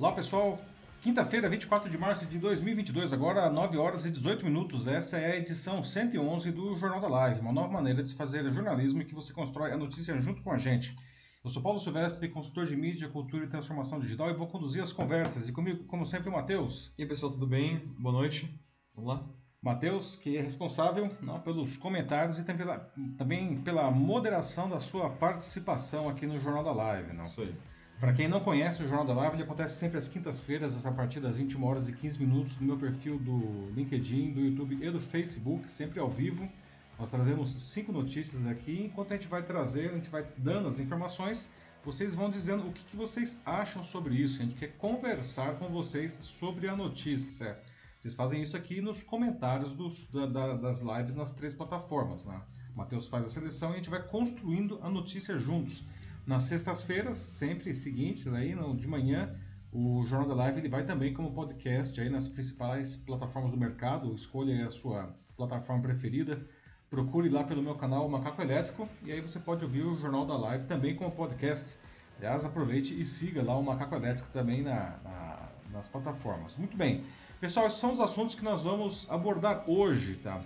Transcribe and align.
Olá 0.00 0.12
pessoal, 0.12 0.58
quinta-feira, 1.02 1.46
24 1.46 1.90
de 1.90 1.98
março 1.98 2.24
de 2.24 2.38
2022, 2.38 3.12
agora 3.12 3.50
9 3.50 3.76
horas 3.76 4.06
e 4.06 4.10
18 4.10 4.42
minutos. 4.42 4.88
Essa 4.88 5.18
é 5.18 5.32
a 5.32 5.36
edição 5.36 5.84
111 5.84 6.50
do 6.52 6.74
Jornal 6.74 7.02
da 7.02 7.06
Live, 7.06 7.42
uma 7.42 7.52
nova 7.52 7.70
maneira 7.70 8.02
de 8.02 8.08
se 8.08 8.14
fazer 8.14 8.50
jornalismo 8.50 9.02
e 9.02 9.04
que 9.04 9.14
você 9.14 9.30
constrói 9.30 9.72
a 9.72 9.76
notícia 9.76 10.18
junto 10.18 10.40
com 10.42 10.52
a 10.52 10.56
gente. 10.56 10.96
Eu 11.44 11.50
sou 11.50 11.62
Paulo 11.62 11.78
Silvestre, 11.78 12.30
consultor 12.30 12.64
de 12.64 12.74
mídia, 12.76 13.10
cultura 13.10 13.44
e 13.44 13.48
transformação 13.48 14.00
digital 14.00 14.30
e 14.30 14.32
vou 14.32 14.46
conduzir 14.46 14.82
as 14.82 14.90
conversas. 14.90 15.50
E 15.50 15.52
comigo, 15.52 15.84
como 15.84 16.06
sempre, 16.06 16.30
o 16.30 16.32
Matheus. 16.32 16.94
E 16.96 17.02
aí 17.02 17.08
pessoal, 17.08 17.30
tudo 17.30 17.46
bem? 17.46 17.76
Boa 17.98 18.14
noite. 18.14 18.58
Vamos 18.94 19.10
lá? 19.10 19.28
Matheus, 19.60 20.16
que 20.16 20.34
é 20.34 20.40
responsável 20.40 21.14
não, 21.20 21.38
pelos 21.40 21.76
comentários 21.76 22.38
e 22.38 22.44
também 22.44 22.66
pela, 22.66 22.78
também 23.18 23.60
pela 23.60 23.90
moderação 23.90 24.66
da 24.66 24.80
sua 24.80 25.10
participação 25.10 26.08
aqui 26.08 26.26
no 26.26 26.40
Jornal 26.40 26.64
da 26.64 26.72
Live. 26.72 27.12
Não? 27.12 27.20
Isso 27.20 27.42
aí. 27.42 27.54
Para 28.00 28.14
quem 28.14 28.26
não 28.26 28.40
conhece 28.40 28.82
o 28.82 28.88
Jornal 28.88 29.04
da 29.04 29.12
Live, 29.12 29.36
ele 29.36 29.42
acontece 29.42 29.74
sempre 29.74 29.98
às 29.98 30.08
quintas-feiras, 30.08 30.86
a 30.86 30.90
partir 30.90 31.20
das 31.20 31.36
21 31.36 31.62
horas 31.62 31.86
e 31.86 31.92
15 31.92 32.18
minutos, 32.18 32.58
no 32.58 32.66
meu 32.66 32.78
perfil 32.78 33.18
do 33.18 33.70
LinkedIn, 33.74 34.32
do 34.32 34.40
YouTube 34.40 34.78
e 34.80 34.90
do 34.90 34.98
Facebook, 34.98 35.70
sempre 35.70 36.00
ao 36.00 36.08
vivo. 36.08 36.50
Nós 36.98 37.10
trazemos 37.10 37.52
cinco 37.60 37.92
notícias 37.92 38.46
aqui. 38.46 38.86
Enquanto 38.86 39.12
a 39.12 39.16
gente 39.16 39.28
vai 39.28 39.42
trazer, 39.42 39.90
a 39.90 39.94
gente 39.96 40.08
vai 40.08 40.26
dando 40.38 40.66
as 40.66 40.80
informações, 40.80 41.50
vocês 41.84 42.14
vão 42.14 42.30
dizendo 42.30 42.66
o 42.66 42.72
que, 42.72 42.82
que 42.84 42.96
vocês 42.96 43.38
acham 43.44 43.84
sobre 43.84 44.14
isso. 44.14 44.40
A 44.40 44.46
gente 44.46 44.54
quer 44.54 44.74
conversar 44.78 45.58
com 45.58 45.68
vocês 45.68 46.12
sobre 46.22 46.68
a 46.68 46.74
notícia? 46.74 47.58
Vocês 47.98 48.14
fazem 48.14 48.40
isso 48.40 48.56
aqui 48.56 48.80
nos 48.80 49.02
comentários 49.02 49.74
dos, 49.74 50.08
da, 50.08 50.24
da, 50.24 50.54
das 50.54 50.80
lives 50.80 51.14
nas 51.14 51.32
três 51.32 51.52
plataformas. 51.52 52.24
Né? 52.24 52.40
O 52.74 52.78
Matheus 52.78 53.08
faz 53.08 53.26
a 53.26 53.28
seleção 53.28 53.70
e 53.70 53.72
a 53.74 53.76
gente 53.76 53.90
vai 53.90 54.02
construindo 54.02 54.80
a 54.82 54.88
notícia 54.88 55.38
juntos. 55.38 55.84
Nas 56.30 56.44
sextas-feiras, 56.44 57.16
sempre 57.16 57.74
seguintes, 57.74 58.28
aí, 58.28 58.54
no, 58.54 58.76
de 58.76 58.86
manhã, 58.86 59.34
o 59.72 60.06
Jornal 60.06 60.28
da 60.28 60.34
Live 60.36 60.60
ele 60.60 60.68
vai 60.68 60.84
também 60.84 61.12
como 61.12 61.32
podcast 61.32 62.00
aí 62.00 62.08
nas 62.08 62.28
principais 62.28 62.94
plataformas 62.94 63.50
do 63.50 63.56
mercado. 63.56 64.14
Escolha 64.14 64.64
a 64.64 64.70
sua 64.70 65.12
plataforma 65.36 65.82
preferida. 65.82 66.40
Procure 66.88 67.28
lá 67.28 67.42
pelo 67.42 67.60
meu 67.60 67.74
canal 67.74 68.08
Macaco 68.08 68.40
Elétrico 68.40 68.88
e 69.02 69.10
aí 69.10 69.20
você 69.20 69.40
pode 69.40 69.64
ouvir 69.64 69.82
o 69.82 69.98
Jornal 69.98 70.24
da 70.24 70.36
Live 70.36 70.66
também 70.66 70.94
como 70.94 71.10
podcast. 71.10 71.80
Aliás, 72.16 72.44
aproveite 72.44 72.94
e 72.94 73.04
siga 73.04 73.42
lá 73.42 73.58
o 73.58 73.62
Macaco 73.64 73.96
Elétrico 73.96 74.28
também 74.28 74.62
na, 74.62 75.00
na, 75.02 75.48
nas 75.72 75.88
plataformas. 75.88 76.56
Muito 76.56 76.76
bem. 76.76 77.02
Pessoal, 77.40 77.66
esses 77.66 77.80
são 77.80 77.92
os 77.92 77.98
assuntos 77.98 78.36
que 78.36 78.44
nós 78.44 78.62
vamos 78.62 79.10
abordar 79.10 79.68
hoje, 79.68 80.14
tá? 80.22 80.40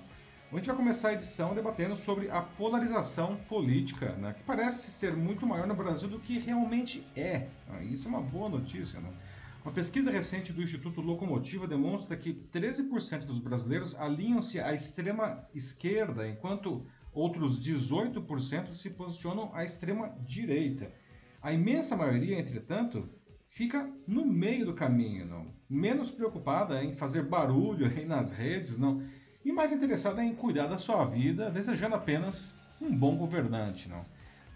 A 0.55 0.57
gente 0.57 0.67
vai 0.67 0.77
começar 0.77 1.09
a 1.09 1.15
edição 1.15 1.53
debatendo 1.53 1.97
sobre 1.97 2.31
a 2.31 2.41
polarização 2.41 3.35
política, 3.49 4.13
né, 4.13 4.33
que 4.35 4.45
parece 4.45 4.89
ser 4.93 5.17
muito 5.17 5.45
maior 5.45 5.67
no 5.67 5.75
Brasil 5.75 6.09
do 6.09 6.21
que 6.21 6.39
realmente 6.39 7.05
é. 7.17 7.49
Né? 7.69 7.87
Isso 7.87 8.07
é 8.07 8.11
uma 8.11 8.21
boa 8.21 8.49
notícia. 8.49 9.01
Né? 9.01 9.11
Uma 9.65 9.73
pesquisa 9.73 10.13
recente 10.13 10.53
do 10.53 10.63
Instituto 10.63 11.01
Locomotiva 11.01 11.67
demonstra 11.67 12.17
que 12.17 12.33
13% 12.53 13.25
dos 13.25 13.41
brasileiros 13.41 13.97
alinham-se 13.97 14.61
à 14.61 14.73
extrema 14.73 15.45
esquerda, 15.53 16.29
enquanto 16.29 16.87
outros 17.13 17.59
18% 17.59 18.75
se 18.75 18.91
posicionam 18.91 19.51
à 19.55 19.65
extrema 19.65 20.17
direita. 20.25 20.93
A 21.43 21.53
imensa 21.53 21.97
maioria, 21.97 22.39
entretanto, 22.39 23.11
fica 23.49 23.93
no 24.07 24.25
meio 24.25 24.67
do 24.67 24.75
caminho, 24.75 25.27
não? 25.27 25.53
menos 25.69 26.13
preocupada 26.13 26.85
em 26.85 26.93
fazer 26.93 27.25
barulho 27.25 27.87
aí 27.87 28.05
nas 28.05 28.31
redes, 28.31 28.79
não? 28.79 29.03
E 29.45 29.53
mais 29.53 29.73
interessada 29.73 30.25
em 30.25 30.35
cuidar 30.35 30.67
da 30.67 30.79
sua 30.79 31.05
vida, 31.05 31.51
desejando 31.51 31.95
apenas 31.95 32.55
um 32.81 32.97
bom 32.97 33.17
governante. 33.17 33.89
Não? 33.89 34.03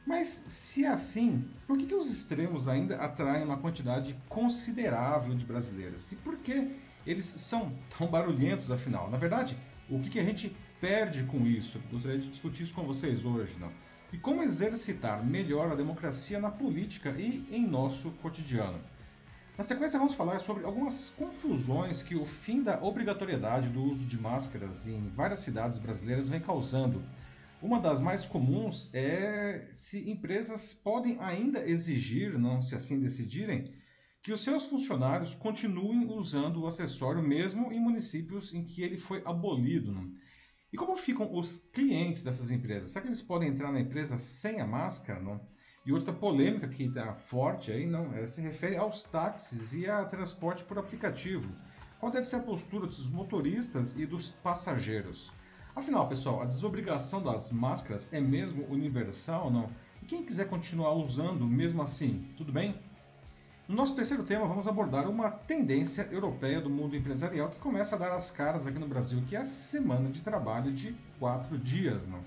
Mas 0.06 0.26
se 0.48 0.84
é 0.84 0.88
assim, 0.88 1.44
por 1.66 1.76
que, 1.76 1.86
que 1.86 1.94
os 1.94 2.10
extremos 2.10 2.66
ainda 2.66 2.96
atraem 2.96 3.44
uma 3.44 3.58
quantidade 3.58 4.16
considerável 4.28 5.34
de 5.34 5.44
brasileiros? 5.44 6.10
E 6.12 6.16
por 6.16 6.38
que 6.38 6.72
eles 7.06 7.26
são 7.26 7.72
tão 7.96 8.06
barulhentos, 8.06 8.70
afinal? 8.70 9.10
Na 9.10 9.18
verdade, 9.18 9.58
o 9.90 10.00
que, 10.00 10.10
que 10.10 10.18
a 10.18 10.24
gente 10.24 10.56
perde 10.80 11.24
com 11.24 11.46
isso? 11.46 11.78
Gostaria 11.90 12.18
de 12.18 12.30
discutir 12.30 12.62
isso 12.62 12.74
com 12.74 12.84
vocês 12.84 13.24
hoje. 13.24 13.56
Não? 13.58 13.70
E 14.10 14.16
como 14.16 14.42
exercitar 14.42 15.22
melhor 15.22 15.70
a 15.70 15.74
democracia 15.74 16.40
na 16.40 16.50
política 16.50 17.10
e 17.10 17.46
em 17.50 17.66
nosso 17.66 18.10
cotidiano. 18.22 18.80
Na 19.58 19.64
sequência, 19.64 19.98
vamos 19.98 20.14
falar 20.14 20.38
sobre 20.38 20.64
algumas 20.64 21.10
confusões 21.10 22.00
que 22.00 22.14
o 22.14 22.24
fim 22.24 22.62
da 22.62 22.80
obrigatoriedade 22.80 23.68
do 23.68 23.82
uso 23.82 24.06
de 24.06 24.16
máscaras 24.16 24.86
em 24.86 25.08
várias 25.08 25.40
cidades 25.40 25.78
brasileiras 25.78 26.28
vem 26.28 26.40
causando. 26.40 27.02
Uma 27.60 27.80
das 27.80 27.98
mais 27.98 28.24
comuns 28.24 28.88
é 28.94 29.68
se 29.72 30.08
empresas 30.08 30.72
podem 30.72 31.18
ainda 31.18 31.68
exigir, 31.68 32.38
não 32.38 32.62
se 32.62 32.76
assim 32.76 33.00
decidirem, 33.00 33.74
que 34.22 34.30
os 34.30 34.42
seus 34.42 34.66
funcionários 34.66 35.34
continuem 35.34 36.06
usando 36.08 36.60
o 36.62 36.66
acessório 36.68 37.20
mesmo 37.20 37.72
em 37.72 37.80
municípios 37.80 38.54
em 38.54 38.62
que 38.62 38.80
ele 38.80 38.96
foi 38.96 39.22
abolido. 39.24 39.90
Não? 39.90 40.08
E 40.72 40.76
como 40.76 40.96
ficam 40.96 41.34
os 41.34 41.58
clientes 41.58 42.22
dessas 42.22 42.52
empresas? 42.52 42.90
Será 42.90 43.02
que 43.02 43.08
eles 43.08 43.22
podem 43.22 43.48
entrar 43.48 43.72
na 43.72 43.80
empresa 43.80 44.18
sem 44.20 44.60
a 44.60 44.66
máscara? 44.68 45.18
Não? 45.18 45.44
E 45.88 45.92
outra 45.94 46.12
polêmica 46.12 46.68
que 46.68 46.82
está 46.82 47.14
forte 47.14 47.72
aí 47.72 47.86
não 47.86 48.12
é, 48.12 48.26
se 48.26 48.42
refere 48.42 48.76
aos 48.76 49.04
táxis 49.04 49.72
e 49.72 49.88
a 49.88 50.04
transporte 50.04 50.62
por 50.62 50.78
aplicativo. 50.78 51.50
Qual 51.98 52.12
deve 52.12 52.26
ser 52.26 52.36
a 52.36 52.40
postura 52.40 52.86
dos 52.86 53.08
motoristas 53.08 53.98
e 53.98 54.04
dos 54.04 54.28
passageiros? 54.28 55.32
Afinal, 55.74 56.06
pessoal, 56.06 56.42
a 56.42 56.44
desobrigação 56.44 57.22
das 57.22 57.50
máscaras 57.50 58.12
é 58.12 58.20
mesmo 58.20 58.66
universal 58.68 59.46
ou 59.46 59.50
não? 59.50 59.70
E 60.02 60.04
quem 60.04 60.22
quiser 60.22 60.50
continuar 60.50 60.92
usando 60.92 61.46
mesmo 61.46 61.80
assim, 61.80 62.28
tudo 62.36 62.52
bem? 62.52 62.78
No 63.66 63.74
nosso 63.74 63.96
terceiro 63.96 64.24
tema, 64.24 64.46
vamos 64.46 64.68
abordar 64.68 65.08
uma 65.08 65.30
tendência 65.30 66.06
europeia 66.12 66.60
do 66.60 66.68
mundo 66.68 66.96
empresarial 66.96 67.48
que 67.48 67.60
começa 67.60 67.96
a 67.96 67.98
dar 67.98 68.12
as 68.12 68.30
caras 68.30 68.66
aqui 68.66 68.78
no 68.78 68.86
Brasil, 68.86 69.24
que 69.26 69.34
é 69.34 69.38
a 69.38 69.46
semana 69.46 70.10
de 70.10 70.20
trabalho 70.20 70.70
de 70.70 70.94
quatro 71.18 71.56
dias. 71.56 72.06
Não? 72.06 72.22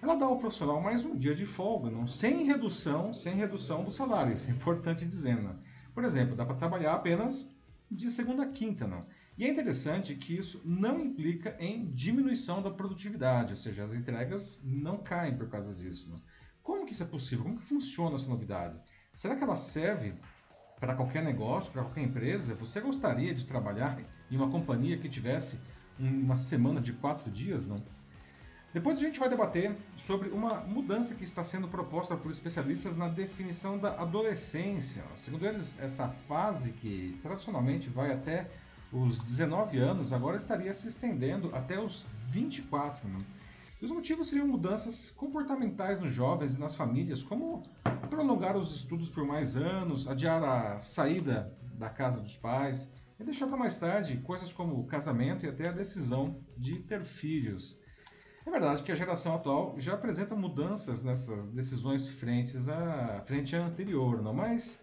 Ela 0.00 0.14
dá 0.14 0.26
ao 0.26 0.38
profissional 0.38 0.80
mais 0.80 1.04
um 1.04 1.16
dia 1.16 1.34
de 1.34 1.44
folga, 1.44 1.90
não? 1.90 2.06
sem 2.06 2.44
redução, 2.44 3.12
sem 3.12 3.34
redução 3.34 3.84
do 3.84 3.90
salário, 3.90 4.32
isso 4.32 4.48
é 4.48 4.52
importante 4.52 5.04
dizer. 5.04 5.40
Não? 5.42 5.58
Por 5.92 6.04
exemplo, 6.04 6.36
dá 6.36 6.46
para 6.46 6.54
trabalhar 6.54 6.94
apenas 6.94 7.54
de 7.90 8.10
segunda 8.10 8.44
a 8.44 8.48
quinta, 8.48 8.86
não? 8.86 9.04
E 9.36 9.44
é 9.44 9.48
interessante 9.48 10.14
que 10.14 10.36
isso 10.36 10.60
não 10.64 11.00
implica 11.00 11.56
em 11.58 11.90
diminuição 11.90 12.60
da 12.60 12.70
produtividade, 12.70 13.52
ou 13.52 13.56
seja, 13.56 13.84
as 13.84 13.94
entregas 13.94 14.60
não 14.64 14.98
caem 14.98 15.36
por 15.36 15.48
causa 15.48 15.74
disso. 15.74 16.10
Não? 16.10 16.20
Como 16.62 16.84
que 16.84 16.92
isso 16.92 17.04
é 17.04 17.06
possível? 17.06 17.44
Como 17.44 17.56
que 17.56 17.64
funciona 17.64 18.16
essa 18.16 18.28
novidade? 18.28 18.80
Será 19.12 19.36
que 19.36 19.42
ela 19.42 19.56
serve 19.56 20.14
para 20.78 20.94
qualquer 20.94 21.22
negócio, 21.22 21.72
para 21.72 21.82
qualquer 21.82 22.02
empresa? 22.02 22.54
Você 22.56 22.80
gostaria 22.80 23.34
de 23.34 23.46
trabalhar 23.46 24.00
em 24.30 24.36
uma 24.36 24.50
companhia 24.50 24.98
que 24.98 25.08
tivesse 25.08 25.60
uma 25.98 26.36
semana 26.36 26.80
de 26.80 26.92
quatro 26.92 27.30
dias, 27.30 27.66
não? 27.66 27.82
Depois 28.72 28.98
a 28.98 29.00
gente 29.00 29.18
vai 29.18 29.30
debater 29.30 29.74
sobre 29.96 30.28
uma 30.28 30.60
mudança 30.60 31.14
que 31.14 31.24
está 31.24 31.42
sendo 31.42 31.66
proposta 31.68 32.14
por 32.16 32.30
especialistas 32.30 32.96
na 32.96 33.08
definição 33.08 33.78
da 33.78 34.00
adolescência. 34.00 35.02
Segundo 35.16 35.46
eles, 35.46 35.80
essa 35.80 36.08
fase 36.08 36.72
que 36.72 37.18
tradicionalmente 37.22 37.88
vai 37.88 38.12
até 38.12 38.50
os 38.92 39.18
19 39.20 39.78
anos 39.78 40.12
agora 40.12 40.36
estaria 40.36 40.72
se 40.74 40.88
estendendo 40.88 41.50
até 41.54 41.80
os 41.80 42.04
24. 42.26 43.08
Né? 43.08 43.24
E 43.80 43.84
os 43.86 43.90
motivos 43.90 44.28
seriam 44.28 44.46
mudanças 44.46 45.10
comportamentais 45.10 45.98
nos 45.98 46.12
jovens 46.12 46.54
e 46.54 46.60
nas 46.60 46.74
famílias, 46.74 47.22
como 47.22 47.62
prolongar 48.10 48.54
os 48.54 48.76
estudos 48.76 49.08
por 49.08 49.24
mais 49.24 49.56
anos, 49.56 50.06
adiar 50.06 50.42
a 50.44 50.78
saída 50.78 51.56
da 51.74 51.88
casa 51.88 52.20
dos 52.20 52.36
pais 52.36 52.92
e 53.18 53.24
deixar 53.24 53.46
para 53.46 53.56
mais 53.56 53.78
tarde 53.78 54.18
coisas 54.18 54.52
como 54.52 54.78
o 54.78 54.84
casamento 54.84 55.46
e 55.46 55.48
até 55.48 55.68
a 55.68 55.72
decisão 55.72 56.40
de 56.56 56.80
ter 56.80 57.04
filhos. 57.04 57.77
É 58.48 58.50
verdade 58.50 58.82
que 58.82 58.90
a 58.90 58.96
geração 58.96 59.34
atual 59.34 59.74
já 59.76 59.92
apresenta 59.92 60.34
mudanças 60.34 61.04
nessas 61.04 61.48
decisões 61.48 62.08
frentes 62.08 62.66
à 62.66 63.22
frente 63.26 63.54
à 63.54 63.62
anterior, 63.62 64.22
não? 64.22 64.32
Mas 64.32 64.82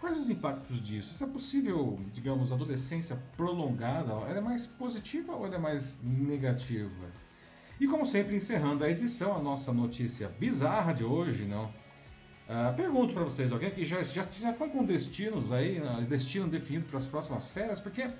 quais 0.00 0.18
os 0.18 0.30
impactos 0.30 0.82
disso? 0.82 1.12
Se 1.12 1.22
é 1.22 1.26
possível, 1.26 2.00
digamos, 2.12 2.50
adolescência 2.50 3.22
prolongada, 3.36 4.10
ela 4.10 4.38
é 4.38 4.40
mais 4.40 4.66
positiva 4.66 5.34
ou 5.34 5.44
ela 5.44 5.56
é 5.56 5.58
mais 5.58 6.00
negativa? 6.02 7.12
E 7.78 7.86
como 7.86 8.06
sempre, 8.06 8.36
encerrando 8.36 8.82
a 8.82 8.90
edição, 8.90 9.36
a 9.36 9.38
nossa 9.38 9.70
notícia 9.70 10.30
bizarra 10.40 10.94
de 10.94 11.04
hoje, 11.04 11.44
não? 11.44 11.66
Uh, 11.66 12.74
pergunto 12.74 13.12
para 13.12 13.24
vocês, 13.24 13.52
alguém 13.52 13.70
que 13.70 13.84
já, 13.84 14.02
já, 14.02 14.22
já 14.22 14.50
estão 14.50 14.70
com 14.70 14.82
destinos 14.82 15.52
aí, 15.52 15.78
né, 15.78 16.06
destino 16.08 16.48
definido 16.48 16.86
para 16.86 16.96
as 16.96 17.06
próximas 17.06 17.50
férias, 17.50 17.82
porque 17.82 18.10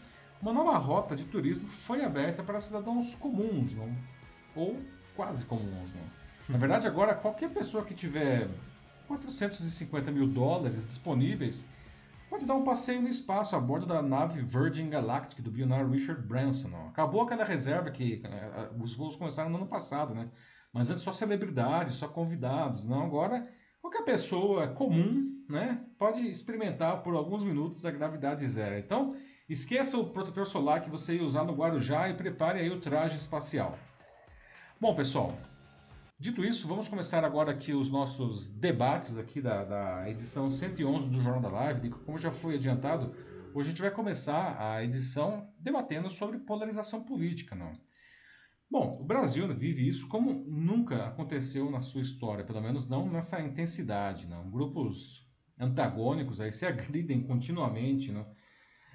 uma 0.43 0.53
nova 0.53 0.77
rota 0.77 1.17
de 1.17 1.25
turismo 1.25 1.67
foi 1.69 2.05
aberta 2.05 2.43
para 2.43 2.61
cidadãos 2.61 3.15
comuns, 3.15 3.73
não? 3.73 3.91
Ou 4.55 4.81
quase 5.17 5.45
comuns. 5.45 5.95
Né? 5.95 6.03
Na 6.49 6.59
verdade, 6.59 6.87
agora 6.87 7.15
qualquer 7.15 7.51
pessoa 7.51 7.85
que 7.85 7.95
tiver 7.95 8.49
450 9.07 10.11
mil 10.11 10.27
dólares 10.27 10.85
disponíveis 10.85 11.67
pode 12.29 12.47
dar 12.47 12.55
um 12.55 12.65
passeio 12.65 13.01
no 13.01 13.09
espaço 13.09 13.55
a 13.55 13.61
bordo 13.61 13.87
da 13.87 14.03
nave 14.03 14.43
Virgin 14.43 14.91
Galactic 14.91 15.41
do 15.41 15.51
bilionário 15.51 15.89
Richard 15.89 16.21
Branson. 16.23 16.71
Ó. 16.73 16.89
Acabou 16.89 17.23
aquela 17.23 17.45
reserva 17.45 17.91
que 17.91 18.23
uh, 18.25 18.83
os 18.83 18.95
voos 18.95 19.15
começaram 19.17 19.51
no 19.51 19.57
ano 19.57 19.67
passado, 19.67 20.15
né? 20.15 20.29
Mas 20.73 20.91
antes 20.91 21.03
só 21.05 21.13
celebridades, 21.13 21.95
só 21.95 22.09
convidados. 22.09 22.85
Não, 22.85 23.05
agora 23.05 23.49
qualquer 23.81 24.03
pessoa 24.03 24.67
comum 24.67 25.45
né, 25.49 25.81
pode 25.97 26.23
experimentar 26.23 27.03
por 27.03 27.15
alguns 27.15 27.45
minutos 27.45 27.87
a 27.87 27.91
gravidade 27.91 28.47
zero. 28.49 28.77
Então, 28.77 29.15
esqueça 29.49 29.97
o 29.97 30.11
protetor 30.11 30.47
solar 30.47 30.83
que 30.83 30.91
você 30.91 31.17
ia 31.17 31.25
usar 31.25 31.45
no 31.45 31.55
Guarujá 31.55 32.09
e 32.09 32.15
prepare 32.15 32.59
aí 32.59 32.71
o 32.71 32.81
traje 32.81 33.17
espacial. 33.17 33.79
Bom, 34.85 34.95
pessoal, 34.95 35.33
dito 36.19 36.45
isso, 36.45 36.69
vamos 36.69 36.89
começar 36.89 37.25
agora 37.25 37.51
aqui 37.51 37.73
os 37.73 37.91
nossos 37.91 38.51
debates 38.51 39.17
aqui 39.17 39.41
da, 39.41 39.65
da 39.65 40.11
edição 40.11 40.51
111 40.51 41.09
do 41.09 41.23
Jornal 41.23 41.41
da 41.41 41.49
Live. 41.49 41.89
Como 41.89 42.19
já 42.19 42.31
foi 42.31 42.57
adiantado, 42.57 43.15
hoje 43.55 43.69
a 43.69 43.71
gente 43.71 43.81
vai 43.81 43.91
começar 43.91 44.61
a 44.61 44.85
edição 44.85 45.51
debatendo 45.59 46.11
sobre 46.11 46.39
polarização 46.41 47.03
política, 47.03 47.55
não? 47.55 47.73
Bom, 48.71 48.99
o 49.01 49.05
Brasil 49.07 49.49
vive 49.57 49.89
isso 49.89 50.07
como 50.07 50.45
nunca 50.47 51.07
aconteceu 51.07 51.71
na 51.71 51.81
sua 51.81 52.03
história, 52.03 52.45
pelo 52.45 52.61
menos 52.61 52.87
não 52.87 53.11
nessa 53.11 53.41
intensidade. 53.41 54.27
Não? 54.27 54.51
Grupos 54.51 55.27
antagônicos 55.59 56.43
aí 56.43 56.53
se 56.53 56.67
agridem 56.67 57.23
continuamente, 57.23 58.13
não? 58.13 58.27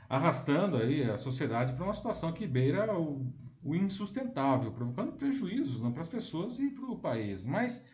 arrastando 0.07 0.77
aí 0.77 1.03
a 1.03 1.18
sociedade 1.18 1.74
para 1.74 1.83
uma 1.83 1.94
situação 1.94 2.31
que 2.31 2.47
beira 2.47 2.95
o, 2.95 3.31
o 3.63 3.75
insustentável, 3.75 4.71
provocando 4.71 5.13
prejuízos 5.13 5.81
para 5.91 6.01
as 6.01 6.09
pessoas 6.09 6.59
e 6.59 6.69
para 6.69 6.85
o 6.85 7.00
país. 7.00 7.45
Mas 7.45 7.88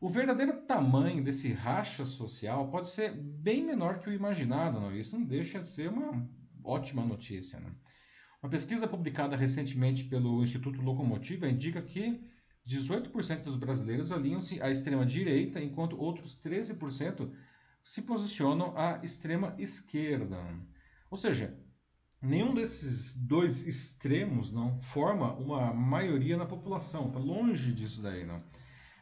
o 0.00 0.08
verdadeiro 0.08 0.62
tamanho 0.62 1.24
desse 1.24 1.52
racha 1.52 2.04
social 2.04 2.68
pode 2.68 2.88
ser 2.88 3.12
bem 3.12 3.64
menor 3.64 4.00
que 4.00 4.10
o 4.10 4.12
imaginado. 4.12 4.78
Não? 4.78 4.94
Isso 4.94 5.18
não 5.18 5.24
deixa 5.24 5.58
de 5.60 5.68
ser 5.68 5.88
uma 5.88 6.28
ótima 6.62 7.04
notícia. 7.04 7.58
Não? 7.58 7.70
Uma 8.42 8.50
pesquisa 8.50 8.86
publicada 8.86 9.36
recentemente 9.36 10.04
pelo 10.04 10.42
Instituto 10.42 10.82
Locomotiva 10.82 11.48
indica 11.48 11.80
que 11.80 12.20
18% 12.68 13.42
dos 13.42 13.56
brasileiros 13.56 14.12
alinham-se 14.12 14.60
à 14.60 14.70
extrema-direita, 14.70 15.60
enquanto 15.60 15.98
outros 15.98 16.38
13% 16.38 17.30
se 17.82 18.02
posicionam 18.02 18.76
à 18.76 19.00
extrema-esquerda. 19.02 20.38
Ou 21.10 21.16
seja, 21.16 21.56
nenhum 22.20 22.54
desses 22.54 23.14
dois 23.14 23.66
extremos 23.66 24.50
não 24.50 24.80
forma 24.80 25.34
uma 25.34 25.72
maioria 25.72 26.36
na 26.36 26.46
população. 26.46 27.08
Está 27.08 27.18
longe 27.18 27.72
disso 27.72 28.02
daí, 28.02 28.24
não. 28.24 28.42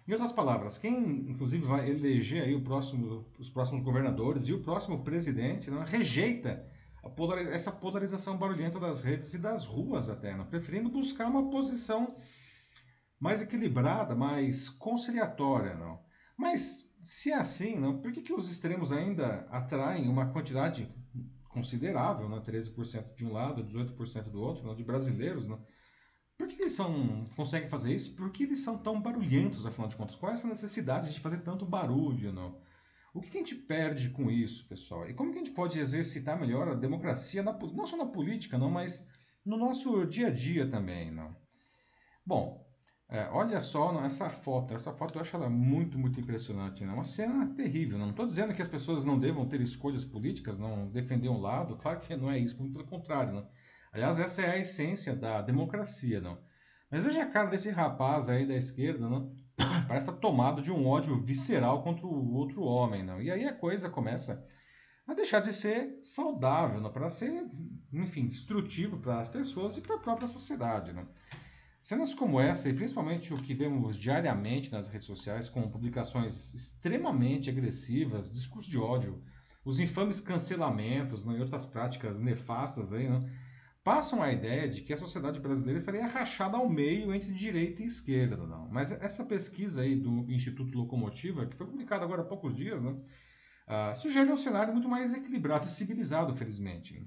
Em 0.07 0.13
outras 0.13 0.33
palavras, 0.33 0.77
quem 0.77 1.31
inclusive 1.31 1.65
vai 1.65 1.89
eleger 1.89 2.45
aí 2.45 2.61
próximo, 2.61 3.27
os 3.39 3.49
próximos 3.49 3.83
governadores 3.83 4.45
e 4.45 4.53
o 4.53 4.63
próximo 4.63 5.03
presidente 5.03 5.71
não, 5.71 5.83
rejeita 5.83 6.67
essa 7.51 7.73
polarização 7.73 8.37
barulhenta 8.37 8.79
das 8.79 9.01
redes 9.01 9.33
e 9.35 9.39
das 9.39 9.67
ruas 9.67 10.09
até, 10.09 10.37
não? 10.37 10.47
preferindo 10.47 10.91
buscar 10.91 11.27
uma 11.27 11.51
posição 11.51 12.17
mais 13.19 13.41
equilibrada, 13.41 14.15
mais 14.15 14.69
conciliatória. 14.69 15.75
Não? 15.75 15.99
Mas, 16.37 16.95
se 17.03 17.31
é 17.31 17.37
assim, 17.37 17.79
não, 17.79 18.01
por 18.01 18.13
que, 18.13 18.23
que 18.23 18.33
os 18.33 18.51
extremos 18.51 18.93
ainda 18.93 19.47
atraem 19.51 20.09
uma 20.09 20.27
quantidade 20.27 20.93
considerável, 21.55 22.29
né? 22.29 22.43
13% 22.45 23.15
de 23.15 23.25
um 23.25 23.33
lado, 23.33 23.65
18% 23.65 24.25
do 24.25 24.43
outro, 24.43 24.67
não? 24.67 24.75
de 24.75 24.83
brasileiros? 24.83 25.47
Não? 25.47 25.65
Por 26.37 26.49
que, 26.49 26.57
que 26.57 26.63
eles 26.63 26.73
são, 26.73 27.25
conseguem 27.37 27.71
fazer 27.71 27.95
isso? 27.95 28.17
Por 28.17 28.31
que 28.33 28.43
eles 28.43 28.59
são 28.59 28.77
tão 28.77 29.01
barulhentos, 29.01 29.65
afinal 29.65 29.89
de 29.89 29.97
contas? 29.97 30.17
Qual 30.17 30.31
é 30.31 30.35
essa 30.35 30.49
necessidade 30.49 31.15
de 31.15 31.21
fazer 31.21 31.39
tanto 31.39 31.65
barulho? 31.65 32.33
Não? 32.33 32.61
O 33.15 33.21
que 33.21 33.29
a 33.29 33.41
gente 33.41 33.55
perde 33.55 34.11
com 34.11 34.29
isso, 34.29 34.69
pessoal? 34.69 35.09
E 35.09 35.15
como 35.15 35.31
que 35.31 35.39
a 35.39 35.45
gente 35.45 35.55
pode 35.55 35.79
exercitar 35.79 36.39
melhor 36.39 36.69
a 36.69 36.75
democracia, 36.75 37.41
na, 37.41 37.53
não 37.53 37.87
só 37.87 37.97
na 37.97 38.07
política, 38.07 38.59
não, 38.59 38.69
mas 38.69 39.09
no 39.47 39.57
nosso 39.57 40.05
dia 40.07 40.27
a 40.27 40.31
dia 40.31 40.69
também, 40.69 41.13
não? 41.13 41.37
Bom, 42.27 42.64
é, 43.09 43.29
olha 43.31 43.61
só 43.61 44.05
essa 44.05 44.31
foto. 44.31 44.75
Essa 44.75 44.93
foto 44.93 45.17
eu 45.17 45.23
acho 45.23 45.37
ela 45.37 45.49
muito, 45.49 45.99
muito 45.99 46.19
impressionante. 46.21 46.85
Né? 46.85 46.93
uma 46.93 47.05
cena 47.05 47.55
terrível. 47.55 47.99
Não 47.99 48.11
estou 48.11 48.25
dizendo 48.25 48.55
que 48.55 48.63
as 48.63 48.69
pessoas 48.69 49.05
não 49.05 49.19
devam 49.19 49.47
ter 49.47 49.61
escolhas 49.61 50.05
políticas, 50.05 50.59
não 50.59 50.89
defender 50.89 51.29
um 51.29 51.41
lado. 51.41 51.77
Claro 51.77 52.01
que 52.01 52.17
não 52.17 52.31
é 52.31 52.39
isso, 52.39 52.57
pelo 52.57 52.87
contrário. 52.87 53.35
Não? 53.35 53.49
Aliás, 53.93 54.19
essa 54.19 54.43
é 54.43 54.51
a 54.53 54.59
essência 54.59 55.15
da 55.15 55.43
democracia. 55.43 56.21
Não? 56.21 56.39
Mas 56.91 57.03
veja 57.03 57.23
a 57.23 57.31
cara 57.31 57.51
desse 57.51 57.71
rapaz 57.71 58.29
aí 58.29 58.47
da 58.47 58.55
esquerda, 58.55 59.09
não? 59.09 59.35
parece 59.87 60.09
estar 60.09 60.21
tomado 60.21 60.63
de 60.63 60.71
um 60.73 60.87
ódio 60.87 61.21
visceral 61.23 61.83
contra 61.83 62.07
o 62.07 62.35
outro 62.35 62.63
homem, 62.63 63.03
não? 63.05 63.21
E 63.21 63.31
aí 63.31 63.45
a 63.45 63.55
coisa 63.55 63.91
começa 63.91 64.45
a 65.07 65.15
deixar 65.15 65.41
de 65.41 65.53
ser 65.53 65.99
saudável? 66.03 66.89
Para 66.91 67.11
ser, 67.11 67.47
enfim, 67.93 68.27
destrutivo 68.27 68.99
para 68.99 69.21
as 69.21 69.29
pessoas 69.29 69.77
e 69.77 69.83
para 69.83 69.97
a 69.97 70.01
própria 70.01 70.27
sociedade, 70.27 70.93
não? 70.93 71.07
Cenas 71.85 72.15
como 72.15 72.41
essa, 72.41 72.71
e 72.71 72.73
principalmente 72.73 73.35
o 73.35 73.37
que 73.37 73.53
vemos 73.53 73.99
diariamente 73.99 74.73
nas 74.73 74.89
redes 74.89 75.07
sociais, 75.07 75.51
com 75.51 75.69
publicações 75.69 76.55
extremamente 76.55 77.51
agressivas, 77.51 78.33
discurso 78.33 78.71
de 78.71 78.79
ódio, 78.79 79.23
os 79.63 79.79
infames 79.79 80.19
cancelamentos 80.19 81.27
né, 81.27 81.37
e 81.37 81.41
outras 81.43 81.67
práticas 81.67 82.21
nefastas 82.21 82.91
aí, 82.95 83.07
não? 83.07 83.29
passam 83.85 84.23
a 84.23 84.33
ideia 84.33 84.67
de 84.67 84.81
que 84.81 84.95
a 84.95 84.97
sociedade 84.97 85.39
brasileira 85.41 85.77
estaria 85.77 86.07
rachada 86.07 86.57
ao 86.57 86.71
meio 86.71 87.15
entre 87.15 87.35
direita 87.35 87.83
e 87.83 87.87
esquerda. 87.87 88.39
Não. 88.39 88.67
Mas 88.71 88.91
essa 88.91 89.23
pesquisa 89.23 89.83
aí 89.83 89.95
do 89.95 90.25
Instituto 90.33 90.79
Locomotiva, 90.79 91.45
que 91.45 91.55
foi 91.55 91.67
publicada 91.67 92.03
agora 92.03 92.23
há 92.23 92.25
poucos 92.25 92.55
dias, 92.55 92.83
né, 92.83 92.93
uh, 92.93 93.95
sugere 93.95 94.33
um 94.33 94.39
cenário 94.39 94.73
muito 94.73 94.89
mais 94.89 95.13
equilibrado 95.13 95.67
e 95.67 95.69
civilizado, 95.69 96.35
felizmente. 96.35 97.07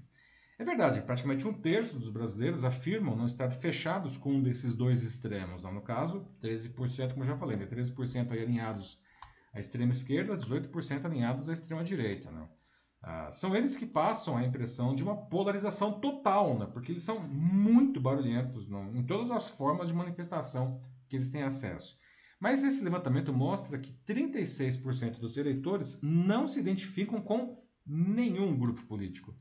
É 0.60 0.66
verdade, 0.66 1.02
praticamente 1.02 1.48
um 1.48 1.54
terço 1.54 2.00
dos 2.00 2.10
brasileiros 2.10 2.64
afirmam 2.64 3.16
não 3.16 3.28
estar 3.28 3.50
fechados 3.52 4.18
com 4.18 4.34
um 4.34 4.42
desses 4.42 4.74
dois 4.74 5.04
extremos. 5.04 5.64
Não. 5.64 5.72
No 5.72 5.82
caso, 5.82 6.28
13%, 6.42 7.14
como 7.14 7.24
já 7.24 7.38
falei, 7.38 7.56
né, 7.56 7.68
13% 7.68 8.32
aí 8.32 8.42
alinhados 8.42 9.00
à 9.54 9.60
extrema 9.60 9.92
esquerda, 9.92 10.36
18% 10.36 11.06
alinhados 11.06 11.48
à 11.48 11.54
extrema 11.54 11.84
direita. 11.84 12.32
Não. 12.32 12.50
Ah, 13.02 13.32
são 13.32 13.56
eles 13.56 13.78
que 13.78 13.86
passam 13.86 14.36
a 14.36 14.44
impressão 14.44 14.96
de 14.96 15.04
uma 15.04 15.16
polarização 15.16 16.00
total, 16.00 16.58
né? 16.58 16.66
porque 16.66 16.92
eles 16.92 17.04
são 17.04 17.20
muito 17.20 18.02
barulhentos 18.02 18.68
não? 18.68 18.96
em 18.96 19.06
todas 19.06 19.30
as 19.30 19.48
formas 19.48 19.90
de 19.90 19.94
manifestação 19.94 20.82
que 21.08 21.16
eles 21.16 21.30
têm 21.30 21.44
acesso. 21.44 21.96
Mas 22.40 22.64
esse 22.64 22.84
levantamento 22.84 23.32
mostra 23.32 23.78
que 23.78 23.94
36% 24.08 25.20
dos 25.20 25.38
eleitores 25.38 26.00
não 26.02 26.48
se 26.48 26.60
identificam 26.60 27.22
com 27.22 27.64
nenhum 27.86 28.58
grupo 28.58 28.86
político. 28.86 29.36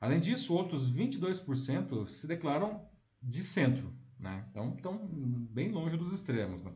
Além 0.00 0.20
disso, 0.20 0.54
outros 0.54 0.90
22% 0.90 2.06
se 2.06 2.26
declaram 2.26 2.86
de 3.22 3.42
centro. 3.42 3.92
Né? 4.18 4.44
Então, 4.50 4.74
estão 4.74 4.98
bem 5.10 5.70
longe 5.70 5.96
dos 5.96 6.12
extremos. 6.12 6.62
Né? 6.62 6.72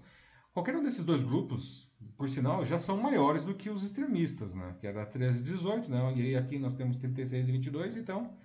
Qualquer 0.53 0.77
um 0.77 0.83
desses 0.83 1.05
dois 1.05 1.23
grupos, 1.23 1.93
por 2.17 2.29
sinal, 2.29 2.65
já 2.65 2.79
são 2.79 2.97
maiores 2.97 3.45
do 3.45 3.55
que 3.55 3.71
os 3.71 3.85
extremistas, 3.85 4.55
né? 4.55 4.75
que 4.79 4.87
é 4.87 4.93
da 4.93 5.07
13 5.07 5.39
e 5.39 5.43
18, 5.43 5.91
né? 5.91 6.15
e 6.17 6.23
aí 6.23 6.37
aqui 6.37 6.59
nós 6.59 6.75
temos 6.75 6.97
36 6.97 7.49
e 7.49 7.53
22, 7.53 7.97
então 7.97 8.37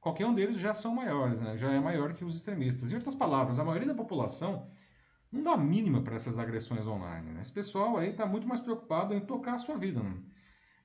qualquer 0.00 0.26
um 0.26 0.34
deles 0.34 0.56
já 0.56 0.74
são 0.74 0.94
maiores, 0.94 1.40
né? 1.40 1.56
já 1.56 1.70
é 1.70 1.78
maior 1.78 2.14
que 2.14 2.24
os 2.24 2.34
extremistas. 2.34 2.90
Em 2.90 2.96
outras 2.96 3.14
palavras, 3.14 3.58
a 3.58 3.64
maioria 3.64 3.88
da 3.88 3.94
população 3.94 4.70
não 5.30 5.42
dá 5.42 5.56
mínima 5.56 6.02
para 6.02 6.16
essas 6.16 6.38
agressões 6.38 6.86
online. 6.86 7.32
Né? 7.32 7.40
Esse 7.40 7.52
pessoal 7.52 7.96
aí 7.96 8.10
está 8.10 8.26
muito 8.26 8.48
mais 8.48 8.60
preocupado 8.60 9.14
em 9.14 9.20
tocar 9.20 9.54
a 9.54 9.58
sua 9.58 9.76
vida. 9.76 10.02
Né? 10.02 10.16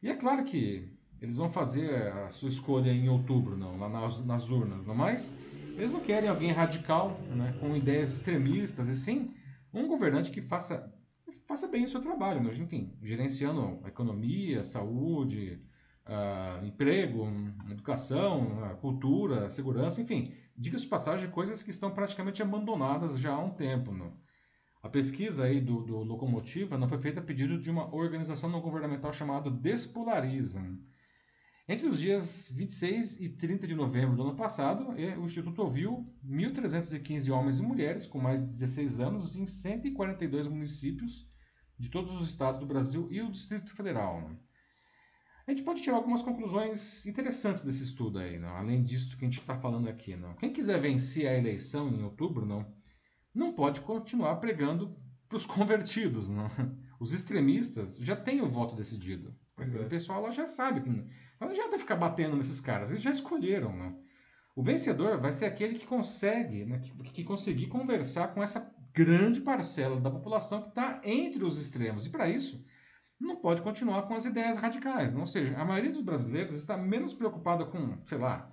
E 0.01 0.09
é 0.09 0.15
claro 0.15 0.43
que 0.43 0.96
eles 1.21 1.35
vão 1.35 1.49
fazer 1.49 2.07
a 2.13 2.31
sua 2.31 2.49
escolha 2.49 2.91
em 2.91 3.09
outubro, 3.09 3.57
não, 3.57 3.77
lá 3.77 3.89
nas, 3.89 4.23
nas 4.25 4.49
urnas, 4.49 4.85
não, 4.85 4.95
mas 4.95 5.37
eles 5.75 5.91
não 5.91 5.99
querem 5.99 6.29
alguém 6.29 6.51
radical, 6.51 7.19
né, 7.29 7.55
com 7.59 7.75
ideias 7.75 8.13
extremistas, 8.13 8.87
e 8.87 8.95
sim 8.95 9.33
um 9.73 9.87
governante 9.87 10.31
que 10.31 10.41
faça, 10.41 10.93
faça 11.45 11.67
bem 11.67 11.85
o 11.85 11.89
seu 11.89 12.01
trabalho, 12.01 12.41
né? 12.41 12.51
enfim, 12.55 12.93
gerenciando 13.01 13.79
a 13.83 13.87
economia, 13.87 14.63
saúde, 14.63 15.61
uh, 16.07 16.65
emprego, 16.65 17.27
educação, 17.69 18.71
uh, 18.71 18.77
cultura, 18.77 19.49
segurança, 19.49 20.01
enfim, 20.01 20.33
diga-se 20.57 20.85
de 20.85 20.89
passagem, 20.89 21.29
coisas 21.29 21.61
que 21.61 21.69
estão 21.69 21.91
praticamente 21.91 22.41
abandonadas 22.41 23.19
já 23.19 23.33
há 23.33 23.39
um 23.39 23.51
tempo. 23.51 23.91
Né? 23.91 24.11
A 24.81 24.89
pesquisa 24.89 25.45
aí 25.45 25.59
do, 25.59 25.83
do 25.83 25.97
Locomotiva 25.97 26.77
não 26.77 26.87
foi 26.87 26.97
feita 26.97 27.19
a 27.19 27.23
pedido 27.23 27.59
de 27.59 27.69
uma 27.69 27.93
organização 27.93 28.49
não 28.49 28.61
governamental 28.61 29.13
chamada 29.13 29.51
Despolariza. 29.51 30.63
Entre 31.69 31.85
os 31.85 31.99
dias 31.99 32.49
26 32.55 33.19
e 33.19 33.27
30 33.27 33.67
de 33.67 33.75
novembro 33.75 34.15
do 34.15 34.23
ano 34.23 34.37
passado, 34.37 34.87
o 34.87 35.25
Instituto 35.25 35.61
ouviu 35.61 36.09
1.315 36.25 37.29
homens 37.29 37.59
e 37.59 37.61
mulheres 37.61 38.05
com 38.05 38.19
mais 38.19 38.41
de 38.41 38.51
16 38.51 39.01
anos 39.01 39.35
em 39.35 39.45
142 39.45 40.47
municípios 40.47 41.29
de 41.77 41.89
todos 41.89 42.13
os 42.13 42.29
estados 42.29 42.57
do 42.57 42.65
Brasil 42.65 43.09
e 43.11 43.21
o 43.21 43.29
Distrito 43.29 43.75
Federal. 43.75 44.21
Né? 44.21 44.37
A 45.45 45.51
gente 45.51 45.63
pode 45.63 45.81
tirar 45.81 45.97
algumas 45.97 46.21
conclusões 46.21 47.05
interessantes 47.05 47.65
desse 47.65 47.83
estudo 47.83 48.17
aí, 48.17 48.39
não? 48.39 48.55
além 48.55 48.81
disso 48.81 49.17
que 49.17 49.25
a 49.25 49.29
gente 49.29 49.41
está 49.41 49.59
falando 49.59 49.89
aqui. 49.89 50.15
Não? 50.15 50.35
Quem 50.35 50.53
quiser 50.53 50.79
vencer 50.79 51.27
a 51.27 51.37
eleição 51.37 51.89
em 51.89 52.01
outubro, 52.01 52.45
não, 52.45 52.65
não 53.35 53.51
pode 53.51 53.81
continuar 53.81 54.37
pregando 54.37 54.97
para 55.27 55.35
os 55.35 55.43
convertidos. 55.45 56.29
Não? 56.29 56.49
Os 56.97 57.11
extremistas 57.11 57.97
já 57.97 58.15
têm 58.15 58.39
o 58.39 58.49
voto 58.49 58.73
decidido. 58.73 59.35
Pois 59.57 59.75
é. 59.75 59.81
O 59.81 59.89
pessoal 59.89 60.31
já 60.31 60.45
sabe 60.45 60.81
que 60.81 60.89
não 60.89 61.49
adianta 61.49 61.79
ficar 61.79 61.95
batendo 61.95 62.37
nesses 62.37 62.61
caras, 62.61 62.91
eles 62.91 63.03
já 63.03 63.11
escolheram, 63.11 63.75
né? 63.75 63.95
O 64.55 64.63
vencedor 64.63 65.19
vai 65.19 65.31
ser 65.31 65.45
aquele 65.45 65.77
que 65.77 65.85
consegue, 65.85 66.65
né, 66.65 66.79
que, 66.79 66.91
que 67.11 67.23
conseguir 67.23 67.67
conversar 67.67 68.29
com 68.29 68.41
essa 68.41 68.73
grande 68.93 69.41
parcela 69.41 69.99
da 70.01 70.09
população 70.09 70.63
que 70.63 70.69
está 70.69 70.99
entre 71.03 71.43
os 71.43 71.61
extremos. 71.61 72.07
E 72.07 72.09
para 72.09 72.27
isso, 72.27 72.65
não 73.19 73.35
pode 73.35 73.61
continuar 73.61 74.03
com 74.03 74.15
as 74.15 74.25
ideias 74.25 74.57
radicais. 74.57 75.15
Ou 75.15 75.27
seja, 75.27 75.55
a 75.57 75.65
maioria 75.65 75.91
dos 75.91 76.01
brasileiros 76.01 76.55
está 76.55 76.75
menos 76.75 77.13
preocupada 77.13 77.65
com, 77.65 78.03
sei 78.05 78.17
lá, 78.17 78.51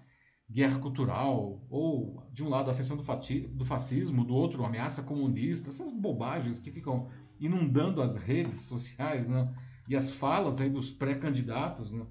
guerra 0.51 0.79
cultural, 0.79 1.67
ou 1.71 2.23
de 2.31 2.45
um 2.45 2.51
lado 2.51 2.69
a 2.69 2.73
ascensão 2.73 2.99
do, 2.99 3.65
fascismo, 3.65 4.25
do 4.25 4.35
outro 4.35 4.63
ameaça 4.63 5.05
comunista, 5.05 5.71
essas 5.71 5.91
bobagens 5.91 6.59
que 6.59 6.71
ficam 6.71 7.11
inundando 7.41 8.03
as 8.03 8.17
redes 8.17 8.55
sociais 8.67 9.29
né? 9.29 9.55
E 9.89 9.97
as 9.97 10.11
falas 10.11 10.61
aí 10.61 10.71
dos 10.71 10.91
pré-candidatos. 10.91 11.91
Né? 11.91 12.05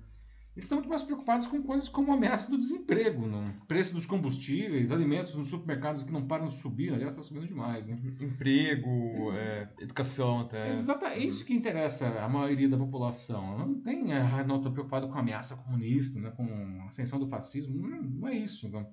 Eles 0.56 0.66
estão 0.66 0.78
muito 0.78 0.90
mais 0.90 1.02
preocupados 1.02 1.48
com 1.48 1.64
coisas 1.64 1.90
como 1.90 2.12
a 2.12 2.16
ameaça 2.16 2.52
do 2.52 2.60
desemprego, 2.60 3.26
não? 3.26 3.52
preço 3.68 3.94
dos 3.94 4.06
combustíveis, 4.06 4.92
alimentos 4.92 5.34
nos 5.34 5.48
supermercados 5.50 6.04
que 6.04 6.12
não 6.12 6.28
param 6.28 6.46
de 6.46 6.54
subir, 6.54 6.94
aliás, 6.94 7.14
está 7.14 7.24
subindo 7.24 7.48
demais. 7.48 7.88
Né? 7.88 7.98
Emprego, 8.22 9.24
é, 9.36 9.68
educação 9.80 10.42
até. 10.42 10.68
Exatamente, 10.68 11.24
é 11.24 11.26
isso 11.26 11.44
que 11.44 11.56
interessa 11.56 12.08
a 12.20 12.30
maioria 12.30 12.70
da 12.70 12.78
população. 12.78 13.58
Não 13.58 13.82
tem, 13.82 14.14
ah, 14.14 14.44
não 14.44 14.58
estou 14.58 14.72
preocupado 14.72 15.08
com 15.08 15.16
a 15.16 15.22
ameaça 15.22 15.56
comunista, 15.56 16.20
né? 16.20 16.30
com 16.30 16.44
a 16.84 16.88
ascensão 16.88 17.18
do 17.18 17.26
fascismo, 17.26 17.76
não, 17.76 18.04
não 18.04 18.28
é 18.28 18.36
isso. 18.36 18.70
Não. 18.70 18.88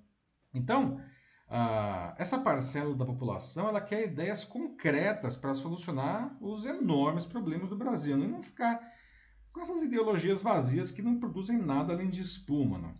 Então, 0.55 0.99
ah, 1.53 2.15
essa 2.17 2.39
parcela 2.39 2.95
da 2.95 3.05
população 3.05 3.69
ela 3.69 3.81
quer 3.81 4.05
ideias 4.05 4.45
concretas 4.45 5.37
para 5.37 5.53
solucionar 5.53 6.37
os 6.41 6.65
enormes 6.65 7.27
problemas 7.27 7.69
do 7.69 7.77
Brasil, 7.77 8.17
né? 8.17 8.27
e 8.27 8.29
não 8.29 8.41
ficar 8.41 8.81
com 9.53 9.61
essas 9.61 9.83
ideologias 9.83 10.43
vazias 10.43 10.93
que 10.93 11.03
não 11.03 11.19
produzem 11.19 11.59
nada 11.59 11.93
além 11.93 12.09
de 12.09 12.21
espuma. 12.21 12.79
Não? 12.79 12.95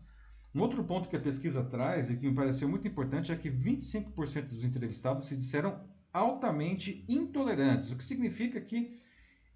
Um 0.53 0.63
outro 0.63 0.83
ponto 0.83 1.09
que 1.09 1.15
a 1.15 1.21
pesquisa 1.21 1.63
traz 1.63 2.11
e 2.11 2.17
que 2.17 2.29
me 2.29 2.35
pareceu 2.35 2.69
muito 2.69 2.89
importante 2.89 3.31
é 3.31 3.37
que 3.37 3.49
25% 3.49 4.49
dos 4.49 4.65
entrevistados 4.65 5.27
se 5.27 5.37
disseram 5.37 5.89
altamente 6.13 7.05
intolerantes, 7.09 7.93
o 7.93 7.97
que 7.97 8.03
significa 8.03 8.61
que 8.61 8.99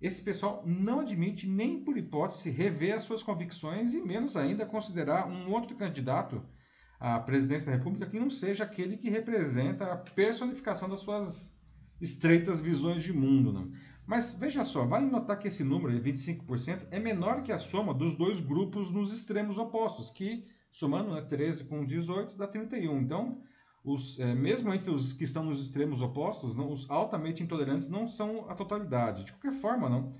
esse 0.00 0.22
pessoal 0.22 0.62
não 0.64 1.00
admite 1.00 1.48
nem 1.48 1.82
por 1.82 1.98
hipótese 1.98 2.48
rever 2.48 2.94
as 2.94 3.02
suas 3.02 3.24
convicções 3.24 3.92
e 3.92 4.00
menos 4.00 4.36
ainda 4.36 4.64
considerar 4.64 5.26
um 5.26 5.50
outro 5.50 5.74
candidato 5.74 6.44
à 7.04 7.20
presidência 7.20 7.70
da 7.70 7.76
República 7.76 8.06
que 8.06 8.18
não 8.18 8.30
seja 8.30 8.64
aquele 8.64 8.96
que 8.96 9.10
representa 9.10 9.92
a 9.92 9.96
personificação 9.96 10.88
das 10.88 11.00
suas 11.00 11.54
estreitas 12.00 12.60
visões 12.60 13.02
de 13.02 13.12
mundo. 13.12 13.52
Não? 13.52 13.70
Mas 14.06 14.32
veja 14.32 14.64
só, 14.64 14.86
vale 14.86 15.04
notar 15.04 15.38
que 15.38 15.48
esse 15.48 15.62
número, 15.62 15.92
25%, 16.00 16.86
é 16.90 16.98
menor 16.98 17.42
que 17.42 17.52
a 17.52 17.58
soma 17.58 17.92
dos 17.92 18.14
dois 18.14 18.40
grupos 18.40 18.90
nos 18.90 19.12
extremos 19.12 19.58
opostos, 19.58 20.08
que, 20.08 20.46
somando 20.72 21.14
né, 21.14 21.20
13 21.20 21.64
com 21.64 21.84
18, 21.84 22.38
dá 22.38 22.46
31. 22.46 22.98
Então, 23.00 23.42
os, 23.84 24.18
é, 24.18 24.34
mesmo 24.34 24.72
entre 24.72 24.88
os 24.88 25.12
que 25.12 25.24
estão 25.24 25.44
nos 25.44 25.62
extremos 25.62 26.00
opostos, 26.00 26.56
não, 26.56 26.70
os 26.70 26.88
altamente 26.88 27.42
intolerantes 27.42 27.90
não 27.90 28.06
são 28.06 28.48
a 28.48 28.54
totalidade. 28.54 29.24
De 29.24 29.32
qualquer 29.32 29.52
forma, 29.52 29.90
não, 29.90 30.14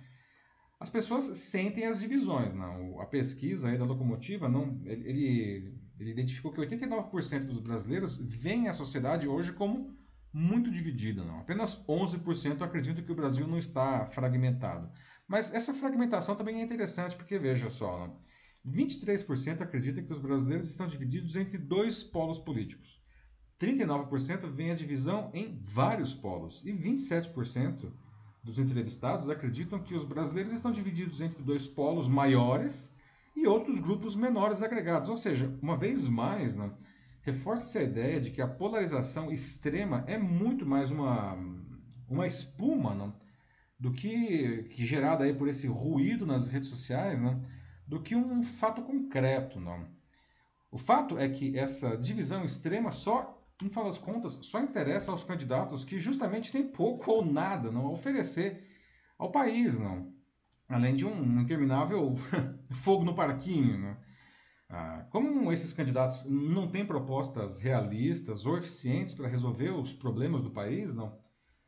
as 0.79 0.91
pessoas 0.91 1.25
sentem 1.25 1.87
as 1.87 1.99
divisões. 1.99 2.53
Não. 2.53 3.01
A 3.01 3.07
pesquisa 3.07 3.75
da 3.75 3.87
locomotiva, 3.87 4.51
não, 4.51 4.83
ele, 4.85 5.09
ele 5.09 5.84
identificou 6.01 6.53
que 6.53 6.61
89% 6.61 7.45
dos 7.45 7.61
brasileiros 7.61 8.19
veem 8.19 8.69
a 8.69 8.73
sociedade 8.73 9.29
hoje 9.29 9.53
como 9.53 9.97
muito 10.33 10.71
dividida, 10.71 11.25
não. 11.25 11.39
Apenas 11.39 11.85
11% 11.87 12.63
acreditam 12.63 13.05
que 13.05 13.13
o 13.13 13.15
Brasil 13.15 13.47
não 13.47 13.57
está 13.59 14.07
fragmentado. 14.07 14.91
Mas 15.29 15.55
essa 15.55 15.73
fragmentação 15.73 16.35
também 16.35 16.61
é 16.61 16.65
interessante 16.65 17.15
porque, 17.15 17.39
veja 17.39 17.71
só, 17.71 18.07
não. 18.09 18.19
23% 18.67 19.61
acreditam 19.61 20.03
que 20.05 20.13
os 20.13 20.19
brasileiros 20.19 20.69
estão 20.69 20.87
divididos 20.87 21.37
entre 21.37 21.59
dois 21.59 22.03
polos 22.03 22.39
políticos. 22.39 23.01
39% 23.61 24.51
veem 24.51 24.71
a 24.71 24.75
divisão 24.75 25.31
em 25.33 25.59
vários 25.63 26.13
polos. 26.13 26.65
E 26.65 26.73
27% 26.73 27.93
dos 28.43 28.59
entrevistados 28.59 29.31
acreditam 29.31 29.83
que 29.83 29.95
os 29.95 30.05
brasileiros 30.05 30.53
estão 30.53 30.73
divididos 30.73 31.21
entre 31.21 31.43
dois 31.43 31.67
polos 31.67 32.09
maiores 32.09 32.94
e 33.35 33.47
outros 33.47 33.81
grupos 33.81 34.15
menores 34.15 34.63
agregados. 34.63 35.09
Ou 35.09 35.17
seja, 35.17 35.53
uma 35.61 35.77
vez 35.77 36.07
mais, 36.07 36.57
não, 36.57 36.77
reforça-se 37.23 37.79
a 37.79 37.83
ideia 37.83 38.21
de 38.21 38.31
que 38.31 38.41
a 38.41 38.49
polarização 38.49 39.31
extrema 39.31 40.05
é 40.07 40.17
muito 40.17 40.65
mais 40.67 40.91
uma, 40.91 41.37
uma 42.09 42.27
espuma 42.27 42.95
não? 42.95 43.15
do 43.79 43.93
que, 43.93 44.65
que 44.71 44.85
gerada 44.85 45.25
aí 45.25 45.35
por 45.35 45.49
esse 45.49 45.67
ruído 45.67 46.27
nas 46.27 46.47
redes 46.47 46.69
sociais, 46.69 47.21
não? 47.21 47.43
do 47.87 48.01
que 48.01 48.15
um 48.15 48.43
fato 48.43 48.83
concreto. 48.83 49.59
Não? 49.61 49.87
O 50.71 50.79
fato 50.79 51.19
é 51.19 51.29
que 51.29 51.59
essa 51.59 51.97
divisão 51.97 52.45
extrema 52.45 52.91
só, 52.91 53.43
no 53.61 53.69
final 53.69 53.85
das 53.87 53.99
contas, 53.99 54.39
só 54.43 54.61
interessa 54.61 55.11
aos 55.11 55.25
candidatos 55.25 55.85
que 55.85 55.99
justamente 55.99 56.53
têm 56.53 56.67
pouco 56.67 57.11
ou 57.11 57.25
nada 57.25 57.71
não, 57.71 57.87
a 57.87 57.91
oferecer 57.91 58.69
ao 59.19 59.31
país, 59.31 59.79
não? 59.79 60.13
além 60.69 60.97
de 60.97 61.07
um 61.07 61.41
interminável 61.41 62.15
fogo 62.73 63.05
no 63.05 63.15
parquinho. 63.15 63.79
Não? 63.79 63.97
Ah, 64.69 65.07
como 65.11 65.53
esses 65.53 65.73
candidatos 65.73 66.25
não 66.25 66.69
têm 66.69 66.85
propostas 66.85 67.59
realistas 67.59 68.47
ou 68.47 68.57
eficientes 68.57 69.15
para 69.15 69.29
resolver 69.29 69.71
os 69.71 69.93
problemas 69.93 70.43
do 70.43 70.51
país, 70.51 70.95
não, 70.95 71.17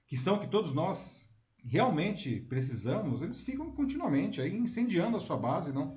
que 0.07 0.17
são 0.17 0.39
que 0.39 0.49
todos 0.49 0.73
nós 0.73 1.33
realmente 1.63 2.41
precisamos, 2.49 3.23
eles 3.23 3.41
ficam 3.41 3.71
continuamente 3.73 4.41
aí 4.41 4.57
incendiando 4.57 5.17
a 5.17 5.21
sua 5.21 5.37
base, 5.37 5.73
não, 5.73 5.97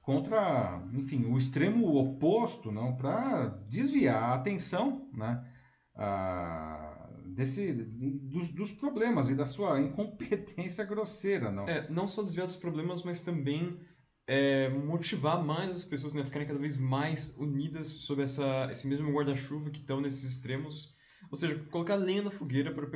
contra, 0.00 0.82
enfim, 0.92 1.24
o 1.26 1.38
extremo 1.38 1.94
oposto, 1.96 2.72
não, 2.72 2.96
para 2.96 3.46
desviar 3.68 4.22
a 4.22 4.34
atenção, 4.34 5.08
né, 5.14 5.46
ah, 5.94 7.08
desse, 7.26 7.72
de, 7.72 8.10
dos, 8.10 8.50
dos, 8.50 8.72
problemas 8.72 9.30
e 9.30 9.34
da 9.34 9.46
sua 9.46 9.80
incompetência 9.80 10.84
grosseira, 10.86 11.50
não. 11.50 11.68
É, 11.68 11.88
não 11.88 12.08
só 12.08 12.22
desviar 12.22 12.46
dos 12.46 12.56
problemas, 12.56 13.02
mas 13.02 13.22
também 13.22 13.78
é, 14.26 14.68
motivar 14.68 15.42
mais 15.42 15.76
as 15.76 15.84
pessoas 15.84 16.14
né, 16.14 16.22
a 16.22 16.24
ficarem 16.24 16.46
cada 16.46 16.58
vez 16.58 16.76
mais 16.76 17.36
unidas 17.38 17.88
sob 17.88 18.22
essa, 18.22 18.68
esse 18.70 18.86
mesmo 18.86 19.10
guarda-chuva 19.12 19.70
que 19.70 19.80
estão 19.80 20.00
nesses 20.00 20.24
extremos. 20.24 20.96
Ou 21.30 21.36
seja, 21.36 21.58
colocar 21.70 21.94
lenha 21.94 22.22
na 22.22 22.30
fogueira 22.30 22.72
para 22.72 22.86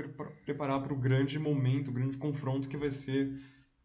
preparar 0.45 0.83
para 0.83 0.92
o 0.92 0.99
grande 0.99 1.38
momento, 1.38 1.88
o 1.88 1.92
grande 1.92 2.18
confronto 2.18 2.68
que 2.68 2.76
vai 2.76 2.90
ser 2.90 3.33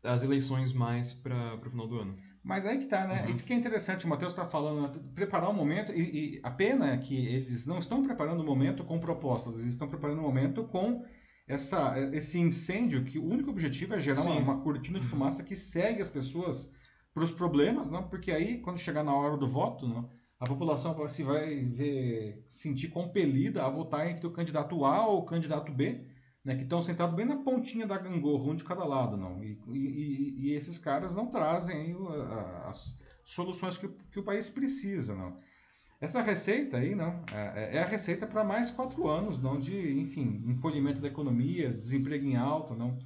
as 0.04 0.24
eleições 0.24 0.74
mais 0.74 1.14
para 1.14 1.56
o 1.56 1.70
final 1.70 1.88
do 1.88 2.00
ano. 2.00 2.18
Mas 2.44 2.66
aí 2.66 2.80
que 2.80 2.88
tá, 2.88 3.08
né? 3.08 3.24
Uhum. 3.24 3.30
Isso 3.30 3.44
que 3.44 3.54
é 3.54 3.56
interessante, 3.56 4.06
o 4.06 4.10
Matheus 4.10 4.34
está 4.34 4.46
falando, 4.46 4.82
né? 4.82 5.02
preparar 5.14 5.50
o 5.50 5.54
momento, 5.54 5.92
e, 5.94 6.38
e, 6.38 6.42
a 6.44 6.50
pena 6.50 6.92
é 6.92 6.98
que 6.98 7.16
eles 7.16 7.68
não 7.68 7.78
estão 7.78 8.04
preparando 8.04 8.42
o 8.42 8.46
momento 8.46 8.84
com 8.84 9.00
propostas, 9.00 9.60
eles 9.60 9.68
estão 9.68 9.88
preparando 9.88 10.20
o 10.20 10.24
momento 10.24 10.64
com 10.64 11.06
essa, 11.48 11.96
esse 12.14 12.40
incêndio 12.40 13.04
que 13.04 13.20
o 13.20 13.26
único 13.26 13.52
objetivo 13.52 13.94
é 13.94 14.00
gerar 14.00 14.22
uma, 14.24 14.36
uma, 14.36 14.62
cortina 14.62 15.00
de 15.00 15.06
uhum. 15.06 15.12
fumaça 15.12 15.44
que 15.44 15.56
segue 15.56 16.02
as 16.02 16.10
pessoas 16.10 16.74
para 17.14 17.24
os 17.24 17.32
problemas, 17.32 17.90
não? 17.90 18.08
porque 18.08 18.32
aí, 18.32 18.60
quando 18.60 18.78
chegar 18.78 19.04
na 19.04 19.14
hora 19.14 19.38
do 19.38 19.48
voto, 19.48 19.88
não? 19.88 20.10
a 20.40 20.46
população 20.48 21.08
se 21.08 21.24
vai 21.24 21.64
ver, 21.66 22.44
sentir 22.48 22.88
compelida 22.88 23.64
a 23.64 23.70
votar 23.70 24.10
entre 24.10 24.26
o 24.26 24.32
candidato 24.32 24.84
A 24.86 25.06
ou 25.06 25.20
o 25.20 25.26
candidato 25.26 25.72
B, 25.72 26.04
né, 26.44 26.56
que 26.56 26.64
estão 26.64 26.82
sentados 26.82 27.16
bem 27.16 27.28
na 27.28 27.38
pontinha 27.38 27.86
da 27.86 27.98
gangorra, 27.98 28.52
um 28.52 28.56
de 28.56 28.64
cada 28.64 28.84
lado. 28.84 29.16
Não? 29.16 29.44
E, 29.44 29.60
e, 29.72 30.36
e 30.40 30.54
esses 30.54 30.80
caras 30.80 31.16
não 31.16 31.28
trazem 31.28 31.96
as 32.66 32.98
soluções 33.24 33.78
que, 33.78 33.88
que 33.88 34.20
o 34.20 34.24
país 34.24 34.50
precisa. 34.50 35.14
Não? 35.14 35.38
Essa 36.02 36.20
receita 36.24 36.78
aí 36.78 36.96
não, 36.96 37.24
é, 37.32 37.78
é 37.78 37.84
a 37.84 37.86
receita 37.86 38.26
para 38.26 38.44
mais 38.44 38.72
quatro 38.72 39.08
anos 39.08 39.40
não, 39.40 39.60
de, 39.60 40.00
enfim, 40.00 40.44
encolhimento 40.48 41.00
da 41.00 41.08
economia, 41.08 41.72
desemprego 41.72 42.26
em 42.26 42.36
alta, 42.36 42.74
não, 42.74 42.98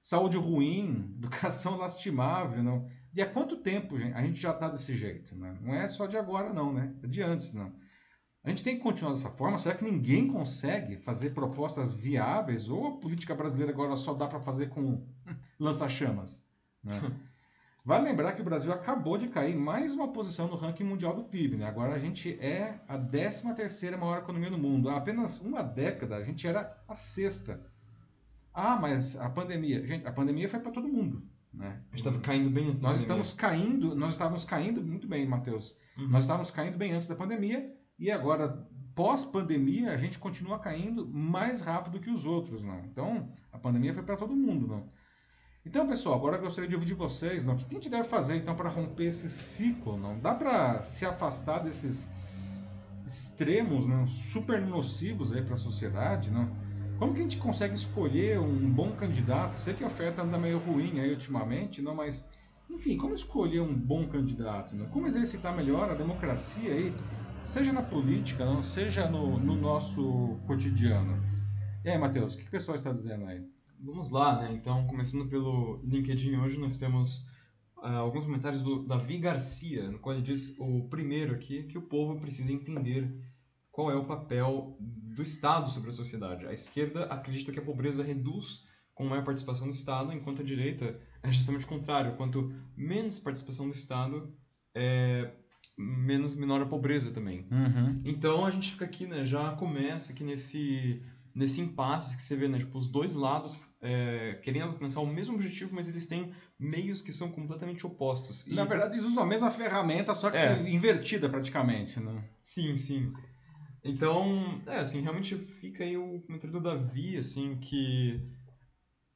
saúde 0.00 0.36
ruim, 0.36 1.12
educação 1.18 1.76
lastimável, 1.76 2.62
não, 2.62 2.86
e 3.16 3.22
há 3.22 3.26
quanto 3.26 3.56
tempo 3.56 3.98
gente, 3.98 4.12
a 4.12 4.20
gente 4.20 4.38
já 4.38 4.50
está 4.50 4.68
desse 4.68 4.94
jeito? 4.94 5.34
Né? 5.34 5.56
Não 5.62 5.74
é 5.74 5.88
só 5.88 6.06
de 6.06 6.18
agora, 6.18 6.52
não, 6.52 6.70
né? 6.70 6.94
É 7.02 7.06
de 7.06 7.22
antes, 7.22 7.54
não. 7.54 7.72
A 8.44 8.50
gente 8.50 8.62
tem 8.62 8.76
que 8.76 8.82
continuar 8.82 9.12
dessa 9.12 9.30
forma? 9.30 9.56
Será 9.56 9.74
que 9.74 9.84
ninguém 9.84 10.28
consegue 10.28 10.98
fazer 10.98 11.30
propostas 11.30 11.94
viáveis? 11.94 12.68
Ou 12.68 12.86
a 12.88 12.96
política 12.98 13.34
brasileira 13.34 13.72
agora 13.72 13.96
só 13.96 14.12
dá 14.12 14.26
para 14.26 14.38
fazer 14.38 14.68
com 14.68 15.02
lança-chamas? 15.58 16.46
Né? 16.84 16.92
Vale 17.86 18.04
lembrar 18.04 18.32
que 18.32 18.42
o 18.42 18.44
Brasil 18.44 18.70
acabou 18.70 19.16
de 19.16 19.28
cair 19.28 19.56
mais 19.56 19.94
uma 19.94 20.12
posição 20.12 20.46
no 20.46 20.56
ranking 20.56 20.84
mundial 20.84 21.16
do 21.16 21.24
PIB. 21.24 21.56
Né? 21.56 21.66
Agora 21.66 21.94
a 21.94 21.98
gente 21.98 22.38
é 22.38 22.80
a 22.86 22.98
13 22.98 23.54
terceira 23.54 23.96
maior 23.96 24.18
economia 24.18 24.50
do 24.50 24.58
mundo. 24.58 24.90
Há 24.90 24.96
apenas 24.96 25.40
uma 25.40 25.62
década 25.62 26.16
a 26.16 26.22
gente 26.22 26.46
era 26.46 26.76
a 26.86 26.94
sexta. 26.94 27.64
Ah, 28.52 28.76
mas 28.76 29.16
a 29.18 29.30
pandemia... 29.30 29.86
Gente, 29.86 30.06
a 30.06 30.12
pandemia 30.12 30.50
foi 30.50 30.60
para 30.60 30.70
todo 30.70 30.86
mundo. 30.86 31.26
Né? 31.56 31.68
A 31.68 31.96
gente 31.96 32.06
estava 32.06 32.18
caindo 32.20 32.50
bem 32.50 32.68
antes 32.68 32.80
da 32.80 32.88
nós. 32.88 32.98
Estamos 32.98 33.32
caindo, 33.32 33.96
nós 33.96 34.10
estávamos 34.12 34.44
caindo 34.44 34.82
muito 34.82 35.08
bem, 35.08 35.26
Matheus. 35.26 35.76
Uhum. 35.96 36.08
Nós 36.08 36.24
estávamos 36.24 36.50
caindo 36.50 36.76
bem 36.76 36.92
antes 36.92 37.08
da 37.08 37.14
pandemia 37.14 37.74
e 37.98 38.10
agora, 38.10 38.68
pós-pandemia, 38.94 39.90
a 39.90 39.96
gente 39.96 40.18
continua 40.18 40.58
caindo 40.58 41.08
mais 41.08 41.62
rápido 41.62 41.98
que 41.98 42.10
os 42.10 42.26
outros. 42.26 42.62
Não? 42.62 42.78
Então, 42.80 43.32
a 43.50 43.58
pandemia 43.58 43.94
foi 43.94 44.02
para 44.02 44.16
todo 44.16 44.36
mundo. 44.36 44.66
Não? 44.66 44.88
Então, 45.64 45.86
pessoal, 45.88 46.16
agora 46.16 46.36
eu 46.36 46.42
gostaria 46.42 46.68
de 46.68 46.74
ouvir 46.74 46.86
de 46.86 46.94
vocês. 46.94 47.44
Não? 47.44 47.54
O 47.54 47.56
que 47.56 47.64
a 47.64 47.74
gente 47.74 47.88
deve 47.88 48.04
fazer 48.04 48.36
então 48.36 48.54
para 48.54 48.68
romper 48.68 49.06
esse 49.06 49.30
ciclo? 49.30 49.96
Não 49.96 50.18
dá 50.18 50.34
para 50.34 50.82
se 50.82 51.06
afastar 51.06 51.60
desses 51.60 52.08
extremos 53.06 53.86
não? 53.86 54.06
super 54.06 54.60
nocivos 54.60 55.30
para 55.30 55.54
a 55.54 55.56
sociedade? 55.56 56.30
Não? 56.30 56.50
Como 56.98 57.12
que 57.12 57.20
a 57.20 57.22
gente 57.22 57.36
consegue 57.36 57.74
escolher 57.74 58.40
um 58.40 58.70
bom 58.72 58.92
candidato? 58.92 59.56
Sei 59.56 59.74
que 59.74 59.84
a 59.84 59.86
oferta 59.86 60.22
anda 60.22 60.38
meio 60.38 60.58
ruim 60.58 60.98
aí 60.98 61.10
ultimamente, 61.10 61.82
não, 61.82 61.94
mas 61.94 62.30
enfim, 62.70 62.96
como 62.96 63.12
escolher 63.12 63.60
um 63.60 63.74
bom 63.74 64.08
candidato? 64.08 64.74
Né? 64.74 64.88
Como 64.90 65.06
exercitar 65.06 65.54
melhor 65.54 65.90
a 65.90 65.94
democracia 65.94 66.72
aí, 66.72 66.94
seja 67.44 67.70
na 67.70 67.82
política, 67.82 68.46
não, 68.46 68.62
seja 68.62 69.10
no, 69.10 69.38
no 69.38 69.54
nosso 69.54 70.38
cotidiano? 70.46 71.22
E 71.84 71.90
aí, 71.90 71.98
Matheus, 71.98 72.34
o 72.34 72.38
que 72.38 72.44
o 72.44 72.50
pessoal 72.50 72.74
está 72.74 72.90
dizendo 72.92 73.26
aí? 73.26 73.44
Vamos 73.78 74.10
lá, 74.10 74.40
né? 74.40 74.52
Então, 74.52 74.86
começando 74.86 75.28
pelo 75.28 75.82
LinkedIn 75.84 76.36
hoje, 76.36 76.58
nós 76.58 76.78
temos 76.78 77.28
uh, 77.76 77.98
alguns 77.98 78.24
comentários 78.24 78.62
do 78.62 78.86
Davi 78.86 79.18
Garcia, 79.18 79.90
no 79.90 79.98
qual 79.98 80.14
ele 80.14 80.24
diz 80.24 80.56
o 80.58 80.88
primeiro 80.88 81.34
aqui 81.34 81.64
que 81.64 81.76
o 81.76 81.82
povo 81.82 82.18
precisa 82.18 82.54
entender 82.54 83.14
qual 83.70 83.90
é 83.90 83.94
o 83.94 84.06
papel 84.06 84.78
do 85.16 85.22
Estado 85.22 85.70
sobre 85.70 85.88
a 85.88 85.92
sociedade. 85.92 86.46
A 86.46 86.52
esquerda 86.52 87.06
acredita 87.06 87.50
que 87.50 87.58
a 87.58 87.62
pobreza 87.62 88.04
reduz 88.04 88.66
com 88.94 89.06
maior 89.06 89.24
participação 89.24 89.66
do 89.66 89.72
Estado, 89.72 90.12
enquanto 90.12 90.42
a 90.42 90.44
direita 90.44 91.00
é 91.22 91.32
justamente 91.32 91.64
o 91.64 91.68
contrário. 91.68 92.16
Quanto 92.16 92.52
menos 92.76 93.18
participação 93.18 93.66
do 93.66 93.72
Estado, 93.72 94.32
é, 94.74 95.32
menos 95.76 96.34
menor 96.34 96.60
a 96.60 96.66
pobreza 96.66 97.10
também. 97.12 97.48
Uhum. 97.50 98.02
Então 98.04 98.44
a 98.44 98.50
gente 98.50 98.72
fica 98.72 98.84
aqui, 98.84 99.06
né? 99.06 99.24
Já 99.24 99.52
começa 99.52 100.12
aqui 100.12 100.22
nesse 100.22 101.02
nesse 101.34 101.60
impasse 101.60 102.16
que 102.16 102.22
você 102.22 102.34
vê, 102.34 102.48
né? 102.48 102.58
Tipo, 102.58 102.78
os 102.78 102.86
dois 102.86 103.14
lados 103.14 103.60
é, 103.82 104.38
querendo 104.42 104.68
alcançar 104.68 105.00
o 105.00 105.06
mesmo 105.06 105.34
objetivo, 105.34 105.74
mas 105.74 105.86
eles 105.86 106.06
têm 106.06 106.32
meios 106.58 107.02
que 107.02 107.12
são 107.12 107.30
completamente 107.30 107.86
opostos. 107.86 108.46
E... 108.46 108.54
Na 108.54 108.64
verdade, 108.64 108.94
eles 108.94 109.04
usam 109.04 109.22
a 109.22 109.26
mesma 109.26 109.50
ferramenta, 109.50 110.14
só 110.14 110.30
que 110.30 110.38
é. 110.38 110.68
invertida 110.70 111.28
praticamente, 111.28 112.00
né? 112.00 112.24
Sim, 112.40 112.78
sim. 112.78 113.12
Então, 113.86 114.62
é, 114.66 114.78
assim, 114.78 115.00
realmente 115.00 115.36
fica 115.36 115.84
aí 115.84 115.96
o 115.96 116.20
comentário 116.20 116.52
do 116.52 116.60
Davi, 116.60 117.16
assim, 117.16 117.56
que... 117.56 118.20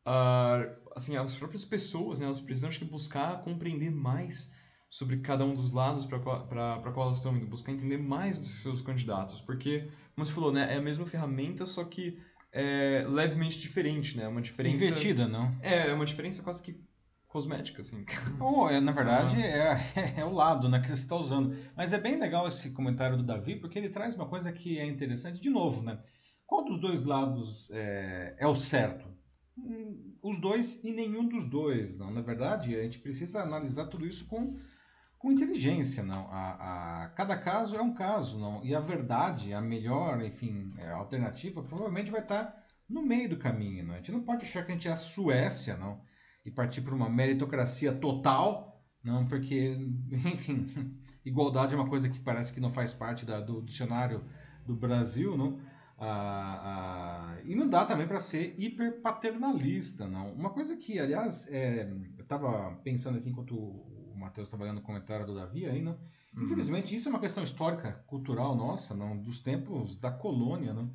Uh, 0.06 0.80
assim, 0.96 1.16
as 1.16 1.36
próprias 1.36 1.64
pessoas, 1.64 2.18
né, 2.18 2.26
elas 2.26 2.40
precisam, 2.40 2.68
acho 2.68 2.78
que, 2.78 2.84
buscar 2.84 3.42
compreender 3.42 3.90
mais 3.90 4.54
sobre 4.88 5.18
cada 5.18 5.44
um 5.44 5.54
dos 5.54 5.70
lados 5.70 6.04
para 6.04 6.18
qual, 6.18 6.48
qual 6.48 7.06
elas 7.06 7.18
estão 7.18 7.36
indo, 7.36 7.46
buscar 7.46 7.70
entender 7.72 7.98
mais 7.98 8.38
dos 8.38 8.62
seus 8.62 8.82
candidatos, 8.82 9.40
porque, 9.40 9.88
como 10.14 10.26
você 10.26 10.32
falou, 10.32 10.52
né, 10.52 10.74
é 10.74 10.78
a 10.78 10.82
mesma 10.82 11.06
ferramenta, 11.06 11.64
só 11.64 11.84
que 11.84 12.18
é 12.52 13.06
levemente 13.08 13.58
diferente, 13.58 14.16
né? 14.16 14.26
Uma 14.26 14.42
diferença... 14.42 14.84
Invertida, 14.84 15.28
não? 15.28 15.56
É, 15.62 15.88
é 15.88 15.94
uma 15.94 16.04
diferença 16.04 16.42
quase 16.42 16.62
que 16.62 16.80
cosmética, 17.30 17.80
assim. 17.80 18.04
Ou, 18.38 18.68
é, 18.68 18.80
na 18.80 18.92
verdade, 18.92 19.36
ah. 19.36 19.80
é, 19.96 20.20
é, 20.20 20.24
o 20.24 20.32
lado 20.32 20.68
né, 20.68 20.80
que 20.80 20.88
você 20.88 20.94
está 20.94 21.16
usando. 21.16 21.56
Mas 21.74 21.92
é 21.92 21.98
bem 21.98 22.18
legal 22.18 22.46
esse 22.46 22.70
comentário 22.72 23.16
do 23.16 23.22
Davi, 23.22 23.56
porque 23.56 23.78
ele 23.78 23.88
traz 23.88 24.14
uma 24.14 24.28
coisa 24.28 24.52
que 24.52 24.78
é 24.78 24.86
interessante. 24.86 25.40
De 25.40 25.48
novo, 25.48 25.82
né? 25.82 25.98
Qual 26.46 26.64
dos 26.64 26.80
dois 26.80 27.04
lados 27.04 27.70
é, 27.70 28.36
é 28.38 28.46
o 28.46 28.56
certo? 28.56 29.08
Hum, 29.56 30.16
os 30.22 30.40
dois 30.40 30.82
e 30.84 30.92
nenhum 30.92 31.26
dos 31.28 31.48
dois, 31.48 31.96
não. 31.96 32.10
Na 32.10 32.20
verdade, 32.20 32.74
a 32.74 32.82
gente 32.82 32.98
precisa 32.98 33.40
analisar 33.42 33.86
tudo 33.86 34.06
isso 34.06 34.26
com 34.26 34.58
com 35.20 35.30
inteligência, 35.30 36.02
não. 36.02 36.26
A, 36.30 37.04
a, 37.04 37.08
cada 37.10 37.36
caso 37.36 37.76
é 37.76 37.82
um 37.82 37.92
caso, 37.92 38.38
não. 38.38 38.64
E 38.64 38.74
a 38.74 38.80
verdade, 38.80 39.52
a 39.52 39.60
melhor, 39.60 40.24
enfim, 40.24 40.72
é, 40.78 40.88
alternativa, 40.92 41.62
provavelmente 41.62 42.10
vai 42.10 42.22
estar 42.22 42.56
no 42.88 43.02
meio 43.02 43.28
do 43.28 43.36
caminho, 43.36 43.84
não. 43.84 43.92
A 43.92 43.96
gente 43.98 44.12
não 44.12 44.22
pode 44.22 44.46
achar 44.46 44.64
que 44.64 44.72
a 44.72 44.74
gente 44.74 44.88
é 44.88 44.92
a 44.92 44.96
Suécia, 44.96 45.76
não, 45.76 46.00
e 46.44 46.50
partir 46.50 46.82
para 46.82 46.94
uma 46.94 47.08
meritocracia 47.08 47.92
total, 47.92 48.82
não, 49.02 49.26
porque, 49.26 49.76
enfim, 50.10 50.66
igualdade 51.24 51.74
é 51.74 51.76
uma 51.76 51.88
coisa 51.88 52.08
que 52.08 52.18
parece 52.20 52.52
que 52.52 52.60
não 52.60 52.70
faz 52.70 52.92
parte 52.92 53.24
da, 53.24 53.40
do 53.40 53.62
dicionário 53.62 54.24
do 54.66 54.74
Brasil, 54.74 55.36
não. 55.36 55.58
Ah, 55.98 57.34
ah, 57.36 57.40
e 57.44 57.54
não 57.54 57.68
dá 57.68 57.84
também 57.84 58.06
para 58.06 58.20
ser 58.20 58.54
hiper 58.58 59.02
paternalista, 59.02 60.08
não. 60.08 60.32
Uma 60.32 60.50
coisa 60.50 60.76
que, 60.76 60.98
aliás, 60.98 61.46
é, 61.52 61.90
eu 62.16 62.22
estava 62.22 62.74
pensando 62.76 63.18
aqui 63.18 63.28
enquanto 63.28 63.84
Matheus 64.16 64.48
estava 64.48 64.64
lendo 64.64 64.78
o 64.78 64.82
comentário 64.82 65.26
do 65.26 65.34
Davi 65.34 65.66
aí, 65.66 65.82
não? 65.82 65.92
Uhum. 66.34 66.44
Infelizmente, 66.44 66.94
isso 66.94 67.08
é 67.08 67.10
uma 67.10 67.18
questão 67.18 67.42
histórica, 67.42 68.02
cultural 68.06 68.54
nossa, 68.54 68.94
não? 68.94 69.16
dos 69.16 69.40
tempos 69.40 69.98
da 69.98 70.10
colônia. 70.10 70.72
Não? 70.72 70.90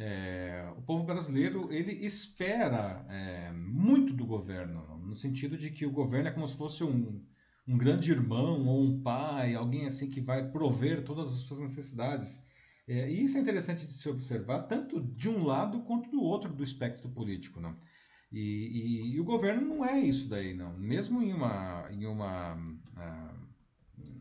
É, 0.00 0.64
o 0.76 0.82
povo 0.82 1.02
brasileiro 1.02 1.72
ele 1.72 1.92
espera 2.06 3.04
é, 3.10 3.50
muito 3.50 4.12
do 4.12 4.24
governo, 4.24 4.96
no 5.04 5.16
sentido 5.16 5.58
de 5.58 5.72
que 5.72 5.84
o 5.84 5.90
governo 5.90 6.28
é 6.28 6.30
como 6.30 6.46
se 6.46 6.56
fosse 6.56 6.84
um, 6.84 7.20
um 7.66 7.76
grande 7.76 8.12
irmão 8.12 8.64
ou 8.64 8.80
um 8.80 9.02
pai, 9.02 9.56
alguém 9.56 9.86
assim 9.86 10.08
que 10.08 10.20
vai 10.20 10.48
prover 10.52 11.02
todas 11.02 11.32
as 11.32 11.40
suas 11.40 11.58
necessidades. 11.58 12.46
É, 12.86 13.10
e 13.10 13.24
isso 13.24 13.38
é 13.38 13.40
interessante 13.40 13.84
de 13.84 13.92
se 13.92 14.08
observar, 14.08 14.62
tanto 14.62 15.02
de 15.02 15.28
um 15.28 15.42
lado 15.42 15.80
quanto 15.80 16.08
do 16.08 16.22
outro 16.22 16.52
do 16.52 16.62
espectro 16.62 17.08
político. 17.08 17.60
Não? 17.60 17.76
E, 18.30 18.38
e, 18.38 19.14
e, 19.16 19.20
o 19.20 19.24
governo 19.24 19.66
não 19.66 19.84
é 19.84 19.98
isso 19.98 20.28
daí, 20.28 20.54
não. 20.54 20.78
Mesmo 20.78 21.20
em, 21.20 21.32
uma, 21.32 21.88
em, 21.90 22.06
uma, 22.06 22.54
uh, 22.54 23.48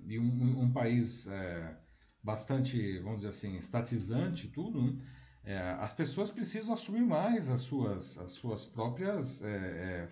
em 0.08 0.18
um, 0.18 0.64
um 0.64 0.72
país 0.72 1.28
uh, 1.28 1.76
bastante, 2.24 2.98
vamos 3.00 3.18
dizer 3.18 3.30
assim, 3.30 3.58
estatizante 3.58 4.48
tudo, 4.48 4.98
uh, 5.48 5.82
as 5.82 5.94
pessoas 5.94 6.30
precisam 6.30 6.74
assumir 6.74 7.02
mais 7.02 7.50
as 7.50 7.62
suas, 7.62 8.18
as 8.18 8.32
suas 8.34 8.66
próprias 8.66 9.42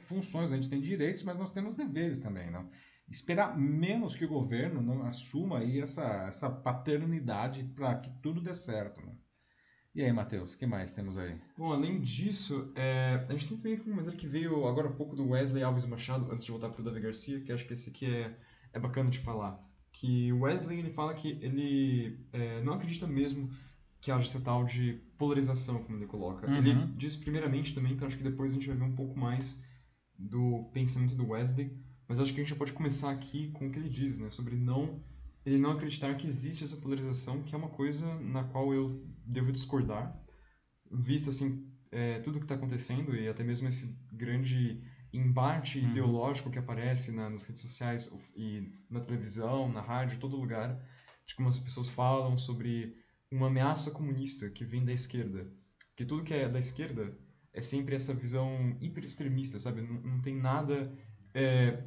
funções. 0.05 0.51
A 0.51 0.55
gente 0.55 0.69
tem 0.69 0.81
direitos, 0.81 1.23
mas 1.23 1.37
nós 1.37 1.51
temos 1.51 1.75
deveres 1.75 2.19
também, 2.19 2.49
não? 2.49 2.69
Esperar 3.07 3.55
menos 3.55 4.15
que 4.15 4.25
o 4.25 4.29
governo 4.29 4.81
não 4.81 5.03
assuma 5.03 5.59
aí 5.59 5.79
essa, 5.79 6.25
essa 6.27 6.49
paternidade 6.49 7.63
para 7.63 7.95
que 7.95 8.09
tudo 8.21 8.41
dê 8.41 8.53
certo, 8.53 8.99
não? 8.99 9.15
E 9.95 10.03
aí, 10.03 10.11
Matheus, 10.11 10.53
o 10.53 10.57
que 10.57 10.65
mais 10.65 10.91
temos 10.91 11.17
aí? 11.17 11.39
Bom, 11.57 11.71
além 11.71 12.01
disso, 12.01 12.69
é, 12.75 13.25
a 13.29 13.31
gente 13.31 13.47
tem 13.47 13.57
também 13.57 13.75
um 13.75 13.83
comentário 13.83 14.19
que 14.19 14.27
veio 14.27 14.67
agora 14.67 14.89
há 14.89 14.91
pouco 14.91 15.15
do 15.15 15.29
Wesley 15.29 15.63
Alves 15.63 15.85
Machado, 15.85 16.29
antes 16.29 16.43
de 16.43 16.51
voltar 16.51 16.67
para 16.67 16.81
o 16.81 16.83
Davi 16.83 16.99
Garcia, 16.99 17.39
que 17.39 17.49
acho 17.49 17.65
que 17.65 17.71
esse 17.71 17.91
aqui 17.91 18.05
é, 18.05 18.35
é 18.73 18.79
bacana 18.79 19.09
de 19.09 19.19
falar. 19.19 19.57
Que 19.93 20.33
o 20.33 20.41
Wesley 20.41 20.79
ele 20.79 20.89
fala 20.89 21.13
que 21.13 21.39
ele 21.41 22.19
é, 22.33 22.61
não 22.61 22.73
acredita 22.73 23.07
mesmo 23.07 23.49
que 24.05 24.11
haja 24.11 24.27
essa 24.27 24.39
tal 24.39 24.63
de 24.63 25.01
polarização, 25.17 25.83
como 25.83 25.97
ele 25.97 26.05
coloca. 26.05 26.45
Uhum. 26.45 26.57
Ele 26.57 26.75
diz 26.95 27.15
primeiramente 27.15 27.73
também, 27.73 27.93
então 27.93 28.07
acho 28.07 28.15
que 28.15 28.23
depois 28.23 28.51
a 28.51 28.53
gente 28.53 28.67
vai 28.67 28.77
ver 28.77 28.83
um 28.83 28.95
pouco 28.95 29.17
mais 29.17 29.65
do 30.15 30.69
pensamento 30.71 31.15
do 31.15 31.29
Wesley, 31.29 31.75
mas 32.07 32.19
acho 32.19 32.31
que 32.31 32.39
a 32.39 32.43
gente 32.43 32.51
já 32.51 32.55
pode 32.55 32.71
começar 32.71 33.09
aqui 33.09 33.49
com 33.53 33.67
o 33.67 33.71
que 33.71 33.79
ele 33.79 33.89
diz, 33.89 34.19
né, 34.19 34.29
sobre 34.29 34.55
não 34.55 35.03
ele 35.43 35.57
não 35.57 35.71
acreditar 35.71 36.13
que 36.15 36.27
existe 36.27 36.63
essa 36.63 36.77
polarização, 36.77 37.41
que 37.41 37.55
é 37.55 37.57
uma 37.57 37.69
coisa 37.69 38.13
na 38.19 38.43
qual 38.43 38.71
eu 38.73 39.03
devo 39.25 39.51
discordar, 39.51 40.15
visto 40.91 41.31
assim 41.31 41.67
é, 41.91 42.19
tudo 42.19 42.37
que 42.37 42.45
está 42.45 42.53
acontecendo 42.53 43.15
e 43.15 43.27
até 43.27 43.43
mesmo 43.43 43.67
esse 43.67 43.99
grande 44.11 44.83
embate 45.11 45.79
uhum. 45.79 45.89
ideológico 45.89 46.51
que 46.51 46.59
aparece 46.59 47.11
na, 47.11 47.27
nas 47.27 47.43
redes 47.43 47.61
sociais 47.61 48.11
e 48.35 48.71
na 48.87 48.99
televisão, 48.99 49.71
na 49.71 49.81
rádio, 49.81 50.19
todo 50.19 50.37
lugar, 50.37 50.79
de 51.25 51.33
como 51.33 51.49
as 51.49 51.57
pessoas 51.57 51.89
falam 51.89 52.37
sobre 52.37 53.03
uma 53.31 53.47
ameaça 53.47 53.91
comunista 53.91 54.49
que 54.49 54.63
vem 54.63 54.83
da 54.83 54.93
esquerda, 54.93 55.49
que 55.95 56.05
tudo 56.05 56.23
que 56.23 56.33
é 56.33 56.47
da 56.47 56.59
esquerda 56.59 57.17
é 57.53 57.61
sempre 57.61 57.95
essa 57.95 58.13
visão 58.13 58.75
hiper 58.81 59.03
extremista, 59.03 59.57
sabe? 59.59 59.81
Não, 59.81 60.01
não 60.01 60.21
tem 60.21 60.35
nada 60.35 60.91
é, 61.33 61.83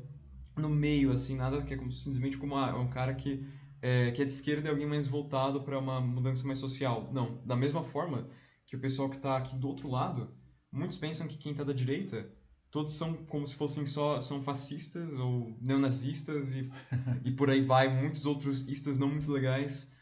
no 0.56 0.68
meio, 0.68 1.12
assim, 1.12 1.36
nada 1.36 1.62
que 1.62 1.74
é 1.74 1.76
como, 1.76 1.92
simplesmente 1.92 2.38
como 2.38 2.56
ah, 2.56 2.70
é 2.70 2.74
um 2.74 2.88
cara 2.88 3.14
que 3.14 3.46
é, 3.80 4.10
que 4.10 4.22
é 4.22 4.24
de 4.24 4.32
esquerda 4.32 4.68
e 4.68 4.70
alguém 4.70 4.86
mais 4.86 5.06
voltado 5.06 5.62
para 5.62 5.78
uma 5.78 6.00
mudança 6.00 6.46
mais 6.46 6.58
social. 6.58 7.10
Não, 7.12 7.40
da 7.44 7.56
mesma 7.56 7.82
forma 7.82 8.28
que 8.66 8.76
o 8.76 8.80
pessoal 8.80 9.08
que 9.08 9.16
está 9.16 9.36
aqui 9.36 9.56
do 9.56 9.68
outro 9.68 9.88
lado, 9.88 10.34
muitos 10.70 10.96
pensam 10.96 11.26
que 11.26 11.38
quem 11.38 11.52
está 11.52 11.64
da 11.64 11.72
direita, 11.72 12.30
todos 12.70 12.94
são 12.94 13.14
como 13.26 13.46
se 13.46 13.54
fossem 13.54 13.86
só 13.86 14.20
são 14.20 14.42
fascistas 14.42 15.14
ou 15.14 15.56
neonazistas 15.60 16.54
e, 16.54 16.70
e 17.24 17.30
por 17.30 17.50
aí 17.50 17.62
vai, 17.62 17.88
muitos 17.88 18.26
outros 18.26 18.66
istas 18.68 18.98
não 18.98 19.08
muito 19.08 19.30
legais. 19.30 19.96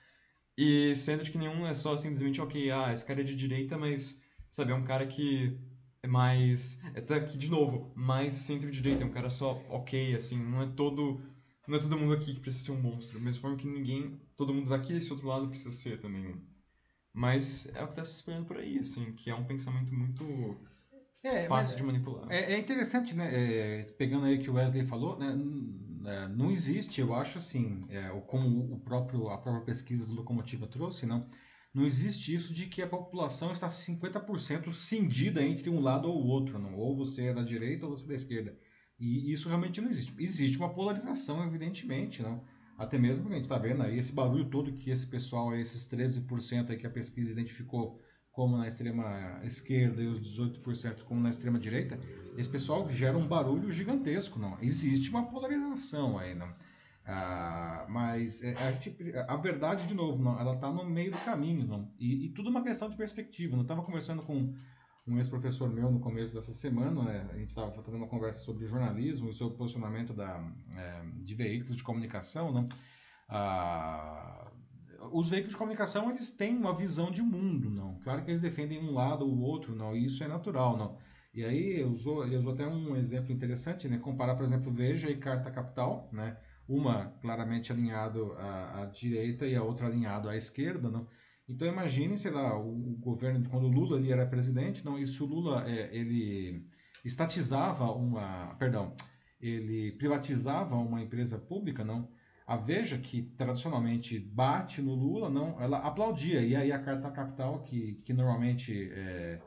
E 0.56 0.96
sendo 0.96 1.22
de 1.22 1.30
que 1.30 1.38
nenhum 1.38 1.66
é 1.66 1.74
só 1.74 1.96
simplesmente, 1.96 2.40
ok, 2.40 2.70
ah, 2.70 2.92
esse 2.92 3.04
cara 3.04 3.20
é 3.20 3.24
de 3.24 3.34
direita, 3.34 3.76
mas, 3.76 4.22
sabe, 4.48 4.72
é 4.72 4.74
um 4.74 4.84
cara 4.84 5.06
que 5.06 5.58
é 6.02 6.08
mais. 6.08 6.80
É 6.94 7.00
tá 7.00 7.16
aqui 7.16 7.36
de 7.36 7.50
novo, 7.50 7.92
mais 7.94 8.32
centro-direita, 8.32 9.02
é 9.02 9.06
um 9.06 9.10
cara 9.10 9.28
só 9.28 9.62
ok, 9.68 10.14
assim, 10.14 10.38
não 10.38 10.62
é 10.62 10.66
todo. 10.66 11.20
Não 11.68 11.76
é 11.76 11.80
todo 11.80 11.98
mundo 11.98 12.14
aqui 12.14 12.32
que 12.32 12.40
precisa 12.40 12.66
ser 12.66 12.72
um 12.72 12.80
monstro. 12.80 13.18
Da 13.18 13.24
mesma 13.24 13.42
forma 13.42 13.56
que 13.56 13.66
ninguém. 13.66 14.18
Todo 14.36 14.54
mundo 14.54 14.68
daqui 14.68 14.92
desse 14.92 15.12
outro 15.12 15.26
lado 15.26 15.48
precisa 15.48 15.70
ser 15.72 16.00
também 16.00 16.26
um. 16.26 16.40
Mas 17.12 17.74
é 17.74 17.82
o 17.82 17.86
que 17.86 17.92
está 17.92 18.04
se 18.04 18.16
espalhando 18.16 18.46
por 18.46 18.56
aí, 18.58 18.78
assim, 18.78 19.12
que 19.12 19.30
é 19.30 19.34
um 19.34 19.44
pensamento 19.44 19.92
muito. 19.92 20.56
É, 21.22 21.46
fácil 21.48 21.76
de 21.76 21.82
manipular. 21.82 22.30
É, 22.30 22.52
é 22.52 22.58
interessante, 22.58 23.14
né? 23.14 23.30
É, 23.32 23.82
pegando 23.98 24.26
aí 24.26 24.36
o 24.36 24.40
que 24.40 24.48
o 24.48 24.54
Wesley 24.54 24.86
falou, 24.86 25.18
né? 25.18 25.34
É, 26.06 26.28
não 26.28 26.50
existe, 26.50 27.00
eu 27.00 27.12
acho 27.14 27.38
assim, 27.38 27.80
é, 27.88 28.08
como 28.26 28.72
o 28.72 28.78
próprio, 28.80 29.28
a 29.28 29.38
própria 29.38 29.64
pesquisa 29.64 30.06
do 30.06 30.14
Locomotiva 30.14 30.66
trouxe, 30.66 31.04
não 31.04 31.28
não 31.76 31.84
existe 31.84 32.34
isso 32.34 32.54
de 32.54 32.68
que 32.68 32.80
a 32.80 32.86
população 32.86 33.52
está 33.52 33.68
50% 33.68 34.72
cindida 34.72 35.42
entre 35.42 35.68
um 35.68 35.78
lado 35.78 36.08
ou 36.08 36.24
o 36.24 36.26
outro, 36.26 36.58
não? 36.58 36.74
ou 36.74 36.96
você 36.96 37.26
é 37.26 37.34
da 37.34 37.42
direita 37.42 37.84
ou 37.84 37.94
você 37.94 38.06
é 38.06 38.08
da 38.08 38.14
esquerda. 38.14 38.58
E 38.98 39.30
isso 39.30 39.46
realmente 39.48 39.78
não 39.82 39.90
existe. 39.90 40.14
Existe 40.18 40.56
uma 40.56 40.72
polarização, 40.72 41.44
evidentemente, 41.44 42.22
não? 42.22 42.42
Até 42.78 42.96
mesmo 42.96 43.26
que 43.26 43.32
a 43.32 43.34
gente 43.34 43.44
está 43.44 43.58
vendo 43.58 43.82
aí 43.82 43.98
esse 43.98 44.14
barulho 44.14 44.48
todo 44.48 44.72
que 44.72 44.88
esse 44.88 45.06
pessoal, 45.06 45.54
esses 45.54 45.86
13% 45.86 46.70
aí 46.70 46.78
que 46.78 46.86
a 46.86 46.90
pesquisa 46.90 47.32
identificou 47.32 48.00
como 48.36 48.58
na 48.58 48.68
extrema 48.68 49.40
esquerda 49.44 50.02
e 50.02 50.06
os 50.06 50.20
18% 50.20 51.04
como 51.04 51.22
na 51.22 51.30
extrema 51.30 51.58
direita, 51.58 51.98
esse 52.36 52.50
pessoal 52.50 52.86
gera 52.86 53.16
um 53.16 53.26
barulho 53.26 53.72
gigantesco, 53.72 54.38
não? 54.38 54.58
Existe 54.60 55.08
uma 55.08 55.24
polarização 55.24 56.18
aí, 56.18 56.34
não? 56.34 56.52
Ah, 57.06 57.86
mas 57.88 58.44
é, 58.44 58.54
a, 58.58 58.72
gente, 58.72 58.94
a, 59.26 59.36
verdade, 59.36 59.86
de 59.86 59.94
novo, 59.94 60.22
não, 60.22 60.38
ela 60.38 60.54
está 60.54 60.70
no 60.70 60.84
meio 60.84 61.12
do 61.12 61.18
caminho, 61.24 61.66
não? 61.66 61.90
E, 61.98 62.26
e 62.26 62.28
tudo 62.28 62.50
uma 62.50 62.62
questão 62.62 62.90
de 62.90 62.96
perspectiva. 62.96 63.56
Eu 63.56 63.62
estava 63.62 63.82
conversando 63.82 64.22
com 64.22 64.54
um 65.06 65.16
ex-professor 65.16 65.72
meu 65.72 65.90
no 65.90 65.98
começo 65.98 66.34
dessa 66.34 66.52
semana, 66.52 67.04
né? 67.04 67.26
a 67.30 67.38
gente 67.38 67.48
estava 67.48 67.72
fazendo 67.72 67.96
uma 67.96 68.08
conversa 68.08 68.40
sobre 68.40 68.66
jornalismo 68.66 69.30
e 69.30 69.32
sobre 69.32 69.54
o 69.54 69.56
posicionamento 69.56 70.12
da, 70.12 70.46
é, 70.76 71.02
de 71.24 71.34
veículos 71.34 71.74
de 71.74 71.82
comunicação, 71.82 72.52
não? 72.52 72.68
Ah, 73.30 74.52
os 75.12 75.30
veículos 75.30 75.52
de 75.52 75.58
comunicação 75.58 76.10
eles 76.10 76.30
têm 76.32 76.56
uma 76.56 76.74
visão 76.74 77.10
de 77.10 77.22
mundo, 77.22 77.70
não? 77.70 77.98
Claro 78.00 78.24
que 78.24 78.30
eles 78.30 78.40
defendem 78.40 78.78
um 78.78 78.92
lado 78.92 79.26
ou 79.26 79.38
outro, 79.40 79.74
não? 79.74 79.96
E 79.96 80.04
isso 80.06 80.22
é 80.24 80.28
natural, 80.28 80.76
não? 80.76 80.98
E 81.34 81.44
aí 81.44 81.84
usou, 81.84 82.24
ele 82.24 82.36
usou 82.36 82.54
até 82.54 82.66
um 82.66 82.96
exemplo 82.96 83.32
interessante, 83.32 83.88
né? 83.88 83.98
Comparar, 83.98 84.34
por 84.36 84.44
exemplo, 84.44 84.72
Veja 84.72 85.10
e 85.10 85.16
Carta 85.16 85.50
Capital, 85.50 86.08
né? 86.12 86.36
Uma 86.68 87.06
claramente 87.20 87.72
alinhado 87.72 88.32
à, 88.38 88.82
à 88.82 88.86
direita 88.86 89.46
e 89.46 89.54
a 89.54 89.62
outra 89.62 89.86
alinhado 89.86 90.28
à 90.28 90.36
esquerda, 90.36 90.88
não? 90.88 91.06
Então 91.48 91.68
imagine, 91.68 92.16
sei 92.18 92.30
lá, 92.30 92.58
o, 92.58 92.92
o 92.92 92.96
governo 92.96 93.48
quando 93.48 93.64
o 93.64 93.70
Lula 93.70 93.96
ali 93.96 94.10
era 94.10 94.26
presidente, 94.26 94.84
não? 94.84 94.98
E 94.98 95.06
se 95.06 95.22
o 95.22 95.26
Lula 95.26 95.64
é, 95.68 95.94
ele 95.96 96.64
estatizava 97.04 97.92
uma, 97.92 98.54
perdão, 98.58 98.94
ele 99.40 99.92
privatizava 99.92 100.74
uma 100.76 101.02
empresa 101.02 101.38
pública, 101.38 101.84
não? 101.84 102.08
A 102.46 102.56
Veja, 102.56 102.96
que 102.96 103.22
tradicionalmente 103.22 104.18
bate 104.20 104.80
no 104.80 104.94
Lula, 104.94 105.28
não, 105.28 105.60
ela 105.60 105.78
aplaudia. 105.78 106.40
E 106.42 106.54
aí 106.54 106.70
a 106.70 106.78
Carta 106.78 107.10
Capital, 107.10 107.62
que, 107.64 107.94
que 108.04 108.12
normalmente 108.12 108.88
é, 108.92 109.40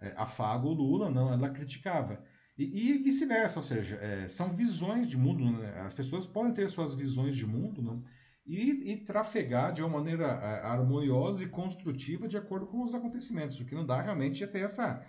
é, 0.00 0.14
afaga 0.16 0.66
o 0.66 0.72
Lula, 0.72 1.10
não, 1.10 1.32
ela 1.32 1.48
criticava. 1.48 2.22
E, 2.58 2.90
e 2.90 2.98
vice-versa, 2.98 3.58
ou 3.58 3.62
seja, 3.62 3.96
é, 3.96 4.28
são 4.28 4.50
visões 4.50 5.06
de 5.06 5.16
mundo. 5.16 5.50
Né? 5.50 5.80
As 5.80 5.94
pessoas 5.94 6.26
podem 6.26 6.52
ter 6.52 6.68
suas 6.68 6.94
visões 6.94 7.34
de 7.34 7.46
mundo 7.46 7.80
não? 7.80 7.98
E, 8.44 8.92
e 8.92 8.96
trafegar 8.98 9.72
de 9.72 9.80
uma 9.80 9.88
maneira 9.88 10.24
é, 10.24 10.66
harmoniosa 10.66 11.44
e 11.44 11.48
construtiva 11.48 12.28
de 12.28 12.36
acordo 12.36 12.66
com 12.66 12.82
os 12.82 12.94
acontecimentos. 12.94 13.58
O 13.58 13.64
que 13.64 13.74
não 13.74 13.86
dá 13.86 14.02
realmente 14.02 14.44
é 14.44 14.46
ter 14.46 14.60
essa, 14.60 15.02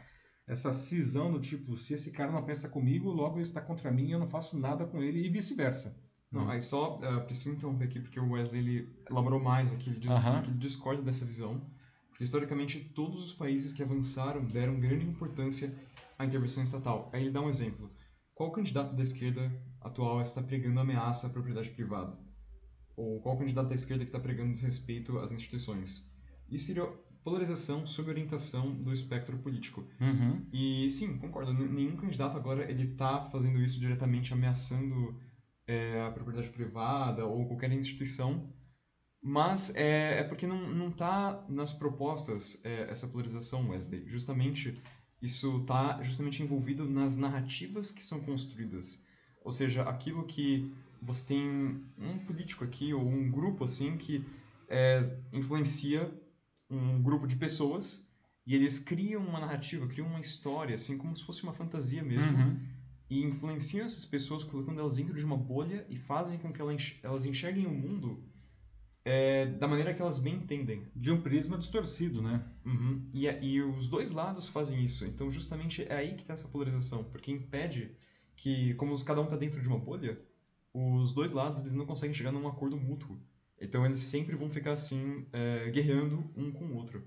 essa 0.47 0.71
cisão 0.71 1.31
do 1.31 1.41
tipo, 1.41 1.75
se 1.75 1.93
esse 1.93 2.11
cara 2.11 2.31
não 2.31 2.45
pensa 2.45 2.69
comigo, 2.69 3.11
logo 3.11 3.35
ele 3.35 3.41
está 3.41 3.59
contra 3.59 3.91
mim, 3.91 4.11
eu 4.11 4.19
não 4.19 4.29
faço 4.29 4.57
nada 4.57 4.85
com 4.85 5.01
ele, 5.03 5.25
e 5.25 5.29
vice-versa. 5.29 6.01
Não, 6.33 6.49
aí 6.49 6.59
só 6.59 6.97
uh, 6.97 7.23
preciso 7.25 7.55
interromper 7.55 7.85
aqui 7.85 7.99
porque 7.99 8.19
o 8.19 8.31
Wesley 8.31 8.61
ele 8.61 8.95
elaborou 9.09 9.39
mais 9.39 9.71
aqui, 9.71 9.91
ele 9.91 9.99
diz 9.99 10.11
assim, 10.11 10.41
que 10.41 10.49
ele 10.49 10.57
discorda 10.57 11.01
dessa 11.01 11.25
visão, 11.25 11.61
porque 12.09 12.23
historicamente 12.23 12.79
todos 12.95 13.23
os 13.23 13.33
países 13.33 13.71
que 13.71 13.83
avançaram 13.83 14.43
deram 14.43 14.79
grande 14.79 15.05
importância 15.05 15.73
à 16.17 16.25
intervenção 16.25 16.63
estatal. 16.63 17.09
Aí 17.13 17.21
ele 17.21 17.31
dá 17.31 17.39
um 17.41 17.49
exemplo. 17.49 17.91
Qual 18.33 18.51
candidato 18.51 18.95
da 18.95 19.03
esquerda 19.03 19.51
atual 19.79 20.21
está 20.21 20.41
pregando 20.41 20.79
ameaça 20.79 21.27
à 21.27 21.29
propriedade 21.29 21.69
privada? 21.69 22.17
Ou 22.95 23.21
qual 23.21 23.37
candidato 23.37 23.69
da 23.69 23.75
esquerda 23.75 24.03
que 24.03 24.09
está 24.09 24.19
pregando 24.19 24.53
desrespeito 24.53 25.19
às 25.19 25.31
instituições? 25.31 26.11
Isso 26.49 26.65
seria 26.65 26.85
polarização 27.23 27.87
sob 27.87 28.09
orientação 28.09 28.73
do 28.75 28.91
espectro 28.91 29.37
político. 29.37 29.87
Uhum. 29.99 30.45
E 30.51 30.89
sim, 30.89 31.17
concordo. 31.17 31.53
Nenhum 31.53 31.95
candidato 31.95 32.35
agora 32.35 32.69
ele 32.69 32.91
está 32.91 33.29
fazendo 33.29 33.59
isso 33.59 33.79
diretamente 33.79 34.33
ameaçando 34.33 35.15
é, 35.67 36.01
a 36.01 36.11
propriedade 36.11 36.49
privada 36.49 37.25
ou 37.25 37.47
qualquer 37.47 37.71
instituição, 37.71 38.51
mas 39.21 39.73
é, 39.75 40.19
é 40.19 40.23
porque 40.23 40.45
não, 40.45 40.69
não 40.69 40.91
tá 40.91 41.45
nas 41.47 41.71
propostas 41.71 42.59
é, 42.65 42.89
essa 42.89 43.07
polarização, 43.07 43.69
Wesley. 43.69 44.03
Justamente, 44.05 44.81
isso 45.21 45.61
está 45.61 46.01
justamente 46.01 46.43
envolvido 46.43 46.87
nas 46.87 47.17
narrativas 47.17 47.89
que 47.89 48.03
são 48.03 48.19
construídas. 48.19 49.01
Ou 49.41 49.51
seja, 49.51 49.83
aquilo 49.83 50.25
que 50.25 50.73
você 51.01 51.27
tem 51.27 51.81
um 51.97 52.19
político 52.25 52.63
aqui 52.63 52.93
ou 52.93 53.07
um 53.07 53.29
grupo 53.29 53.63
assim 53.63 53.97
que 53.97 54.25
é, 54.67 55.17
influencia 55.31 56.11
um 56.69 57.01
grupo 57.01 57.27
de 57.27 57.35
pessoas 57.35 58.09
e 58.45 58.55
eles 58.55 58.79
criam 58.79 59.25
uma 59.25 59.39
narrativa, 59.39 59.87
criam 59.87 60.07
uma 60.07 60.19
história, 60.19 60.75
assim 60.75 60.97
como 60.97 61.15
se 61.15 61.23
fosse 61.23 61.43
uma 61.43 61.53
fantasia 61.53 62.03
mesmo. 62.03 62.37
Uhum 62.37 62.82
e 63.09 63.23
influenciam 63.23 63.85
essas 63.85 64.05
pessoas 64.05 64.43
colocando 64.43 64.79
elas 64.79 64.95
dentro 64.95 65.13
de 65.13 65.25
uma 65.25 65.37
bolha 65.37 65.85
e 65.89 65.97
fazem 65.97 66.39
com 66.39 66.51
que 66.51 66.61
elas 66.61 67.25
enxerguem 67.25 67.65
o 67.65 67.71
mundo 67.71 68.23
é, 69.05 69.45
da 69.45 69.67
maneira 69.67 69.93
que 69.93 70.01
elas 70.01 70.19
bem 70.19 70.35
entendem. 70.35 70.87
De 70.95 71.11
um 71.11 71.21
prisma 71.21 71.57
distorcido, 71.57 72.21
né? 72.21 72.45
Uhum. 72.65 73.07
E, 73.13 73.27
e 73.27 73.61
os 73.61 73.87
dois 73.87 74.11
lados 74.11 74.47
fazem 74.47 74.83
isso. 74.83 75.05
Então, 75.05 75.31
justamente 75.31 75.83
é 75.83 75.95
aí 75.95 76.15
que 76.15 76.21
está 76.21 76.33
essa 76.33 76.47
polarização, 76.47 77.03
porque 77.03 77.31
impede 77.31 77.95
que, 78.35 78.73
como 78.75 78.97
cada 79.03 79.21
um 79.21 79.25
está 79.25 79.35
dentro 79.35 79.61
de 79.61 79.67
uma 79.67 79.79
bolha, 79.79 80.19
os 80.73 81.13
dois 81.13 81.31
lados 81.31 81.61
eles 81.61 81.75
não 81.75 81.85
conseguem 81.85 82.15
chegar 82.15 82.31
num 82.31 82.47
acordo 82.47 82.77
mútuo. 82.77 83.19
Então, 83.59 83.85
eles 83.85 84.01
sempre 84.01 84.35
vão 84.35 84.49
ficar 84.49 84.71
assim, 84.71 85.25
é, 85.31 85.69
guerreando 85.69 86.31
um 86.35 86.51
com 86.51 86.65
o 86.65 86.75
outro. 86.75 87.05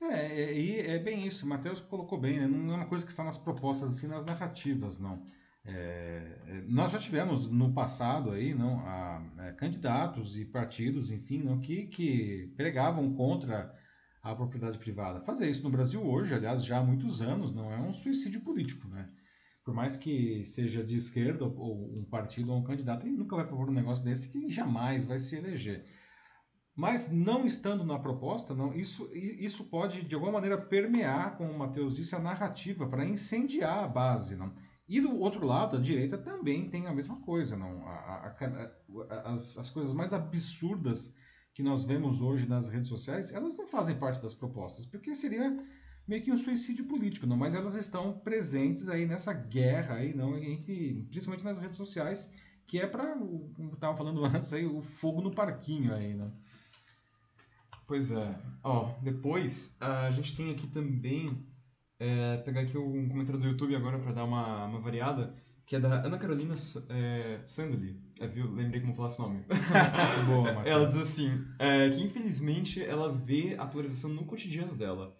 É, 0.00 0.52
e 0.52 0.76
é, 0.76 0.94
é, 0.94 0.98
bem 0.98 1.26
isso, 1.26 1.44
o 1.44 1.48
Matheus 1.48 1.80
colocou 1.80 2.18
bem, 2.20 2.38
né? 2.38 2.46
não 2.46 2.74
é 2.74 2.76
uma 2.76 2.86
coisa 2.86 3.04
que 3.04 3.10
está 3.10 3.24
nas 3.24 3.36
propostas, 3.36 3.90
assim, 3.90 4.06
nas 4.06 4.24
narrativas, 4.24 4.98
não. 4.98 5.26
É, 5.64 6.38
é, 6.46 6.64
nós 6.66 6.92
já 6.92 6.98
tivemos 6.98 7.48
no 7.50 7.72
passado 7.72 8.30
aí, 8.30 8.54
não, 8.54 8.80
a, 8.80 9.22
é, 9.38 9.52
candidatos 9.52 10.38
e 10.38 10.44
partidos, 10.44 11.10
enfim, 11.10 11.42
não, 11.42 11.60
que, 11.60 11.86
que 11.86 12.52
pregavam 12.56 13.12
contra 13.14 13.74
a 14.22 14.34
propriedade 14.34 14.78
privada. 14.78 15.20
Fazer 15.20 15.50
isso 15.50 15.62
no 15.64 15.70
Brasil 15.70 16.04
hoje, 16.04 16.34
aliás, 16.34 16.64
já 16.64 16.78
há 16.78 16.82
muitos 16.82 17.20
anos, 17.20 17.52
não 17.52 17.72
é 17.72 17.78
um 17.78 17.92
suicídio 17.92 18.40
político, 18.40 18.88
né? 18.88 19.08
Por 19.64 19.74
mais 19.74 19.96
que 19.96 20.44
seja 20.46 20.82
de 20.82 20.96
esquerda 20.96 21.44
ou 21.44 21.98
um 21.98 22.04
partido 22.04 22.50
ou 22.52 22.58
um 22.58 22.64
candidato, 22.64 23.06
ele 23.06 23.16
nunca 23.16 23.36
vai 23.36 23.46
propor 23.46 23.68
um 23.68 23.74
negócio 23.74 24.02
desse 24.04 24.30
que 24.32 24.48
jamais 24.48 25.04
vai 25.04 25.18
se 25.18 25.36
eleger. 25.36 25.84
Mas 26.78 27.10
não 27.10 27.44
estando 27.44 27.84
na 27.84 27.98
proposta, 27.98 28.54
não, 28.54 28.72
isso, 28.72 29.10
isso 29.12 29.64
pode 29.64 30.02
de 30.02 30.14
alguma 30.14 30.30
maneira 30.30 30.56
permear, 30.56 31.36
como 31.36 31.50
o 31.50 31.58
Matheus 31.58 31.96
disse, 31.96 32.14
a 32.14 32.20
narrativa 32.20 32.86
para 32.86 33.04
incendiar 33.04 33.82
a 33.82 33.88
base. 33.88 34.36
Não? 34.36 34.54
E 34.88 35.00
do 35.00 35.18
outro 35.18 35.44
lado, 35.44 35.76
a 35.76 35.80
direita 35.80 36.16
também 36.16 36.70
tem 36.70 36.86
a 36.86 36.94
mesma 36.94 37.16
coisa. 37.16 37.56
Não? 37.56 37.84
A, 37.84 37.90
a, 37.90 38.36
a, 39.10 39.32
as, 39.32 39.58
as 39.58 39.68
coisas 39.70 39.92
mais 39.92 40.12
absurdas 40.12 41.16
que 41.52 41.64
nós 41.64 41.82
vemos 41.82 42.20
hoje 42.20 42.48
nas 42.48 42.68
redes 42.68 42.88
sociais, 42.88 43.32
elas 43.32 43.56
não 43.56 43.66
fazem 43.66 43.98
parte 43.98 44.22
das 44.22 44.32
propostas, 44.36 44.86
porque 44.86 45.12
seria 45.16 45.58
meio 46.06 46.22
que 46.22 46.30
um 46.30 46.36
suicídio 46.36 46.84
político, 46.84 47.26
não? 47.26 47.36
mas 47.36 47.56
elas 47.56 47.74
estão 47.74 48.20
presentes 48.20 48.88
aí 48.88 49.04
nessa 49.04 49.32
guerra 49.32 49.96
aí, 49.96 50.14
não, 50.14 50.38
entre, 50.38 51.08
principalmente 51.10 51.44
nas 51.44 51.58
redes 51.58 51.76
sociais, 51.76 52.32
que 52.68 52.78
é 52.78 52.86
para, 52.86 53.16
como 53.16 53.72
estava 53.74 53.96
falando 53.96 54.22
antes, 54.24 54.52
aí, 54.52 54.64
o 54.64 54.80
fogo 54.80 55.20
no 55.20 55.34
parquinho 55.34 55.92
aí? 55.92 56.14
Pois 57.88 58.12
é. 58.12 58.38
Ó, 58.62 58.92
depois 59.00 59.78
a 59.80 60.10
gente 60.10 60.36
tem 60.36 60.50
aqui 60.50 60.66
também, 60.66 61.42
é, 61.98 62.36
pegar 62.36 62.60
aqui 62.60 62.76
um 62.76 63.08
comentário 63.08 63.40
do 63.40 63.48
YouTube 63.48 63.74
agora 63.74 63.98
para 63.98 64.12
dar 64.12 64.24
uma, 64.24 64.66
uma 64.66 64.78
variada, 64.78 65.34
que 65.66 65.74
é 65.74 65.80
da 65.80 66.04
Ana 66.04 66.18
Carolina 66.18 66.54
é, 66.90 67.40
Sandoli. 67.44 67.98
É, 68.20 68.26
viu? 68.26 68.52
Lembrei 68.52 68.82
como 68.82 68.94
falar 68.94 69.08
esse 69.08 69.20
nome. 69.20 69.42
Boa, 70.26 70.68
ela 70.68 70.86
diz 70.86 70.98
assim, 70.98 71.42
é, 71.58 71.88
que 71.88 72.02
infelizmente 72.02 72.84
ela 72.84 73.10
vê 73.10 73.56
a 73.58 73.64
polarização 73.64 74.10
no 74.10 74.26
cotidiano 74.26 74.76
dela. 74.76 75.16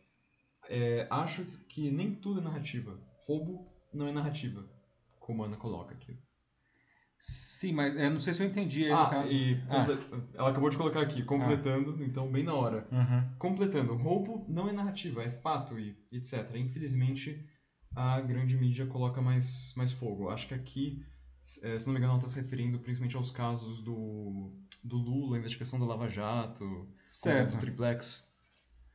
É, 0.69 1.07
acho 1.11 1.47
que 1.71 1.91
nem 1.91 2.15
tudo 2.15 2.41
é 2.41 2.43
narrativa. 2.45 3.01
Roubo 3.27 3.67
não 3.95 4.07
é 4.07 4.13
narrativa, 4.13 4.63
como 5.19 5.43
a 5.43 5.47
Ana 5.47 5.57
coloca 5.57 5.95
aqui. 5.95 6.19
Sim, 7.19 7.73
mas 7.73 7.97
é, 7.97 8.09
não 8.09 8.21
sei 8.21 8.33
se 8.33 8.43
eu 8.43 8.47
entendi 8.47 8.85
aí, 8.85 8.93
ah, 8.93 9.27
e 9.29 9.61
ah. 9.69 9.87
ela 10.35 10.51
acabou 10.51 10.71
de 10.71 10.77
colocar 10.77 11.01
aqui, 11.01 11.23
completando, 11.25 11.97
ah. 11.99 12.05
então 12.05 12.31
bem 12.31 12.45
na 12.45 12.55
hora. 12.55 12.87
Uhum. 12.93 13.29
Completando, 13.39 13.97
roubo 13.97 14.47
não 14.49 14.69
é 14.69 14.73
narrativa, 14.73 15.25
é 15.25 15.31
fato 15.31 15.77
e 15.79 15.97
etc. 16.13 16.55
Infelizmente, 16.55 17.45
a 17.97 18.21
grande 18.21 18.57
mídia 18.57 18.87
coloca 18.87 19.21
mais, 19.21 19.75
mais 19.77 19.93
fogo. 19.93 20.29
Acho 20.29 20.47
que 20.47 20.55
aqui, 20.55 21.05
é, 21.65 21.77
se 21.77 21.87
não 21.87 21.95
me 21.95 21.99
engano, 21.99 22.13
ela 22.13 22.21
está 22.21 22.29
se 22.29 22.41
referindo 22.41 22.79
principalmente 22.79 23.17
aos 23.17 23.33
casos 23.33 23.81
do, 23.81 24.53
do 24.85 24.97
Lula, 24.97 25.37
a 25.37 25.41
investigação 25.41 25.81
do 25.81 25.87
Lava 25.87 26.09
Jato, 26.09 26.89
certo. 27.05 27.57
do 27.57 27.59
Triplex. 27.59 28.33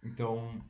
Então, 0.02 0.62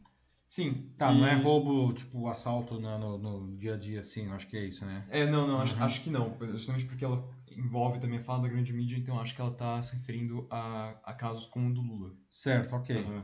Sim. 0.54 0.92
Tá, 0.98 1.12
e... 1.12 1.18
não 1.18 1.28
é 1.28 1.34
roubo, 1.34 1.94
tipo, 1.94 2.28
assalto 2.28 2.80
no, 2.80 2.98
no, 3.00 3.18
no, 3.18 3.58
dia 3.58 3.74
a 3.74 3.78
dia, 3.78 4.02
assim, 4.02 4.30
acho 4.32 4.48
que 4.48 4.58
é 4.58 4.66
isso, 4.66 4.86
né? 4.86 5.04
É, 5.10 5.26
não, 5.26 5.48
não, 5.48 5.56
uhum. 5.56 5.62
acho, 5.62 5.84
acho 5.84 6.02
que 6.04 6.10
não. 6.10 6.38
Justamente 6.52 6.86
porque 6.86 7.04
ela 7.04 7.28
envolve 7.58 8.00
também 8.00 8.20
a 8.20 8.24
fala 8.24 8.44
da 8.44 8.48
grande 8.48 8.74
mídia, 8.74 8.98
então 8.98 9.20
acho 9.20 9.36
que 9.36 9.42
ela 9.42 9.52
está 9.52 9.82
se 9.82 9.96
referindo 9.98 10.48
a, 10.50 10.96
a 11.04 11.13
casos 11.13 11.46
como 11.46 11.70
o 11.70 11.74
do 11.74 11.82
Lula. 11.82 12.12
Certo, 12.30 12.76
ok. 12.76 12.98
Uhum. 12.98 13.24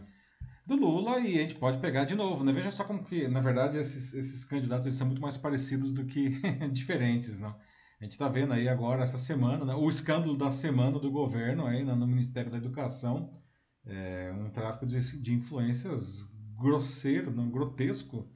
Do 0.65 0.75
Lula, 0.75 1.19
e 1.19 1.37
a 1.37 1.41
gente 1.41 1.55
pode 1.55 1.79
pegar 1.79 2.05
de 2.05 2.15
novo, 2.15 2.43
né? 2.43 2.51
Veja 2.51 2.71
só 2.71 2.83
como 2.83 3.03
que, 3.03 3.27
na 3.27 3.41
verdade, 3.41 3.77
esses, 3.77 4.13
esses 4.13 4.43
candidatos 4.45 4.85
eles 4.85 4.97
são 4.97 5.07
muito 5.07 5.21
mais 5.21 5.35
parecidos 5.35 5.91
do 5.91 6.05
que 6.05 6.39
diferentes, 6.71 7.39
não? 7.39 7.55
A 7.99 8.03
gente 8.03 8.13
está 8.13 8.29
vendo 8.29 8.53
aí 8.53 8.69
agora, 8.69 9.03
essa 9.03 9.17
semana, 9.17 9.65
né? 9.65 9.75
o 9.75 9.89
escândalo 9.89 10.37
da 10.37 10.49
semana 10.49 10.97
do 10.99 11.11
governo 11.11 11.65
aí 11.65 11.83
no 11.83 12.07
Ministério 12.07 12.49
da 12.49 12.57
Educação, 12.57 13.29
é, 13.85 14.31
um 14.37 14.49
tráfico 14.51 14.85
de, 14.85 15.21
de 15.21 15.33
influências 15.33 16.25
grosseiro, 16.57 17.31
não 17.31 17.49
grotesco, 17.49 18.29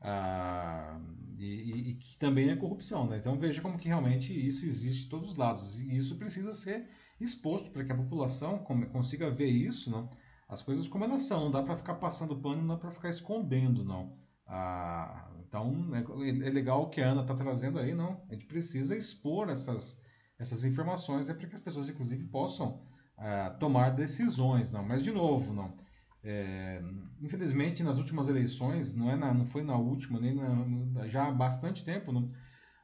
ah, 0.00 0.98
e, 1.38 1.90
e, 1.90 1.94
que 1.94 2.18
também 2.18 2.50
é 2.50 2.56
corrupção. 2.56 3.06
Né? 3.06 3.18
Então 3.18 3.38
veja 3.38 3.62
como 3.62 3.78
que 3.78 3.88
realmente 3.88 4.32
isso 4.32 4.64
existe 4.66 5.04
de 5.04 5.10
todos 5.10 5.30
os 5.30 5.36
lados. 5.36 5.78
E 5.80 5.96
isso 5.96 6.16
precisa 6.16 6.52
ser 6.52 6.88
exposto 7.20 7.70
para 7.70 7.84
que 7.84 7.92
a 7.92 7.96
população 7.96 8.58
consiga 8.58 9.30
ver 9.30 9.48
isso, 9.48 9.90
não? 9.90 10.10
as 10.50 10.62
coisas 10.62 10.88
como 10.88 11.04
elas 11.04 11.22
são. 11.22 11.44
Não 11.44 11.50
dá 11.50 11.62
para 11.62 11.76
ficar 11.76 11.94
passando 11.94 12.36
pano, 12.36 12.62
não 12.62 12.74
dá 12.74 12.76
para 12.76 12.90
ficar 12.90 13.08
escondendo, 13.08 13.84
não. 13.84 14.18
Ah, 14.46 15.30
então 15.46 15.88
é, 15.94 16.28
é, 16.28 16.50
legal 16.50 16.82
o 16.82 16.90
que 16.90 17.00
a 17.00 17.10
Ana 17.10 17.22
está 17.22 17.34
trazendo 17.34 17.78
aí, 17.78 17.94
não? 17.94 18.20
A 18.28 18.34
gente 18.34 18.46
precisa 18.46 18.96
expor 18.96 19.48
essas, 19.48 20.02
essas 20.38 20.64
informações 20.64 21.30
é 21.30 21.34
para 21.34 21.46
que 21.46 21.54
as 21.54 21.60
pessoas, 21.60 21.88
inclusive, 21.88 22.24
possam 22.24 22.82
ah, 23.16 23.56
tomar 23.60 23.90
decisões, 23.90 24.72
não? 24.72 24.82
Mas 24.84 25.02
de 25.02 25.12
novo, 25.12 25.54
não. 25.54 25.72
É, 26.22 26.82
infelizmente, 27.20 27.82
nas 27.82 27.98
últimas 27.98 28.28
eleições, 28.28 28.94
não, 28.94 29.10
é 29.10 29.16
na, 29.16 29.32
não 29.32 29.46
foi 29.46 29.62
na 29.62 29.76
última, 29.76 30.20
nem 30.20 30.34
na, 30.34 31.06
já 31.06 31.28
há 31.28 31.32
bastante 31.32 31.84
tempo, 31.84 32.12
não, 32.12 32.30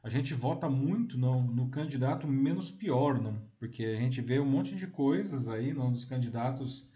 a 0.03 0.09
gente 0.09 0.33
vota 0.33 0.69
muito 0.69 1.17
não, 1.17 1.43
no 1.43 1.69
candidato 1.69 2.27
menos 2.27 2.71
pior, 2.71 3.21
não, 3.21 3.41
porque 3.59 3.83
a 3.83 3.99
gente 3.99 4.21
vê 4.21 4.39
um 4.39 4.45
monte 4.45 4.75
de 4.75 4.87
coisas 4.87 5.49
aí 5.49 5.73
não, 5.73 5.91
dos 5.91 6.05
candidatos, 6.05 6.89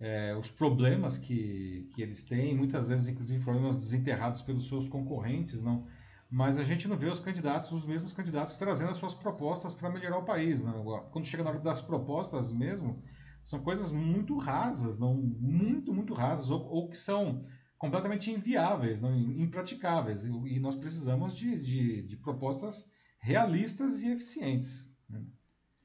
é, 0.00 0.36
os 0.36 0.50
problemas 0.50 1.16
que, 1.16 1.88
que 1.94 2.02
eles 2.02 2.24
têm, 2.24 2.56
muitas 2.56 2.88
vezes, 2.88 3.08
inclusive, 3.08 3.44
problemas 3.44 3.76
desenterrados 3.76 4.42
pelos 4.42 4.66
seus 4.66 4.88
concorrentes, 4.88 5.62
não, 5.62 5.86
mas 6.28 6.58
a 6.58 6.64
gente 6.64 6.88
não 6.88 6.96
vê 6.96 7.06
os 7.08 7.20
candidatos, 7.20 7.70
os 7.70 7.86
mesmos 7.86 8.12
candidatos, 8.12 8.58
trazendo 8.58 8.90
as 8.90 8.96
suas 8.96 9.14
propostas 9.14 9.72
para 9.72 9.88
melhorar 9.88 10.18
o 10.18 10.24
país. 10.24 10.64
Não. 10.64 10.82
Quando 11.12 11.26
chega 11.26 11.44
na 11.44 11.50
hora 11.50 11.60
das 11.60 11.80
propostas 11.80 12.52
mesmo, 12.52 13.00
são 13.44 13.60
coisas 13.60 13.92
muito 13.92 14.38
rasas, 14.38 14.98
não 14.98 15.14
muito, 15.14 15.92
muito 15.92 16.14
rasas, 16.14 16.48
ou, 16.48 16.66
ou 16.66 16.88
que 16.88 16.96
são 16.96 17.38
completamente 17.78 18.30
inviáveis, 18.30 19.02
não, 19.02 19.14
impraticáveis. 19.14 20.24
E, 20.24 20.58
nós 20.58 20.74
precisamos 20.74 21.36
de, 21.36 21.60
de, 21.60 22.02
de, 22.02 22.16
propostas 22.16 22.90
realistas 23.20 24.00
e 24.02 24.10
eficientes. 24.10 24.90
Né? 25.08 25.22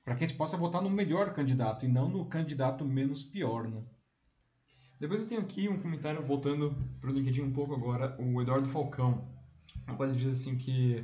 Para 0.05 0.15
que 0.15 0.23
a 0.23 0.27
gente 0.27 0.37
possa 0.37 0.55
votar 0.55 0.81
no 0.81 0.89
melhor 0.89 1.33
candidato 1.33 1.85
e 1.85 1.89
não 1.89 2.07
no 2.07 2.25
candidato 2.25 2.85
menos 2.85 3.25
pior. 3.25 3.67
Né? 3.67 3.83
Depois 4.97 5.21
eu 5.21 5.27
tenho 5.27 5.41
aqui 5.41 5.67
um 5.67 5.81
comentário, 5.81 6.25
voltando 6.25 6.73
para 7.01 7.09
o 7.09 7.13
LinkedIn 7.13 7.41
um 7.41 7.51
pouco 7.51 7.75
agora, 7.75 8.15
o 8.21 8.41
Eduardo 8.41 8.69
Falcão. 8.69 9.27
Ele 9.99 10.15
diz 10.15 10.31
assim 10.31 10.57
que 10.57 11.03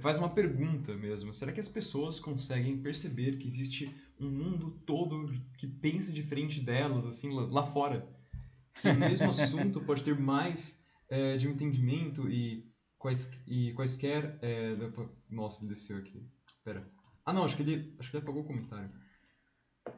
faz 0.00 0.18
uma 0.18 0.28
pergunta 0.28 0.96
mesmo. 0.96 1.32
Será 1.32 1.52
que 1.52 1.60
as 1.60 1.68
pessoas 1.68 2.18
conseguem 2.18 2.82
perceber 2.82 3.36
que 3.36 3.46
existe 3.46 3.94
um 4.20 4.30
mundo 4.30 4.70
todo 4.86 5.32
que 5.58 5.66
pensa 5.66 6.12
diferente 6.12 6.60
delas, 6.60 7.06
assim, 7.06 7.30
lá 7.32 7.64
fora? 7.64 8.08
Que 8.80 8.88
o 8.88 8.94
mesmo 8.94 9.30
assunto 9.30 9.80
pode 9.80 10.02
ter 10.02 10.18
mais 10.18 10.84
é, 11.08 11.36
de 11.36 11.48
um 11.48 11.52
entendimento 11.52 12.28
e, 12.28 12.70
quais, 12.98 13.30
e 13.46 13.72
quaisquer... 13.72 14.38
É, 14.42 14.76
nossa, 15.30 15.62
ele 15.62 15.74
desceu 15.74 15.98
aqui. 15.98 16.26
Pera. 16.64 16.88
Ah, 17.24 17.32
não, 17.32 17.44
acho 17.44 17.56
que 17.56 17.62
ele, 17.62 17.94
acho 17.98 18.10
que 18.10 18.16
ele 18.16 18.22
apagou 18.22 18.42
o 18.42 18.46
comentário. 18.46 18.90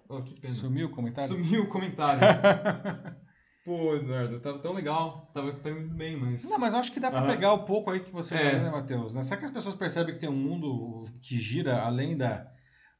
Oh, 0.08 0.22
que 0.22 0.38
pena. 0.40 0.54
Sumiu 0.54 0.86
o 0.86 0.90
comentário? 0.90 1.28
Sumiu 1.28 1.62
o 1.64 1.68
comentário. 1.68 2.20
Pô, 3.64 3.96
Eduardo, 3.96 4.38
tava 4.38 4.60
tão 4.60 4.72
legal, 4.72 5.28
tava, 5.34 5.50
indo 5.70 5.92
bem, 5.92 6.16
mas. 6.16 6.48
Não, 6.48 6.56
mas 6.56 6.72
eu 6.72 6.78
acho 6.78 6.92
que 6.92 7.00
dá 7.00 7.10
pra 7.10 7.26
pegar 7.26 7.52
o 7.52 7.64
pouco 7.64 7.90
aí 7.90 7.98
que 7.98 8.12
você 8.12 8.36
é. 8.36 8.60
né, 8.60 8.70
Matheus? 8.70 9.12
Né? 9.12 9.24
Será 9.24 9.40
que 9.40 9.46
as 9.46 9.50
pessoas 9.50 9.74
percebem 9.74 10.14
que 10.14 10.20
tem 10.20 10.28
um 10.28 10.36
mundo 10.36 11.02
que 11.20 11.36
gira 11.36 11.82
além 11.82 12.16
da, 12.16 12.48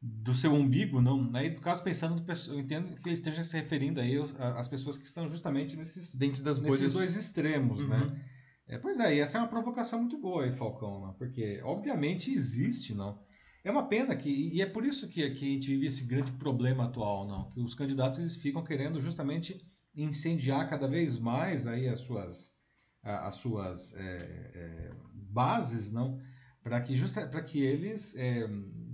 do 0.07 0.33
seu 0.33 0.53
umbigo? 0.53 1.01
Não. 1.01 1.31
Aí, 1.35 1.51
no 1.51 1.61
caso, 1.61 1.83
pensando, 1.83 2.25
eu 2.49 2.61
entendo 2.61 2.95
que 2.97 3.09
ele 3.09 3.14
esteja 3.14 3.42
se 3.42 3.57
referindo 3.57 4.01
aí 4.01 4.14
às 4.57 4.69
pessoas 4.69 4.97
que 4.97 5.07
estão 5.07 5.29
justamente 5.29 5.77
nesses, 5.77 6.14
Dentro 6.14 6.42
das 6.42 6.59
nesses 6.59 6.79
bolhas... 6.79 6.95
dois 6.95 7.16
extremos, 7.16 7.87
né? 7.87 7.97
uhum. 7.97 8.11
né? 8.11 8.25
É, 8.69 8.79
pois 8.79 8.99
é, 8.99 9.14
e 9.14 9.21
essa 9.21 9.38
é 9.38 9.40
uma 9.40 9.49
provocação 9.49 10.01
muito 10.01 10.19
boa 10.19 10.45
aí, 10.45 10.53
Falcão, 10.53 11.07
né? 11.07 11.14
porque 11.16 11.61
obviamente 11.62 12.33
existe, 12.33 12.95
não. 12.95 13.21
É 13.62 13.71
uma 13.71 13.87
pena 13.87 14.14
que, 14.16 14.29
e 14.29 14.61
é 14.61 14.66
por 14.66 14.85
isso 14.85 15.09
que, 15.09 15.29
que 15.31 15.45
a 15.45 15.49
gente 15.49 15.69
vive 15.69 15.87
esse 15.87 16.05
grande 16.05 16.33
problema 16.33 16.85
atual, 16.85 17.27
não, 17.27 17.51
que 17.51 17.61
os 17.61 17.75
candidatos 17.75 18.19
eles 18.19 18.37
ficam 18.37 18.64
querendo 18.64 19.01
justamente 19.01 19.64
incendiar 19.95 20.69
cada 20.69 20.88
vez 20.88 21.16
mais 21.16 21.66
aí 21.66 21.88
as 21.88 22.01
suas, 22.01 22.57
as 23.03 23.35
suas 23.35 23.95
é, 23.97 24.03
é, 24.03 24.90
bases, 25.14 25.92
não, 25.92 26.21
para 26.66 26.81
que 26.81 26.96
justa, 26.96 27.24
que 27.42 27.62
eles 27.62 28.16
é, 28.16 28.44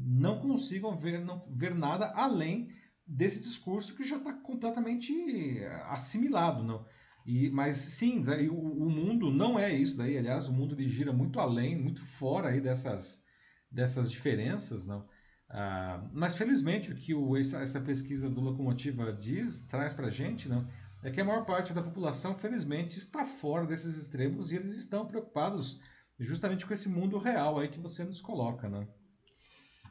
não 0.04 0.38
consigam 0.40 0.94
ver, 0.94 1.24
não, 1.24 1.42
ver 1.48 1.74
nada 1.74 2.12
além 2.14 2.68
desse 3.06 3.40
discurso 3.40 3.96
que 3.96 4.06
já 4.06 4.18
está 4.18 4.30
completamente 4.30 5.58
assimilado, 5.88 6.62
não. 6.62 6.85
E, 7.24 7.48
mas 7.48 7.76
sim, 7.76 8.22
o, 8.50 8.85
o, 8.85 8.90
mundo 8.90 9.30
não 9.30 9.58
é 9.58 9.72
isso 9.72 9.96
daí. 9.96 10.18
Aliás, 10.18 10.48
o 10.48 10.52
mundo 10.52 10.74
ele 10.74 10.87
gira 10.87 11.14
muito 11.14 11.40
além, 11.40 11.74
muito 11.80 12.04
fora 12.04 12.48
aí 12.48 12.61
dessas, 12.61 13.24
dessas 13.70 14.11
diferenças, 14.11 14.87
não. 14.87 15.08
Ah, 15.48 16.06
mas 16.12 16.35
felizmente 16.35 16.92
o 16.92 16.94
que 16.94 17.14
o, 17.14 17.38
essa, 17.38 17.62
essa 17.62 17.80
pesquisa 17.80 18.28
do 18.28 18.42
Locomotiva 18.42 19.14
diz, 19.14 19.62
traz 19.62 19.94
para 19.94 20.11
gente, 20.11 20.46
não, 20.46 20.68
é 21.02 21.11
que 21.11 21.22
a 21.22 21.24
maior 21.24 21.46
parte 21.46 21.72
da 21.72 21.82
população, 21.82 22.35
felizmente, 22.35 22.98
está 22.98 23.24
fora 23.24 23.64
desses 23.64 23.96
extremos 23.96 24.52
e 24.52 24.56
eles 24.56 24.76
estão 24.76 25.06
preocupados 25.06 25.80
justamente 26.24 26.66
com 26.66 26.74
esse 26.74 26.88
mundo 26.88 27.18
real 27.18 27.58
aí 27.58 27.68
que 27.68 27.80
você 27.80 28.04
nos 28.04 28.20
coloca, 28.20 28.68
né? 28.68 28.87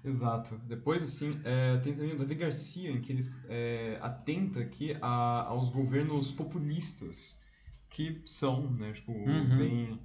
Exato. 0.04 0.58
Depois, 0.65 1.04
assim, 1.04 1.39
é, 1.44 1.78
tem 1.78 1.94
também 1.94 2.13
o 2.13 2.17
Davi 2.17 2.36
Garcia, 2.36 2.89
em 2.89 3.00
que 3.00 3.12
ele 3.12 3.32
é, 3.48 4.00
atenta 4.02 4.60
aqui 4.60 4.98
a, 5.02 5.44
aos 5.48 5.70
governos 5.70 6.32
populistas, 6.32 7.39
que 7.89 8.22
são, 8.26 8.72
né, 8.72 8.94
tipo, 8.94 9.12
uhum. 9.12 9.58
bem 9.58 10.02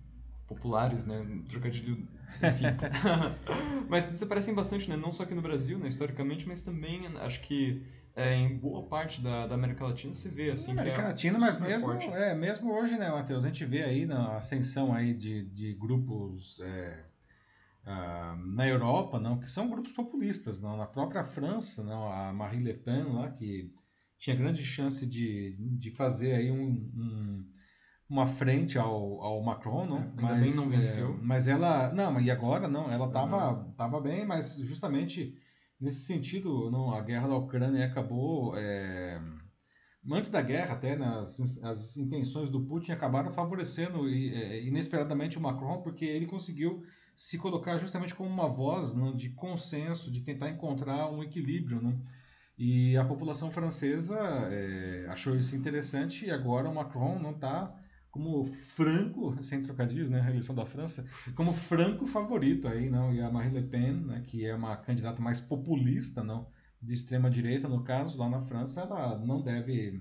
populares, 0.46 1.06
né, 1.06 1.24
trocadilho, 1.48 2.06
enfim. 2.42 2.66
mas 3.88 4.04
se 4.04 4.24
aparecem 4.24 4.54
bastante, 4.54 4.88
né, 4.88 4.96
não 4.96 5.10
só 5.10 5.22
aqui 5.22 5.34
no 5.34 5.42
Brasil, 5.42 5.78
né, 5.78 5.88
historicamente, 5.88 6.46
mas 6.46 6.60
também, 6.60 7.06
acho 7.18 7.40
que 7.40 7.82
é, 8.16 8.34
em 8.34 8.56
boa 8.56 8.88
parte 8.88 9.20
da, 9.20 9.46
da, 9.46 9.54
América 9.54 9.84
Latina 9.84 10.14
se 10.14 10.30
vê 10.30 10.50
assim. 10.50 10.72
América 10.72 11.02
é 11.02 11.08
Latina, 11.08 11.38
mas 11.38 11.60
mesmo, 11.60 11.92
é, 11.92 12.34
mesmo 12.34 12.72
hoje, 12.72 12.96
né, 12.96 13.10
Matheus? 13.10 13.44
A 13.44 13.48
gente 13.48 13.66
vê 13.66 13.82
aí 13.82 14.06
na 14.06 14.38
ascensão 14.38 14.94
aí 14.94 15.12
de, 15.12 15.44
de 15.50 15.74
grupos 15.74 16.58
é, 16.60 17.04
uh, 17.84 18.36
na 18.54 18.66
Europa, 18.66 19.20
não, 19.20 19.38
que 19.38 19.50
são 19.50 19.68
grupos 19.68 19.92
populistas, 19.92 20.62
não. 20.62 20.78
Na 20.78 20.86
própria 20.86 21.22
França, 21.24 21.84
não, 21.84 22.10
a 22.10 22.32
Marie 22.32 22.60
Le 22.60 22.72
Pen 22.72 23.12
lá 23.12 23.30
que 23.30 23.70
tinha 24.18 24.34
grande 24.34 24.64
chance 24.64 25.06
de, 25.06 25.54
de 25.78 25.90
fazer 25.90 26.36
aí 26.36 26.50
um, 26.50 26.90
um 26.96 27.44
uma 28.08 28.26
frente 28.26 28.78
ao, 28.78 29.20
ao 29.20 29.42
Macron, 29.42 29.84
não? 29.84 29.98
É, 29.98 30.12
mas 30.22 30.54
não 30.54 30.68
venceu. 30.68 31.10
É, 31.10 31.18
mas 31.22 31.48
ela, 31.48 31.92
não, 31.92 32.20
e 32.20 32.30
agora 32.30 32.68
não, 32.68 32.90
ela 32.90 33.06
estava 33.06 33.52
uhum. 33.52 33.72
tava 33.72 34.00
bem, 34.00 34.24
mas 34.24 34.56
justamente 34.56 35.36
Nesse 35.80 36.06
sentido, 36.06 36.70
não, 36.70 36.92
a 36.94 37.02
guerra 37.02 37.28
da 37.28 37.36
Ucrânia 37.36 37.86
acabou. 37.86 38.56
É, 38.56 39.20
antes 40.10 40.30
da 40.30 40.40
guerra, 40.40 40.74
até, 40.74 40.96
né, 40.96 41.06
as, 41.06 41.62
as 41.62 41.96
intenções 41.96 42.48
do 42.48 42.64
Putin 42.64 42.92
acabaram 42.92 43.32
favorecendo 43.32 44.08
é, 44.08 44.62
inesperadamente 44.62 45.36
o 45.36 45.40
Macron, 45.40 45.82
porque 45.82 46.04
ele 46.04 46.26
conseguiu 46.26 46.82
se 47.14 47.38
colocar 47.38 47.78
justamente 47.78 48.14
como 48.14 48.28
uma 48.28 48.48
voz 48.48 48.94
não, 48.94 49.14
de 49.14 49.30
consenso, 49.30 50.10
de 50.10 50.22
tentar 50.22 50.50
encontrar 50.50 51.10
um 51.10 51.22
equilíbrio. 51.22 51.80
Não? 51.80 52.00
E 52.58 52.96
a 52.96 53.04
população 53.04 53.50
francesa 53.50 54.18
é, 54.50 55.06
achou 55.08 55.36
isso 55.36 55.54
interessante 55.54 56.26
e 56.26 56.30
agora 56.30 56.68
o 56.68 56.74
Macron 56.74 57.18
não 57.18 57.32
está 57.32 57.74
como 58.16 58.44
franco, 58.44 59.36
sem 59.44 59.62
trocadilhos, 59.62 60.08
né, 60.08 60.22
a 60.22 60.30
eleição 60.30 60.54
da 60.54 60.64
França, 60.64 61.06
como 61.34 61.52
franco 61.52 62.06
favorito 62.06 62.66
aí, 62.66 62.88
não, 62.88 63.12
e 63.12 63.20
a 63.20 63.30
Marine 63.30 63.60
Le 63.60 63.66
Pen, 63.66 63.92
né, 63.92 64.24
que 64.26 64.46
é 64.46 64.54
uma 64.54 64.74
candidata 64.76 65.20
mais 65.20 65.38
populista, 65.38 66.24
não, 66.24 66.48
de 66.80 66.94
extrema 66.94 67.30
direita, 67.30 67.68
no 67.68 67.84
caso, 67.84 68.18
lá 68.18 68.28
na 68.28 68.40
França, 68.40 68.80
ela 68.80 69.18
não 69.18 69.42
deve, 69.42 70.00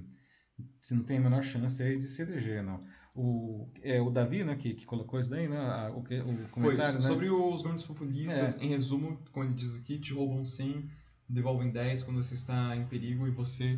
se 0.79 0.95
não 0.95 1.03
tem 1.03 1.17
a 1.17 1.21
menor 1.21 1.43
chance 1.43 1.83
aí 1.83 1.97
de 1.97 2.05
se 2.05 2.21
eleger, 2.21 2.63
não. 2.63 2.81
O, 3.13 3.69
é 3.81 4.01
o 4.01 4.09
Davi, 4.09 4.43
né, 4.43 4.55
que, 4.55 4.73
que 4.73 4.85
colocou 4.85 5.19
isso 5.19 5.29
daí, 5.29 5.47
né, 5.47 5.89
o, 5.89 5.99
o 5.99 6.49
comentário, 6.49 7.01
Foi, 7.01 7.01
sobre 7.01 7.25
né? 7.25 7.33
os 7.33 7.57
governos 7.57 7.85
populistas, 7.85 8.59
é. 8.59 8.63
em 8.63 8.69
resumo, 8.69 9.19
como 9.33 9.45
ele 9.45 9.53
diz 9.53 9.75
aqui, 9.75 9.99
te 9.99 10.13
roubam 10.13 10.45
100, 10.45 10.89
devolvem 11.27 11.69
10 11.69 12.03
quando 12.03 12.23
você 12.23 12.35
está 12.35 12.75
em 12.77 12.85
perigo 12.85 13.27
e 13.27 13.31
você 13.31 13.77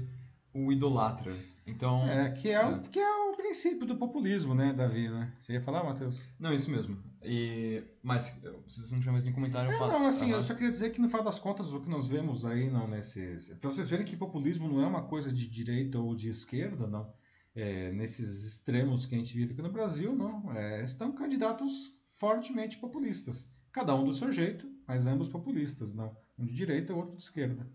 o 0.53 0.71
idolatra. 0.71 1.35
Então, 1.67 2.07
é, 2.07 2.31
que 2.31 2.49
é, 2.49 2.65
o, 2.65 2.81
que 2.81 2.97
é 2.97 3.09
o 3.09 3.35
princípio 3.35 3.85
do 3.85 3.97
populismo, 3.97 4.55
né, 4.55 4.71
Davi, 4.71 5.09
né? 5.09 5.33
Você 5.37 5.53
ia 5.53 5.61
falar, 5.61 5.83
Matheus? 5.83 6.29
Não, 6.39 6.53
isso 6.53 6.71
mesmo. 6.71 6.97
E, 7.21 7.83
mas, 8.01 8.41
se 8.69 8.79
você 8.79 8.93
não 8.93 9.01
tiver 9.01 9.11
mais 9.11 9.25
nenhum 9.25 9.35
comentário... 9.35 9.69
É, 9.69 9.77
não, 9.77 10.07
assim, 10.07 10.31
eu 10.31 10.41
só 10.41 10.53
queria 10.53 10.71
dizer 10.71 10.91
que, 10.91 11.01
no 11.01 11.09
final 11.09 11.23
das 11.23 11.39
contas, 11.39 11.73
o 11.73 11.81
que 11.81 11.89
nós 11.89 12.07
vemos 12.07 12.45
aí, 12.45 12.69
não, 12.71 12.87
nesses... 12.87 13.49
Pra 13.55 13.69
vocês 13.69 13.89
verem 13.89 14.05
que 14.05 14.15
populismo 14.15 14.69
não 14.69 14.81
é 14.81 14.87
uma 14.87 15.03
coisa 15.03 15.31
de 15.31 15.45
direita 15.47 15.99
ou 15.99 16.15
de 16.15 16.29
esquerda, 16.29 16.87
não. 16.87 17.13
É, 17.53 17.91
nesses 17.91 18.45
extremos 18.45 19.05
que 19.05 19.15
a 19.15 19.17
gente 19.17 19.35
vive 19.35 19.51
aqui 19.51 19.61
no 19.61 19.71
Brasil, 19.71 20.15
não. 20.15 20.49
É, 20.53 20.83
estão 20.83 21.11
candidatos 21.11 21.99
fortemente 22.11 22.77
populistas. 22.77 23.51
Cada 23.73 23.93
um 23.93 24.05
do 24.05 24.13
seu 24.13 24.31
jeito, 24.31 24.65
mas 24.87 25.05
ambos 25.05 25.27
populistas, 25.27 25.93
não. 25.93 26.15
Um 26.37 26.45
de 26.45 26.53
direita 26.53 26.93
e 26.93 26.95
outro 26.95 27.17
de 27.17 27.23
esquerda. 27.23 27.69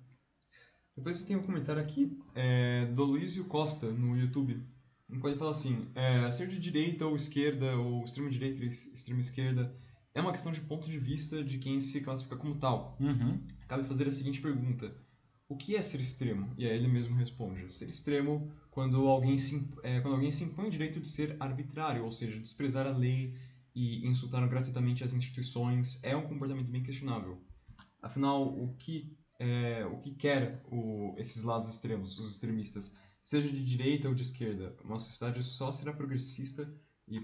Depois 0.97 1.17
você 1.17 1.27
tem 1.27 1.37
um 1.37 1.43
comentário 1.43 1.81
aqui 1.81 2.19
é, 2.35 2.87
do 2.87 3.05
Luizio 3.05 3.45
Costa 3.47 3.91
no 3.91 4.17
YouTube. 4.17 4.63
Pode 5.21 5.37
falar 5.37 5.51
assim, 5.51 5.89
é, 5.95 6.31
ser 6.31 6.49
de 6.49 6.59
direita 6.59 7.07
ou 7.07 7.17
esquerda, 7.17 7.77
ou 7.77 8.05
extrema 8.05 8.31
direita 8.31 8.65
e 8.65 8.69
extrema 8.69 9.21
esquerda, 9.21 9.75
é 10.15 10.21
uma 10.21 10.33
questão 10.33 10.53
de 10.53 10.61
ponto 10.61 10.87
de 10.87 10.99
vista 10.99 11.43
de 11.43 11.59
quem 11.59 11.81
se 11.81 12.01
classifica 12.01 12.37
como 12.37 12.57
tal. 12.57 12.97
Uhum. 13.01 13.41
Cabe 13.69 13.87
fazer 13.89 14.07
a 14.09 14.13
seguinte 14.13 14.41
pergunta: 14.41 14.95
o 15.49 15.57
que 15.57 15.77
é 15.77 15.83
ser 15.83 16.01
extremo? 16.01 16.53
E 16.57 16.67
aí 16.67 16.77
ele 16.77 16.89
mesmo 16.89 17.15
responde: 17.17 17.73
ser 17.73 17.89
extremo 17.89 18.51
quando 18.71 19.07
alguém 19.07 19.37
se, 19.37 19.69
é, 19.83 20.01
quando 20.01 20.15
alguém 20.15 20.31
se 20.31 20.45
impõe 20.45 20.67
o 20.67 20.71
direito 20.71 21.01
de 21.01 21.09
ser 21.09 21.37
arbitrário, 21.41 22.05
ou 22.05 22.13
seja, 22.13 22.39
desprezar 22.39 22.87
a 22.87 22.97
lei 22.97 23.35
e 23.75 24.07
insultar 24.07 24.47
gratuitamente 24.49 25.05
as 25.05 25.15
instituições, 25.15 25.99
é 26.03 26.15
um 26.17 26.27
comportamento 26.27 26.71
bem 26.71 26.83
questionável. 26.83 27.39
Afinal, 28.01 28.43
o 28.43 28.75
que 28.79 29.17
é, 29.43 29.85
o 29.87 29.99
que 29.99 30.15
quer 30.15 30.63
o, 30.71 31.15
esses 31.19 31.43
lados 31.43 31.69
extremos, 31.69 32.17
os 32.21 32.31
extremistas, 32.31 32.97
seja 33.21 33.49
de 33.49 33.65
direita 33.65 34.09
ou 34.09 34.15
de 34.15 34.23
esquerda? 34.23 34.77
Uma 34.85 35.01
sociedade 35.01 35.43
só 35.43 35.73
será 35.73 35.93
progressista 35.93 36.73
e 37.09 37.21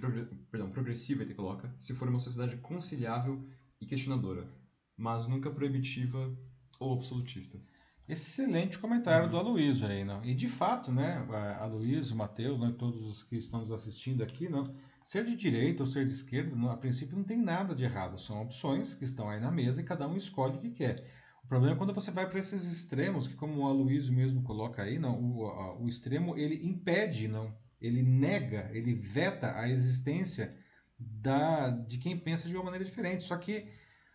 perdão, 0.50 0.70
progressiva, 0.70 1.22
ele 1.22 1.34
coloca, 1.34 1.72
se 1.78 1.94
for 1.94 2.08
uma 2.08 2.18
sociedade 2.18 2.56
conciliável 2.56 3.48
e 3.80 3.86
questionadora, 3.86 4.52
mas 4.96 5.28
nunca 5.28 5.48
proibitiva 5.48 6.36
ou 6.80 6.94
absolutista. 6.94 7.62
Excelente 8.08 8.78
comentário 8.78 9.26
uhum. 9.26 9.30
do 9.30 9.38
Aloysio 9.38 9.86
aí, 9.86 10.02
não? 10.02 10.24
E 10.24 10.34
de 10.34 10.48
fato, 10.48 10.90
né, 10.90 11.24
Aloysio, 11.60 12.16
Matheus, 12.16 12.58
né, 12.58 12.74
todos 12.76 13.06
os 13.06 13.22
que 13.22 13.36
estão 13.36 13.60
nos 13.60 13.70
assistindo 13.70 14.24
aqui, 14.24 14.48
não, 14.48 14.74
ser 15.04 15.24
de 15.24 15.36
direita 15.36 15.84
ou 15.84 15.86
ser 15.86 16.04
de 16.04 16.12
esquerda, 16.12 16.56
não, 16.56 16.70
a 16.70 16.76
princípio 16.76 17.16
não 17.16 17.22
tem 17.22 17.38
nada 17.38 17.74
de 17.74 17.84
errado, 17.84 18.18
são 18.18 18.42
opções 18.42 18.94
que 18.94 19.04
estão 19.04 19.28
aí 19.28 19.38
na 19.38 19.52
mesa 19.52 19.80
e 19.80 19.84
cada 19.84 20.08
um 20.08 20.16
escolhe 20.16 20.56
o 20.56 20.60
que 20.60 20.70
quer. 20.70 21.17
O 21.48 21.56
problema 21.56 21.74
é 21.74 21.78
quando 21.78 21.94
você 21.94 22.10
vai 22.10 22.28
para 22.28 22.38
esses 22.38 22.70
extremos, 22.70 23.26
que 23.26 23.32
como 23.32 23.62
o 23.62 23.66
Aloysio 23.66 24.12
mesmo 24.12 24.42
coloca 24.42 24.82
aí, 24.82 24.98
não, 24.98 25.18
o, 25.18 25.82
o 25.82 25.88
extremo 25.88 26.36
ele 26.36 26.62
impede, 26.68 27.26
não, 27.26 27.56
ele 27.80 28.02
nega, 28.02 28.70
ele 28.70 28.92
veta 28.92 29.58
a 29.58 29.66
existência 29.66 30.54
da, 30.98 31.70
de 31.70 31.96
quem 31.96 32.18
pensa 32.18 32.46
de 32.46 32.54
uma 32.54 32.64
maneira 32.64 32.84
diferente. 32.84 33.24
Só 33.24 33.34
que 33.38 33.66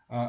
a, 0.08 0.19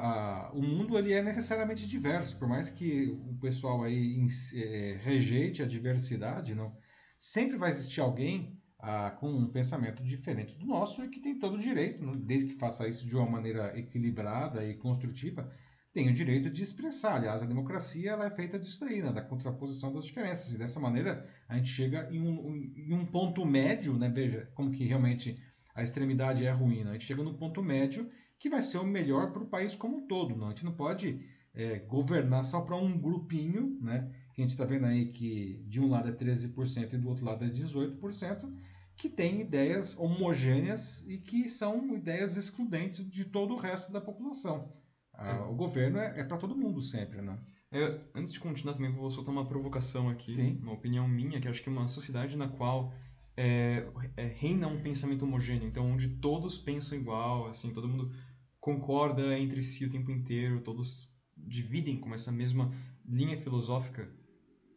a, 0.47 0.53
o 0.55 0.63
mundo 0.63 0.97
ele 0.97 1.13
é 1.13 1.23
necessariamente 1.23 1.87
diverso, 1.87 2.39
por 2.39 2.49
mais 2.49 2.71
que 2.71 3.11
o 3.11 3.37
pessoal 3.39 3.83
aí 3.83 4.27
é, 4.55 4.99
rejeite 5.03 5.63
a 5.63 5.67
diversidade, 5.67 6.55
não, 6.55 6.75
sempre 7.19 7.59
vai 7.59 7.69
existir 7.69 8.01
alguém 8.01 8.59
a, 8.79 9.11
com 9.11 9.29
um 9.31 9.53
pensamento 9.53 10.03
diferente 10.03 10.57
do 10.57 10.65
nosso 10.65 11.05
e 11.05 11.11
que 11.11 11.21
tem 11.21 11.39
todo 11.39 11.57
o 11.57 11.61
direito, 11.61 12.03
não, 12.03 12.17
desde 12.17 12.49
que 12.49 12.59
faça 12.59 12.89
isso 12.89 13.07
de 13.07 13.15
uma 13.15 13.29
maneira 13.29 13.79
equilibrada 13.79 14.65
e 14.65 14.73
construtiva, 14.73 15.53
tem 15.95 16.09
o 16.09 16.13
direito 16.13 16.51
de 16.51 16.63
expressar. 16.63 17.15
Aliás, 17.15 17.41
a 17.41 17.47
democracia 17.47 18.11
ela 18.11 18.27
é 18.27 18.31
feita 18.31 18.59
disso 18.59 18.81
daí, 18.81 19.01
né, 19.01 19.13
da 19.13 19.23
contraposição 19.23 19.93
das 19.95 20.05
diferenças. 20.05 20.53
E 20.53 20.59
dessa 20.59 20.81
maneira 20.81 21.25
a 21.49 21.57
gente 21.57 21.69
chega 21.69 22.09
em 22.11 22.21
um, 22.21 22.73
em 22.77 22.93
um 22.93 23.07
ponto 23.07 23.47
médio, 23.47 23.97
né, 23.97 24.09
veja 24.09 24.51
como 24.55 24.73
que 24.73 24.85
realmente 24.85 25.41
a 25.73 25.85
extremidade 25.85 26.45
é 26.45 26.51
ruim. 26.51 26.83
Né? 26.83 26.91
A 26.91 26.93
gente 26.95 27.07
chega 27.07 27.23
no 27.23 27.35
ponto 27.35 27.63
médio 27.63 28.11
que 28.41 28.51
vai 28.51 28.61
ser 28.61 28.79
o 28.79 28.85
melhor 28.85 29.33
para 29.33 29.45
o 29.45 29.47
país 29.47 29.77
como 29.77 29.99
um 29.99 30.07
todo. 30.09 30.37
Não? 30.37 30.49
A 30.49 30.51
gente 30.51 30.65
não 30.65 30.75
pode 30.75 31.25
é, 31.55 31.79
governar 31.79 32.43
só 32.43 32.61
para 32.61 32.77
um 32.77 32.99
grupinho, 32.99 33.79
né? 33.81 34.13
que 34.35 34.43
a 34.43 34.45
gente 34.45 34.51
está 34.51 34.65
vendo 34.65 34.87
aí 34.87 35.07
que 35.07 35.65
de 35.69 35.81
um 35.81 35.89
lado 35.89 36.09
é 36.09 36.13
13% 36.13 36.93
e 36.93 36.99
do 36.99 37.09
outro 37.09 37.25
lado 37.25 37.45
é 37.45 37.49
18%, 37.49 38.53
que 38.97 39.09
tem 39.09 39.41
ideias 39.41 39.97
homogêneas 39.97 41.07
e 41.07 41.19
que 41.19 41.49
são 41.49 41.95
ideias 41.95 42.37
excludentes 42.37 43.09
de 43.09 43.25
todo 43.25 43.55
o 43.55 43.59
resto 43.59 43.93
da 43.93 44.01
população. 44.01 44.73
Ah, 45.17 45.47
o 45.49 45.55
governo 45.55 45.99
é, 45.99 46.21
é 46.21 46.25
para 46.25 46.37
todo 46.37 46.57
mundo 46.57 46.81
sempre, 46.83 47.23
né? 47.23 47.39
É, 47.71 48.01
antes 48.15 48.33
de 48.33 48.39
continuar 48.39 48.75
também 48.75 48.93
vou 48.93 49.11
soltar 49.11 49.33
uma 49.35 49.47
provocação 49.47 50.09
aqui, 50.09 50.31
Sim. 50.31 50.59
uma 50.63 50.73
opinião 50.73 51.09
minha, 51.09 51.41
que 51.41 51.49
acho 51.49 51.63
que 51.63 51.69
é 51.69 51.73
uma 51.73 51.89
sociedade 51.89 52.37
na 52.37 52.49
qual 52.49 52.93
é, 53.37 53.85
é, 54.17 54.27
reina 54.27 54.69
um 54.69 54.81
pensamento 54.81 55.25
homogêneo, 55.25 55.67
então 55.67 55.91
onde 55.91 56.09
todos 56.09 56.57
pensam 56.57 56.97
igual, 56.97 57.49
assim, 57.49 57.73
todo 57.73 57.89
mundo 57.89 58.13
concorda 58.61 59.37
entre 59.39 59.63
si 59.63 59.85
o 59.85 59.91
tempo 59.91 60.11
inteiro, 60.11 60.61
todos 60.61 61.13
dividem 61.37 61.99
com 61.99 62.15
essa 62.15 62.31
mesma 62.31 62.73
linha 63.05 63.37
filosófica. 63.37 64.09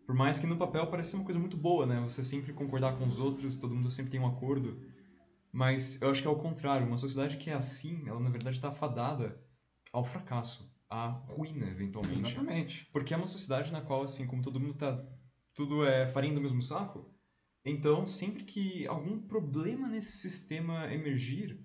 Por 0.05 0.15
mais 0.15 0.39
que 0.39 0.47
no 0.47 0.57
papel 0.57 0.87
pareça 0.87 1.17
uma 1.17 1.25
coisa 1.25 1.39
muito 1.39 1.55
boa, 1.55 1.85
né? 1.85 1.99
Você 2.01 2.23
sempre 2.23 2.53
concordar 2.53 2.97
com 2.97 3.05
os 3.05 3.19
outros, 3.19 3.57
todo 3.57 3.75
mundo 3.75 3.91
sempre 3.91 4.11
tem 4.11 4.19
um 4.19 4.27
acordo. 4.27 4.81
Mas 5.51 6.01
eu 6.01 6.09
acho 6.09 6.21
que 6.21 6.27
é 6.27 6.31
o 6.31 6.35
contrário. 6.35 6.87
Uma 6.87 6.97
sociedade 6.97 7.37
que 7.37 7.49
é 7.49 7.53
assim, 7.53 8.07
ela 8.07 8.19
na 8.19 8.29
verdade 8.29 8.55
está 8.55 8.69
afadada 8.69 9.39
ao 9.91 10.03
fracasso, 10.03 10.71
à 10.89 11.07
ruína, 11.27 11.67
eventualmente. 11.67 12.19
Exatamente. 12.19 12.89
Porque 12.91 13.13
é 13.13 13.17
uma 13.17 13.25
sociedade 13.25 13.71
na 13.71 13.81
qual, 13.81 14.03
assim, 14.03 14.25
como 14.27 14.41
todo 14.41 14.59
mundo 14.59 14.73
tá. 14.73 15.03
Tudo 15.53 15.85
é 15.85 16.05
farinha 16.05 16.35
do 16.35 16.41
mesmo 16.41 16.61
saco. 16.61 17.11
Então, 17.65 18.05
sempre 18.07 18.43
que 18.43 18.87
algum 18.87 19.19
problema 19.19 19.87
nesse 19.87 20.17
sistema 20.17 20.91
emergir, 20.93 21.59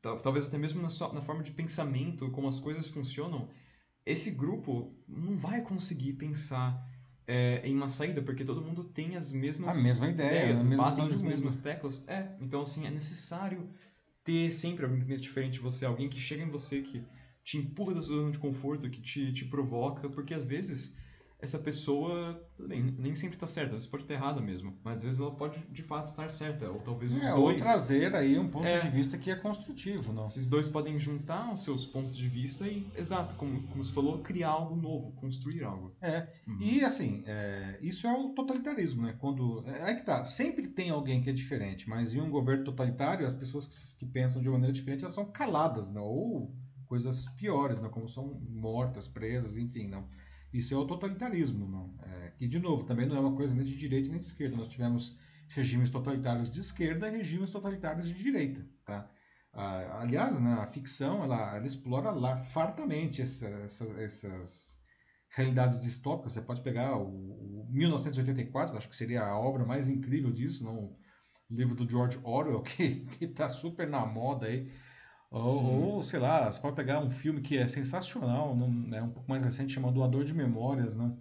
talvez 0.00 0.46
até 0.46 0.58
mesmo 0.58 0.82
na, 0.82 0.90
sua, 0.90 1.12
na 1.12 1.20
forma 1.20 1.42
de 1.42 1.52
pensamento, 1.52 2.30
como 2.30 2.48
as 2.48 2.58
coisas 2.58 2.88
funcionam, 2.88 3.48
esse 4.04 4.32
grupo 4.32 4.96
não 5.06 5.36
vai 5.36 5.62
conseguir 5.62 6.14
pensar 6.14 6.82
é, 7.26 7.60
em 7.62 7.74
uma 7.76 7.88
saída, 7.88 8.22
porque 8.22 8.44
todo 8.44 8.62
mundo 8.62 8.82
tem 8.82 9.14
as 9.16 9.30
mesmas 9.30 9.78
a 9.78 9.82
mesma 9.82 10.08
ideia, 10.08 10.44
ideias, 10.44 10.62
mesma 10.64 10.84
batem 10.84 11.08
nas 11.08 11.20
mesmas 11.20 11.56
teclas. 11.56 12.02
É, 12.08 12.34
então 12.40 12.62
assim, 12.62 12.86
é 12.86 12.90
necessário 12.90 13.68
ter 14.24 14.50
sempre 14.50 14.86
alguém 14.86 15.00
que 15.00 15.14
diferente 15.16 15.54
de 15.54 15.60
você, 15.60 15.84
alguém 15.84 16.08
que 16.08 16.18
chega 16.18 16.42
em 16.42 16.48
você 16.48 16.80
que 16.80 17.04
te 17.48 17.56
empurra 17.56 17.94
da 17.94 18.02
sua 18.02 18.16
zona 18.16 18.30
de 18.30 18.38
conforto, 18.38 18.90
que 18.90 19.00
te, 19.00 19.32
te 19.32 19.46
provoca, 19.46 20.06
porque 20.10 20.34
às 20.34 20.44
vezes 20.44 20.98
essa 21.40 21.58
pessoa, 21.58 22.46
tudo 22.54 22.68
bem, 22.68 22.94
nem 22.98 23.14
sempre 23.14 23.36
está 23.36 23.46
certa, 23.46 23.78
você 23.78 23.88
pode 23.88 24.02
estar 24.02 24.12
errada 24.12 24.38
mesmo, 24.38 24.76
mas 24.84 24.96
às 24.96 25.04
vezes 25.04 25.18
ela 25.18 25.30
pode 25.30 25.58
de 25.70 25.82
fato 25.82 26.04
estar 26.04 26.28
certa, 26.28 26.68
ou 26.68 26.80
talvez 26.80 27.10
os 27.10 27.22
é, 27.22 27.34
dois. 27.34 27.56
Ou 27.56 27.62
trazer 27.62 28.14
aí 28.14 28.38
um 28.38 28.50
ponto 28.50 28.66
é, 28.66 28.80
de 28.80 28.90
vista 28.90 29.16
que 29.16 29.30
é 29.30 29.34
construtivo, 29.34 30.12
não? 30.12 30.26
Esses 30.26 30.46
dois 30.46 30.68
podem 30.68 30.98
juntar 30.98 31.50
os 31.50 31.64
seus 31.64 31.86
pontos 31.86 32.14
de 32.14 32.28
vista 32.28 32.68
e, 32.68 32.86
exato, 32.94 33.34
como, 33.36 33.62
como 33.68 33.82
você 33.82 33.92
falou, 33.92 34.18
criar 34.18 34.50
algo 34.50 34.76
novo, 34.76 35.12
construir 35.12 35.64
algo. 35.64 35.96
É, 36.02 36.28
uhum. 36.46 36.58
e 36.60 36.84
assim, 36.84 37.22
é, 37.24 37.78
isso 37.80 38.06
é 38.06 38.12
o 38.12 38.34
totalitarismo, 38.34 39.06
né? 39.06 39.16
Quando. 39.18 39.64
É, 39.66 39.94
que 39.94 40.04
tá, 40.04 40.22
sempre 40.22 40.68
tem 40.68 40.90
alguém 40.90 41.22
que 41.22 41.30
é 41.30 41.32
diferente, 41.32 41.88
mas 41.88 42.12
em 42.12 42.20
um 42.20 42.28
governo 42.28 42.64
totalitário, 42.64 43.26
as 43.26 43.32
pessoas 43.32 43.66
que, 43.66 44.04
que 44.04 44.12
pensam 44.12 44.42
de 44.42 44.50
maneira 44.50 44.72
diferente, 44.72 45.02
elas 45.02 45.14
são 45.14 45.24
caladas, 45.24 45.90
né? 45.90 46.00
Ou 46.00 46.52
coisas 46.88 47.26
piores, 47.36 47.80
né? 47.80 47.88
Como 47.88 48.08
são 48.08 48.40
mortas, 48.48 49.06
presas, 49.06 49.56
enfim, 49.56 49.88
não. 49.88 50.08
Isso 50.52 50.74
é 50.74 50.76
o 50.76 50.86
totalitarismo, 50.86 51.68
não? 51.68 51.94
É, 52.02 52.30
que, 52.30 52.48
de 52.48 52.58
novo, 52.58 52.84
também 52.84 53.06
não 53.06 53.16
é 53.16 53.20
uma 53.20 53.36
coisa 53.36 53.54
nem 53.54 53.64
de 53.64 53.76
direita 53.76 54.08
nem 54.08 54.18
de 54.18 54.24
esquerda. 54.24 54.56
Nós 54.56 54.68
tivemos 54.68 55.18
regimes 55.48 55.90
totalitários 55.90 56.50
de 56.50 56.60
esquerda 56.60 57.08
e 57.08 57.18
regimes 57.18 57.50
totalitários 57.50 58.08
de 58.08 58.14
direita, 58.14 58.66
tá? 58.84 59.10
Ah, 59.52 60.00
aliás, 60.02 60.38
na 60.40 60.66
ficção, 60.66 61.22
ela, 61.24 61.56
ela 61.56 61.66
explora 61.66 62.10
lá 62.10 62.36
fartamente 62.36 63.22
essa, 63.22 63.48
essa, 63.48 63.84
essas 64.00 64.82
realidades 65.30 65.80
distópicas. 65.80 66.32
Você 66.32 66.42
pode 66.42 66.62
pegar 66.62 66.96
o, 66.96 67.62
o 67.62 67.68
1984, 67.70 68.76
acho 68.76 68.88
que 68.88 68.96
seria 68.96 69.22
a 69.22 69.38
obra 69.38 69.64
mais 69.64 69.88
incrível 69.88 70.32
disso, 70.32 70.64
não? 70.64 70.96
o 71.50 71.54
livro 71.54 71.74
do 71.74 71.88
George 71.88 72.20
Orwell, 72.22 72.62
que 72.62 73.06
está 73.20 73.48
super 73.48 73.88
na 73.88 74.04
moda 74.04 74.46
aí, 74.46 74.70
ou, 75.30 75.64
ou, 75.96 76.02
sei 76.02 76.18
lá, 76.18 76.50
você 76.50 76.60
pode 76.60 76.76
pegar 76.76 77.00
um 77.00 77.10
filme 77.10 77.40
que 77.42 77.56
é 77.56 77.66
sensacional, 77.66 78.56
não, 78.56 78.94
é 78.96 79.02
um 79.02 79.12
pouco 79.12 79.28
mais 79.30 79.42
recente, 79.42 79.72
chamado 79.74 79.94
Doador 79.94 80.24
de 80.24 80.34
Memórias, 80.34 80.96
né? 80.96 81.16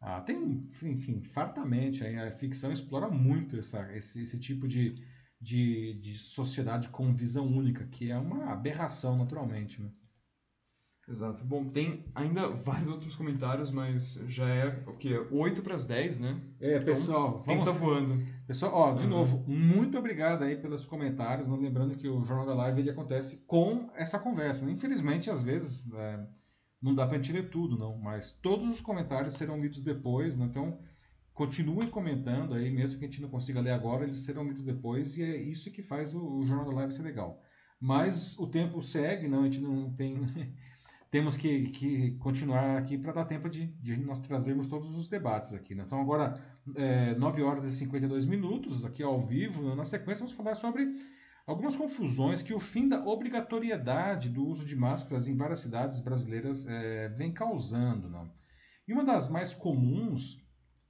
Ah, 0.00 0.20
tem, 0.22 0.66
enfim, 0.82 1.22
fartamente, 1.22 2.04
a 2.04 2.32
ficção 2.32 2.72
explora 2.72 3.10
muito 3.10 3.56
essa, 3.58 3.92
esse, 3.94 4.22
esse 4.22 4.40
tipo 4.40 4.66
de, 4.66 5.06
de, 5.40 5.94
de 6.00 6.14
sociedade 6.16 6.88
com 6.88 7.12
visão 7.12 7.46
única, 7.46 7.86
que 7.88 8.10
é 8.10 8.18
uma 8.18 8.46
aberração, 8.50 9.16
naturalmente, 9.16 9.82
né? 9.82 9.92
Exato. 11.10 11.44
Bom, 11.44 11.64
tem 11.64 12.04
ainda 12.14 12.48
vários 12.48 12.88
outros 12.88 13.16
comentários, 13.16 13.72
mas 13.72 14.24
já 14.28 14.48
é 14.48 14.84
o 14.86 14.92
quê? 14.92 15.18
8 15.32 15.60
para 15.60 15.74
as 15.74 15.84
10, 15.84 16.20
né? 16.20 16.40
É, 16.60 16.74
então, 16.74 16.84
pessoal, 16.84 17.42
vamos... 17.44 17.64
tá 17.64 17.72
voando. 17.72 18.24
Pessoal, 18.46 18.72
ó, 18.72 18.94
de 18.94 19.04
uhum. 19.04 19.10
novo, 19.10 19.44
muito 19.48 19.98
obrigado 19.98 20.44
aí 20.44 20.54
pelos 20.54 20.84
comentários. 20.84 21.48
Não 21.48 21.60
lembrando 21.60 21.96
que 21.96 22.08
o 22.08 22.22
Jornal 22.22 22.46
da 22.46 22.54
Live 22.54 22.80
ele 22.80 22.90
acontece 22.90 23.44
com 23.44 23.90
essa 23.96 24.20
conversa. 24.20 24.64
Né? 24.64 24.70
Infelizmente, 24.70 25.28
às 25.28 25.42
vezes, 25.42 25.92
é, 25.92 26.24
não 26.80 26.94
dá 26.94 27.04
para 27.04 27.16
gente 27.16 27.32
ler 27.32 27.50
tudo, 27.50 27.76
não. 27.76 27.98
Mas 27.98 28.30
todos 28.30 28.70
os 28.70 28.80
comentários 28.80 29.34
serão 29.34 29.60
lidos 29.60 29.82
depois, 29.82 30.36
né? 30.36 30.46
Então, 30.48 30.78
continuem 31.34 31.90
comentando 31.90 32.54
aí, 32.54 32.70
mesmo 32.70 33.00
que 33.00 33.04
a 33.04 33.08
gente 33.08 33.20
não 33.20 33.28
consiga 33.28 33.60
ler 33.60 33.72
agora, 33.72 34.04
eles 34.04 34.18
serão 34.18 34.44
lidos 34.44 34.62
depois 34.62 35.18
e 35.18 35.24
é 35.24 35.36
isso 35.36 35.72
que 35.72 35.82
faz 35.82 36.14
o, 36.14 36.38
o 36.38 36.44
Jornal 36.44 36.66
da 36.66 36.76
Live 36.76 36.92
ser 36.92 37.02
legal. 37.02 37.42
Mas 37.80 38.38
o 38.38 38.46
tempo 38.46 38.80
segue, 38.80 39.26
não, 39.26 39.40
a 39.40 39.44
gente 39.44 39.60
não 39.60 39.92
tem 39.94 40.20
temos 41.10 41.36
que, 41.36 41.70
que 41.70 42.12
continuar 42.18 42.78
aqui 42.78 42.96
para 42.96 43.12
dar 43.12 43.24
tempo 43.24 43.50
de, 43.50 43.66
de, 43.66 43.96
nós 43.96 44.20
trazermos 44.20 44.68
todos 44.68 44.96
os 44.96 45.08
debates 45.08 45.52
aqui. 45.52 45.74
Né? 45.74 45.82
Então, 45.84 46.00
agora, 46.00 46.40
é, 46.76 47.14
9 47.16 47.42
horas 47.42 47.64
e 47.64 47.70
52 47.72 48.26
minutos, 48.26 48.84
aqui 48.84 49.02
ao 49.02 49.18
vivo. 49.18 49.74
Na 49.74 49.84
sequência, 49.84 50.24
vamos 50.24 50.36
falar 50.36 50.54
sobre 50.54 50.88
algumas 51.44 51.76
confusões 51.76 52.42
que 52.42 52.54
o 52.54 52.60
fim 52.60 52.88
da 52.88 53.04
obrigatoriedade 53.04 54.28
do 54.28 54.46
uso 54.46 54.64
de 54.64 54.76
máscaras 54.76 55.26
em 55.26 55.36
várias 55.36 55.58
cidades 55.58 56.00
brasileiras 56.00 56.68
é, 56.68 57.08
vem 57.08 57.32
causando. 57.32 58.08
Né? 58.08 58.30
E 58.86 58.92
uma 58.92 59.04
das 59.04 59.28
mais 59.28 59.52
comuns 59.52 60.40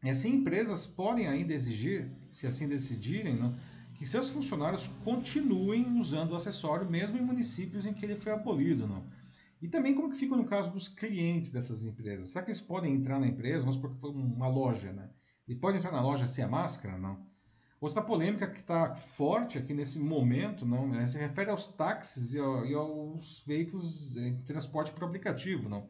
é 0.04 0.12
se 0.12 0.28
empresas 0.28 0.86
podem 0.86 1.28
ainda 1.28 1.54
exigir, 1.54 2.10
se 2.28 2.46
assim 2.46 2.68
decidirem, 2.68 3.36
né, 3.36 3.54
que 3.94 4.06
seus 4.06 4.30
funcionários 4.30 4.86
continuem 5.04 5.98
usando 5.98 6.32
o 6.32 6.36
acessório 6.36 6.88
mesmo 6.88 7.18
em 7.18 7.22
municípios 7.22 7.84
em 7.84 7.92
que 7.92 8.04
ele 8.04 8.16
foi 8.16 8.32
abolido, 8.32 8.86
não? 8.86 9.04
E 9.60 9.68
também 9.68 9.94
como 9.94 10.10
que 10.10 10.16
fica 10.16 10.34
no 10.34 10.46
caso 10.46 10.72
dos 10.72 10.88
clientes 10.88 11.50
dessas 11.50 11.84
empresas? 11.84 12.30
Será 12.30 12.44
que 12.44 12.50
eles 12.50 12.60
podem 12.60 12.94
entrar 12.94 13.20
na 13.20 13.26
empresa, 13.26 13.60
vamos 13.60 13.74
supor 13.76 13.92
que 13.92 14.00
foi 14.00 14.10
uma 14.10 14.48
loja, 14.48 14.92
né? 14.92 15.10
Ele 15.46 15.58
pode 15.58 15.78
entrar 15.78 15.92
na 15.92 16.00
loja 16.00 16.26
sem 16.26 16.42
a 16.42 16.48
máscara? 16.48 16.96
Não. 16.96 17.28
Outra 17.80 18.02
polêmica 18.02 18.46
que 18.46 18.60
está 18.60 18.94
forte 18.94 19.58
aqui 19.58 19.72
nesse 19.72 19.98
momento 19.98 20.66
não 20.66 20.94
é, 20.94 21.06
se 21.06 21.18
refere 21.18 21.50
aos 21.50 21.68
táxis 21.68 22.34
e, 22.34 22.38
ao, 22.38 22.66
e 22.66 22.74
aos 22.74 23.42
veículos 23.46 24.12
de 24.12 24.32
transporte 24.44 24.92
por 24.92 25.04
aplicativo. 25.04 25.68
Não. 25.68 25.88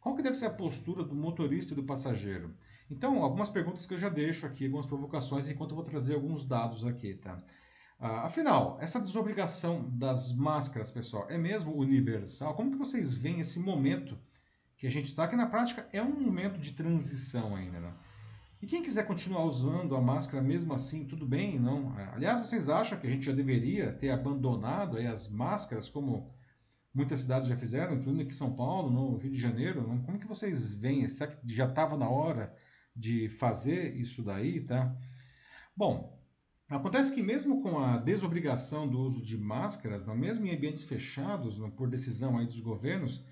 Qual 0.00 0.14
que 0.16 0.22
deve 0.22 0.36
ser 0.36 0.46
a 0.46 0.50
postura 0.50 1.04
do 1.04 1.14
motorista 1.14 1.72
e 1.72 1.76
do 1.76 1.84
passageiro? 1.84 2.54
Então, 2.90 3.22
algumas 3.22 3.48
perguntas 3.48 3.86
que 3.86 3.94
eu 3.94 3.98
já 3.98 4.08
deixo 4.08 4.46
aqui, 4.46 4.66
algumas 4.66 4.86
provocações, 4.86 5.48
enquanto 5.48 5.70
eu 5.70 5.76
vou 5.76 5.84
trazer 5.84 6.14
alguns 6.14 6.44
dados 6.44 6.84
aqui. 6.84 7.14
Tá? 7.14 7.42
Ah, 8.04 8.26
afinal, 8.26 8.78
essa 8.80 9.00
desobrigação 9.00 9.88
das 9.90 10.32
máscaras, 10.32 10.90
pessoal, 10.90 11.24
é 11.30 11.38
mesmo 11.38 11.72
universal? 11.72 12.52
Como 12.54 12.72
que 12.72 12.76
vocês 12.76 13.14
veem 13.14 13.38
esse 13.38 13.60
momento 13.60 14.18
que 14.76 14.88
a 14.88 14.90
gente 14.90 15.04
está, 15.04 15.28
que 15.28 15.36
na 15.36 15.46
prática 15.46 15.88
é 15.92 16.02
um 16.02 16.20
momento 16.20 16.58
de 16.58 16.72
transição 16.72 17.54
ainda, 17.54 17.78
né? 17.78 17.94
E 18.60 18.66
quem 18.66 18.82
quiser 18.82 19.06
continuar 19.06 19.44
usando 19.44 19.94
a 19.94 20.00
máscara 20.00 20.42
mesmo 20.42 20.74
assim, 20.74 21.06
tudo 21.06 21.24
bem, 21.24 21.60
não? 21.60 21.96
É, 21.96 22.06
aliás, 22.12 22.40
vocês 22.40 22.68
acham 22.68 22.98
que 22.98 23.06
a 23.06 23.10
gente 23.10 23.24
já 23.24 23.32
deveria 23.32 23.92
ter 23.92 24.10
abandonado 24.10 24.98
as 24.98 25.28
máscaras, 25.28 25.88
como 25.88 26.34
muitas 26.92 27.20
cidades 27.20 27.46
já 27.46 27.56
fizeram, 27.56 27.94
incluindo 27.94 28.22
aqui 28.22 28.34
São 28.34 28.56
Paulo, 28.56 28.90
no 28.90 29.16
Rio 29.16 29.30
de 29.30 29.38
Janeiro? 29.38 29.86
Não? 29.86 30.02
Como 30.02 30.18
que 30.18 30.26
vocês 30.26 30.74
veem? 30.74 31.06
Será 31.06 31.30
que 31.30 31.54
já 31.54 31.68
estava 31.68 31.96
na 31.96 32.10
hora 32.10 32.52
de 32.96 33.28
fazer 33.28 33.94
isso 33.94 34.24
daí, 34.24 34.60
tá? 34.60 34.92
Bom, 35.76 36.20
acontece 36.76 37.14
que 37.14 37.22
mesmo 37.22 37.62
com 37.62 37.78
a 37.78 37.98
desobrigação 37.98 38.88
do 38.88 38.98
uso 39.00 39.22
de 39.22 39.38
máscaras, 39.38 40.06
mesmo 40.08 40.46
em 40.46 40.54
ambientes 40.54 40.82
fechados, 40.82 41.58
por 41.76 41.88
decisão 41.88 42.38
aí 42.38 42.46
dos 42.46 42.60
governos, 42.60 43.24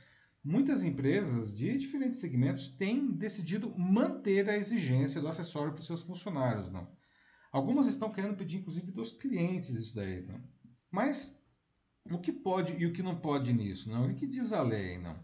Muitas 0.42 0.82
empresas 0.82 1.54
de 1.54 1.76
diferentes 1.76 2.18
segmentos 2.18 2.70
têm 2.70 3.12
decidido 3.12 3.74
manter 3.78 4.48
a 4.48 4.56
exigência 4.56 5.20
do 5.20 5.28
acessório 5.28 5.72
para 5.72 5.80
os 5.80 5.86
seus 5.86 6.00
funcionários, 6.00 6.70
não. 6.70 6.88
Algumas 7.52 7.86
estão 7.86 8.10
querendo 8.10 8.36
pedir, 8.36 8.58
inclusive, 8.58 8.90
dos 8.90 9.12
clientes 9.12 9.70
isso 9.70 9.94
daí, 9.94 10.22
não. 10.22 10.40
Mas 10.90 11.44
o 12.10 12.18
que 12.18 12.32
pode 12.32 12.72
e 12.80 12.86
o 12.86 12.92
que 12.92 13.02
não 13.02 13.20
pode 13.20 13.52
nisso, 13.52 13.90
não? 13.90 14.06
O 14.10 14.14
que 14.14 14.26
diz 14.26 14.52
a 14.54 14.62
lei, 14.62 14.98
não? 14.98 15.22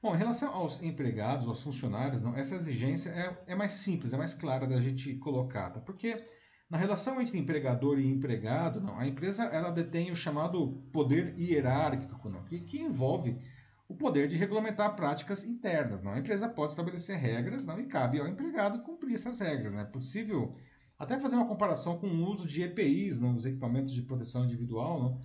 Bom, 0.00 0.14
em 0.14 0.18
relação 0.18 0.54
aos 0.54 0.80
empregados, 0.80 1.48
aos 1.48 1.60
funcionários, 1.60 2.22
não, 2.22 2.36
essa 2.36 2.54
exigência 2.54 3.10
é, 3.10 3.52
é 3.52 3.54
mais 3.56 3.72
simples, 3.72 4.12
é 4.12 4.16
mais 4.16 4.34
clara 4.34 4.68
da 4.68 4.80
gente 4.80 5.16
colocar, 5.16 5.70
tá? 5.70 5.80
Porque 5.80 6.24
na 6.70 6.78
relação 6.78 7.20
entre 7.20 7.38
empregador 7.38 7.98
e 7.98 8.06
empregado, 8.06 8.80
não, 8.80 8.98
a 8.98 9.06
empresa 9.06 9.44
ela 9.44 9.70
detém 9.70 10.10
o 10.10 10.16
chamado 10.16 10.82
poder 10.92 11.38
hierárquico, 11.38 12.28
não, 12.28 12.42
que, 12.44 12.60
que 12.60 12.80
envolve 12.80 13.38
o 13.88 13.94
poder 13.94 14.28
de 14.28 14.36
regulamentar 14.36 14.96
práticas 14.96 15.44
internas. 15.44 16.02
Não? 16.02 16.12
A 16.12 16.18
empresa 16.18 16.48
pode 16.48 16.72
estabelecer 16.72 17.16
regras 17.16 17.66
não? 17.66 17.78
e 17.78 17.86
cabe 17.86 18.18
ao 18.18 18.26
empregado 18.26 18.82
cumprir 18.82 19.14
essas 19.14 19.38
regras. 19.38 19.74
Né? 19.74 19.82
É 19.82 19.84
possível 19.84 20.56
até 20.98 21.18
fazer 21.18 21.36
uma 21.36 21.46
comparação 21.46 21.98
com 21.98 22.06
o 22.06 22.30
uso 22.30 22.46
de 22.46 22.62
EPIs, 22.62 23.20
não? 23.20 23.34
os 23.34 23.44
equipamentos 23.44 23.92
de 23.92 24.02
proteção 24.02 24.44
individual, 24.44 25.02
não? 25.02 25.20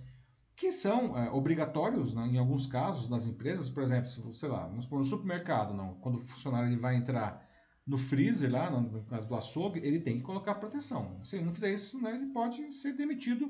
que 0.54 0.70
são 0.70 1.18
é, 1.18 1.30
obrigatórios 1.30 2.12
em 2.12 2.36
alguns 2.36 2.66
casos 2.66 3.08
nas 3.08 3.26
empresas. 3.26 3.70
Por 3.70 3.82
exemplo, 3.82 4.06
se, 4.06 4.22
sei 4.32 4.48
lá, 4.48 4.66
vamos 4.66 4.84
supor, 4.84 4.98
no 4.98 5.04
supermercado, 5.04 5.72
não? 5.72 5.94
quando 5.94 6.16
o 6.16 6.20
funcionário 6.20 6.68
ele 6.68 6.76
vai 6.76 6.96
entrar 6.96 7.48
no 7.86 7.98
freezer, 7.98 8.50
lá, 8.50 8.70
no 8.70 9.04
caso 9.04 9.26
do 9.26 9.34
açougue, 9.34 9.80
ele 9.80 10.00
tem 10.00 10.16
que 10.16 10.22
colocar 10.22 10.54
proteção. 10.54 11.22
Se 11.24 11.36
ele 11.36 11.44
não 11.44 11.54
fizer 11.54 11.72
isso, 11.72 12.00
né, 12.00 12.14
ele 12.14 12.26
pode 12.26 12.72
ser 12.72 12.92
demitido 12.92 13.48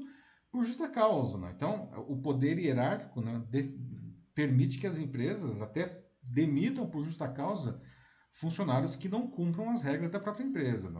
por 0.50 0.64
justa 0.64 0.88
causa. 0.88 1.38
Né? 1.38 1.52
Então, 1.54 1.90
o 2.08 2.20
poder 2.20 2.58
hierárquico 2.58 3.20
né, 3.20 3.42
de, 3.50 3.78
permite 4.34 4.78
que 4.78 4.86
as 4.86 4.98
empresas 4.98 5.60
até 5.60 6.04
demitam 6.22 6.88
por 6.88 7.04
justa 7.04 7.28
causa 7.28 7.82
funcionários 8.32 8.96
que 8.96 9.08
não 9.08 9.28
cumpram 9.28 9.70
as 9.70 9.82
regras 9.82 10.10
da 10.10 10.20
própria 10.20 10.44
empresa. 10.44 10.90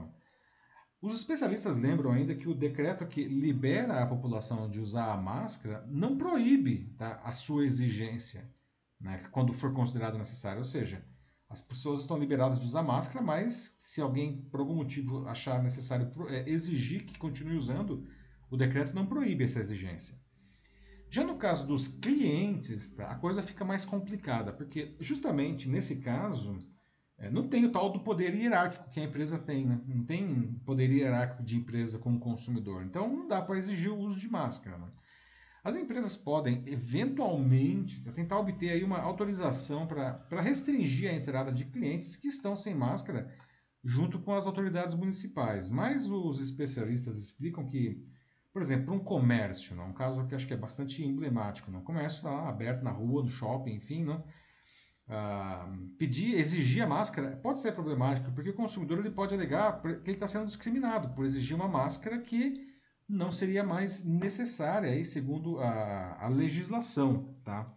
Os 1.01 1.15
especialistas 1.15 1.79
lembram 1.79 2.13
ainda 2.13 2.35
que 2.35 2.49
o 2.49 2.55
decreto 2.55 3.07
que 3.07 3.25
libera 3.25 4.03
a 4.03 4.07
população 4.07 4.69
de 4.69 4.81
usar 4.81 5.13
a 5.13 5.17
máscara 5.17 5.87
não 5.89 6.19
proíbe 6.19 6.95
tá, 6.99 7.21
a 7.25 7.33
sua 7.33 7.65
exigência 7.65 8.53
né, 9.01 9.23
quando 9.31 9.53
for 9.53 9.73
considerado 9.73 10.19
necessário. 10.19 10.59
Ou 10.59 10.65
seja, 10.65 11.03
as 11.51 11.61
pessoas 11.61 12.03
estão 12.03 12.17
liberadas 12.17 12.61
de 12.61 12.65
usar 12.65 12.83
máscara, 12.85 13.25
mas 13.25 13.77
se 13.81 14.01
alguém, 14.01 14.41
por 14.53 14.61
algum 14.61 14.77
motivo, 14.77 15.27
achar 15.27 15.61
necessário 15.61 16.09
é, 16.29 16.49
exigir 16.49 17.05
que 17.05 17.19
continue 17.19 17.57
usando, 17.57 18.07
o 18.49 18.57
decreto 18.57 18.95
não 18.95 19.05
proíbe 19.05 19.43
essa 19.43 19.59
exigência. 19.59 20.17
Já 21.11 21.25
no 21.25 21.35
caso 21.35 21.67
dos 21.67 21.89
clientes, 21.89 22.91
tá, 22.91 23.09
a 23.09 23.17
coisa 23.17 23.43
fica 23.43 23.65
mais 23.65 23.85
complicada, 23.85 24.53
porque 24.53 24.95
justamente 25.01 25.69
nesse 25.69 25.97
caso 25.97 26.57
é, 27.19 27.29
não 27.29 27.49
tem 27.49 27.65
o 27.65 27.73
tal 27.73 27.91
do 27.91 27.99
poder 27.99 28.33
hierárquico 28.33 28.89
que 28.89 29.01
a 29.01 29.05
empresa 29.05 29.37
tem, 29.37 29.67
né? 29.67 29.81
não 29.89 30.05
tem 30.05 30.55
poder 30.65 30.89
hierárquico 30.89 31.43
de 31.43 31.57
empresa 31.57 31.99
com 31.99 32.15
o 32.15 32.21
consumidor. 32.21 32.85
Então 32.85 33.09
não 33.09 33.27
dá 33.27 33.43
para 33.43 33.59
exigir 33.59 33.91
o 33.91 33.99
uso 33.99 34.21
de 34.21 34.29
máscara. 34.29 34.79
Né? 34.79 34.87
As 35.63 35.77
empresas 35.77 36.17
podem, 36.17 36.63
eventualmente, 36.67 38.01
tentar 38.13 38.39
obter 38.39 38.71
aí 38.71 38.83
uma 38.83 38.99
autorização 38.99 39.87
para 39.87 40.41
restringir 40.41 41.11
a 41.11 41.15
entrada 41.15 41.53
de 41.53 41.67
clientes 41.67 42.17
que 42.17 42.29
estão 42.29 42.57
sem 42.57 42.75
máscara 42.75 43.27
junto 43.85 44.19
com 44.19 44.35
as 44.35 44.47
autoridades 44.47 44.95
municipais. 44.95 45.71
Mas 45.71 46.09
os 46.09 46.41
especialistas 46.43 47.17
explicam 47.19 47.67
que 47.67 48.03
por 48.53 48.61
exemplo, 48.61 48.93
um 48.93 48.99
comércio, 48.99 49.77
não? 49.77 49.91
um 49.91 49.93
caso 49.93 50.27
que 50.27 50.35
acho 50.35 50.47
que 50.47 50.55
é 50.55 50.57
bastante 50.57 51.05
emblemático, 51.05 51.71
não? 51.71 51.81
um 51.81 51.85
comércio 51.85 52.25
lá 52.25 52.49
aberto 52.49 52.83
na 52.83 52.91
rua, 52.91 53.23
no 53.23 53.29
shopping, 53.29 53.75
enfim, 53.75 54.05
não? 54.05 54.25
Ah, 55.09 55.69
pedir, 55.99 56.35
exigir 56.35 56.83
a 56.83 56.87
máscara 56.87 57.37
pode 57.43 57.61
ser 57.61 57.73
problemático, 57.73 58.31
porque 58.33 58.51
o 58.51 58.55
consumidor 58.55 58.99
ele 58.99 59.11
pode 59.11 59.35
alegar 59.35 59.81
que 59.83 59.89
ele 59.89 60.13
está 60.13 60.29
sendo 60.29 60.47
discriminado 60.47 61.09
por 61.15 61.25
exigir 61.25 61.57
uma 61.57 61.67
máscara 61.67 62.19
que 62.19 62.70
não 63.11 63.33
seria 63.33 63.65
mais 63.65 64.05
necessária, 64.05 64.91
aí, 64.91 65.05
segundo 65.05 65.59
a, 65.59 66.17
a 66.21 66.29
legislação. 66.29 67.35
Tá? 67.45 67.69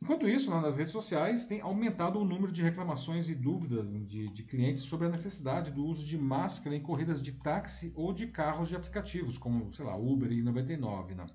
Enquanto 0.00 0.28
isso, 0.28 0.50
nas 0.50 0.76
redes 0.76 0.92
sociais 0.92 1.44
tem 1.44 1.60
aumentado 1.60 2.18
o 2.18 2.24
número 2.24 2.52
de 2.52 2.62
reclamações 2.62 3.28
e 3.28 3.34
dúvidas 3.34 3.92
de, 3.92 4.28
de, 4.28 4.42
clientes 4.44 4.84
sobre 4.84 5.06
a 5.06 5.10
necessidade 5.10 5.70
do 5.70 5.84
uso 5.84 6.06
de 6.06 6.16
máscara 6.16 6.74
em 6.74 6.80
corridas 6.80 7.20
de 7.20 7.32
táxi 7.32 7.92
ou 7.94 8.12
de 8.12 8.28
carros 8.28 8.68
de 8.68 8.76
aplicativos, 8.76 9.36
como, 9.36 9.70
sei 9.72 9.84
lá, 9.84 9.96
Uber 9.96 10.32
e 10.32 10.40
99. 10.40 11.14
Né? 11.14 11.26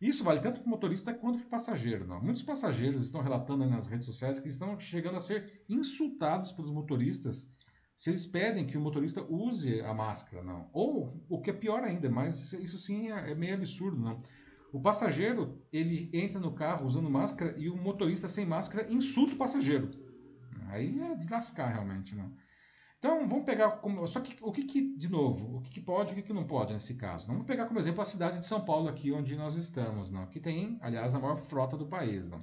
Isso 0.00 0.24
vale 0.24 0.40
tanto 0.40 0.60
para 0.60 0.66
o 0.66 0.70
motorista 0.70 1.14
quanto 1.14 1.38
para 1.38 1.46
o 1.46 1.50
passageiro. 1.50 2.06
Né? 2.06 2.18
Muitos 2.20 2.42
passageiros 2.42 3.04
estão 3.04 3.22
relatando 3.22 3.64
nas 3.66 3.86
redes 3.86 4.06
sociais 4.06 4.40
que 4.40 4.48
estão 4.48 4.78
chegando 4.80 5.18
a 5.18 5.20
ser 5.20 5.62
insultados 5.68 6.50
pelos 6.50 6.70
motoristas 6.72 7.54
se 8.00 8.08
eles 8.08 8.24
pedem 8.24 8.66
que 8.66 8.78
o 8.78 8.80
motorista 8.80 9.22
use 9.28 9.82
a 9.82 9.92
máscara. 9.92 10.42
Não. 10.42 10.70
Ou, 10.72 11.22
o 11.28 11.38
que 11.38 11.50
é 11.50 11.52
pior 11.52 11.82
ainda, 11.82 12.08
mas 12.08 12.54
isso 12.54 12.78
sim 12.78 13.10
é, 13.10 13.32
é 13.32 13.34
meio 13.34 13.54
absurdo. 13.54 14.00
Não 14.00 14.16
o 14.72 14.80
passageiro, 14.80 15.60
ele 15.70 16.08
entra 16.14 16.40
no 16.40 16.54
carro 16.54 16.86
usando 16.86 17.10
máscara 17.10 17.54
e 17.58 17.68
o 17.68 17.76
motorista 17.76 18.26
sem 18.26 18.46
máscara 18.46 18.90
insulta 18.90 19.34
o 19.34 19.36
passageiro. 19.36 19.90
Aí 20.68 20.98
é 20.98 21.14
de 21.14 21.28
lascar 21.28 21.74
realmente, 21.74 22.14
né? 22.14 22.30
Então, 22.98 23.26
vamos 23.28 23.44
pegar 23.44 23.70
como. 23.82 24.06
Só 24.06 24.20
que 24.20 24.34
o 24.40 24.50
que, 24.50 24.64
que 24.64 24.96
de 24.96 25.10
novo, 25.10 25.56
o 25.56 25.60
que, 25.60 25.70
que 25.70 25.80
pode 25.80 26.10
e 26.10 26.12
o 26.12 26.16
que, 26.16 26.22
que 26.22 26.32
não 26.32 26.46
pode 26.46 26.72
nesse 26.72 26.94
caso? 26.94 27.26
Vamos 27.26 27.44
pegar 27.44 27.66
como 27.66 27.80
exemplo 27.80 28.00
a 28.00 28.06
cidade 28.06 28.38
de 28.38 28.46
São 28.46 28.64
Paulo, 28.64 28.88
aqui 28.88 29.12
onde 29.12 29.36
nós 29.36 29.56
estamos, 29.56 30.10
não? 30.10 30.26
que 30.26 30.40
tem, 30.40 30.78
aliás, 30.80 31.14
a 31.14 31.18
maior 31.18 31.36
frota 31.36 31.76
do 31.76 31.86
país. 31.86 32.30
Não? 32.30 32.42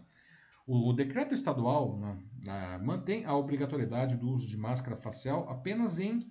O 0.70 0.91
decreto 0.91 1.34
estadual 1.34 1.97
né, 2.43 2.78
mantém 2.84 3.24
a 3.24 3.34
obrigatoriedade 3.34 4.18
do 4.18 4.30
uso 4.30 4.45
de 4.45 4.57
máscara 4.57 4.97
facial 4.97 5.49
apenas 5.49 5.97
em, 5.97 6.30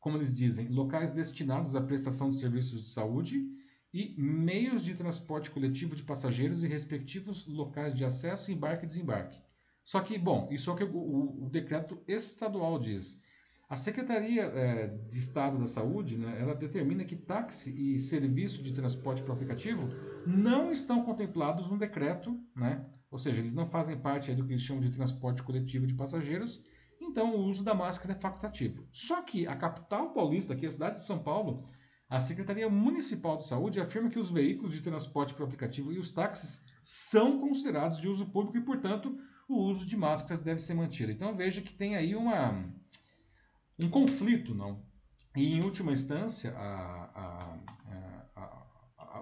como 0.00 0.16
eles 0.16 0.32
dizem, 0.32 0.68
locais 0.68 1.12
destinados 1.12 1.76
à 1.76 1.82
prestação 1.82 2.30
de 2.30 2.36
serviços 2.36 2.82
de 2.82 2.88
saúde 2.88 3.46
e 3.92 4.14
meios 4.18 4.82
de 4.82 4.94
transporte 4.94 5.50
coletivo 5.50 5.94
de 5.94 6.04
passageiros 6.04 6.62
e 6.62 6.66
respectivos 6.66 7.46
locais 7.46 7.92
de 7.92 8.02
acesso, 8.02 8.50
embarque 8.50 8.84
e 8.84 8.86
desembarque. 8.86 9.42
Só 9.84 10.00
que, 10.00 10.16
bom, 10.16 10.48
isso 10.50 10.70
é 10.70 10.72
o 10.72 10.76
que 10.76 10.84
o, 10.84 10.96
o, 10.96 11.44
o 11.44 11.50
decreto 11.50 12.02
estadual 12.08 12.78
diz. 12.78 13.22
A 13.68 13.76
Secretaria 13.76 14.44
é, 14.44 14.86
de 14.86 15.18
Estado 15.18 15.58
da 15.58 15.66
Saúde, 15.66 16.16
né, 16.16 16.40
ela 16.40 16.54
determina 16.54 17.04
que 17.04 17.14
táxi 17.14 17.94
e 17.94 17.98
serviço 17.98 18.62
de 18.62 18.72
transporte 18.72 19.22
por 19.22 19.32
aplicativo 19.32 19.90
não 20.26 20.72
estão 20.72 21.04
contemplados 21.04 21.68
no 21.68 21.76
decreto, 21.76 22.40
né? 22.54 22.86
Ou 23.10 23.18
seja, 23.18 23.40
eles 23.40 23.54
não 23.54 23.66
fazem 23.66 23.98
parte 23.98 24.34
do 24.34 24.44
que 24.44 24.52
eles 24.52 24.62
chamam 24.62 24.82
de 24.82 24.90
transporte 24.90 25.42
coletivo 25.42 25.86
de 25.86 25.94
passageiros, 25.94 26.64
então 27.00 27.34
o 27.34 27.44
uso 27.44 27.62
da 27.62 27.74
máscara 27.74 28.14
é 28.14 28.20
facultativo. 28.20 28.86
Só 28.90 29.22
que 29.22 29.46
a 29.46 29.54
capital 29.56 30.12
paulista, 30.12 30.54
aqui 30.54 30.66
a 30.66 30.70
cidade 30.70 30.96
de 30.96 31.04
São 31.04 31.18
Paulo, 31.18 31.64
a 32.08 32.20
Secretaria 32.20 32.68
Municipal 32.68 33.36
de 33.36 33.46
Saúde 33.46 33.80
afirma 33.80 34.10
que 34.10 34.18
os 34.18 34.30
veículos 34.30 34.74
de 34.74 34.80
transporte 34.80 35.34
por 35.34 35.44
aplicativo 35.44 35.92
e 35.92 35.98
os 35.98 36.12
táxis 36.12 36.66
são 36.82 37.40
considerados 37.40 38.00
de 38.00 38.08
uso 38.08 38.26
público 38.26 38.56
e, 38.56 38.64
portanto, 38.64 39.18
o 39.48 39.56
uso 39.62 39.86
de 39.86 39.96
máscaras 39.96 40.40
deve 40.40 40.60
ser 40.60 40.74
mantido. 40.74 41.10
Então 41.10 41.36
veja 41.36 41.60
que 41.60 41.72
tem 41.72 41.96
aí 41.96 42.14
uma, 42.14 42.64
um 43.80 43.88
conflito, 43.88 44.54
não? 44.54 44.84
E 45.36 45.54
em 45.54 45.62
última 45.62 45.92
instância, 45.92 46.56
a, 46.56 47.10
a, 47.14 47.58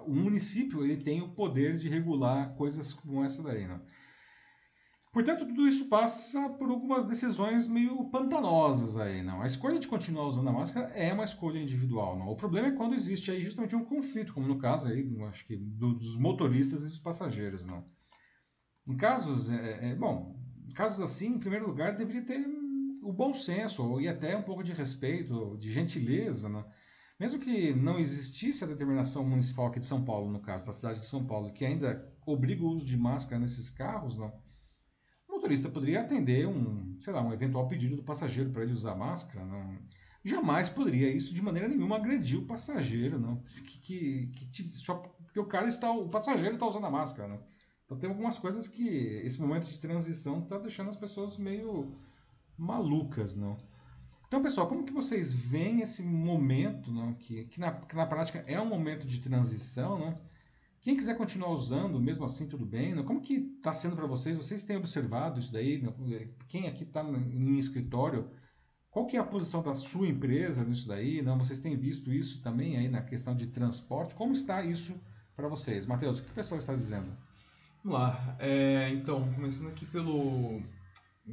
o 0.07 0.15
município 0.15 0.83
ele 0.83 0.97
tem 0.97 1.21
o 1.21 1.33
poder 1.33 1.77
de 1.77 1.89
regular 1.89 2.55
coisas 2.55 2.93
como 2.93 3.23
essa 3.23 3.43
daí, 3.43 3.67
né? 3.67 3.79
Portanto, 5.15 5.45
tudo 5.45 5.65
isso 5.65 5.87
passa 5.87 6.49
por 6.49 6.69
algumas 6.69 7.05
decisões 7.05 7.69
meio 7.69 8.09
pantanosas 8.09 8.97
aí, 8.97 9.23
não. 9.23 9.41
A 9.41 9.45
escolha 9.45 9.79
de 9.79 9.87
continuar 9.87 10.27
usando 10.27 10.49
a 10.49 10.51
máscara 10.51 10.87
é 10.87 11.13
uma 11.13 11.23
escolha 11.23 11.57
individual, 11.57 12.19
não. 12.19 12.27
O 12.27 12.35
problema 12.35 12.67
é 12.67 12.71
quando 12.71 12.95
existe 12.95 13.31
aí 13.31 13.41
justamente 13.41 13.77
um 13.77 13.85
conflito, 13.85 14.33
como 14.33 14.45
no 14.45 14.57
caso 14.57 14.89
aí, 14.89 15.09
acho 15.29 15.47
que 15.47 15.55
dos 15.55 16.17
motoristas 16.17 16.83
e 16.83 16.89
dos 16.89 16.99
passageiros, 16.99 17.63
não. 17.63 17.85
Em 18.89 18.97
casos, 18.97 19.49
é, 19.49 19.91
é, 19.91 19.95
bom, 19.95 20.37
em 20.67 20.73
casos 20.73 20.99
assim, 20.99 21.27
em 21.27 21.39
primeiro 21.39 21.65
lugar, 21.65 21.95
deveria 21.95 22.21
ter 22.21 22.45
o 23.01 23.13
bom 23.13 23.33
senso 23.33 24.01
e 24.01 24.09
até 24.09 24.35
um 24.35 24.43
pouco 24.43 24.63
de 24.63 24.73
respeito, 24.73 25.57
de 25.57 25.71
gentileza, 25.71 26.49
né? 26.49 26.65
Mesmo 27.19 27.39
que 27.39 27.73
não 27.73 27.97
existisse 27.97 28.63
a 28.63 28.67
determinação 28.67 29.23
municipal 29.23 29.67
aqui 29.67 29.79
de 29.79 29.85
São 29.85 30.03
Paulo, 30.03 30.31
no 30.31 30.41
caso 30.41 30.65
da 30.65 30.73
cidade 30.73 30.99
de 30.99 31.05
São 31.05 31.25
Paulo, 31.25 31.53
que 31.53 31.65
ainda 31.65 32.13
obriga 32.25 32.63
o 32.63 32.69
uso 32.69 32.85
de 32.85 32.97
máscara 32.97 33.39
nesses 33.39 33.69
carros, 33.69 34.17
não 34.17 34.45
motorista 35.45 35.69
poderia 35.69 36.01
atender 36.01 36.47
um, 36.47 36.97
sei 36.99 37.13
lá, 37.13 37.21
um 37.21 37.31
eventual 37.31 37.67
pedido 37.67 37.95
do 37.95 38.03
passageiro 38.03 38.49
para 38.49 38.63
ele 38.63 38.73
usar 38.73 38.95
máscara, 38.95 39.45
não. 39.45 39.77
Jamais 40.23 40.69
poderia 40.69 41.11
isso 41.11 41.35
de 41.35 41.41
maneira 41.41 41.67
nenhuma 41.67 41.97
agredir 41.97 42.39
o 42.39 42.47
passageiro, 42.47 43.19
não. 43.19 43.37
Que, 43.43 43.79
que, 43.79 44.47
que 44.51 44.63
só 44.75 44.95
porque 44.95 45.39
o 45.39 45.45
cara 45.45 45.67
está, 45.67 45.91
o 45.91 46.09
passageiro 46.09 46.55
está 46.55 46.67
usando 46.67 46.87
a 46.87 46.89
máscara. 46.89 47.39
Então 47.85 47.99
tem 47.99 48.09
algumas 48.09 48.39
coisas 48.39 48.67
que 48.67 48.87
esse 49.23 49.39
momento 49.39 49.67
de 49.67 49.77
transição 49.77 50.39
está 50.39 50.57
deixando 50.57 50.89
as 50.89 50.97
pessoas 50.97 51.37
meio 51.37 51.95
malucas, 52.57 53.35
não. 53.35 53.55
Então, 54.35 54.43
pessoal, 54.43 54.67
como 54.67 54.83
que 54.83 54.91
vocês 54.91 55.33
veem 55.33 55.79
esse 55.79 56.03
momento, 56.03 56.91
não, 56.91 57.13
que, 57.13 57.45
que, 57.45 57.57
na, 57.57 57.71
que 57.71 57.95
na 57.95 58.05
prática 58.05 58.43
é 58.45 58.59
um 58.59 58.65
momento 58.65 59.07
de 59.07 59.21
transição, 59.21 59.97
não? 59.97 60.19
Quem 60.81 60.97
quiser 60.97 61.17
continuar 61.17 61.51
usando, 61.51 62.01
mesmo 62.01 62.25
assim, 62.25 62.45
tudo 62.45 62.65
bem. 62.65 62.93
Né? 62.93 63.01
Como 63.03 63.21
que 63.21 63.35
está 63.35 63.73
sendo 63.73 63.95
para 63.95 64.05
vocês? 64.05 64.35
Vocês 64.35 64.61
têm 64.61 64.75
observado 64.75 65.39
isso 65.39 65.53
daí? 65.53 65.81
Né? 65.81 66.27
Quem 66.49 66.67
aqui 66.67 66.83
está 66.83 67.01
em 67.01 67.57
escritório, 67.57 68.29
qual 68.91 69.07
que 69.07 69.15
é 69.15 69.21
a 69.21 69.23
posição 69.23 69.63
da 69.63 69.73
sua 69.73 70.05
empresa 70.05 70.65
nisso 70.65 70.85
daí? 70.85 71.21
Não? 71.21 71.37
Vocês 71.37 71.59
têm 71.59 71.77
visto 71.77 72.11
isso 72.11 72.41
também 72.41 72.75
aí 72.75 72.89
na 72.89 73.01
questão 73.01 73.33
de 73.33 73.47
transporte? 73.47 74.15
Como 74.15 74.33
está 74.33 74.61
isso 74.65 75.01
para 75.33 75.47
vocês? 75.47 75.85
Matheus, 75.85 76.19
o 76.19 76.23
que 76.23 76.31
o 76.31 76.35
pessoal 76.35 76.57
está 76.57 76.75
dizendo? 76.75 77.17
Vamos 77.81 77.97
lá. 77.97 78.35
É, 78.37 78.89
então, 78.89 79.23
começando 79.33 79.69
aqui 79.69 79.85
pelo 79.85 80.61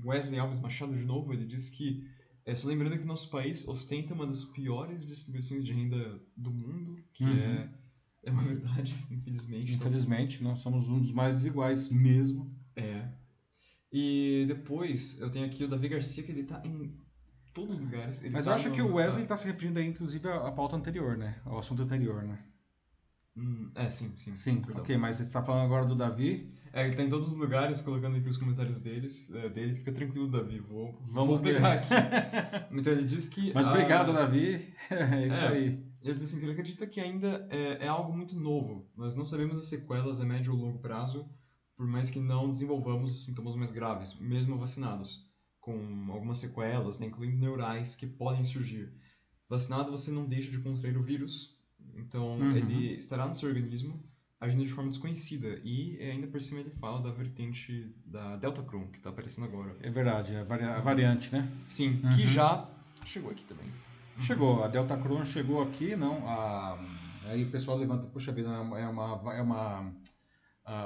Wesley 0.05 0.39
Alves 0.39 0.61
Machado 0.61 0.95
de 0.95 1.05
novo, 1.05 1.33
ele 1.33 1.45
diz 1.45 1.69
que, 1.69 2.09
é, 2.45 2.55
só 2.55 2.69
lembrando 2.69 2.99
que 2.99 3.05
nosso 3.05 3.31
país 3.31 3.67
ostenta 3.67 4.15
uma 4.15 4.27
das 4.27 4.45
piores 4.45 5.07
distribuições 5.07 5.65
de 5.65 5.73
renda 5.73 6.21
do 6.37 6.51
mundo, 6.51 7.03
que 7.13 7.25
uhum. 7.25 7.37
é 7.37 7.83
é 8.23 8.31
uma 8.31 8.43
verdade, 8.43 8.97
infelizmente. 9.11 9.75
Infelizmente, 9.75 10.43
nós 10.43 10.61
somos 10.61 10.89
um 10.89 11.01
dos 11.01 11.13
mais 11.13 11.37
desiguais 11.37 11.89
mesmo. 11.89 12.55
É. 12.77 13.09
E 13.93 14.45
depois, 14.47 15.21
eu 15.21 15.31
tenho 15.31 15.45
aqui 15.45 15.65
o 15.65 15.69
Davi 15.69 15.89
Garcia, 15.89 16.23
que 16.23 16.33
ele 16.33 16.45
tá 16.45 16.63
em 16.65 16.97
todos 17.53 17.77
os 17.77 17.83
lugares. 17.83 18.23
Mas 18.31 18.45
tá 18.45 18.53
eu 18.53 18.55
acho 18.55 18.69
no... 18.69 18.75
que 18.75 18.83
o 18.83 18.95
Wesley 18.95 19.25
está 19.25 19.37
se 19.37 19.47
referindo 19.47 19.79
aí, 19.79 19.87
inclusive, 19.87 20.29
à 20.29 20.51
pauta 20.53 20.77
anterior, 20.77 21.17
né? 21.17 21.41
Ao 21.45 21.59
assunto 21.59 21.83
anterior, 21.83 22.23
né? 22.23 22.39
Hum, 23.37 23.71
é, 23.75 23.91
sim, 23.91 24.15
sim. 24.17 24.35
Sim, 24.35 24.61
perdão. 24.61 24.83
ok, 24.83 24.97
mas 24.97 25.17
você 25.17 25.25
está 25.25 25.43
falando 25.43 25.65
agora 25.65 25.85
do 25.85 25.95
Davi. 25.95 26.55
É, 26.73 26.87
ele 26.87 26.97
tá 26.97 27.03
em 27.03 27.11
todos 27.11 27.29
os 27.29 27.35
lugares, 27.35 27.83
colocando 27.83 28.17
aqui 28.17 28.29
os 28.29 28.39
comentários 28.39 28.81
deles, 28.81 29.29
é, 29.35 29.49
dele. 29.51 29.77
Fica 29.77 29.93
tranquilo, 29.93 30.27
Davi. 30.27 30.59
Vou, 30.59 30.99
Vamos 31.11 31.43
vou 31.43 31.53
pegar 31.53 31.75
aqui. 31.75 31.89
então 32.73 32.93
ele 32.93 33.05
diz 33.05 33.29
que. 33.29 33.53
Mas 33.53 33.67
obrigado, 33.67 34.13
Davi. 34.13 34.73
é 34.89 35.27
isso 35.27 35.45
é, 35.45 35.49
aí. 35.49 35.93
Ele 36.03 36.15
diz 36.15 36.23
assim 36.25 36.39
que 36.39 36.47
ele 36.47 36.53
acredita 36.53 36.87
que 36.87 36.99
ainda 36.99 37.47
é, 37.51 37.85
é, 37.85 37.89
algo 37.89 38.13
muito 38.17 38.35
novo. 38.35 38.91
Nós 38.97 39.15
não 39.15 39.25
sabemos 39.25 39.59
as 39.59 39.67
sequelas 39.67 40.21
a 40.21 40.25
médio 40.25 40.55
ou 40.55 40.59
longo 40.59 40.79
prazo, 40.79 41.29
por 41.77 41.87
mais 41.87 42.11
que 42.11 42.19
não 42.19 42.51
desenvolvamos 42.51 43.27
sintomas 43.27 43.55
mais 43.55 43.71
graves, 43.71 44.19
mesmo 44.19 44.59
vacinados, 44.59 45.31
com 45.61 45.77
algumas 46.11 46.39
sequelas, 46.39 46.99
né, 46.99 47.07
incluindo 47.07 47.37
neurais, 47.37 47.95
que 47.95 48.07
podem 48.07 48.45
surgir. 48.45 48.93
Vacinado, 49.49 49.91
você 49.91 50.11
não 50.11 50.25
deixa 50.25 50.51
de 50.51 50.59
contrair 50.59 50.97
o 50.97 51.03
vírus, 51.03 51.57
então 51.95 52.39
uhum. 52.39 52.57
ele 52.57 52.95
estará 52.97 53.27
no 53.27 53.35
seu 53.35 53.49
organismo 53.49 54.03
agindo 54.43 54.65
de 54.65 54.73
forma 54.73 54.91
desconhecida. 54.91 55.61
E 55.65 55.97
ainda 56.01 56.27
por 56.27 56.41
cima 56.43 56.61
ele 56.61 56.71
fala 56.71 57.01
da 57.01 57.13
vertente 57.13 57.95
da 58.05 58.37
Delta 58.37 58.61
Cron, 58.63 58.89
que 58.89 58.99
está 58.99 59.11
aparecendo 59.11 59.45
agora. 59.45 59.77
É 59.81 59.89
verdade, 59.89 60.35
a, 60.35 60.43
vari 60.43 60.65
a 60.65 60.81
variante, 60.81 61.33
né? 61.33 61.49
Sim, 61.65 62.01
uhum. 62.03 62.11
que 62.11 62.27
já 62.27 62.69
chegou 63.05 63.31
aqui 63.31 63.45
também. 63.45 63.67
Chegou, 64.19 64.63
a 64.63 64.69
Delta 64.69 64.97
Crohn 64.97 65.25
chegou 65.25 65.63
aqui, 65.63 65.97
não? 65.97 66.29
A, 66.29 66.79
aí 67.27 67.45
o 67.45 67.51
pessoal 67.51 67.79
levanta, 67.79 68.07
puxa 68.09 68.33
vida, 68.33 68.49
é 68.49 68.61
uma, 68.89 69.33
é 69.33 69.43
uma, 69.43 69.93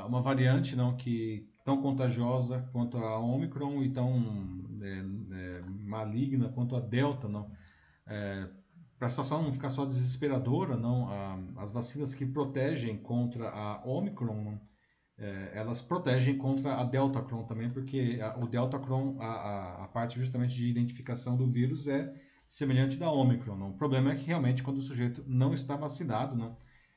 uma 0.07 0.23
variante 0.23 0.77
não 0.77 0.97
que 0.97 1.49
tão 1.65 1.83
contagiosa 1.83 2.69
quanto 2.73 2.99
a 2.99 3.19
Omicron 3.19 3.83
e 3.83 3.91
tão 3.91 4.69
é, 4.81 5.05
é, 5.35 5.63
maligna 5.67 6.51
quanto 6.51 6.77
a 6.77 6.81
Delta, 6.81 7.27
não? 7.27 7.51
É, 8.07 8.49
Para 8.99 9.09
a 9.09 9.11
situação 9.11 9.43
não 9.43 9.53
ficar 9.53 9.71
só 9.71 9.85
desesperadora, 9.85 10.77
não? 10.77 11.09
A, 11.09 11.39
as 11.63 11.71
vacinas 11.71 12.15
que 12.15 12.25
protegem 12.25 12.97
contra 12.97 13.51
a 13.51 13.85
Omicron? 13.85 14.59
É, 15.19 15.53
elas 15.55 15.81
protegem 15.81 16.37
contra 16.37 16.75
a 16.75 16.85
Delta 16.85 17.23
Crohn 17.23 17.45
também, 17.45 17.71
porque 17.71 18.19
a, 18.23 18.39
o 18.39 18.47
Delta 18.47 18.79
Crohn, 18.79 19.17
a, 19.19 19.85
a, 19.85 19.89
parte 19.89 20.19
justamente 20.21 20.55
de 20.55 20.69
identificação 20.69 21.37
do 21.37 21.47
vírus 21.47 21.89
é 21.89 22.15
semelhante 22.49 22.99
da 22.99 23.11
Omicron. 23.11 23.57
Não? 23.57 23.71
O 23.71 23.77
problema 23.77 24.13
é 24.13 24.17
que 24.17 24.25
realmente 24.27 24.63
quando 24.63 24.79
o 24.79 24.83
sujeito 24.83 25.25
não 25.27 25.55
está 25.55 25.77
vacinado, 25.77 26.37
não? 26.37 26.57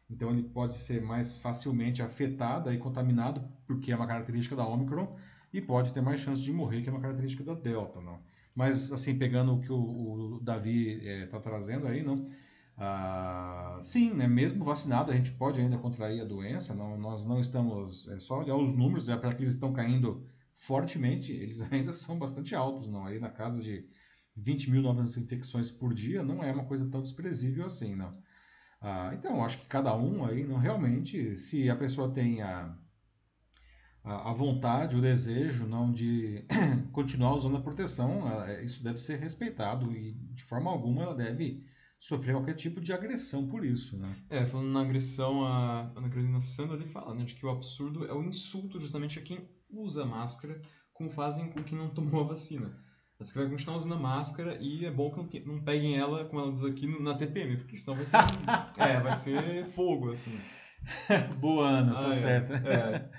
então 0.09 0.31
ele 0.31 0.43
pode 0.43 0.75
ser 0.75 1.01
mais 1.01 1.37
facilmente 1.37 2.01
afetado 2.01 2.73
e 2.73 2.77
contaminado, 2.77 3.47
porque 3.65 3.91
é 3.91 3.95
uma 3.95 4.07
característica 4.07 4.55
da 4.55 4.67
Omicron, 4.67 5.15
e 5.53 5.61
pode 5.61 5.93
ter 5.93 6.01
mais 6.01 6.19
chance 6.19 6.41
de 6.41 6.51
morrer, 6.51 6.81
que 6.81 6.89
é 6.89 6.91
uma 6.91 7.01
característica 7.01 7.43
da 7.43 7.53
Delta. 7.53 8.01
Não? 8.01 8.19
Mas, 8.59 8.91
assim, 8.91 9.17
pegando 9.17 9.53
o 9.53 9.59
que 9.61 9.71
o, 9.71 10.35
o 10.35 10.39
Davi 10.41 11.01
está 11.23 11.37
é, 11.37 11.39
trazendo 11.39 11.87
aí, 11.87 12.03
não? 12.03 12.29
Ah, 12.75 13.79
sim, 13.81 14.11
né, 14.13 14.27
mesmo 14.27 14.65
vacinado, 14.65 15.13
a 15.13 15.15
gente 15.15 15.31
pode 15.31 15.61
ainda 15.61 15.77
contrair 15.77 16.19
a 16.21 16.25
doença, 16.25 16.75
não, 16.75 16.97
nós 16.97 17.25
não 17.25 17.39
estamos, 17.39 18.09
é 18.09 18.19
só 18.19 18.41
olhar 18.41 18.57
os 18.57 18.75
números, 18.75 19.07
é, 19.07 19.15
para 19.15 19.31
que 19.31 19.43
eles 19.43 19.53
estão 19.53 19.71
caindo 19.71 20.27
fortemente, 20.53 21.31
eles 21.31 21.61
ainda 21.71 21.93
são 21.93 22.19
bastante 22.19 22.53
altos, 22.53 22.89
não, 22.89 23.05
aí 23.05 23.17
na 23.17 23.29
casa 23.29 23.61
de 23.63 23.87
20 24.35 24.69
mil 24.69 24.81
novas 24.81 25.15
infecções 25.15 25.71
por 25.71 25.93
dia 25.93 26.21
não 26.21 26.43
é 26.43 26.51
uma 26.51 26.65
coisa 26.65 26.85
tão 26.89 27.01
desprezível 27.01 27.65
assim, 27.65 27.95
não. 27.95 28.21
Ah, 28.81 29.11
então, 29.13 29.41
acho 29.41 29.59
que 29.59 29.67
cada 29.67 29.95
um 29.95 30.25
aí, 30.25 30.45
não 30.45 30.57
realmente, 30.57 31.33
se 31.37 31.69
a 31.69 31.77
pessoa 31.77 32.11
tem 32.11 32.41
a, 32.41 32.77
a, 34.09 34.31
a 34.31 34.33
vontade, 34.33 34.95
o 34.95 35.01
desejo, 35.01 35.67
não 35.67 35.91
de 35.91 36.43
continuar 36.91 37.35
usando 37.35 37.57
a 37.57 37.61
proteção, 37.61 38.23
isso 38.63 38.83
deve 38.83 38.97
ser 38.97 39.19
respeitado 39.19 39.91
e 39.91 40.13
de 40.33 40.43
forma 40.43 40.71
alguma 40.71 41.03
ela 41.03 41.15
deve 41.15 41.63
sofrer 41.99 42.33
qualquer 42.33 42.55
tipo 42.55 42.81
de 42.81 42.91
agressão 42.91 43.47
por 43.47 43.63
isso, 43.63 43.97
né? 43.97 44.15
É, 44.29 44.45
falando 44.45 44.69
na 44.69 44.81
agressão, 44.81 45.45
a 45.45 45.91
Ana 45.95 46.09
Carolina 46.09 46.41
Sandra 46.41 46.75
ali 46.75 46.85
fala, 46.85 47.13
né, 47.13 47.23
de 47.23 47.35
que 47.35 47.45
o 47.45 47.49
absurdo 47.49 48.05
é 48.05 48.13
o 48.13 48.23
insulto 48.23 48.79
justamente 48.79 49.19
a 49.19 49.21
quem 49.21 49.47
usa 49.69 50.05
máscara, 50.05 50.59
como 50.93 51.09
fazem 51.11 51.49
com 51.49 51.61
quem 51.61 51.77
não 51.77 51.89
tomou 51.89 52.21
a 52.21 52.27
vacina. 52.29 52.75
Você 53.19 53.37
vai 53.37 53.49
continuar 53.49 53.77
usando 53.77 53.95
a 53.95 53.99
máscara 53.99 54.57
e 54.61 54.85
é 54.85 54.91
bom 54.91 55.11
que 55.11 55.41
não, 55.41 55.61
peguem 55.61 55.97
ela, 55.97 56.23
como 56.23 56.41
ela 56.41 56.53
diz 56.53 56.63
aqui, 56.63 56.87
na 57.01 57.13
TPM, 57.13 57.57
porque 57.57 57.75
senão 57.75 57.97
vai 57.97 58.05
ter. 58.05 58.81
é, 58.81 58.99
vai 59.01 59.11
ser 59.11 59.65
fogo, 59.65 60.09
assim. 60.09 60.39
Boa, 61.37 61.67
Ana, 61.67 61.93
tá 61.93 61.99
ah, 61.99 62.03
tá 62.03 62.09
é, 62.09 62.13
certo. 62.13 62.53
É. 62.53 63.09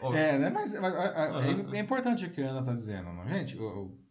É, 0.00 0.38
né? 0.38 0.50
Mas, 0.50 0.78
mas 0.78 0.94
uhum. 0.94 1.72
é, 1.72 1.78
é, 1.78 1.80
importante 1.80 2.24
o 2.24 2.30
que 2.30 2.40
a 2.42 2.50
Ana 2.50 2.62
tá 2.62 2.72
dizendo. 2.72 3.12
Não? 3.12 3.28
Gente, 3.28 3.58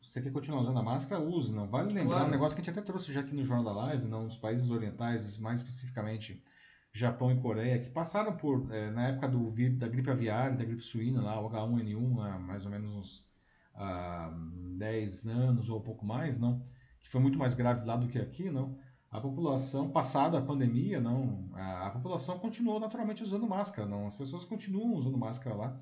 você 0.02 0.22
quer 0.22 0.32
continuar 0.32 0.62
usando 0.62 0.78
a 0.80 0.84
máscara, 0.84 1.22
use. 1.22 1.54
Não 1.54 1.68
vale 1.68 1.94
lembrar 1.94 2.16
claro. 2.16 2.28
um 2.28 2.32
negócio 2.32 2.56
que 2.56 2.62
a 2.62 2.64
gente 2.64 2.78
até 2.78 2.86
trouxe 2.86 3.14
já 3.14 3.22
aqui 3.22 3.34
no 3.34 3.46
Jornal 3.46 3.74
da 3.74 3.82
Live, 3.84 4.08
não, 4.08 4.24
nos 4.24 4.38
países 4.38 4.70
orientais, 4.70 5.38
mais 5.40 5.60
especificamente 5.60 6.44
Japão 6.92 7.32
e 7.32 7.40
Coreia, 7.40 7.80
que 7.80 7.90
passaram 7.90 8.36
por, 8.36 8.68
é, 8.74 8.90
na 8.92 9.10
época 9.10 9.28
do, 9.28 9.52
da 9.78 9.88
gripe 9.88 10.10
aviária, 10.10 10.58
da 10.58 10.66
gripe 10.66 10.82
suína, 10.82 11.22
lá, 11.22 11.40
o 11.40 11.50
H1N1, 11.50 12.20
há 12.26 12.40
mais 12.40 12.66
ou 12.66 12.72
menos 12.72 12.94
uns 12.94 13.28
há 13.74 14.34
10 14.78 15.28
anos 15.28 15.70
ou 15.70 15.80
um 15.80 15.84
pouco 15.84 16.06
mais, 16.06 16.40
não, 16.40 16.66
que 17.00 17.08
foi 17.08 17.22
muito 17.22 17.38
mais 17.38 17.54
grave 17.54 17.86
lá 17.86 17.96
do 17.96 18.08
que 18.08 18.18
aqui, 18.18 18.50
não. 18.50 18.78
A 19.10 19.22
população, 19.22 19.90
passada 19.90 20.38
a 20.38 20.42
pandemia, 20.42 21.00
não, 21.00 21.50
a, 21.54 21.88
a 21.88 21.92
população 21.92 22.38
continuou 22.40 22.80
naturalmente 22.80 23.24
usando 23.24 23.48
máscara, 23.48 23.88
não. 23.88 24.08
As 24.08 24.18
pessoas 24.18 24.44
continuam 24.44 24.96
usando 24.96 25.18
máscara 25.18 25.56
lá. 25.56 25.80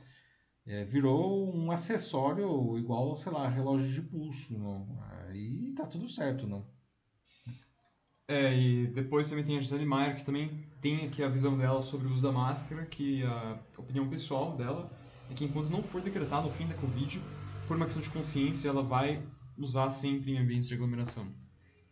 É, 0.65 0.83
virou 0.85 1.55
um 1.55 1.71
acessório 1.71 2.77
igual, 2.77 3.15
sei 3.15 3.31
lá, 3.31 3.47
relógio 3.47 3.91
de 3.91 4.01
pulso, 4.01 4.57
não. 4.57 4.99
Aí 5.27 5.73
tá 5.75 5.85
tudo 5.85 6.07
certo, 6.07 6.47
não. 6.47 6.65
É, 8.27 8.55
e 8.55 8.87
depois 8.87 9.29
também 9.29 9.45
tem 9.45 9.57
a 9.57 9.61
Gisele 9.61 9.85
Maier, 9.85 10.15
que 10.15 10.25
também 10.25 10.67
tem 10.81 11.05
aqui 11.05 11.23
a 11.23 11.29
visão 11.29 11.55
dela 11.57 11.81
sobre 11.81 12.07
o 12.07 12.11
uso 12.11 12.23
da 12.23 12.31
máscara, 12.31 12.85
que 12.85 13.23
a 13.23 13.59
opinião 13.77 14.09
pessoal 14.09 14.55
dela 14.55 14.91
é 15.29 15.33
que 15.33 15.45
enquanto 15.45 15.69
não 15.69 15.83
for 15.83 16.01
decretado 16.01 16.47
o 16.47 16.51
fim 16.51 16.67
da 16.67 16.75
Covid, 16.75 17.21
por 17.67 17.77
uma 17.77 17.85
questão 17.85 18.01
de 18.01 18.09
consciência, 18.09 18.69
ela 18.69 18.83
vai 18.83 19.23
usar 19.57 19.89
sempre 19.91 20.33
em 20.33 20.37
ambientes 20.37 20.67
de 20.67 20.73
aglomeração. 20.73 21.44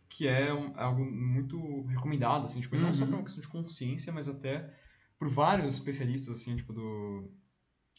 Que 0.08 0.28
é 0.28 0.52
um, 0.52 0.72
algo 0.76 1.04
muito 1.04 1.82
recomendado, 1.86 2.44
assim, 2.44 2.60
tipo, 2.60 2.76
uhum. 2.76 2.82
não 2.82 2.92
só 2.92 3.04
por 3.04 3.12
uhum. 3.12 3.18
uma 3.18 3.24
questão 3.24 3.40
de 3.40 3.48
consciência, 3.48 4.12
mas 4.12 4.28
até 4.28 4.72
por 5.18 5.28
vários 5.28 5.74
especialistas, 5.74 6.36
assim, 6.36 6.56
tipo, 6.56 6.72
do, 6.72 7.30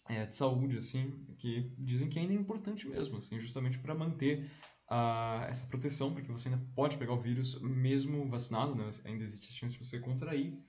é, 0.09 0.25
de 0.25 0.35
saúde, 0.35 0.77
assim, 0.77 1.25
que 1.37 1.73
dizem 1.77 2.09
que 2.09 2.19
ainda 2.19 2.33
é 2.33 2.37
importante 2.37 2.87
mesmo, 2.87 3.17
assim, 3.17 3.39
justamente 3.39 3.79
para 3.79 3.95
manter 3.95 4.49
uh, 4.89 5.43
essa 5.47 5.67
proteção, 5.67 6.13
porque 6.13 6.31
você 6.31 6.49
ainda 6.49 6.63
pode 6.75 6.97
pegar 6.97 7.13
o 7.13 7.21
vírus 7.21 7.59
mesmo 7.61 8.29
vacinado, 8.29 8.75
né? 8.75 8.89
Ainda 9.05 9.23
existe 9.23 9.49
a 9.49 9.53
chance 9.53 9.77
de 9.77 9.85
você 9.85 9.99
contrair. 9.99 10.59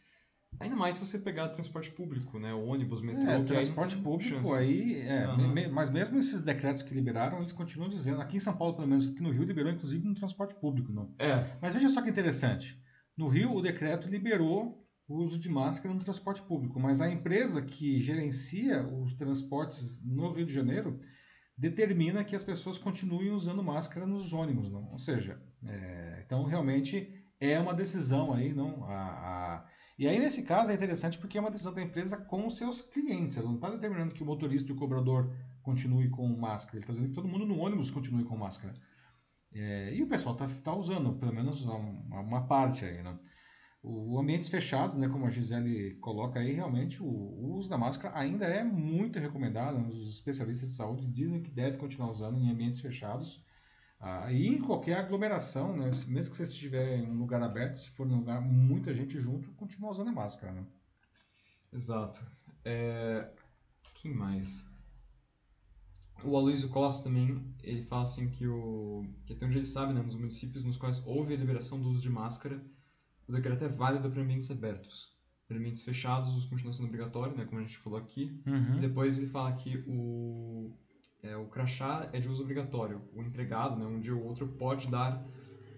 Ainda 0.58 0.76
mais 0.76 0.96
se 0.96 1.06
você 1.06 1.18
pegar 1.18 1.48
transporte 1.48 1.90
público, 1.90 2.38
né? 2.38 2.52
O 2.54 2.66
ônibus, 2.66 3.02
metrô, 3.02 3.30
é, 3.30 3.42
transporte 3.42 3.96
público 3.96 4.36
chance. 4.36 4.54
aí, 4.54 5.00
é, 5.02 5.28
uhum. 5.28 5.52
me, 5.52 5.68
mas 5.68 5.90
mesmo 5.90 6.18
esses 6.18 6.42
decretos 6.42 6.82
que 6.82 6.94
liberaram, 6.94 7.38
eles 7.38 7.52
continuam 7.52 7.88
dizendo, 7.88 8.20
aqui 8.20 8.36
em 8.36 8.40
São 8.40 8.56
Paulo, 8.56 8.74
pelo 8.74 8.88
menos 8.88 9.08
aqui 9.08 9.22
no 9.22 9.30
Rio, 9.30 9.44
liberou 9.44 9.72
inclusive 9.72 10.06
no 10.06 10.14
transporte 10.14 10.54
público, 10.54 10.92
não. 10.92 11.14
É. 11.18 11.44
Mas 11.60 11.74
veja 11.74 11.88
só 11.88 12.00
que 12.00 12.10
interessante. 12.10 12.80
No 13.16 13.28
Rio, 13.28 13.54
o 13.54 13.62
decreto 13.62 14.08
liberou 14.08 14.86
o 15.08 15.16
uso 15.22 15.38
de 15.38 15.48
máscara 15.48 15.94
no 15.94 16.02
transporte 16.02 16.42
público, 16.42 16.80
mas 16.80 17.00
a 17.00 17.10
empresa 17.10 17.62
que 17.62 18.00
gerencia 18.00 18.86
os 18.86 19.12
transportes 19.14 20.04
no 20.04 20.32
Rio 20.32 20.46
de 20.46 20.52
Janeiro 20.52 21.00
determina 21.56 22.24
que 22.24 22.36
as 22.36 22.42
pessoas 22.42 22.76
continuem 22.76 23.30
usando 23.30 23.62
máscara 23.62 24.06
nos 24.06 24.32
ônibus, 24.32 24.70
não? 24.70 24.90
Ou 24.90 24.98
seja, 24.98 25.40
é, 25.64 26.22
então 26.24 26.44
realmente 26.44 27.12
é 27.40 27.58
uma 27.58 27.72
decisão 27.72 28.32
aí, 28.32 28.52
não? 28.52 28.84
A, 28.84 28.94
a, 28.94 29.66
e 29.98 30.06
aí 30.06 30.18
nesse 30.18 30.42
caso 30.42 30.70
é 30.70 30.74
interessante 30.74 31.18
porque 31.18 31.38
é 31.38 31.40
uma 31.40 31.50
decisão 31.50 31.74
da 31.74 31.82
empresa 31.82 32.16
com 32.16 32.46
os 32.46 32.56
seus 32.56 32.82
clientes. 32.82 33.36
Ela 33.36 33.48
não 33.48 33.56
está 33.56 33.70
determinando 33.70 34.14
que 34.14 34.22
o 34.22 34.26
motorista 34.26 34.70
e 34.70 34.74
o 34.74 34.78
cobrador 34.78 35.34
continue 35.62 36.08
com 36.10 36.28
máscara. 36.28 36.76
Ele 36.76 36.84
está 36.84 36.92
dizendo 36.92 37.08
que 37.08 37.14
todo 37.14 37.28
mundo 37.28 37.46
no 37.46 37.58
ônibus 37.58 37.90
continue 37.90 38.24
com 38.24 38.36
máscara. 38.36 38.74
É, 39.52 39.94
e 39.94 40.02
o 40.02 40.08
pessoal 40.08 40.34
está 40.34 40.46
tá 40.62 40.74
usando, 40.74 41.14
pelo 41.18 41.32
menos 41.32 41.64
uma, 41.64 42.20
uma 42.20 42.46
parte 42.46 42.84
aí, 42.84 43.02
não? 43.02 43.18
O 43.82 44.18
ambientes 44.18 44.48
fechados, 44.48 44.96
né, 44.98 45.08
como 45.08 45.26
a 45.26 45.30
Gisele 45.30 45.94
coloca 46.00 46.40
aí, 46.40 46.52
realmente 46.52 47.00
o, 47.00 47.06
o, 47.06 47.54
uso 47.54 47.70
da 47.70 47.78
máscara 47.78 48.18
ainda 48.18 48.44
é 48.44 48.64
muito 48.64 49.18
recomendado. 49.18 49.78
Os 49.88 50.10
especialistas 50.10 50.70
de 50.70 50.74
saúde 50.74 51.06
dizem 51.06 51.40
que 51.40 51.50
deve 51.50 51.78
continuar 51.78 52.10
usando 52.10 52.38
em 52.38 52.50
ambientes 52.50 52.80
fechados. 52.80 53.45
Ah, 53.98 54.30
e 54.30 54.46
em 54.46 54.60
qualquer 54.60 54.98
aglomeração, 54.98 55.76
né, 55.76 55.90
mesmo 56.08 56.30
que 56.30 56.36
você 56.36 56.42
estiver 56.42 56.98
em 56.98 57.10
um 57.10 57.18
lugar 57.18 57.42
aberto, 57.42 57.76
se 57.76 57.90
for 57.90 58.06
num 58.06 58.18
lugar 58.18 58.40
muita 58.40 58.92
gente 58.92 59.18
junto, 59.18 59.50
continua 59.52 59.90
usando 59.90 60.08
a 60.08 60.12
máscara. 60.12 60.52
Né? 60.52 60.66
Exato. 61.72 62.24
É... 62.64 63.30
Quem 63.94 64.12
mais? 64.12 64.70
O 66.22 66.36
Aloysio 66.36 66.68
Costa 66.68 67.04
também, 67.04 67.54
ele 67.62 67.84
fala 67.84 68.02
assim 68.02 68.30
que, 68.30 68.46
o... 68.46 69.06
que 69.24 69.32
até 69.32 69.46
onde 69.46 69.58
ele 69.58 69.64
sabe, 69.64 69.92
né, 69.94 70.02
nos 70.02 70.14
municípios 70.14 70.64
nos 70.64 70.76
quais 70.76 71.04
houve 71.06 71.34
a 71.34 71.36
liberação 71.36 71.80
do 71.80 71.88
uso 71.88 72.02
de 72.02 72.10
máscara, 72.10 72.62
o 73.26 73.32
decreto 73.32 73.64
é 73.64 73.68
válido 73.68 74.10
para 74.10 74.22
ambientes 74.22 74.50
abertos. 74.50 75.16
Para 75.48 75.56
ambientes 75.56 75.82
fechados, 75.82 76.34
o 76.34 76.36
uso 76.36 76.48
continua 76.50 76.72
sendo 76.72 76.86
obrigatório, 76.86 77.36
né, 77.36 77.44
como 77.44 77.60
a 77.60 77.62
gente 77.62 77.78
falou 77.78 77.98
aqui. 77.98 78.42
Uhum. 78.46 78.80
Depois 78.80 79.18
ele 79.18 79.28
fala 79.28 79.52
que 79.52 79.82
o, 79.86 80.72
é, 81.28 81.36
o 81.36 81.46
crachá 81.46 82.08
é 82.12 82.20
de 82.20 82.28
uso 82.28 82.42
obrigatório. 82.42 83.02
O 83.14 83.22
empregado, 83.22 83.76
né, 83.76 83.86
um 83.86 84.00
dia 84.00 84.14
ou 84.14 84.22
outro, 84.22 84.46
pode 84.46 84.90
dar 84.90 85.24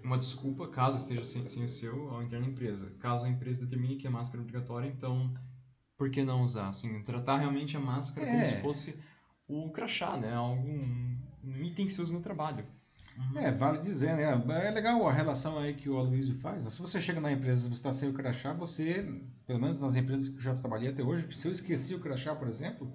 uma 0.02 0.18
desculpa, 0.18 0.68
caso 0.68 0.98
esteja 0.98 1.24
sem, 1.24 1.48
sem 1.48 1.64
o 1.64 1.68
seu, 1.68 2.08
ao 2.10 2.22
entrar 2.22 2.40
na 2.40 2.46
empresa. 2.46 2.90
Caso 2.98 3.26
a 3.26 3.28
empresa 3.28 3.64
determine 3.64 3.96
que 3.96 4.06
a 4.06 4.10
máscara 4.10 4.42
é 4.42 4.42
obrigatória, 4.42 4.88
então, 4.88 5.34
por 5.96 6.10
que 6.10 6.22
não 6.22 6.42
usar? 6.42 6.68
Assim, 6.68 7.02
tratar 7.02 7.38
realmente 7.38 7.76
a 7.76 7.80
máscara 7.80 8.26
é. 8.26 8.32
como 8.32 8.46
se 8.46 8.56
fosse 8.60 9.00
o 9.46 9.70
crachá, 9.70 10.16
né? 10.16 10.34
Algum 10.34 11.16
um 11.44 11.62
item 11.62 11.86
que 11.86 11.92
se 11.92 12.02
usa 12.02 12.12
no 12.12 12.20
trabalho. 12.20 12.66
Uhum. 13.16 13.38
É, 13.38 13.50
vale 13.50 13.78
dizer, 13.78 14.14
né? 14.14 14.22
É 14.64 14.70
legal 14.70 15.06
a 15.08 15.12
relação 15.12 15.58
aí 15.58 15.74
que 15.74 15.88
o 15.88 15.98
Aloysio 15.98 16.36
faz. 16.36 16.62
Se 16.64 16.80
você 16.80 17.00
chega 17.00 17.20
na 17.20 17.32
empresa 17.32 17.66
e 17.66 17.70
você 17.70 17.74
está 17.74 17.92
sem 17.92 18.08
o 18.08 18.12
crachá, 18.12 18.52
você, 18.52 19.04
pelo 19.46 19.60
menos 19.60 19.80
nas 19.80 19.96
empresas 19.96 20.28
que 20.28 20.36
eu 20.36 20.40
já 20.40 20.54
trabalhei 20.54 20.90
até 20.90 21.02
hoje, 21.02 21.32
se 21.32 21.48
eu 21.48 21.52
esqueci 21.52 21.94
o 21.94 22.00
crachá, 22.00 22.34
por 22.34 22.46
exemplo, 22.46 22.92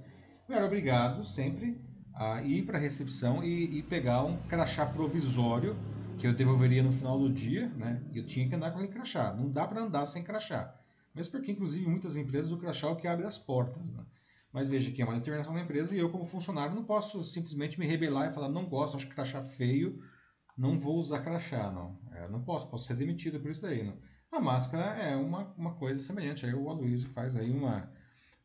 eu 0.47 0.55
era 0.55 0.65
obrigado 0.65 1.23
sempre 1.23 1.81
a 2.13 2.41
ir 2.43 2.63
para 2.65 2.77
a 2.77 2.81
recepção 2.81 3.43
e, 3.43 3.79
e, 3.79 3.83
pegar 3.83 4.23
um 4.23 4.37
crachá 4.47 4.85
provisório 4.85 5.75
que 6.17 6.27
eu 6.27 6.33
devolveria 6.33 6.83
no 6.83 6.91
final 6.91 7.17
do 7.17 7.31
dia, 7.31 7.67
né? 7.69 8.01
Eu 8.13 8.25
tinha 8.25 8.47
que 8.47 8.55
andar 8.55 8.71
com 8.71 8.77
aquele 8.77 8.93
crachá. 8.93 9.33
Não 9.33 9.49
dá 9.49 9.67
para 9.67 9.81
andar 9.81 10.05
sem 10.05 10.23
crachá. 10.23 10.75
Mesmo 11.13 11.31
porque, 11.31 11.51
inclusive, 11.51 11.87
muitas 11.87 12.15
empresas 12.15 12.51
o 12.51 12.57
crachá 12.57 12.87
é 12.87 12.91
o 12.91 12.95
que 12.95 13.07
abre 13.07 13.25
as 13.25 13.37
portas, 13.37 13.89
né? 13.89 14.05
Mas 14.51 14.69
veja 14.69 14.91
que 14.91 15.01
é 15.01 15.05
uma 15.05 15.15
determinação 15.15 15.53
da 15.55 15.61
empresa 15.61 15.95
e 15.95 15.99
eu, 15.99 16.11
como 16.11 16.25
funcionário, 16.25 16.75
não 16.75 16.83
posso 16.83 17.23
simplesmente 17.23 17.79
me 17.79 17.87
rebelar 17.87 18.29
e 18.29 18.33
falar 18.33 18.49
não 18.49 18.65
gosto, 18.65 18.97
acho 18.97 19.09
crachá 19.09 19.43
feio, 19.43 19.99
não 20.55 20.79
vou 20.79 20.97
usar 20.97 21.21
crachá, 21.21 21.71
não. 21.71 21.99
É, 22.11 22.29
não 22.29 22.43
posso, 22.43 22.69
posso 22.69 22.85
ser 22.85 22.95
demitido 22.95 23.39
por 23.39 23.49
isso 23.49 23.63
daí. 23.63 23.83
Não. 23.83 23.97
A 24.31 24.39
máscara 24.39 24.99
é 24.99 25.15
uma, 25.15 25.53
uma 25.57 25.73
coisa 25.75 25.99
semelhante. 25.99 26.45
Aí 26.45 26.53
o 26.53 26.69
Aloysio 26.69 27.09
faz 27.09 27.35
aí 27.35 27.51
uma, 27.51 27.91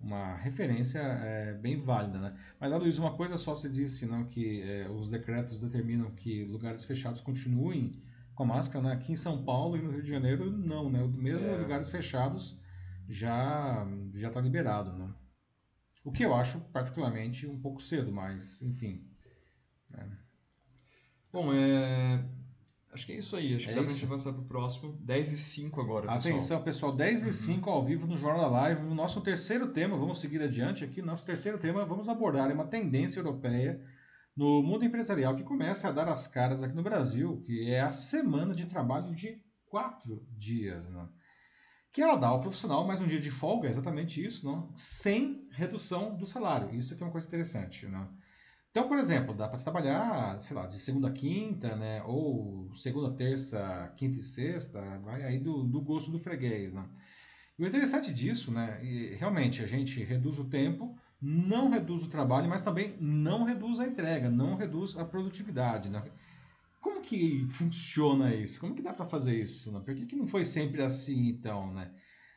uma 0.00 0.36
referência 0.36 1.00
é, 1.00 1.54
bem 1.54 1.80
válida, 1.80 2.18
né? 2.18 2.36
Mas, 2.60 2.72
Aloysio, 2.72 3.02
uma 3.02 3.16
coisa 3.16 3.36
só 3.36 3.54
se 3.54 3.68
disse, 3.68 4.06
não, 4.06 4.24
que 4.24 4.62
é, 4.62 4.88
os 4.88 5.10
decretos 5.10 5.58
determinam 5.58 6.10
que 6.12 6.44
lugares 6.44 6.84
fechados 6.84 7.20
continuem 7.20 8.00
com 8.34 8.44
máscara, 8.44 8.84
né? 8.86 8.92
Aqui 8.92 9.12
em 9.12 9.16
São 9.16 9.44
Paulo 9.44 9.76
e 9.76 9.82
no 9.82 9.90
Rio 9.90 10.02
de 10.02 10.08
Janeiro, 10.08 10.50
não, 10.50 10.88
né? 10.88 11.04
Mesmo 11.16 11.48
é. 11.48 11.56
lugares 11.56 11.88
fechados 11.88 12.60
já 13.08 13.86
já 14.14 14.28
está 14.28 14.40
liberado, 14.40 14.92
né? 14.96 15.12
O 16.04 16.12
que 16.12 16.24
eu 16.24 16.34
acho 16.34 16.60
particularmente 16.72 17.46
um 17.46 17.60
pouco 17.60 17.82
cedo, 17.82 18.12
mas 18.12 18.62
enfim. 18.62 19.04
Né? 19.90 20.08
Bom, 21.32 21.52
é... 21.52 22.24
Acho 22.92 23.06
que 23.06 23.12
é 23.12 23.16
isso 23.16 23.36
aí. 23.36 23.54
Acho 23.54 23.66
que 23.66 23.72
é 23.72 23.74
dá 23.74 23.82
pra 23.82 23.92
gente 23.92 24.04
avançar 24.04 24.32
pro 24.32 24.44
próximo. 24.44 24.92
10 25.00 25.32
e 25.32 25.38
5 25.38 25.80
agora, 25.80 26.06
pessoal. 26.06 26.18
Atenção, 26.18 26.62
pessoal. 26.62 26.92
10 26.94 27.24
e 27.24 27.32
5 27.32 27.68
uhum. 27.68 27.76
ao 27.76 27.84
vivo 27.84 28.06
no 28.06 28.16
Jornal 28.16 28.42
da 28.42 28.48
Live. 28.48 28.82
O 28.84 28.94
nosso 28.94 29.20
terceiro 29.20 29.68
tema, 29.68 29.96
vamos 29.96 30.20
seguir 30.20 30.42
adiante 30.42 30.84
aqui. 30.84 31.02
Nosso 31.02 31.26
terceiro 31.26 31.58
tema, 31.58 31.84
vamos 31.84 32.08
abordar 32.08 32.50
uma 32.50 32.66
tendência 32.66 33.20
europeia 33.20 33.80
no 34.38 34.62
mundo 34.62 34.84
empresarial 34.84 35.34
que 35.34 35.42
começa 35.42 35.88
a 35.88 35.92
dar 35.92 36.08
as 36.08 36.26
caras 36.28 36.62
aqui 36.62 36.74
no 36.74 36.82
Brasil, 36.82 37.42
que 37.44 37.68
é 37.70 37.80
a 37.80 37.90
semana 37.90 38.54
de 38.54 38.66
trabalho 38.66 39.12
de 39.14 39.42
quatro 39.66 40.24
dias, 40.30 40.88
né? 40.88 41.08
Que 41.92 42.02
ela 42.02 42.16
dá 42.16 42.28
ao 42.28 42.40
profissional 42.40 42.86
mais 42.86 43.00
um 43.00 43.06
dia 43.06 43.20
de 43.20 43.30
folga, 43.30 43.66
é 43.66 43.70
exatamente 43.70 44.24
isso, 44.24 44.46
não? 44.46 44.72
sem 44.76 45.48
redução 45.50 46.16
do 46.16 46.24
salário. 46.24 46.72
Isso 46.72 46.94
aqui 46.94 47.02
é 47.02 47.06
uma 47.06 47.12
coisa 47.12 47.26
interessante, 47.26 47.86
né? 47.86 48.08
Então, 48.78 48.88
por 48.88 48.98
exemplo, 49.00 49.34
dá 49.34 49.48
para 49.48 49.58
trabalhar, 49.58 50.40
sei 50.40 50.54
lá, 50.54 50.64
de 50.64 50.78
segunda 50.78 51.08
a 51.08 51.10
quinta, 51.10 51.74
né? 51.74 52.00
Ou 52.04 52.72
segunda, 52.76 53.10
terça, 53.10 53.92
quinta 53.96 54.20
e 54.20 54.22
sexta, 54.22 54.80
vai 55.02 55.24
aí 55.24 55.40
do, 55.40 55.64
do 55.64 55.80
gosto 55.80 56.12
do 56.12 56.18
freguês, 56.20 56.72
né? 56.72 56.88
E 57.58 57.64
o 57.64 57.66
interessante 57.66 58.14
disso, 58.14 58.52
né? 58.52 58.78
E 58.80 59.16
realmente 59.16 59.64
a 59.64 59.66
gente 59.66 60.00
reduz 60.04 60.38
o 60.38 60.44
tempo, 60.44 60.96
não 61.20 61.68
reduz 61.70 62.04
o 62.04 62.08
trabalho, 62.08 62.48
mas 62.48 62.62
também 62.62 62.96
não 63.00 63.42
reduz 63.42 63.80
a 63.80 63.86
entrega, 63.88 64.30
não 64.30 64.54
reduz 64.54 64.96
a 64.96 65.04
produtividade, 65.04 65.90
né? 65.90 66.00
Como 66.80 67.00
que 67.02 67.48
funciona 67.50 68.32
isso? 68.32 68.60
Como 68.60 68.76
que 68.76 68.82
dá 68.82 68.92
para 68.92 69.06
fazer 69.06 69.36
isso? 69.36 69.72
Né? 69.72 69.80
Por 69.84 69.92
que, 69.92 70.06
que 70.06 70.14
não 70.14 70.28
foi 70.28 70.44
sempre 70.44 70.82
assim, 70.82 71.26
então, 71.26 71.74
né? 71.74 71.90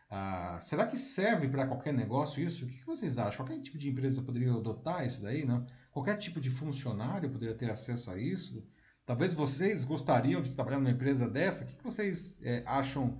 Ah, 0.09 0.57
será 0.59 0.87
que 0.87 0.97
serve 0.97 1.47
para 1.47 1.67
qualquer 1.67 1.93
negócio 1.93 2.43
isso? 2.43 2.65
O 2.65 2.67
que, 2.67 2.79
que 2.79 2.85
vocês 2.87 3.19
acham? 3.19 3.45
Qualquer 3.45 3.61
tipo 3.61 3.77
de 3.77 3.89
empresa 3.89 4.23
poderia 4.23 4.51
adotar 4.51 5.05
isso 5.05 5.21
daí, 5.21 5.45
não? 5.45 5.67
Qualquer 5.91 6.17
tipo 6.17 6.39
de 6.39 6.49
funcionário 6.49 7.29
poderia 7.29 7.55
ter 7.55 7.69
acesso 7.69 8.11
a 8.11 8.17
isso. 8.17 8.65
Talvez 9.05 9.33
vocês 9.33 9.83
gostariam 9.83 10.41
de 10.41 10.55
trabalhar 10.55 10.77
numa 10.77 10.91
empresa 10.91 11.27
dessa. 11.27 11.65
O 11.65 11.67
que 11.67 11.83
vocês 11.83 12.39
é, 12.43 12.63
acham 12.65 13.19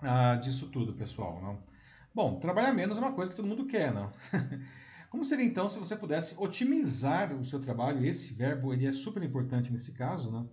ah, 0.00 0.34
disso 0.34 0.68
tudo, 0.68 0.94
pessoal? 0.94 1.40
Não? 1.40 1.62
Bom, 2.12 2.40
trabalhar 2.40 2.72
menos 2.72 2.96
é 2.96 3.00
uma 3.00 3.12
coisa 3.12 3.30
que 3.30 3.36
todo 3.36 3.46
mundo 3.46 3.66
quer, 3.66 3.92
não? 3.94 4.12
Como 5.10 5.24
seria 5.24 5.44
então 5.44 5.68
se 5.68 5.78
você 5.78 5.94
pudesse 5.94 6.34
otimizar 6.38 7.32
o 7.32 7.44
seu 7.44 7.60
trabalho? 7.60 8.04
Esse 8.04 8.34
verbo 8.34 8.72
ele 8.72 8.86
é 8.86 8.92
super 8.92 9.22
importante 9.22 9.70
nesse 9.70 9.92
caso, 9.92 10.30
não? 10.30 10.50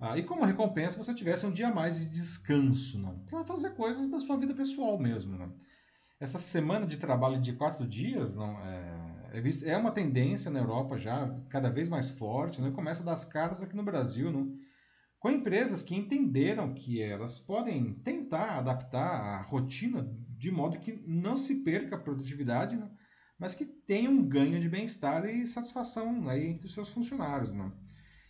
Ah, 0.00 0.18
e 0.18 0.24
como 0.24 0.44
recompensa 0.44 1.00
você 1.00 1.14
tivesse 1.14 1.46
um 1.46 1.52
dia 1.52 1.68
a 1.68 1.74
mais 1.74 2.00
de 2.00 2.06
descanso, 2.06 2.98
não? 2.98 3.20
Para 3.20 3.44
fazer 3.44 3.70
coisas 3.70 4.08
da 4.08 4.18
sua 4.18 4.36
vida 4.36 4.52
pessoal 4.52 4.98
mesmo, 4.98 5.38
não? 5.38 5.54
Essa 6.18 6.40
semana 6.40 6.84
de 6.86 6.96
trabalho 6.96 7.40
de 7.40 7.52
quatro 7.52 7.86
dias, 7.86 8.34
não? 8.34 8.58
É 8.60 9.11
é, 9.32 9.70
é 9.70 9.76
uma 9.76 9.90
tendência 9.90 10.50
na 10.50 10.60
Europa 10.60 10.96
já 10.96 11.34
cada 11.48 11.70
vez 11.70 11.88
mais 11.88 12.10
forte, 12.10 12.60
né? 12.60 12.70
começa 12.70 13.02
das 13.02 13.24
caras 13.24 13.62
aqui 13.62 13.74
no 13.74 13.82
Brasil, 13.82 14.30
né? 14.30 14.46
com 15.18 15.30
empresas 15.30 15.82
que 15.82 15.94
entenderam 15.94 16.74
que 16.74 17.00
elas 17.00 17.38
podem 17.38 17.94
tentar 17.94 18.58
adaptar 18.58 19.20
a 19.20 19.42
rotina 19.42 20.06
de 20.28 20.50
modo 20.50 20.80
que 20.80 21.02
não 21.06 21.36
se 21.36 21.62
perca 21.62 21.96
a 21.96 22.00
produtividade, 22.00 22.76
né? 22.76 22.90
mas 23.38 23.54
que 23.54 23.64
tenha 23.64 24.10
um 24.10 24.22
ganho 24.22 24.60
de 24.60 24.68
bem-estar 24.68 25.24
e 25.24 25.46
satisfação 25.46 26.28
aí 26.28 26.46
entre 26.46 26.66
os 26.66 26.74
seus 26.74 26.90
funcionários. 26.90 27.52
Né? 27.52 27.72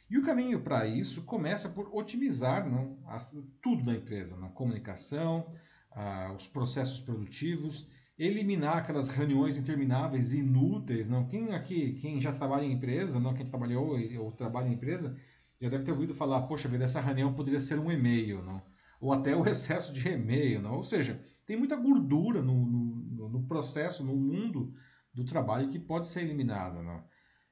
E 0.08 0.18
o 0.18 0.22
caminho 0.22 0.62
para 0.62 0.86
isso 0.86 1.22
começa 1.22 1.68
por 1.68 1.88
otimizar 1.94 2.68
não, 2.68 3.02
as, 3.06 3.34
tudo 3.62 3.84
da 3.84 3.94
empresa, 3.94 4.36
a 4.36 4.48
comunicação, 4.50 5.52
a, 5.90 6.32
os 6.34 6.46
processos 6.46 7.00
produtivos 7.00 7.88
eliminar 8.18 8.78
aquelas 8.78 9.08
reuniões 9.08 9.56
intermináveis 9.56 10.32
inúteis, 10.32 11.08
não? 11.08 11.26
Quem 11.26 11.52
aqui, 11.52 11.94
quem 11.94 12.20
já 12.20 12.32
trabalha 12.32 12.64
em 12.64 12.72
empresa, 12.72 13.18
não, 13.18 13.34
quem 13.34 13.46
trabalhou 13.46 13.96
ou 14.20 14.32
trabalha 14.32 14.68
em 14.68 14.74
empresa, 14.74 15.16
já 15.60 15.68
deve 15.68 15.84
ter 15.84 15.92
ouvido 15.92 16.14
falar, 16.14 16.42
poxa 16.42 16.68
vida, 16.68 16.84
essa 16.84 17.00
reunião 17.00 17.32
poderia 17.34 17.60
ser 17.60 17.78
um 17.78 17.90
e-mail, 17.90 18.42
não? 18.42 18.62
Ou 19.00 19.12
até 19.12 19.34
o 19.34 19.46
excesso 19.48 19.92
de 19.92 20.08
e-mail, 20.08 20.60
não? 20.60 20.74
Ou 20.74 20.84
seja, 20.84 21.20
tem 21.46 21.56
muita 21.56 21.76
gordura 21.76 22.42
no, 22.42 22.66
no, 22.66 23.28
no 23.28 23.42
processo, 23.46 24.04
no 24.04 24.16
mundo 24.16 24.74
do 25.12 25.24
trabalho 25.24 25.68
que 25.68 25.78
pode 25.78 26.06
ser 26.06 26.22
eliminada. 26.22 26.82
Né? 26.82 27.04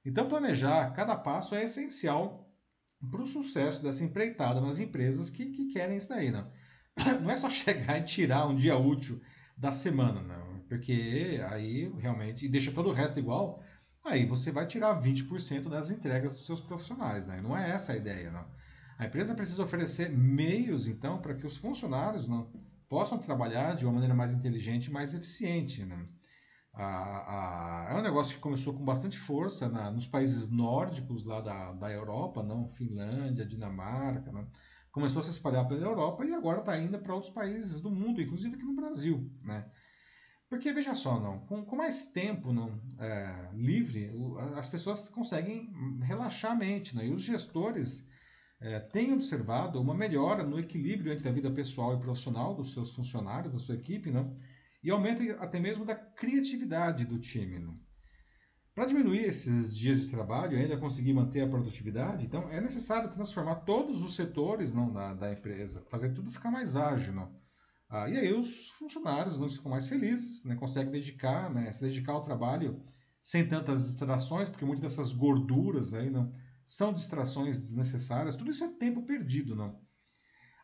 Então, 0.05 0.29
planejar 0.29 0.91
cada 0.93 1.17
passo 1.17 1.55
é 1.55 1.65
essencial 1.65 2.49
para 3.11 3.23
o 3.23 3.27
sucesso 3.27 3.83
dessa 3.83 4.05
empreitada 4.05 4.61
nas 4.61 4.79
empresas 4.79 5.31
que, 5.31 5.47
que 5.47 5.67
querem 5.67 5.97
isso 5.97 6.09
daí. 6.09 6.31
Né? 6.31 6.47
Não 7.21 7.31
é 7.31 7.37
só 7.37 7.49
chegar 7.49 7.99
e 7.99 8.05
tirar 8.05 8.47
um 8.47 8.57
dia 8.57 8.77
útil 8.77 9.21
da 9.57 9.73
semana, 9.73 10.23
não, 10.23 10.50
porque 10.71 11.45
aí 11.51 11.93
realmente, 11.99 12.47
e 12.47 12.49
deixa 12.49 12.71
todo 12.71 12.91
o 12.91 12.93
resto 12.93 13.19
igual, 13.19 13.61
aí 14.05 14.25
você 14.25 14.53
vai 14.53 14.69
tirar 14.69 15.03
20% 15.03 15.69
das 15.69 15.91
entregas 15.91 16.33
dos 16.33 16.47
seus 16.47 16.61
profissionais. 16.61 17.27
Né? 17.27 17.41
Não 17.41 17.59
é 17.59 17.71
essa 17.71 17.93
a 17.93 17.97
ideia. 17.97 18.31
Não. 18.31 18.47
A 18.97 19.07
empresa 19.07 19.35
precisa 19.35 19.65
oferecer 19.65 20.09
meios, 20.11 20.87
então, 20.87 21.21
para 21.21 21.35
que 21.35 21.45
os 21.45 21.57
funcionários 21.57 22.29
não, 22.29 22.53
possam 22.89 23.19
trabalhar 23.19 23.75
de 23.75 23.85
uma 23.85 23.95
maneira 23.95 24.15
mais 24.15 24.33
inteligente 24.33 24.87
e 24.87 24.93
mais 24.93 25.13
eficiente. 25.13 25.85
Né? 25.85 26.07
A, 26.73 27.89
a, 27.89 27.93
é 27.93 27.99
um 27.99 28.03
negócio 28.03 28.37
que 28.37 28.41
começou 28.41 28.73
com 28.73 28.85
bastante 28.85 29.19
força 29.19 29.69
na, 29.69 29.91
nos 29.91 30.07
países 30.07 30.49
nórdicos 30.53 31.25
lá 31.25 31.41
da, 31.41 31.73
da 31.73 31.91
Europa, 31.91 32.45
não 32.45 32.69
Finlândia, 32.69 33.45
Dinamarca, 33.45 34.31
não? 34.31 34.47
começou 34.93 35.19
a 35.19 35.23
se 35.25 35.31
espalhar 35.31 35.67
pela 35.67 35.85
Europa 35.85 36.25
e 36.25 36.33
agora 36.33 36.61
está 36.61 36.79
indo 36.79 36.97
para 37.01 37.15
outros 37.15 37.33
países 37.33 37.81
do 37.81 37.91
mundo, 37.91 38.23
inclusive 38.23 38.55
aqui 38.55 38.65
no 38.65 38.77
Brasil, 38.77 39.29
né? 39.45 39.69
Porque 40.51 40.73
veja 40.73 40.97
só, 40.97 41.21
não, 41.21 41.39
com, 41.47 41.65
com 41.65 41.77
mais 41.77 42.09
tempo 42.09 42.53
não 42.53 42.77
é, 42.99 43.49
livre, 43.55 44.11
o, 44.13 44.37
as 44.57 44.69
pessoas 44.69 45.09
conseguem 45.09 45.73
relaxar 46.03 46.51
a 46.51 46.57
mente, 46.57 46.97
né? 46.97 47.07
E 47.07 47.13
os 47.13 47.23
gestores 47.23 48.09
é, 48.61 48.81
têm 48.81 49.13
observado 49.13 49.81
uma 49.81 49.95
melhora 49.95 50.43
no 50.43 50.59
equilíbrio 50.59 51.13
entre 51.13 51.29
a 51.29 51.33
vida 51.33 51.53
pessoal 51.53 51.95
e 51.95 52.01
profissional 52.01 52.53
dos 52.53 52.75
seus 52.75 52.93
funcionários, 52.93 53.53
da 53.53 53.61
sua 53.61 53.77
equipe, 53.77 54.11
não? 54.11 54.35
e 54.83 54.91
aumenta 54.91 55.23
até 55.35 55.61
mesmo 55.61 55.85
da 55.85 55.95
criatividade 55.95 57.05
do 57.05 57.19
time. 57.19 57.61
Né? 57.61 57.73
Para 58.75 58.87
diminuir 58.87 59.25
esses 59.25 59.77
dias 59.77 60.03
de 60.03 60.09
trabalho 60.09 60.57
e 60.57 60.63
ainda 60.63 60.77
conseguir 60.77 61.13
manter 61.13 61.43
a 61.43 61.49
produtividade, 61.49 62.27
então 62.27 62.51
é 62.51 62.61
necessário 62.61 63.11
transformar 63.11 63.57
todos 63.57 64.03
os 64.03 64.17
setores 64.17 64.75
não, 64.75 64.93
da, 64.93 65.15
da 65.15 65.33
empresa, 65.33 65.87
fazer 65.89 66.11
tudo 66.13 66.31
ficar 66.31 66.51
mais 66.51 66.75
ágil. 66.75 67.13
Não? 67.13 67.31
Ah, 67.91 68.09
e 68.09 68.17
aí 68.17 68.33
os 68.33 68.69
funcionários 68.69 69.37
não 69.37 69.49
ficam 69.49 69.71
mais 69.71 69.89
felizes, 69.89 70.45
né, 70.45 70.55
conseguem 70.55 70.93
dedicar, 70.93 71.53
né, 71.53 71.73
se 71.73 71.83
dedicar 71.83 72.13
ao 72.13 72.23
trabalho 72.23 72.81
sem 73.21 73.47
tantas 73.47 73.85
distrações, 73.85 74.49
porque 74.49 74.65
muitas 74.65 74.83
dessas 74.83 75.13
gorduras 75.13 75.93
aí 75.93 76.09
não 76.09 76.33
são 76.65 76.93
distrações 76.93 77.59
desnecessárias, 77.59 78.37
tudo 78.37 78.51
isso 78.51 78.63
é 78.63 78.69
tempo 78.69 79.03
perdido, 79.03 79.57
não. 79.57 79.81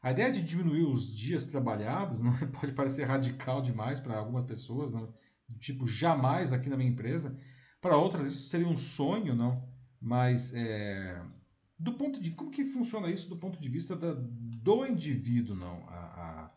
A 0.01 0.13
ideia 0.13 0.31
de 0.31 0.41
diminuir 0.41 0.85
os 0.85 1.13
dias 1.13 1.47
trabalhados 1.47 2.21
não 2.23 2.33
pode 2.53 2.73
parecer 2.73 3.05
radical 3.05 3.61
demais 3.61 3.99
para 3.99 4.17
algumas 4.17 4.45
pessoas, 4.45 4.93
não? 4.93 5.13
tipo 5.59 5.87
jamais 5.87 6.53
aqui 6.53 6.69
na 6.69 6.77
minha 6.77 6.91
empresa. 6.91 7.39
Para 7.81 7.97
outras 7.97 8.27
isso 8.27 8.49
seria 8.49 8.69
um 8.69 8.77
sonho, 8.77 9.35
não? 9.35 9.69
Mas 10.01 10.55
é, 10.55 11.23
do 11.79 11.95
ponto 11.95 12.21
de 12.21 12.31
como 12.31 12.51
que 12.51 12.65
funciona 12.65 13.11
isso 13.11 13.29
do 13.29 13.37
ponto 13.37 13.61
de 13.61 13.69
vista 13.69 13.97
da, 13.97 14.15
do 14.15 14.87
indivíduo, 14.87 15.57
não? 15.57 15.89
A, 15.89 15.95
a, 15.95 16.51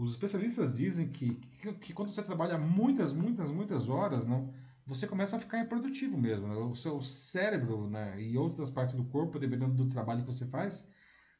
os 0.00 0.12
especialistas 0.12 0.74
dizem 0.74 1.08
que, 1.08 1.34
que, 1.34 1.72
que, 1.74 1.92
quando 1.92 2.10
você 2.10 2.22
trabalha 2.22 2.56
muitas, 2.56 3.12
muitas, 3.12 3.50
muitas 3.50 3.90
horas, 3.90 4.24
não, 4.24 4.50
você 4.86 5.06
começa 5.06 5.36
a 5.36 5.40
ficar 5.40 5.60
improdutivo 5.60 6.16
mesmo. 6.16 6.48
Né? 6.48 6.54
O 6.54 6.74
seu 6.74 7.02
cérebro 7.02 7.88
né, 7.88 8.18
e 8.18 8.36
outras 8.38 8.70
partes 8.70 8.94
do 8.94 9.04
corpo, 9.04 9.38
dependendo 9.38 9.74
do 9.74 9.90
trabalho 9.90 10.22
que 10.22 10.32
você 10.32 10.46
faz, 10.46 10.90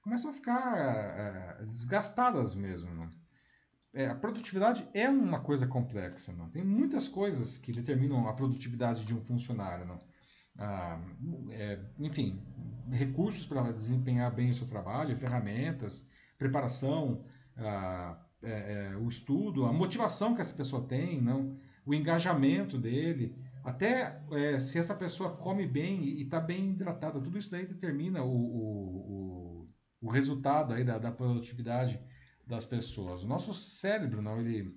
começam 0.03 0.31
a 0.31 0.35
ficar 0.35 0.77
é, 0.79 1.65
desgastadas 1.65 2.55
mesmo. 2.55 3.11
É, 3.95 4.09
a 4.09 4.15
produtividade 4.15 4.87
é 4.93 5.09
uma 5.09 5.41
coisa 5.41 5.67
complexa. 5.67 6.35
Não? 6.35 6.51
Tem 6.51 6.63
muitas 6.63 7.09
coisas 7.09 7.57
que 7.57 7.73
determinam 7.73 8.29
a 8.29 8.35
produtividade 8.35 9.07
de 9.07 9.15
um 9.15 9.23
funcionário. 9.23 9.87
Não? 9.87 9.99
Ah, 10.59 11.01
é, 11.51 11.81
enfim, 11.99 12.39
recursos 12.91 13.47
para 13.47 13.73
desempenhar 13.73 14.35
bem 14.35 14.51
o 14.51 14.55
seu 14.55 14.67
trabalho, 14.67 15.17
ferramentas, 15.17 16.11
preparação, 16.37 17.25
ah, 17.57 18.19
é, 18.43 18.93
é, 18.93 18.97
o 18.97 19.09
estudo, 19.09 19.65
a 19.65 19.73
motivação 19.73 20.35
que 20.35 20.41
essa 20.41 20.55
pessoa 20.55 20.87
tem, 20.87 21.21
não, 21.21 21.57
o 21.85 21.95
engajamento 21.95 22.79
dele, 22.79 23.37
até 23.63 24.23
é, 24.33 24.59
se 24.59 24.79
essa 24.79 24.95
pessoa 24.95 25.37
come 25.37 25.67
bem 25.67 26.03
e 26.05 26.23
está 26.23 26.41
bem 26.41 26.71
hidratada, 26.71 27.21
tudo 27.21 27.39
isso 27.39 27.51
daí 27.51 27.67
determina 27.67 28.23
o, 28.23 28.35
o, 28.35 29.69
o 30.01 30.11
resultado 30.11 30.75
aí 30.75 30.85
da, 30.85 30.99
da 30.99 31.13
produtividade 31.13 32.01
das 32.47 32.65
pessoas. 32.65 33.23
O 33.23 33.29
nosso 33.29 33.53
cérebro, 33.53 34.23
não, 34.23 34.41
ele, 34.41 34.75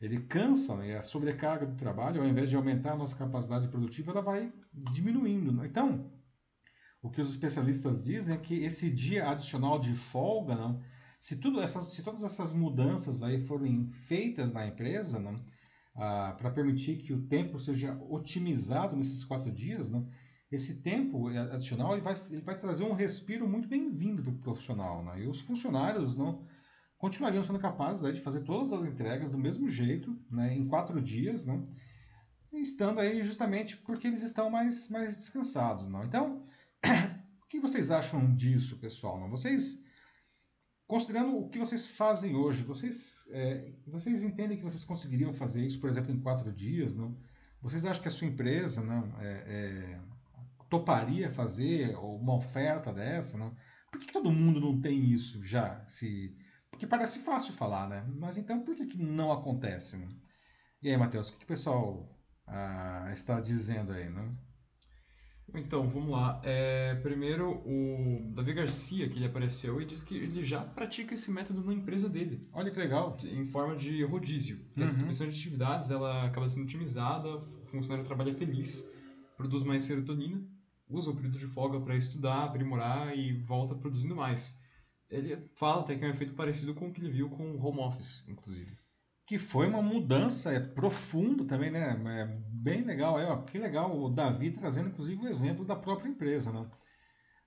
ele 0.00 0.20
cansa, 0.22 0.76
né? 0.76 0.96
a 0.96 1.02
sobrecarga 1.02 1.66
do 1.66 1.76
trabalho, 1.76 2.22
ao 2.22 2.28
invés 2.28 2.48
de 2.48 2.56
aumentar 2.56 2.92
a 2.92 2.96
nossa 2.96 3.16
capacidade 3.16 3.68
produtiva, 3.68 4.12
ela 4.12 4.22
vai 4.22 4.52
diminuindo. 4.72 5.52
Né? 5.52 5.66
Então, 5.66 6.10
o 7.02 7.10
que 7.10 7.20
os 7.20 7.30
especialistas 7.30 8.02
dizem 8.02 8.34
é 8.34 8.38
que 8.38 8.64
esse 8.64 8.90
dia 8.90 9.28
adicional 9.28 9.78
de 9.78 9.92
folga, 9.94 10.54
não, 10.54 10.82
se, 11.24 11.36
tudo 11.36 11.62
essas, 11.62 11.84
se 11.84 12.02
todas 12.02 12.22
essas 12.22 12.52
mudanças 12.52 13.22
aí 13.22 13.40
forem 13.46 13.90
feitas 14.04 14.52
na 14.52 14.66
empresa, 14.66 15.18
não, 15.18 15.40
ah, 15.96 16.34
para 16.36 16.50
permitir 16.50 16.98
que 16.98 17.14
o 17.14 17.22
tempo 17.22 17.58
seja 17.58 17.98
otimizado 18.10 18.94
nesses 18.94 19.24
quatro 19.24 19.50
dias, 19.50 19.88
não, 19.88 20.06
esse 20.52 20.82
tempo 20.82 21.28
adicional 21.28 21.94
ele 21.94 22.02
vai, 22.02 22.12
ele 22.30 22.42
vai 22.42 22.58
trazer 22.58 22.84
um 22.84 22.92
respiro 22.92 23.48
muito 23.48 23.66
bem-vindo 23.66 24.22
para 24.22 24.32
o 24.32 24.38
profissional. 24.38 25.02
Né? 25.02 25.22
E 25.22 25.26
os 25.26 25.40
funcionários 25.40 26.14
não 26.14 26.44
continuariam 26.98 27.42
sendo 27.42 27.58
capazes 27.58 28.02
né, 28.02 28.12
de 28.12 28.20
fazer 28.20 28.42
todas 28.42 28.70
as 28.70 28.86
entregas 28.86 29.30
do 29.30 29.38
mesmo 29.38 29.66
jeito, 29.66 30.14
né, 30.30 30.54
em 30.54 30.68
quatro 30.68 31.00
dias, 31.00 31.46
né, 31.46 31.64
estando 32.52 33.00
aí 33.00 33.24
justamente 33.24 33.78
porque 33.78 34.08
eles 34.08 34.22
estão 34.22 34.50
mais, 34.50 34.90
mais 34.90 35.16
descansados. 35.16 35.88
Não? 35.88 36.04
Então, 36.04 36.44
o 37.42 37.46
que 37.48 37.60
vocês 37.60 37.90
acham 37.90 38.36
disso, 38.36 38.76
pessoal? 38.76 39.18
Não? 39.18 39.30
Vocês, 39.30 39.82
considerando 40.86 41.36
o 41.36 41.48
que 41.48 41.58
vocês 41.58 41.86
fazem 41.86 42.34
hoje, 42.34 42.62
vocês, 42.62 43.28
é, 43.30 43.72
vocês 43.86 44.22
entendem 44.22 44.56
que 44.56 44.62
vocês 44.62 44.84
conseguiriam 44.84 45.32
fazer 45.32 45.64
isso, 45.64 45.80
por 45.80 45.88
exemplo, 45.88 46.12
em 46.12 46.20
quatro 46.20 46.52
dias? 46.52 46.94
Não? 46.94 47.16
Vocês 47.60 47.84
acham 47.84 48.02
que 48.02 48.08
a 48.08 48.10
sua 48.10 48.28
empresa 48.28 48.82
não, 48.82 49.20
é, 49.20 49.44
é 49.46 50.00
toparia 50.68 51.30
fazer 51.30 51.96
uma 51.96 52.34
oferta 52.34 52.92
dessa? 52.92 53.38
Não? 53.38 53.54
Por 53.90 54.00
que, 54.00 54.06
que 54.08 54.12
todo 54.12 54.32
mundo 54.32 54.60
não 54.60 54.80
tem 54.80 55.12
isso 55.12 55.42
já? 55.42 55.84
Se... 55.86 56.36
Porque 56.70 56.86
parece 56.86 57.20
fácil 57.20 57.52
falar, 57.52 57.88
né? 57.88 58.04
Mas 58.16 58.36
então 58.36 58.60
por 58.60 58.74
que, 58.74 58.86
que 58.86 58.98
não 58.98 59.30
acontece? 59.30 59.96
Né? 59.96 60.08
E 60.82 60.90
aí, 60.90 60.96
Matheus, 60.96 61.28
o 61.28 61.32
que, 61.32 61.38
que 61.38 61.44
o 61.44 61.48
pessoal 61.48 62.14
ah, 62.46 63.08
está 63.12 63.40
dizendo 63.40 63.92
aí, 63.92 64.10
né? 64.10 64.34
Então, 65.52 65.88
vamos 65.88 66.10
lá. 66.10 66.40
É, 66.42 66.94
primeiro, 66.96 67.50
o 67.64 68.32
Davi 68.34 68.54
Garcia, 68.54 69.08
que 69.08 69.18
ele 69.18 69.26
apareceu 69.26 69.80
e 69.80 69.84
disse 69.84 70.06
que 70.06 70.16
ele 70.16 70.42
já 70.42 70.60
pratica 70.60 71.14
esse 71.14 71.30
método 71.30 71.62
na 71.64 71.72
empresa 71.72 72.08
dele. 72.08 72.48
Olha 72.52 72.70
que 72.70 72.78
legal. 72.78 73.16
Em 73.24 73.46
forma 73.46 73.76
de 73.76 74.02
rodízio. 74.04 74.56
Uhum. 74.76 74.84
a 74.84 74.86
distribuição 74.86 75.28
de 75.28 75.34
atividades 75.34 75.90
ela 75.90 76.24
acaba 76.24 76.48
sendo 76.48 76.64
otimizada, 76.64 77.36
o 77.36 77.66
funcionário 77.66 78.06
trabalha 78.06 78.34
feliz, 78.34 78.90
produz 79.36 79.62
mais 79.62 79.82
serotonina 79.82 80.44
usa 80.88 81.10
o 81.10 81.14
período 81.14 81.38
de 81.38 81.46
folga 81.46 81.80
para 81.80 81.96
estudar, 81.96 82.44
aprimorar 82.44 83.16
e 83.16 83.32
volta 83.32 83.74
produzindo 83.74 84.14
mais. 84.14 84.62
Ele 85.10 85.36
fala 85.54 85.82
até 85.82 85.96
que 85.96 86.04
é 86.04 86.08
um 86.08 86.10
efeito 86.10 86.34
parecido 86.34 86.74
com 86.74 86.88
o 86.88 86.92
que 86.92 87.00
ele 87.00 87.10
viu 87.10 87.28
com 87.28 87.52
o 87.52 87.64
home 87.64 87.80
office, 87.80 88.26
inclusive. 88.28 88.76
Que 89.26 89.38
foi 89.38 89.68
uma 89.68 89.80
mudança 89.80 90.52
é 90.52 90.60
profundo 90.60 91.44
também, 91.46 91.70
né? 91.70 91.96
É 92.20 92.26
bem 92.62 92.82
legal. 92.82 93.18
É, 93.18 93.26
ó, 93.30 93.38
que 93.42 93.58
legal 93.58 93.96
o 93.98 94.10
Davi 94.10 94.50
trazendo, 94.50 94.88
inclusive, 94.90 95.24
o 95.24 95.28
exemplo 95.28 95.64
da 95.64 95.76
própria 95.76 96.08
empresa, 96.08 96.52
né? 96.52 96.62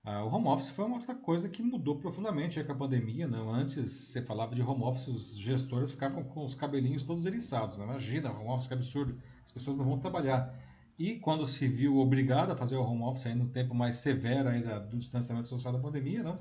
Ah, 0.09 0.23
o 0.23 0.34
home 0.34 0.47
office 0.47 0.69
foi 0.69 0.86
uma 0.86 0.95
outra 0.95 1.13
coisa 1.13 1.49
que 1.49 1.61
mudou 1.61 1.99
profundamente 1.99 2.63
com 2.63 2.71
a 2.71 2.75
pandemia. 2.75 3.28
Né? 3.28 3.38
Antes, 3.51 3.91
você 3.91 4.21
falava 4.21 4.55
de 4.55 4.61
home 4.61 4.84
office, 4.84 5.07
os 5.09 5.38
gestores 5.38 5.91
ficavam 5.91 6.23
com 6.23 6.45
os 6.45 6.55
cabelinhos 6.55 7.03
todos 7.03 7.25
eriçados. 7.25 7.78
Né? 7.78 7.84
Imagina, 7.84 8.32
home 8.32 8.47
office, 8.47 8.67
que 8.67 8.73
absurdo. 8.73 9.21
As 9.43 9.51
pessoas 9.51 9.78
não 9.78 9.84
vão 9.84 9.99
trabalhar. 9.99 10.57
E 10.97 11.15
quando 11.19 11.45
se 11.45 11.67
viu 11.67 11.97
obrigado 11.97 12.51
a 12.51 12.55
fazer 12.55 12.78
o 12.78 12.82
home 12.82 13.03
office 13.03 13.28
aí 13.28 13.36
no 13.36 13.49
tempo 13.49 13.75
mais 13.75 13.97
severo 13.97 14.47
ainda 14.47 14.80
do 14.80 14.97
distanciamento 14.97 15.49
social 15.49 15.73
da 15.73 15.80
pandemia, 15.80 16.23
não, 16.23 16.39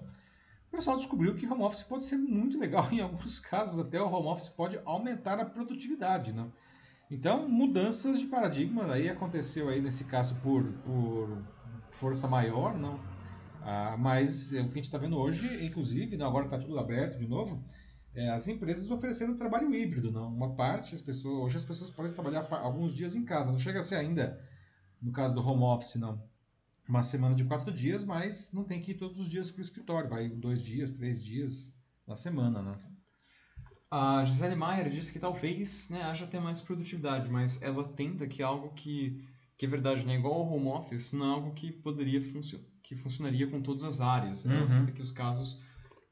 o 0.68 0.70
pessoal 0.70 0.96
descobriu 0.96 1.34
que 1.34 1.46
home 1.46 1.62
office 1.62 1.82
pode 1.82 2.04
ser 2.04 2.16
muito 2.16 2.58
legal. 2.58 2.88
Em 2.92 3.00
alguns 3.00 3.38
casos, 3.38 3.78
até 3.78 4.00
o 4.00 4.10
home 4.10 4.28
office 4.28 4.48
pode 4.48 4.80
aumentar 4.84 5.38
a 5.38 5.44
produtividade. 5.44 6.32
Não? 6.32 6.52
Então, 7.10 7.48
mudanças 7.48 8.18
de 8.18 8.26
paradigma 8.26 8.92
aí 8.92 9.08
aconteceu 9.08 9.68
aí 9.68 9.80
nesse 9.80 10.04
caso 10.04 10.34
por, 10.36 10.64
por 10.84 11.42
força 11.90 12.26
maior, 12.26 12.76
não? 12.76 12.98
Ah, 13.62 13.96
mas 13.98 14.52
é, 14.52 14.60
o 14.60 14.64
que 14.64 14.72
a 14.72 14.74
gente 14.74 14.84
está 14.84 14.98
vendo 14.98 15.16
hoje, 15.18 15.64
inclusive, 15.64 16.16
não, 16.16 16.26
agora 16.26 16.44
está 16.44 16.58
tudo 16.58 16.78
aberto 16.78 17.18
de 17.18 17.26
novo, 17.26 17.64
é, 18.14 18.30
as 18.30 18.46
empresas 18.48 18.90
oferecendo 18.90 19.34
trabalho 19.36 19.74
híbrido, 19.74 20.10
não? 20.12 20.28
Uma 20.28 20.54
parte, 20.54 20.94
as 20.94 21.02
pessoas, 21.02 21.44
hoje 21.44 21.56
as 21.56 21.64
pessoas 21.64 21.90
podem 21.90 22.12
trabalhar 22.12 22.46
alguns 22.50 22.94
dias 22.94 23.14
em 23.14 23.24
casa, 23.24 23.50
não 23.50 23.58
chega 23.58 23.80
a 23.80 23.82
ser 23.82 23.96
ainda, 23.96 24.40
no 25.02 25.12
caso 25.12 25.34
do 25.34 25.46
home 25.46 25.62
office, 25.62 25.96
não, 25.96 26.22
uma 26.88 27.02
semana 27.02 27.34
de 27.34 27.44
quatro 27.44 27.72
dias, 27.72 28.04
mas 28.04 28.52
não 28.52 28.64
tem 28.64 28.80
que 28.80 28.92
ir 28.92 28.94
todos 28.94 29.20
os 29.20 29.28
dias 29.28 29.50
para 29.50 29.60
o 29.60 29.64
escritório, 29.64 30.10
vai 30.10 30.28
dois 30.28 30.62
dias, 30.62 30.92
três 30.92 31.22
dias 31.22 31.76
na 32.06 32.14
semana, 32.14 32.62
né? 32.62 32.78
A 33.90 34.24
Gisele 34.24 34.56
Maier 34.56 34.90
diz 34.90 35.10
que 35.10 35.18
talvez 35.18 35.88
né, 35.90 36.02
haja 36.02 36.24
até 36.24 36.40
mais 36.40 36.60
produtividade, 36.60 37.30
mas 37.30 37.62
ela 37.62 37.84
tenta 37.84 38.26
que 38.26 38.42
algo 38.42 38.74
que, 38.74 39.24
que 39.56 39.64
é 39.64 39.68
verdade, 39.68 40.04
né, 40.04 40.16
igual 40.16 40.34
ao 40.34 40.52
home 40.52 40.68
office, 40.68 41.12
não 41.12 41.26
é 41.26 41.34
algo 41.34 41.54
que 41.54 41.70
poderia 41.70 42.20
funcionar 42.20 42.64
que 42.86 42.94
funcionaria 42.94 43.48
com 43.48 43.60
todas 43.60 43.82
as 43.82 44.00
áreas. 44.00 44.44
Uhum. 44.44 44.52
Ela 44.52 44.66
cita 44.68 44.90
aqui 44.90 45.02
os 45.02 45.10
casos 45.10 45.60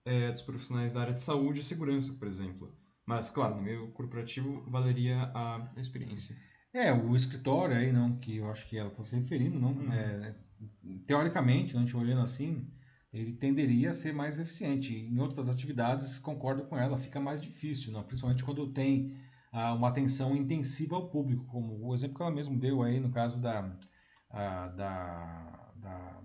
é, 0.04 0.32
dos 0.32 0.42
profissionais 0.42 0.92
da 0.92 1.02
área 1.02 1.14
de 1.14 1.22
saúde 1.22 1.60
e 1.60 1.62
segurança, 1.62 2.12
por 2.14 2.26
exemplo. 2.26 2.76
Mas, 3.06 3.30
claro, 3.30 3.54
no 3.54 3.62
meio 3.62 3.92
corporativo 3.92 4.68
valeria 4.68 5.30
a 5.34 5.68
experiência. 5.76 6.36
É, 6.72 6.92
o 6.92 7.14
escritório 7.14 7.76
aí, 7.76 7.92
não, 7.92 8.16
que 8.18 8.38
eu 8.38 8.50
acho 8.50 8.68
que 8.68 8.76
ela 8.76 8.88
está 8.88 9.04
se 9.04 9.14
referindo, 9.14 9.60
não, 9.60 9.70
uhum. 9.70 9.92
é, 9.92 10.34
teoricamente, 11.07 11.76
a 11.76 11.80
gente 11.80 11.96
olhando 11.96 12.22
assim, 12.22 12.66
ele 13.12 13.32
tenderia 13.32 13.90
a 13.90 13.94
ser 13.94 14.12
mais 14.12 14.38
eficiente. 14.38 14.94
Em 14.94 15.18
outras 15.20 15.48
atividades, 15.48 16.18
concordo 16.18 16.64
com 16.64 16.76
ela, 16.76 16.98
fica 16.98 17.20
mais 17.20 17.40
difícil, 17.40 17.92
não? 17.92 18.02
principalmente 18.02 18.42
quando 18.42 18.72
tem 18.72 19.16
ah, 19.52 19.72
uma 19.72 19.88
atenção 19.88 20.34
intensiva 20.36 20.96
ao 20.96 21.09
público, 21.09 21.44
como 21.46 21.86
o 21.86 21.94
exemplo 21.94 22.16
que 22.16 22.22
ela 22.22 22.32
mesmo 22.32 22.59
deu 22.59 22.82
aí 22.82 22.98
no 22.98 23.11
caso 23.11 23.40
da, 23.40 23.72
ah, 24.30 24.66
da, 24.68 25.72
da, 25.76 26.22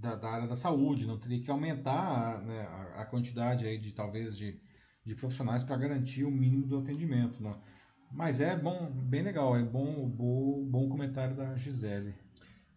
da, 0.00 0.16
da, 0.16 0.28
área 0.28 0.48
da 0.48 0.56
saúde. 0.56 1.06
Não 1.06 1.20
teria 1.20 1.40
que 1.40 1.50
aumentar 1.50 2.42
né, 2.42 2.62
a, 2.62 3.02
a, 3.02 3.06
quantidade 3.06 3.64
aí 3.64 3.78
de 3.78 3.92
talvez 3.92 4.36
de, 4.36 4.60
de 5.04 5.14
profissionais 5.14 5.62
para 5.62 5.76
garantir 5.76 6.24
o 6.24 6.30
mínimo 6.30 6.66
do 6.66 6.78
atendimento. 6.78 7.40
Não? 7.40 7.62
Mas 8.10 8.40
é 8.40 8.56
bom, 8.56 8.90
bem 8.90 9.22
legal, 9.22 9.56
é 9.56 9.62
bom, 9.62 10.08
bom, 10.08 10.64
bom 10.68 10.88
comentário 10.88 11.36
da 11.36 11.54
Gisele. 11.56 12.25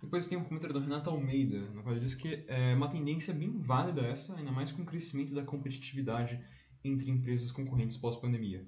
Depois 0.01 0.27
tem 0.27 0.37
um 0.37 0.43
comentário 0.43 0.73
do 0.73 0.79
Renato 0.79 1.09
Almeida, 1.09 1.59
no 1.71 1.83
qual 1.83 1.93
ele 1.93 2.03
diz 2.03 2.15
que 2.15 2.45
é 2.47 2.73
uma 2.73 2.87
tendência 2.87 3.33
bem 3.33 3.59
válida 3.59 4.01
essa, 4.01 4.35
ainda 4.35 4.51
mais 4.51 4.71
com 4.71 4.81
o 4.81 4.85
crescimento 4.85 5.35
da 5.35 5.43
competitividade 5.43 6.41
entre 6.83 7.11
empresas 7.11 7.51
concorrentes 7.51 7.97
pós-pandemia. 7.97 8.65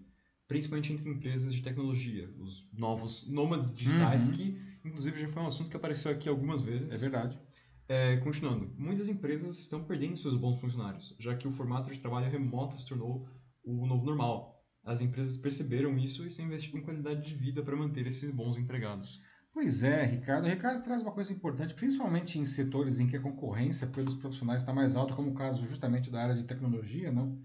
Principalmente 0.48 0.92
entre 0.92 1.10
empresas 1.10 1.54
de 1.54 1.62
tecnologia, 1.62 2.30
os 2.38 2.70
novos 2.74 3.26
nômades 3.30 3.74
digitais, 3.74 4.28
uhum. 4.28 4.36
que 4.36 4.62
inclusive 4.84 5.22
já 5.22 5.30
foi 5.30 5.42
um 5.42 5.48
assunto 5.48 5.70
que 5.70 5.78
apareceu 5.78 6.12
aqui 6.12 6.28
algumas 6.28 6.62
vezes. 6.62 6.90
É 6.90 6.98
verdade. 6.98 7.40
É, 7.88 8.18
continuando, 8.18 8.74
muitas 8.78 9.08
empresas 9.10 9.60
estão 9.60 9.84
perdendo 9.84 10.18
seus 10.18 10.36
bons 10.36 10.60
funcionários, 10.60 11.16
já 11.20 11.36
que 11.36 11.48
o 11.48 11.52
formato 11.52 11.92
de 11.92 12.00
trabalho 12.00 12.30
remoto 12.30 12.80
se 12.80 12.88
tornou 12.88 13.28
o 13.64 13.86
novo 13.86 14.06
normal. 14.06 14.62
As 14.84 15.02
empresas 15.02 15.38
perceberam 15.38 15.98
isso 15.98 16.24
e 16.24 16.28
estão 16.28 16.46
investindo 16.46 16.78
em 16.78 16.82
qualidade 16.82 17.28
de 17.28 17.36
vida 17.36 17.62
para 17.62 17.76
manter 17.76 18.08
esses 18.08 18.32
bons 18.32 18.58
empregados. 18.58 19.22
Pois 19.54 19.84
é, 19.84 20.06
Ricardo. 20.06 20.46
O 20.46 20.50
Ricardo 20.50 20.82
traz 20.84 21.02
uma 21.02 21.12
coisa 21.14 21.34
importante, 21.34 21.74
principalmente 21.74 22.40
em 22.40 22.46
setores 22.46 23.00
em 23.00 23.08
que 23.08 23.18
a 23.18 23.22
concorrência 23.22 23.88
pelos 23.88 24.16
profissionais 24.16 24.62
está 24.62 24.74
mais 24.74 24.96
alta, 24.96 25.14
como 25.14 25.32
o 25.32 25.34
caso 25.34 25.68
justamente 25.68 26.10
da 26.10 26.22
área 26.24 26.36
de 26.36 26.46
tecnologia, 26.46 27.12
não? 27.12 27.38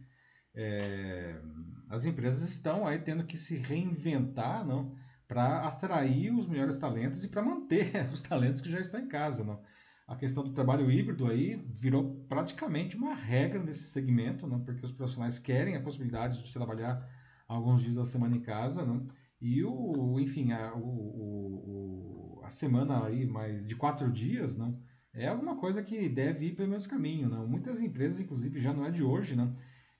É, 0.55 1.41
as 1.89 2.05
empresas 2.07 2.49
estão 2.51 2.87
aí 2.87 2.99
tendo 3.01 3.27
que 3.27 3.37
se 3.37 3.57
reinventar, 3.59 4.65
não? 4.67 4.95
Para 5.29 5.67
atrair 5.67 6.33
os 6.33 6.47
melhores 6.47 6.79
talentos 6.79 7.25
e 7.25 7.31
para 7.31 7.43
manter 7.43 7.91
os 8.13 8.23
talentos 8.23 8.61
que 8.61 8.71
já 8.71 8.81
estão 8.81 9.01
em 9.01 9.09
casa, 9.09 9.45
não? 9.45 9.63
A 10.07 10.17
questão 10.17 10.45
do 10.45 10.53
trabalho 10.53 10.91
híbrido 10.91 11.27
aí 11.27 11.57
virou 11.81 12.25
praticamente 12.29 12.97
uma 12.97 13.15
regra 13.15 13.63
nesse 13.63 13.91
segmento, 13.91 14.47
não? 14.47 14.65
Porque 14.65 14.85
os 14.85 14.93
profissionais 14.93 15.39
querem 15.39 15.77
a 15.77 15.83
possibilidade 15.83 16.43
de 16.45 16.53
trabalhar 16.53 17.05
alguns 17.49 17.83
dias 17.83 17.97
da 17.97 18.05
semana 18.05 18.37
em 18.37 18.43
casa, 18.43 18.85
não? 18.87 18.99
E 19.41 19.63
o, 19.65 20.19
enfim, 20.19 20.53
a, 20.53 20.75
o, 20.75 22.39
o, 22.39 22.41
a 22.45 22.51
semana 22.51 23.05
aí 23.05 23.27
mais 23.27 23.67
de 23.67 23.77
quatro 23.77 24.11
dias, 24.11 24.57
não, 24.57 24.81
é 25.13 25.29
alguma 25.29 25.57
coisa 25.57 25.83
que 25.83 26.09
deve 26.09 26.47
ir 26.47 26.57
pelo 26.57 26.71
mesmo 26.71 26.91
caminho, 26.91 27.29
não. 27.29 27.47
Muitas 27.47 27.81
empresas, 27.81 28.21
inclusive, 28.21 28.61
já 28.61 28.73
não 28.73 28.85
é 28.85 28.91
de 28.91 29.03
hoje, 29.03 29.37
não. 29.37 29.51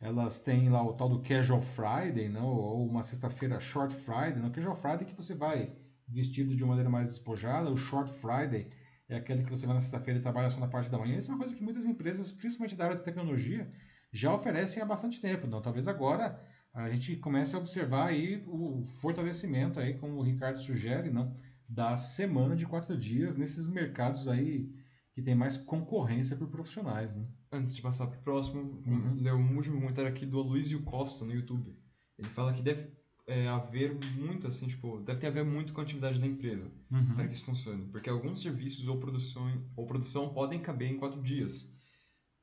Elas 0.01 0.41
têm 0.43 0.69
lá 0.69 0.83
o 0.83 0.93
tal 0.93 1.09
do 1.09 1.23
Casual 1.23 1.61
Friday, 1.61 2.29
não, 2.29 2.47
ou 2.47 2.87
uma 2.87 3.03
sexta-feira 3.03 3.61
Short 3.61 3.95
Friday, 3.95 4.37
não. 4.37 4.51
Casual 4.51 4.77
Friday 4.77 5.03
é 5.03 5.05
que 5.05 5.17
você 5.17 5.35
vai 5.35 5.75
vestido 6.09 6.55
de 6.55 6.63
uma 6.63 6.71
maneira 6.71 6.91
mais 6.91 7.09
despojada, 7.09 7.71
o 7.71 7.77
Short 7.77 8.11
Friday 8.11 8.69
é 9.09 9.17
aquele 9.17 9.43
que 9.43 9.51
você 9.51 9.67
vai 9.67 9.75
na 9.75 9.81
sexta-feira 9.81 10.19
e 10.19 10.23
trabalha 10.23 10.51
só 10.51 10.61
na 10.61 10.67
parte 10.67 10.91
da 10.91 10.99
manhã. 10.99 11.17
Isso 11.17 11.31
é 11.31 11.35
uma 11.35 11.39
coisa 11.39 11.55
que 11.55 11.63
muitas 11.63 11.87
empresas, 11.87 12.33
principalmente 12.33 12.75
da 12.75 12.85
área 12.85 12.97
de 12.97 13.05
tecnologia, 13.05 13.71
já 14.13 14.33
oferecem 14.35 14.83
há 14.83 14.87
bastante 14.87 15.21
tempo, 15.21 15.47
não. 15.47 15.63
Talvez 15.63 15.87
agora 15.89 16.41
a 16.77 16.91
gente 16.91 17.17
começa 17.17 17.57
a 17.57 17.61
observar 17.61 18.09
aí 18.09 18.45
o 18.47 18.85
fortalecimento 18.85 19.81
aí, 19.81 19.95
como 19.95 20.19
o 20.19 20.23
Ricardo 20.23 20.61
sugere, 20.61 21.11
não, 21.11 21.35
da 21.67 21.97
semana 21.97 22.55
de 22.55 22.67
quatro 22.67 22.97
dias 22.99 23.35
nesses 23.35 23.67
mercados 23.67 24.29
aí 24.29 24.71
que 25.15 25.23
tem 25.23 25.35
mais 25.35 25.57
concorrência 25.57 26.37
por 26.37 26.49
profissionais, 26.49 27.15
né? 27.15 27.27
Antes 27.51 27.75
de 27.75 27.81
passar 27.81 28.09
para 28.09 28.19
o 28.19 28.23
próximo, 28.23 28.83
uhum. 28.87 29.15
ler 29.15 29.33
um 29.33 29.57
último 29.57 29.81
comentário 29.81 30.11
aqui 30.11 30.27
do 30.27 30.39
Aloysio 30.39 30.83
Costa 30.83 31.25
no 31.25 31.33
YouTube. 31.33 31.75
Ele 32.19 32.29
fala 32.29 32.53
que 32.53 32.61
deve 32.61 32.91
é, 33.27 33.49
haver 33.49 33.95
muito, 34.15 34.47
assim, 34.47 34.69
tipo, 34.69 35.01
deve 35.01 35.19
ter 35.19 35.29
a 35.29 35.31
ver 35.31 35.47
muito 35.47 35.73
com 35.73 35.81
a 35.81 35.83
atividade 35.83 36.21
da 36.21 36.27
empresa 36.27 36.71
uhum. 36.91 37.15
para 37.15 37.27
que 37.27 37.35
isso 37.35 37.47
funcione. 37.47 37.87
Porque 37.87 38.11
alguns 38.11 38.43
serviços 38.43 38.87
ou 38.87 39.01
produção, 39.01 39.65
ou 39.75 39.87
produção 39.87 40.35
podem 40.35 40.61
caber 40.61 40.91
em 40.91 40.99
quatro 40.99 41.23
dias. 41.23 41.75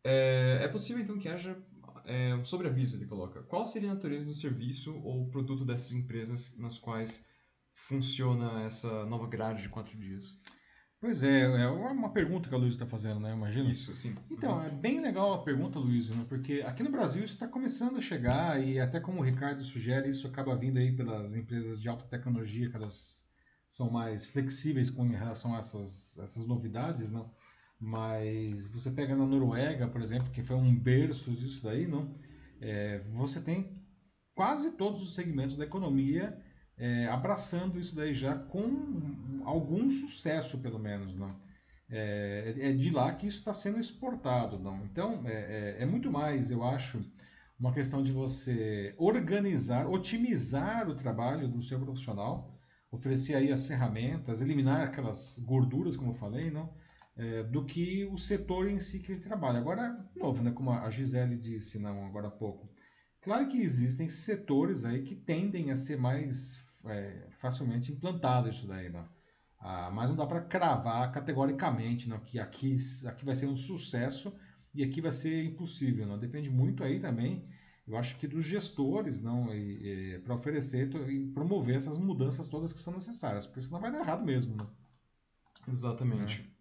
É, 0.03 0.61
é 0.63 0.67
possível, 0.67 1.03
então, 1.03 1.19
que 1.19 1.29
haja 1.29 1.55
é, 2.05 2.35
um 2.35 2.43
sobreaviso 2.43 2.97
ele 2.97 3.05
coloca. 3.05 3.41
Qual 3.43 3.65
seria 3.65 3.91
a 3.91 3.93
natureza 3.93 4.25
do 4.25 4.33
serviço 4.33 4.95
ou 5.03 5.29
produto 5.29 5.65
dessas 5.65 5.91
empresas 5.91 6.57
nas 6.57 6.77
quais 6.77 7.25
funciona 7.73 8.63
essa 8.63 9.05
nova 9.05 9.27
grade 9.27 9.63
de 9.63 9.69
quatro 9.69 9.97
dias? 9.97 10.39
Pois 11.03 11.21
é, 11.21 11.41
é 11.41 11.67
uma 11.67 12.13
pergunta 12.13 12.47
que 12.47 12.55
a 12.55 12.57
Luiz 12.57 12.75
está 12.75 12.85
fazendo, 12.85 13.19
né? 13.19 13.33
Imagina. 13.33 13.69
Isso, 13.69 13.93
sim. 13.93 14.15
Então, 14.31 14.55
uhum. 14.55 14.63
é 14.63 14.69
bem 14.69 15.01
legal 15.01 15.33
a 15.33 15.43
pergunta, 15.43 15.77
Luiz, 15.77 16.09
né? 16.09 16.25
porque 16.29 16.63
aqui 16.65 16.81
no 16.81 16.89
Brasil 16.89 17.25
isso 17.25 17.33
está 17.33 17.45
começando 17.45 17.97
a 17.97 18.01
chegar 18.01 18.65
e 18.65 18.79
até 18.79 19.01
como 19.01 19.19
o 19.19 19.23
Ricardo 19.23 19.61
sugere, 19.63 20.09
isso 20.09 20.25
acaba 20.25 20.55
vindo 20.55 20.79
aí 20.79 20.95
pelas 20.95 21.35
empresas 21.35 21.81
de 21.81 21.89
alta 21.89 22.05
tecnologia, 22.05 22.69
que 22.69 22.77
elas 22.77 23.29
são 23.67 23.89
mais 23.89 24.25
flexíveis 24.25 24.89
com 24.89 25.05
relação 25.09 25.53
a 25.53 25.59
essas, 25.59 26.17
essas 26.19 26.45
novidades, 26.45 27.11
não? 27.11 27.29
Mas 27.83 28.67
você 28.69 28.89
pega 28.91 29.15
na 29.15 29.25
Noruega, 29.25 29.87
por 29.87 30.01
exemplo, 30.01 30.31
que 30.31 30.43
foi 30.43 30.55
um 30.55 30.75
berço 30.75 31.31
disso 31.31 31.63
daí, 31.63 31.85
não? 31.87 32.15
É, 32.61 32.99
você 33.11 33.41
tem 33.41 33.83
quase 34.33 34.71
todos 34.71 35.01
os 35.01 35.13
segmentos 35.13 35.55
da 35.55 35.65
economia 35.65 36.41
é, 36.77 37.07
abraçando 37.07 37.79
isso 37.79 37.95
daí 37.95 38.13
já 38.13 38.35
com 38.35 39.41
algum 39.45 39.89
sucesso, 39.89 40.57
pelo 40.59 40.79
menos, 40.79 41.15
não? 41.15 41.41
É, 41.89 42.55
é 42.57 42.71
de 42.71 42.89
lá 42.89 43.13
que 43.13 43.27
isso 43.27 43.37
está 43.37 43.53
sendo 43.53 43.79
exportado, 43.79 44.57
não? 44.57 44.83
Então, 44.85 45.21
é, 45.25 45.77
é, 45.79 45.83
é 45.83 45.85
muito 45.85 46.11
mais, 46.11 46.49
eu 46.49 46.63
acho, 46.63 47.05
uma 47.59 47.73
questão 47.73 48.01
de 48.01 48.11
você 48.11 48.95
organizar, 48.97 49.87
otimizar 49.87 50.89
o 50.89 50.95
trabalho 50.95 51.47
do 51.47 51.61
seu 51.61 51.79
profissional, 51.79 52.59
oferecer 52.91 53.35
aí 53.35 53.51
as 53.51 53.65
ferramentas, 53.65 54.41
eliminar 54.41 54.81
aquelas 54.81 55.39
gorduras, 55.39 55.95
como 55.95 56.11
eu 56.11 56.15
falei, 56.15 56.49
não? 56.49 56.73
É, 57.15 57.43
do 57.43 57.65
que 57.65 58.05
o 58.05 58.17
setor 58.17 58.69
em 58.69 58.79
si 58.79 58.99
que 58.99 59.11
ele 59.11 59.21
trabalha. 59.21 59.59
Agora, 59.59 60.09
novo, 60.15 60.43
né, 60.43 60.51
como 60.51 60.71
a 60.71 60.89
Gisele 60.89 61.37
disse 61.37 61.79
não, 61.79 62.05
agora 62.05 62.27
há 62.27 62.31
pouco, 62.31 62.69
claro 63.21 63.47
que 63.47 63.61
existem 63.61 64.09
setores 64.09 64.85
aí 64.85 65.03
que 65.03 65.15
tendem 65.15 65.71
a 65.71 65.75
ser 65.75 65.97
mais 65.97 66.65
é, 66.85 67.27
facilmente 67.39 67.91
implantados 67.91 68.57
isso 68.57 68.67
daí, 68.67 68.89
não? 68.89 69.07
Ah, 69.59 69.89
mas 69.91 70.09
não 70.09 70.17
dá 70.17 70.25
para 70.25 70.41
cravar 70.41 71.09
categoricamente 71.11 72.09
não, 72.09 72.19
que 72.19 72.37
aqui, 72.37 72.75
aqui 73.07 73.23
vai 73.23 73.33
ser 73.33 73.45
um 73.45 73.55
sucesso 73.55 74.35
e 74.73 74.83
aqui 74.83 74.99
vai 74.99 75.11
ser 75.11 75.45
impossível. 75.45 76.05
Não? 76.05 76.19
Depende 76.19 76.49
muito 76.49 76.83
aí 76.83 76.99
também, 76.99 77.47
eu 77.87 77.95
acho 77.95 78.17
que 78.17 78.27
dos 78.27 78.43
gestores 78.43 79.21
não 79.21 79.47
para 80.25 80.35
oferecer 80.35 80.89
e 81.09 81.27
promover 81.27 81.75
essas 81.77 81.97
mudanças 81.97 82.49
todas 82.49 82.73
que 82.73 82.79
são 82.79 82.93
necessárias, 82.93 83.45
porque 83.45 83.61
senão 83.61 83.79
vai 83.79 83.91
dar 83.91 83.99
errado 83.99 84.25
mesmo. 84.25 84.57
Não? 84.57 84.69
Exatamente. 85.67 86.41
É. 86.49 86.52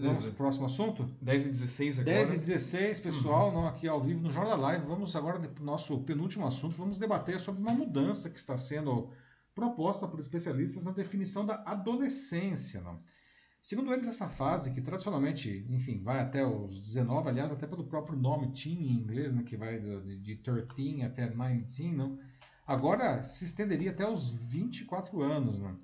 Vamos 0.00 0.26
o 0.26 0.32
próximo 0.32 0.66
assunto? 0.66 1.04
10 1.20 1.46
e 1.46 1.50
16 1.50 1.98
agora. 2.00 2.16
10 2.16 2.30
e 2.30 2.38
16, 2.38 3.00
pessoal, 3.00 3.48
uhum. 3.48 3.54
não, 3.54 3.66
aqui 3.66 3.86
ao 3.88 4.00
vivo 4.00 4.20
no 4.20 4.30
Jornal 4.30 4.58
Live. 4.58 4.86
Vamos 4.86 5.14
agora 5.16 5.38
para 5.38 5.62
o 5.62 5.66
nosso 5.66 5.98
penúltimo 6.00 6.46
assunto. 6.46 6.76
Vamos 6.76 6.98
debater 6.98 7.38
sobre 7.38 7.60
uma 7.60 7.72
mudança 7.72 8.30
que 8.30 8.38
está 8.38 8.56
sendo 8.56 9.10
proposta 9.54 10.06
por 10.06 10.20
especialistas 10.20 10.84
na 10.84 10.92
definição 10.92 11.44
da 11.44 11.62
adolescência. 11.66 12.80
Não? 12.80 13.00
Segundo 13.60 13.92
eles, 13.92 14.06
essa 14.06 14.28
fase, 14.28 14.72
que 14.72 14.80
tradicionalmente, 14.80 15.66
enfim, 15.68 16.00
vai 16.02 16.20
até 16.20 16.46
os 16.46 16.80
19, 16.80 17.28
aliás, 17.28 17.50
até 17.50 17.66
pelo 17.66 17.84
próprio 17.84 18.16
nome 18.16 18.52
teen 18.52 18.78
em 18.78 18.92
inglês, 18.92 19.34
né, 19.34 19.42
que 19.42 19.56
vai 19.56 19.80
de, 19.80 20.16
de 20.20 20.36
13 20.36 21.02
até 21.02 21.26
19, 21.28 21.92
não? 21.96 22.18
agora 22.66 23.22
se 23.24 23.44
estenderia 23.44 23.90
até 23.90 24.08
os 24.08 24.30
24 24.30 25.20
anos. 25.22 25.58
Não? 25.58 25.76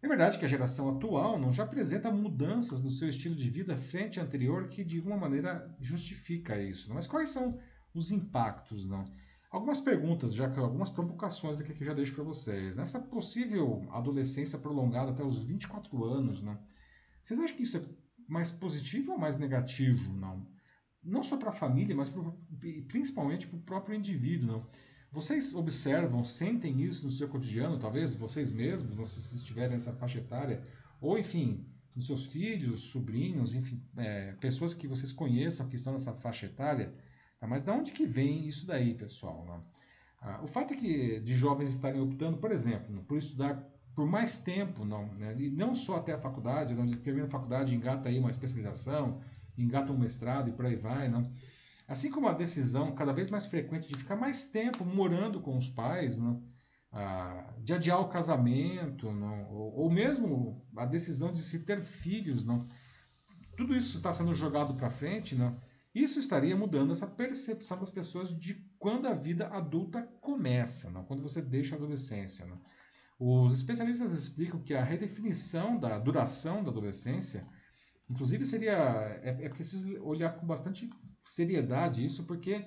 É 0.00 0.06
verdade 0.06 0.38
que 0.38 0.44
a 0.44 0.48
geração 0.48 0.88
atual 0.90 1.38
não 1.38 1.52
já 1.52 1.64
apresenta 1.64 2.10
mudanças 2.10 2.82
no 2.82 2.90
seu 2.90 3.08
estilo 3.08 3.34
de 3.34 3.50
vida 3.50 3.76
frente 3.76 4.20
à 4.20 4.22
anterior 4.22 4.68
que 4.68 4.84
de 4.84 4.98
alguma 4.98 5.16
maneira 5.16 5.74
justifica 5.80 6.60
isso. 6.60 6.88
Não? 6.88 6.94
Mas 6.94 7.06
quais 7.06 7.30
são 7.30 7.58
os 7.92 8.12
impactos, 8.12 8.86
não? 8.86 9.04
Algumas 9.50 9.80
perguntas, 9.80 10.34
já 10.34 10.48
que 10.48 10.60
algumas 10.60 10.90
provocações 10.90 11.60
aqui 11.60 11.72
que 11.72 11.82
eu 11.82 11.86
já 11.86 11.94
deixo 11.94 12.14
para 12.14 12.22
vocês. 12.22 12.76
Nessa 12.76 13.00
possível 13.00 13.86
adolescência 13.90 14.58
prolongada 14.58 15.10
até 15.10 15.24
os 15.24 15.42
24 15.42 16.04
anos, 16.04 16.42
não? 16.42 16.58
Vocês 17.22 17.40
acham 17.40 17.56
que 17.56 17.62
isso 17.62 17.78
é 17.78 17.82
mais 18.28 18.52
positivo 18.52 19.12
ou 19.12 19.18
mais 19.18 19.36
negativo, 19.36 20.12
não? 20.12 20.46
Não 21.02 21.24
só 21.24 21.36
para 21.36 21.48
a 21.48 21.52
família, 21.52 21.96
mas 21.96 22.10
pro, 22.10 22.38
principalmente 22.86 23.46
para 23.46 23.58
o 23.58 23.62
próprio 23.62 23.96
indivíduo, 23.96 24.46
não? 24.46 24.66
Vocês 25.10 25.54
observam, 25.54 26.22
sentem 26.22 26.82
isso 26.82 27.06
no 27.06 27.10
seu 27.10 27.28
cotidiano, 27.28 27.78
talvez 27.78 28.14
vocês 28.14 28.52
mesmos, 28.52 29.10
se 29.10 29.36
estiverem 29.36 29.72
nessa 29.72 29.92
faixa 29.94 30.18
etária, 30.18 30.62
ou 31.00 31.18
enfim, 31.18 31.66
nos 31.96 32.06
seus 32.06 32.26
filhos, 32.26 32.80
sobrinhos, 32.80 33.54
enfim, 33.54 33.82
é, 33.96 34.32
pessoas 34.34 34.74
que 34.74 34.86
vocês 34.86 35.10
conheçam 35.10 35.68
que 35.68 35.76
estão 35.76 35.92
nessa 35.92 36.12
faixa 36.12 36.46
etária. 36.46 36.94
Tá? 37.40 37.46
Mas 37.46 37.62
de 37.62 37.70
onde 37.70 37.92
que 37.92 38.04
vem 38.04 38.46
isso 38.46 38.66
daí, 38.66 38.94
pessoal? 38.94 39.44
Né? 39.46 39.60
Ah, 40.20 40.40
o 40.42 40.46
fato 40.46 40.74
é 40.74 40.76
que 40.76 41.20
de 41.20 41.34
jovens 41.34 41.70
estarem 41.70 42.00
optando, 42.00 42.36
por 42.38 42.52
exemplo, 42.52 43.02
por 43.04 43.16
estudar 43.16 43.66
por 43.94 44.06
mais 44.06 44.40
tempo, 44.40 44.84
não, 44.84 45.06
né? 45.18 45.34
e 45.36 45.50
não 45.50 45.74
só 45.74 45.96
até 45.96 46.12
a 46.12 46.18
faculdade, 46.18 46.72
ele 46.72 46.96
termina 46.98 47.26
a 47.26 47.30
faculdade, 47.30 47.74
engata 47.74 48.08
aí 48.08 48.16
uma 48.16 48.30
especialização, 48.30 49.20
engata 49.56 49.92
um 49.92 49.98
mestrado 49.98 50.48
e 50.48 50.52
por 50.52 50.66
aí 50.66 50.76
vai, 50.76 51.08
não. 51.08 51.28
Assim 51.88 52.10
como 52.10 52.28
a 52.28 52.34
decisão 52.34 52.94
cada 52.94 53.14
vez 53.14 53.30
mais 53.30 53.46
frequente 53.46 53.88
de 53.88 53.96
ficar 53.96 54.14
mais 54.14 54.50
tempo 54.50 54.84
morando 54.84 55.40
com 55.40 55.56
os 55.56 55.70
pais, 55.70 56.18
não, 56.18 56.46
ah, 56.92 57.54
de 57.64 57.72
adiar 57.72 57.98
o 58.00 58.10
casamento, 58.10 59.10
não, 59.10 59.50
ou, 59.50 59.74
ou, 59.74 59.90
mesmo 59.90 60.62
a 60.76 60.84
decisão 60.84 61.32
de 61.32 61.40
se 61.40 61.64
ter 61.64 61.82
filhos, 61.82 62.44
não. 62.44 62.58
Tudo 63.56 63.74
isso 63.74 63.96
está 63.96 64.12
sendo 64.12 64.34
jogado 64.34 64.74
para 64.74 64.90
frente, 64.90 65.34
não. 65.34 65.58
Isso 65.94 66.20
estaria 66.20 66.54
mudando 66.54 66.92
essa 66.92 67.06
percepção 67.06 67.80
das 67.80 67.90
pessoas 67.90 68.38
de 68.38 68.54
quando 68.78 69.08
a 69.08 69.14
vida 69.14 69.48
adulta 69.48 70.02
começa, 70.20 70.90
quando 71.08 71.22
você 71.22 71.40
deixa 71.40 71.74
a 71.74 71.78
adolescência. 71.78 72.46
Os 73.18 73.54
especialistas 73.54 74.12
explicam 74.12 74.62
que 74.62 74.74
a 74.74 74.84
redefinição 74.84 75.80
da 75.80 75.98
duração 75.98 76.62
da 76.62 76.70
adolescência, 76.70 77.40
inclusive 78.10 78.44
seria 78.44 78.76
é, 79.22 79.46
é 79.46 79.48
preciso 79.48 80.00
olhar 80.04 80.36
com 80.38 80.46
bastante 80.46 80.88
seriedade 81.22 82.04
isso, 82.04 82.24
porque 82.24 82.64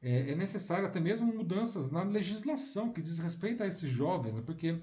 é, 0.00 0.30
é, 0.30 0.34
necessário 0.34 0.86
até 0.86 1.00
mesmo 1.00 1.32
mudanças 1.32 1.90
na 1.90 2.02
legislação 2.02 2.92
que 2.92 3.02
diz 3.02 3.18
respeito 3.18 3.62
a 3.62 3.66
esses 3.66 3.90
jovens, 3.90 4.34
né? 4.34 4.42
porque 4.44 4.80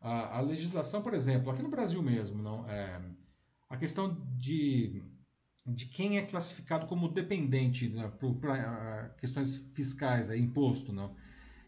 a, 0.00 0.38
a 0.38 0.40
legislação, 0.40 1.02
por 1.02 1.14
exemplo, 1.14 1.50
aqui 1.50 1.62
no 1.62 1.70
Brasil 1.70 2.02
mesmo, 2.02 2.42
não 2.42 2.68
é, 2.68 3.00
a 3.68 3.76
questão 3.76 4.16
de 4.36 5.02
de 5.68 5.86
quem 5.86 6.16
é 6.16 6.22
classificado 6.22 6.86
como 6.86 7.08
dependente 7.08 7.88
né, 7.88 8.10
para 8.40 9.14
questões 9.18 9.70
fiscais, 9.74 10.30
aí, 10.30 10.40
imposto, 10.40 10.92
não. 10.92 11.14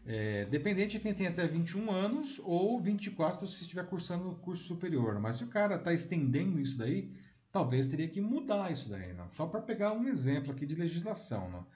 É, 0.03 0.45
dependente 0.45 0.97
de 0.97 1.03
quem 1.03 1.13
tem 1.13 1.27
até 1.27 1.47
21 1.47 1.91
anos 1.91 2.41
ou 2.43 2.81
24 2.81 3.45
se 3.45 3.61
estiver 3.61 3.85
cursando 3.85 4.33
curso 4.37 4.63
superior. 4.63 5.19
Mas 5.19 5.35
se 5.35 5.43
o 5.43 5.47
cara 5.47 5.75
está 5.75 5.93
estendendo 5.93 6.59
isso 6.59 6.79
daí, 6.79 7.11
talvez 7.51 7.87
teria 7.87 8.07
que 8.07 8.21
mudar 8.21 8.71
isso 8.71 8.89
daí, 8.89 9.13
não? 9.13 9.31
Só 9.31 9.45
para 9.45 9.61
pegar 9.61 9.93
um 9.93 10.07
exemplo 10.07 10.51
aqui 10.51 10.65
de 10.65 10.75
legislação, 10.75 11.49
não? 11.49 11.67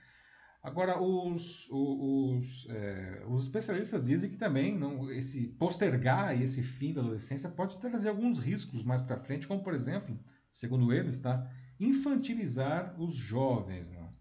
Agora, 0.64 1.00
os, 1.00 1.70
os, 1.70 2.68
é, 2.72 3.24
os 3.28 3.44
especialistas 3.44 4.08
dizem 4.08 4.32
que 4.32 4.38
também 4.38 4.76
não, 4.76 5.12
esse 5.12 5.48
postergar 5.60 6.42
esse 6.42 6.64
fim 6.64 6.92
da 6.92 7.02
adolescência 7.02 7.50
pode 7.52 7.78
trazer 7.78 8.10
alguns 8.10 8.40
riscos 8.40 8.84
mais 8.84 9.00
para 9.00 9.20
frente, 9.20 9.48
como 9.48 9.62
por 9.62 9.76
exemplo, 9.76 10.20
segundo 10.52 10.92
eles, 10.92 11.20
tá? 11.20 11.48
infantilizar 11.80 13.00
os 13.00 13.16
jovens. 13.16 13.92
Não? 13.92 14.12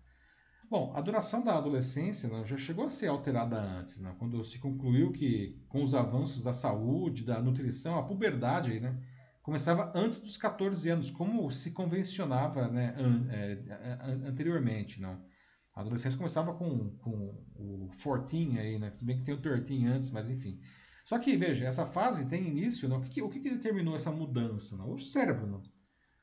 Bom, 0.68 0.92
a 0.94 1.00
duração 1.00 1.42
da 1.42 1.56
adolescência 1.56 2.28
já 2.44 2.56
chegou 2.56 2.86
a 2.86 2.90
ser 2.90 3.06
alterada 3.06 3.58
antes, 3.58 4.02
quando 4.18 4.42
se 4.44 4.58
concluiu 4.58 5.12
que, 5.12 5.58
com 5.68 5.82
os 5.82 5.94
avanços 5.94 6.42
da 6.42 6.52
saúde, 6.52 7.24
da 7.24 7.40
nutrição, 7.40 7.96
a 7.96 8.02
puberdade 8.02 8.80
né, 8.80 8.98
começava 9.44 9.92
antes 9.94 10.20
dos 10.20 10.38
14 10.38 10.88
anos, 10.88 11.10
como 11.10 11.48
se 11.50 11.70
convencionava 11.72 12.66
né, 12.66 12.96
an, 12.98 13.28
é, 13.30 14.28
anteriormente. 14.28 15.00
Não? 15.00 15.22
A 15.74 15.82
adolescência 15.82 16.16
começava 16.16 16.54
com, 16.54 16.96
com 16.96 17.44
o 17.54 17.90
14 17.90 18.58
aí, 18.58 18.78
né? 18.78 18.90
Tudo 18.90 19.04
bem 19.06 19.18
que 19.18 19.24
tem 19.24 19.34
o 19.34 19.40
13 19.40 19.86
antes, 19.86 20.10
mas 20.10 20.30
enfim. 20.30 20.58
Só 21.04 21.18
que, 21.18 21.36
veja, 21.36 21.66
essa 21.66 21.84
fase 21.84 22.28
tem 22.28 22.48
início, 22.48 22.88
não? 22.88 22.98
O, 22.98 23.02
que, 23.02 23.22
o 23.22 23.28
que 23.28 23.38
determinou 23.38 23.94
essa 23.94 24.10
mudança? 24.10 24.76
Não? 24.76 24.90
O 24.90 24.98
cérebro. 24.98 25.46
Não? 25.46 25.62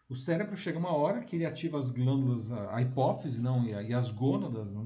o 0.10 0.16
cérebro 0.16 0.58
chega 0.58 0.78
uma 0.78 0.92
hora 0.92 1.22
que 1.22 1.38
ele 1.38 1.46
ativa 1.46 1.78
as 1.78 1.90
glândulas, 1.90 2.52
a 2.52 2.82
hipófise 2.82 3.42
não, 3.42 3.64
e, 3.64 3.70
e 3.70 3.94
as 3.94 4.12
gônadas, 4.12 4.74
não? 4.74 4.86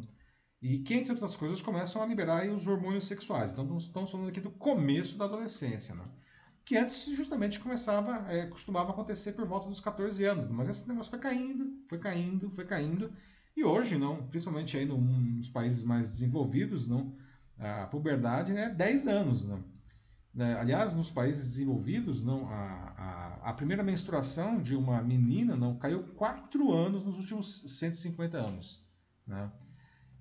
e 0.62 0.80
que, 0.80 0.94
entre 0.94 1.14
outras 1.14 1.36
coisas, 1.36 1.62
começam 1.62 2.02
a 2.02 2.06
liberar 2.06 2.48
os 2.50 2.68
hormônios 2.68 3.06
sexuais. 3.06 3.54
Então, 3.54 3.78
estamos 3.78 4.12
falando 4.12 4.30
aqui 4.30 4.42
do 4.42 4.52
começo 4.52 5.18
da 5.18 5.26
adolescência, 5.26 5.96
não? 5.96 6.06
Que 6.66 6.76
antes 6.76 7.06
justamente 7.16 7.60
começava, 7.60 8.26
é, 8.28 8.48
costumava 8.48 8.92
acontecer 8.92 9.34
por 9.34 9.46
volta 9.48 9.70
dos 9.70 9.80
14 9.80 10.24
anos, 10.26 10.52
mas 10.52 10.68
esse 10.68 10.88
negócio 10.88 11.12
foi 11.12 11.20
caindo, 11.20 11.84
foi 11.88 12.00
caindo, 12.00 12.50
foi 12.50 12.66
caindo, 12.66 13.14
e 13.56 13.64
hoje, 13.64 13.98
não, 13.98 14.28
principalmente 14.28 14.76
aí 14.76 14.86
nos 14.86 15.48
países 15.48 15.84
mais 15.84 16.10
desenvolvidos, 16.10 16.88
não, 16.88 17.16
a 17.58 17.86
puberdade 17.86 18.56
é 18.58 18.70
10 18.70 19.08
anos, 19.08 19.46
não. 19.46 19.64
Né? 20.34 20.60
Aliás, 20.60 20.94
nos 20.94 21.10
países 21.10 21.48
desenvolvidos, 21.48 22.24
não, 22.24 22.50
a, 22.50 22.58
a, 22.98 23.50
a, 23.50 23.54
primeira 23.54 23.82
menstruação 23.82 24.62
de 24.62 24.76
uma 24.76 25.02
menina 25.02 25.56
não 25.56 25.78
caiu 25.78 26.04
quatro 26.16 26.74
anos 26.74 27.06
nos 27.06 27.18
últimos 27.18 27.64
150 27.78 28.38
anos. 28.38 28.86
Né? 29.26 29.50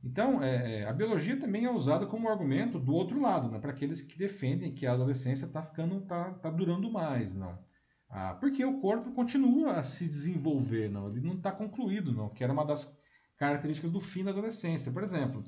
Então, 0.04 0.42
é, 0.42 0.80
é, 0.80 0.84
a 0.86 0.92
biologia 0.92 1.40
também 1.40 1.64
é 1.64 1.70
usada 1.70 2.04
como 2.06 2.28
argumento 2.28 2.78
do 2.78 2.92
outro 2.92 3.18
lado, 3.18 3.48
né, 3.48 3.58
para 3.58 3.70
aqueles 3.70 4.02
que 4.02 4.18
defendem 4.18 4.74
que 4.74 4.86
a 4.86 4.92
adolescência 4.92 5.46
está 5.46 5.62
ficando, 5.62 6.02
tá, 6.02 6.30
tá 6.34 6.50
durando 6.50 6.92
mais, 6.92 7.34
não. 7.34 7.58
Ah, 8.10 8.34
porque 8.34 8.62
o 8.64 8.80
corpo 8.80 9.12
continua 9.12 9.76
a 9.76 9.82
se 9.82 10.06
desenvolver, 10.06 10.90
não, 10.90 11.08
ele 11.08 11.22
não 11.22 11.34
está 11.34 11.50
concluído, 11.50 12.12
não, 12.12 12.28
que 12.28 12.44
era 12.44 12.52
uma 12.52 12.66
das 12.66 13.00
características 13.38 13.90
do 13.90 14.00
fim 14.00 14.22
da 14.22 14.30
adolescência. 14.30 14.92
Por 14.92 15.02
exemplo, 15.02 15.42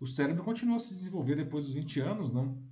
o 0.00 0.06
cérebro 0.06 0.44
continua 0.44 0.76
a 0.76 0.80
se 0.80 0.94
desenvolver 0.94 1.36
depois 1.36 1.64
dos 1.64 1.74
20 1.74 2.00
anos, 2.00 2.30
não, 2.30 2.62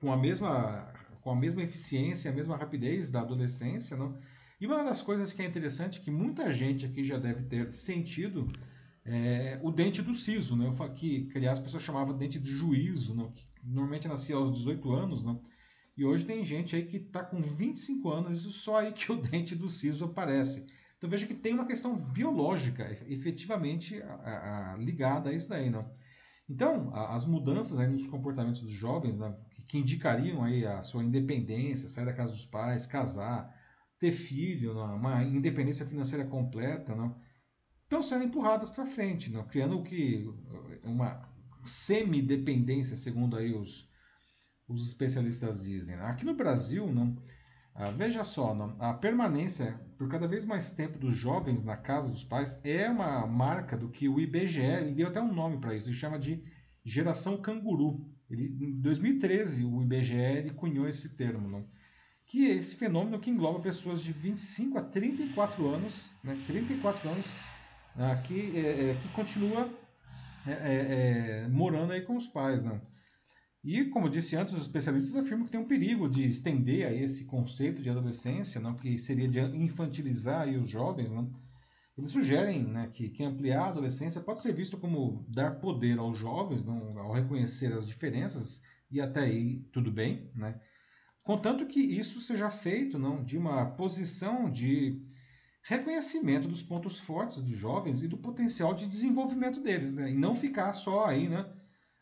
com 0.00 0.12
a 0.12 0.16
mesma 0.16 0.94
com 1.20 1.32
a 1.32 1.36
mesma 1.36 1.62
eficiência, 1.62 2.30
a 2.30 2.34
mesma 2.34 2.56
rapidez 2.56 3.10
da 3.10 3.20
adolescência, 3.20 3.96
não? 3.96 4.16
E 4.60 4.66
uma 4.66 4.84
das 4.84 5.02
coisas 5.02 5.32
que 5.32 5.42
é 5.42 5.44
interessante 5.44 6.00
que 6.00 6.10
muita 6.10 6.52
gente 6.54 6.86
aqui 6.86 7.04
já 7.04 7.18
deve 7.18 7.42
ter 7.42 7.72
sentido 7.72 8.50
é 9.04 9.58
o 9.62 9.70
dente 9.70 10.02
do 10.02 10.14
siso, 10.14 10.56
né? 10.56 10.70
Que, 10.94 11.26
que 11.26 11.38
aliás 11.38 11.58
as 11.58 11.64
pessoas 11.64 11.82
chamavam 11.82 12.12
de 12.12 12.20
dente 12.20 12.38
de 12.38 12.50
juízo, 12.50 13.14
não? 13.14 13.30
Que 13.32 13.44
normalmente 13.64 14.08
nascia 14.08 14.36
aos 14.36 14.52
18 14.52 14.92
anos, 14.92 15.24
não? 15.24 15.42
E 15.96 16.04
hoje 16.04 16.24
tem 16.24 16.44
gente 16.44 16.76
aí 16.76 16.84
que 16.84 16.98
está 16.98 17.24
com 17.24 17.42
25 17.42 18.10
anos 18.10 18.44
e 18.44 18.52
só 18.52 18.78
aí 18.78 18.92
que 18.92 19.10
o 19.10 19.16
dente 19.20 19.54
do 19.54 19.68
siso 19.68 20.04
aparece. 20.04 20.66
Então 20.96 21.08
veja 21.08 21.26
que 21.26 21.34
tem 21.34 21.54
uma 21.54 21.66
questão 21.66 21.96
biológica 21.96 22.90
efetivamente 23.08 24.00
a, 24.02 24.74
a, 24.74 24.76
ligada 24.76 25.30
a 25.30 25.32
isso 25.32 25.48
daí, 25.48 25.70
não? 25.70 25.88
Então, 26.48 26.94
as 26.94 27.26
mudanças 27.26 27.78
aí 27.78 27.86
nos 27.86 28.06
comportamentos 28.06 28.62
dos 28.62 28.72
jovens, 28.72 29.16
né, 29.16 29.36
que 29.68 29.76
indicariam 29.76 30.42
aí 30.42 30.64
a 30.64 30.82
sua 30.82 31.04
independência, 31.04 31.90
sair 31.90 32.06
da 32.06 32.12
casa 32.12 32.32
dos 32.32 32.46
pais, 32.46 32.86
casar, 32.86 33.54
ter 33.98 34.12
filho, 34.12 34.72
né, 34.72 34.80
uma 34.94 35.22
independência 35.24 35.84
financeira 35.84 36.24
completa, 36.24 36.94
né, 36.94 37.14
estão 37.88 38.02
sendo 38.02 38.24
empurradas 38.24 38.68
para 38.68 38.84
frente, 38.84 39.30
né, 39.30 39.42
criando 39.50 39.78
o 39.78 39.82
que 39.82 40.30
uma 40.84 41.26
semi-dependência, 41.64 42.96
segundo 42.96 43.34
aí 43.34 43.54
os, 43.54 43.88
os 44.68 44.86
especialistas 44.86 45.64
dizem. 45.64 45.96
Né. 45.96 46.04
Aqui 46.04 46.24
no 46.24 46.34
Brasil, 46.34 46.86
não, 46.92 47.16
ah, 47.74 47.90
veja 47.90 48.24
só, 48.24 48.54
não, 48.54 48.74
a 48.78 48.92
permanência 48.92 49.80
por 49.96 50.06
cada 50.08 50.28
vez 50.28 50.44
mais 50.44 50.70
tempo 50.70 50.98
dos 50.98 51.16
jovens 51.16 51.64
na 51.64 51.76
casa 51.76 52.12
dos 52.12 52.22
pais 52.22 52.60
é 52.62 52.90
uma 52.90 53.26
marca 53.26 53.76
do 53.76 53.88
que 53.88 54.06
o 54.06 54.20
IBGE, 54.20 54.60
ele 54.60 54.92
deu 54.92 55.08
até 55.08 55.20
um 55.20 55.32
nome 55.32 55.58
para 55.58 55.74
isso, 55.74 55.88
ele 55.88 55.96
chama 55.96 56.18
de 56.18 56.44
geração 56.84 57.38
canguru. 57.38 58.06
Ele, 58.30 58.54
em 58.60 58.80
2013, 58.80 59.64
o 59.64 59.82
IBGE 59.82 60.14
ele 60.14 60.50
cunhou 60.50 60.86
esse 60.86 61.16
termo, 61.16 61.48
não? 61.48 61.66
que 62.26 62.50
é 62.50 62.56
esse 62.56 62.76
fenômeno 62.76 63.18
que 63.18 63.30
engloba 63.30 63.58
pessoas 63.58 64.02
de 64.02 64.12
25 64.12 64.76
a 64.76 64.82
34 64.82 65.66
anos, 65.66 66.14
né, 66.22 66.38
34 66.46 67.08
anos, 67.08 67.34
ah, 67.98 68.16
que, 68.16 68.56
é, 68.56 68.90
é, 68.90 68.94
que 68.94 69.08
continua 69.08 69.68
é, 70.46 70.52
é, 70.52 71.42
é, 71.44 71.48
morando 71.48 71.92
aí 71.92 72.00
com 72.00 72.16
os 72.16 72.28
pais. 72.28 72.62
Não? 72.62 72.80
E, 73.64 73.86
como 73.86 74.08
disse 74.08 74.36
antes, 74.36 74.54
os 74.54 74.62
especialistas 74.62 75.16
afirmam 75.16 75.44
que 75.44 75.50
tem 75.50 75.60
um 75.60 75.66
perigo 75.66 76.08
de 76.08 76.26
estender 76.28 76.86
aí 76.86 77.02
esse 77.02 77.24
conceito 77.24 77.82
de 77.82 77.90
adolescência, 77.90 78.60
não, 78.60 78.74
que 78.74 78.98
seria 78.98 79.28
de 79.28 79.40
infantilizar 79.40 80.42
aí 80.42 80.56
os 80.56 80.68
jovens. 80.68 81.10
Não? 81.10 81.30
Eles 81.96 82.12
sugerem 82.12 82.62
né, 82.62 82.88
que, 82.92 83.08
que 83.08 83.24
ampliar 83.24 83.64
a 83.64 83.68
adolescência 83.70 84.20
pode 84.20 84.40
ser 84.40 84.54
visto 84.54 84.78
como 84.78 85.26
dar 85.28 85.58
poder 85.58 85.98
aos 85.98 86.16
jovens, 86.16 86.64
não, 86.64 86.96
ao 87.00 87.12
reconhecer 87.12 87.72
as 87.72 87.86
diferenças, 87.86 88.62
e 88.90 89.00
até 89.00 89.20
aí 89.20 89.58
tudo 89.72 89.90
bem, 89.90 90.30
né? 90.34 90.58
contanto 91.24 91.66
que 91.66 91.80
isso 91.80 92.20
seja 92.20 92.48
feito 92.48 92.98
não, 92.98 93.22
de 93.22 93.36
uma 93.36 93.66
posição 93.66 94.50
de 94.50 95.02
reconhecimento 95.68 96.48
dos 96.48 96.62
pontos 96.62 96.98
fortes 96.98 97.42
dos 97.42 97.56
jovens 97.56 98.02
e 98.02 98.08
do 98.08 98.16
potencial 98.16 98.72
de 98.72 98.86
desenvolvimento 98.86 99.60
deles, 99.60 99.92
né? 99.92 100.10
e 100.10 100.14
não 100.14 100.34
ficar 100.34 100.72
só 100.72 101.04
aí, 101.04 101.28
né? 101.28 101.46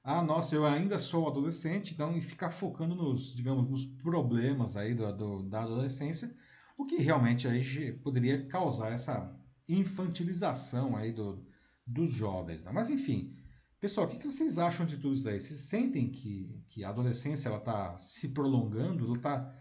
ah, 0.04 0.22
nossa, 0.22 0.54
eu 0.54 0.64
ainda 0.64 1.00
sou 1.00 1.26
adolescente, 1.26 1.92
então, 1.92 2.16
e 2.16 2.20
ficar 2.20 2.50
focando 2.50 2.94
nos, 2.94 3.34
digamos, 3.34 3.66
nos 3.66 3.84
problemas 3.84 4.76
aí 4.76 4.94
do, 4.94 5.12
do, 5.12 5.42
da 5.42 5.64
adolescência, 5.64 6.32
o 6.78 6.86
que 6.86 6.96
realmente 6.96 7.48
aí 7.48 7.92
poderia 7.92 8.46
causar 8.46 8.92
essa 8.92 9.36
infantilização 9.68 10.94
aí 10.94 11.10
do, 11.12 11.44
dos 11.84 12.12
jovens. 12.12 12.64
Né? 12.64 12.70
Mas, 12.72 12.88
enfim, 12.88 13.36
Pessoal, 13.78 14.06
o 14.06 14.10
que, 14.10 14.16
que 14.16 14.30
vocês 14.30 14.58
acham 14.58 14.86
de 14.86 14.96
tudo 14.96 15.12
isso 15.12 15.28
aí? 15.28 15.38
Vocês 15.38 15.60
sentem 15.60 16.10
que, 16.10 16.64
que 16.66 16.82
a 16.82 16.88
adolescência 16.88 17.48
ela 17.48 17.58
está 17.58 17.96
se 17.98 18.30
prolongando, 18.30 19.04
ela 19.04 19.16
está 19.16 19.54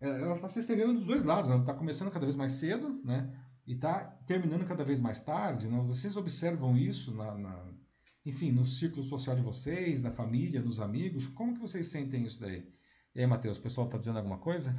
ela 0.00 0.38
tá 0.38 0.48
se 0.48 0.60
estendendo 0.60 0.94
dos 0.94 1.04
dois 1.04 1.24
lados, 1.24 1.50
ela 1.50 1.60
está 1.60 1.74
começando 1.74 2.10
cada 2.10 2.24
vez 2.24 2.36
mais 2.36 2.52
cedo, 2.52 3.00
né? 3.04 3.30
E 3.68 3.74
está 3.74 4.00
terminando 4.26 4.66
cada 4.66 4.82
vez 4.82 4.98
mais 4.98 5.20
tarde, 5.20 5.68
né? 5.68 5.78
Vocês 5.86 6.16
observam 6.16 6.74
isso 6.74 7.14
na, 7.14 7.34
na, 7.34 7.66
enfim, 8.24 8.50
no 8.50 8.64
círculo 8.64 9.04
social 9.04 9.36
de 9.36 9.42
vocês, 9.42 10.00
na 10.00 10.10
família, 10.10 10.62
nos 10.62 10.80
amigos? 10.80 11.26
Como 11.26 11.52
que 11.52 11.60
vocês 11.60 11.86
sentem 11.86 12.24
isso 12.24 12.40
daí? 12.40 12.66
E 13.14 13.20
aí, 13.20 13.26
Matheus, 13.26 13.58
o 13.58 13.60
pessoal 13.60 13.86
está 13.86 13.98
dizendo 13.98 14.16
alguma 14.16 14.38
coisa? 14.38 14.74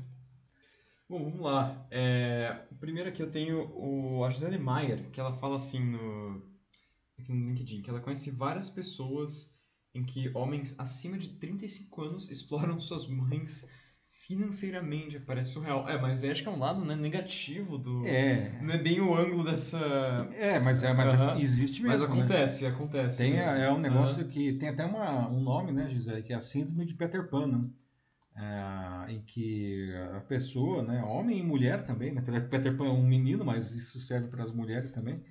Bom, 1.08 1.24
vamos 1.24 1.40
lá. 1.40 1.88
É, 1.92 2.66
primeiro 2.80 3.10
aqui 3.10 3.22
eu 3.22 3.30
tenho 3.30 3.72
o, 3.76 4.26
a 4.26 4.32
Gisele 4.32 4.58
Maier, 4.58 5.12
que 5.12 5.20
ela 5.20 5.34
fala 5.34 5.58
assim 5.58 5.86
no, 5.86 6.42
aqui 7.20 7.32
no 7.32 7.46
LinkedIn, 7.46 7.84
que 7.84 7.92
ela 7.92 8.02
conhece 8.02 8.32
várias 8.32 8.72
pessoas 8.72 9.54
em 9.94 10.04
que 10.04 10.36
homens 10.36 10.80
acima 10.80 11.16
de 11.16 11.30
35 11.36 12.02
anos 12.02 12.30
exploram 12.32 12.80
suas 12.80 13.06
mães 13.06 13.70
financeiramente, 14.30 15.20
parece 15.20 15.54
surreal. 15.54 15.90
É, 15.90 16.00
mas 16.00 16.24
acho 16.24 16.44
que 16.44 16.48
é 16.48 16.52
um 16.52 16.60
lado 16.60 16.86
né, 16.86 16.96
negativo 16.96 17.80
do. 17.80 18.06
É. 18.06 18.60
Não 18.62 18.76
é 18.76 18.78
bem 18.78 19.02
o 19.02 19.16
ângulo 19.16 19.44
dessa. 19.44 19.80
É, 20.36 20.60
mas, 20.60 20.84
é, 20.84 20.94
mas 20.94 21.42
existe 21.42 21.82
mesmo. 21.82 21.88
Mas 21.88 22.02
né? 22.02 22.06
acontece, 22.06 22.66
acontece. 22.68 23.18
Tem, 23.18 23.40
é 23.40 23.72
um 23.72 23.80
negócio 23.80 24.24
que 24.28 24.54
tem 24.54 24.70
até 24.70 24.86
uma, 24.86 25.28
um 25.28 25.42
nome, 25.42 25.72
né, 25.72 25.90
Gisele, 25.90 26.22
que 26.22 26.32
é 26.32 26.36
a 26.36 26.42
síndrome 26.42 26.86
de 26.86 26.94
Peter 26.94 27.28
Pan, 27.28 27.48
né? 27.48 27.66
É, 28.38 29.14
em 29.14 29.22
que 29.24 29.92
a 30.16 30.22
pessoa, 30.22 30.84
né, 30.84 31.04
homem 31.04 31.40
e 31.40 31.44
mulher 31.44 31.84
também, 31.84 32.14
né, 32.14 32.22
apesar 32.22 32.40
que 32.42 32.50
Peter 32.50 32.78
Pan 32.78 32.86
é 32.86 32.92
um 32.92 33.06
menino, 33.06 33.44
mas 33.44 33.74
isso 33.74 34.00
serve 34.00 34.28
para 34.28 34.44
as 34.44 34.52
mulheres 34.52 34.92
também. 34.92 35.24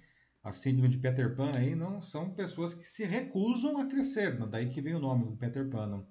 A 0.43 0.51
síndrome 0.51 0.89
de 0.89 0.99
Peter 0.99 1.37
Pan 1.37 1.53
aí 1.55 1.77
não 1.77 2.03
são 2.03 2.31
pessoas 2.31 2.75
que 2.75 2.87
se 2.87 3.07
recusam 3.07 3.79
a 3.79 3.87
crescer, 3.87 4.39
né? 4.39 4.47
daí 4.51 4.69
que 4.69 4.83
vem 4.83 4.95
o 4.95 5.01
nome 5.01 5.25
do 5.25 5.37
Peter 5.37 5.69
Pan. 5.71 5.87
né? 5.87 6.03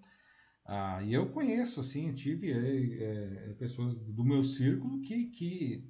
Ah, 0.67 1.01
e 1.01 1.13
eu 1.13 1.29
conheço, 1.29 1.79
assim, 1.79 2.13
tive 2.13 2.51
é, 2.51 3.51
é, 3.51 3.53
pessoas 3.53 3.97
do 3.97 4.23
meu 4.25 4.43
círculo 4.43 4.99
que, 4.99 5.27
que 5.27 5.89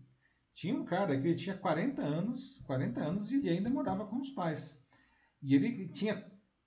tinha 0.53 0.75
um 0.75 0.85
cara 0.85 1.19
que 1.19 1.27
ele 1.27 1.35
tinha 1.35 1.57
40 1.57 1.99
anos, 2.03 2.59
40 2.67 3.01
anos 3.01 3.31
e 3.31 3.37
ele 3.37 3.49
ainda 3.49 3.71
morava 3.71 4.05
com 4.05 4.17
os 4.17 4.29
pais. 4.29 4.85
E 5.41 5.55
ele 5.55 5.87
tinha 5.87 6.23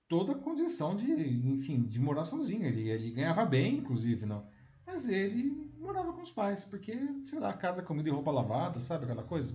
toda 0.09 0.33
a 0.33 0.39
condição 0.39 0.97
de, 0.97 1.09
enfim, 1.09 1.83
de 1.85 2.01
morar 2.01 2.25
sozinho. 2.25 2.65
Ele, 2.65 2.89
ele 2.89 3.13
ganhava 3.13 3.45
bem, 3.45 3.77
inclusive, 3.77 4.27
não. 4.27 4.45
Mas 4.85 5.09
ele 5.09 5.71
morava 5.79 6.13
com 6.13 6.21
os 6.21 6.33
pais, 6.33 6.65
porque, 6.65 6.99
sei 7.25 7.39
lá, 7.39 7.53
casa, 7.53 7.81
comida 7.81 8.09
e 8.09 8.13
roupa 8.13 8.33
lavada, 8.33 8.81
sabe 8.81 9.05
aquela 9.05 9.23
coisa? 9.23 9.55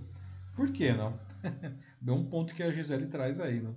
Por 0.54 0.72
que 0.72 0.92
não? 0.94 1.20
é 2.06 2.12
um 2.12 2.24
ponto 2.24 2.54
que 2.54 2.62
a 2.62 2.72
Gisele 2.72 3.06
traz 3.06 3.38
aí, 3.38 3.60
não? 3.60 3.76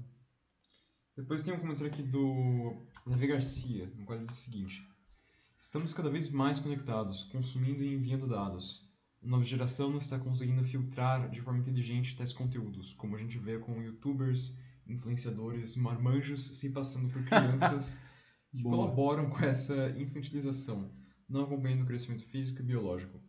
Depois 1.19 1.43
tem 1.43 1.53
um 1.53 1.59
comentário 1.59 1.91
aqui 1.91 2.01
do 2.01 2.81
Davi 3.05 3.27
Garcia, 3.27 3.91
no 3.97 4.05
qual 4.05 4.17
ele 4.17 4.25
diz 4.25 4.37
o 4.37 4.41
seguinte: 4.41 4.87
Estamos 5.57 5.93
cada 5.93 6.09
vez 6.09 6.29
mais 6.29 6.59
conectados, 6.59 7.25
consumindo 7.25 7.83
e 7.83 7.93
enviando 7.93 8.25
dados. 8.25 8.89
A 9.21 9.27
nova 9.27 9.43
geração 9.43 9.89
não 9.89 9.99
está 9.99 10.17
conseguindo 10.17 10.63
filtrar 10.63 11.29
de 11.29 11.41
forma 11.41 11.59
inteligente 11.59 12.15
tais 12.15 12.31
conteúdos, 12.31 12.93
como 12.93 13.17
a 13.17 13.19
gente 13.19 13.37
vê 13.37 13.59
com 13.59 13.83
youtubers, 13.83 14.57
influenciadores, 14.87 15.75
marmanjos 15.75 16.57
se 16.57 16.69
passando 16.71 17.11
por 17.11 17.21
crianças 17.25 17.99
que 18.49 18.63
Boa. 18.63 18.77
colaboram 18.77 19.29
com 19.29 19.43
essa 19.43 19.89
infantilização, 19.99 20.89
não 21.27 21.43
acompanhando 21.43 21.81
o 21.81 21.85
crescimento 21.85 22.23
físico 22.23 22.61
e 22.61 22.65
biológico. 22.65 23.19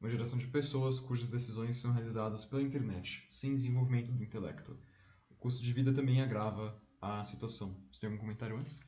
Uma 0.00 0.10
geração 0.10 0.36
de 0.36 0.48
pessoas 0.48 0.98
cujas 0.98 1.30
decisões 1.30 1.76
são 1.76 1.92
realizadas 1.92 2.44
pela 2.44 2.60
internet, 2.60 3.24
sem 3.30 3.54
desenvolvimento 3.54 4.10
do 4.10 4.24
intelecto. 4.24 4.76
O 5.30 5.36
custo 5.36 5.62
de 5.62 5.72
vida 5.72 5.94
também 5.94 6.20
agrava 6.20 6.76
a 7.00 7.24
situação. 7.24 7.76
Você 7.92 8.02
tem 8.02 8.10
algum 8.10 8.20
comentário 8.20 8.56
antes? 8.56 8.80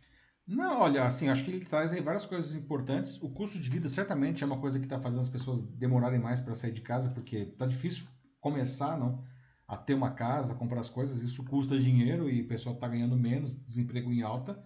Não, 0.47 0.81
olha, 0.81 1.05
assim, 1.05 1.29
acho 1.29 1.45
que 1.45 1.51
ele 1.51 1.65
traz 1.65 1.93
aí 1.93 2.01
várias 2.01 2.27
coisas 2.27 2.55
importantes. 2.55 3.21
O 3.23 3.31
custo 3.31 3.59
de 3.59 3.71
vida 3.71 3.89
certamente 3.89 4.43
é 4.43 4.47
uma 4.47 4.61
coisa 4.61 4.79
que 4.79 4.87
está 4.87 5.01
fazendo 5.01 5.21
as 5.21 5.29
pessoas 5.29 5.63
demorarem 5.63 6.21
mais 6.21 6.41
para 6.41 6.55
sair 6.55 6.73
de 6.73 6.81
casa, 6.81 7.11
porque 7.11 7.47
tá 7.47 7.65
difícil 7.67 8.07
começar, 8.41 8.99
não, 8.99 9.25
a 9.69 9.77
ter 9.77 9.95
uma 9.95 10.11
casa, 10.11 10.55
comprar 10.55 10.81
as 10.81 10.91
coisas. 10.91 11.23
Isso 11.23 11.45
custa 11.45 11.79
dinheiro 11.79 12.29
e 12.29 12.43
o 12.43 12.49
pessoal 12.49 12.75
está 12.75 12.89
ganhando 12.89 13.17
menos, 13.17 13.57
desemprego 13.65 14.13
em 14.13 14.23
alta, 14.23 14.63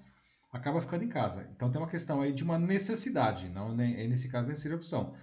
acaba 0.50 0.80
ficando 0.80 1.04
em 1.04 1.08
casa. 1.08 1.48
Então 1.54 1.70
tem 1.70 1.80
uma 1.80 1.90
questão 1.90 2.20
aí 2.22 2.32
de 2.32 2.42
uma 2.42 2.58
necessidade, 2.58 3.48
não, 3.50 3.74
nem, 3.74 4.08
nesse 4.08 4.28
caso 4.28 4.48
nem 4.48 4.56
seria 4.56 4.76
opção. 4.76 5.14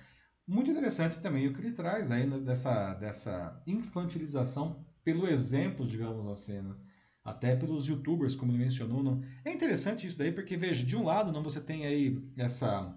Muito 0.47 0.69
interessante 0.69 1.19
também 1.19 1.47
o 1.47 1.53
que 1.53 1.61
ele 1.61 1.71
traz 1.71 2.11
aí 2.11 2.28
né, 2.28 2.38
dessa, 2.39 2.93
dessa 2.95 3.61
infantilização 3.65 4.86
pelo 5.03 5.28
exemplo, 5.28 5.86
digamos 5.88 6.28
assim, 6.28 6.61
né? 6.61 6.76
Até 7.24 7.55
pelos 7.55 7.88
youtubers, 7.88 8.36
como 8.36 8.51
ele 8.51 8.63
mencionou. 8.63 9.01
Não? 9.01 9.24
É 9.45 9.51
interessante 9.51 10.05
isso 10.05 10.17
daí, 10.17 10.32
porque, 10.32 10.57
veja, 10.57 10.86
de 10.86 10.95
um 10.95 11.03
lado 11.03 11.32
não 11.32 11.43
você 11.43 11.61
tem 11.61 11.86
aí 11.86 12.21
essa 12.38 12.95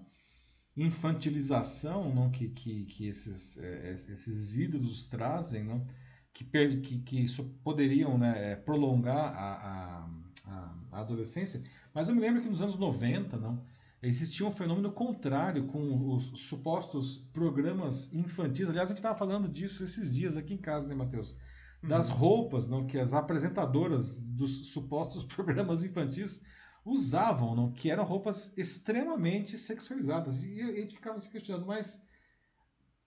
infantilização 0.76 2.14
não, 2.14 2.30
que, 2.30 2.48
que, 2.48 2.84
que 2.84 3.08
esses, 3.08 3.56
eh, 3.58 3.92
esses 3.92 4.56
ídolos 4.58 5.06
trazem, 5.06 5.64
não, 5.64 5.86
que, 6.32 6.44
que, 6.44 6.98
que 6.98 7.24
isso 7.24 7.44
poderiam 7.64 8.18
né, 8.18 8.52
eh, 8.52 8.56
prolongar 8.56 9.34
a, 9.34 9.54
a, 9.54 10.10
a, 10.46 10.74
a 10.92 11.00
adolescência, 11.00 11.62
mas 11.94 12.08
eu 12.08 12.14
me 12.14 12.20
lembro 12.20 12.42
que 12.42 12.48
nos 12.48 12.60
anos 12.60 12.76
90, 12.78 13.38
não, 13.38 13.64
existia 14.02 14.46
um 14.46 14.50
fenômeno 14.50 14.92
contrário 14.92 15.66
com 15.66 16.14
os 16.14 16.24
supostos 16.40 17.16
programas 17.32 18.12
infantis. 18.12 18.68
Aliás, 18.68 18.88
a 18.88 18.90
gente 18.90 18.98
estava 18.98 19.18
falando 19.18 19.48
disso 19.48 19.82
esses 19.82 20.14
dias 20.14 20.36
aqui 20.36 20.52
em 20.52 20.58
casa, 20.58 20.88
né, 20.88 20.94
Matheus? 20.94 21.38
Das 21.82 22.08
roupas 22.08 22.68
não, 22.68 22.86
que 22.86 22.98
as 22.98 23.12
apresentadoras 23.12 24.20
dos 24.20 24.68
supostos 24.72 25.22
programas 25.34 25.84
infantis 25.84 26.44
usavam, 26.84 27.54
não, 27.54 27.72
que 27.72 27.90
eram 27.90 28.04
roupas 28.04 28.56
extremamente 28.56 29.58
sexualizadas. 29.58 30.44
E 30.44 30.60
a 30.62 30.72
gente 30.72 30.94
ficava 30.94 31.18
se 31.18 31.30
questionando, 31.30 31.66
mas 31.66 32.02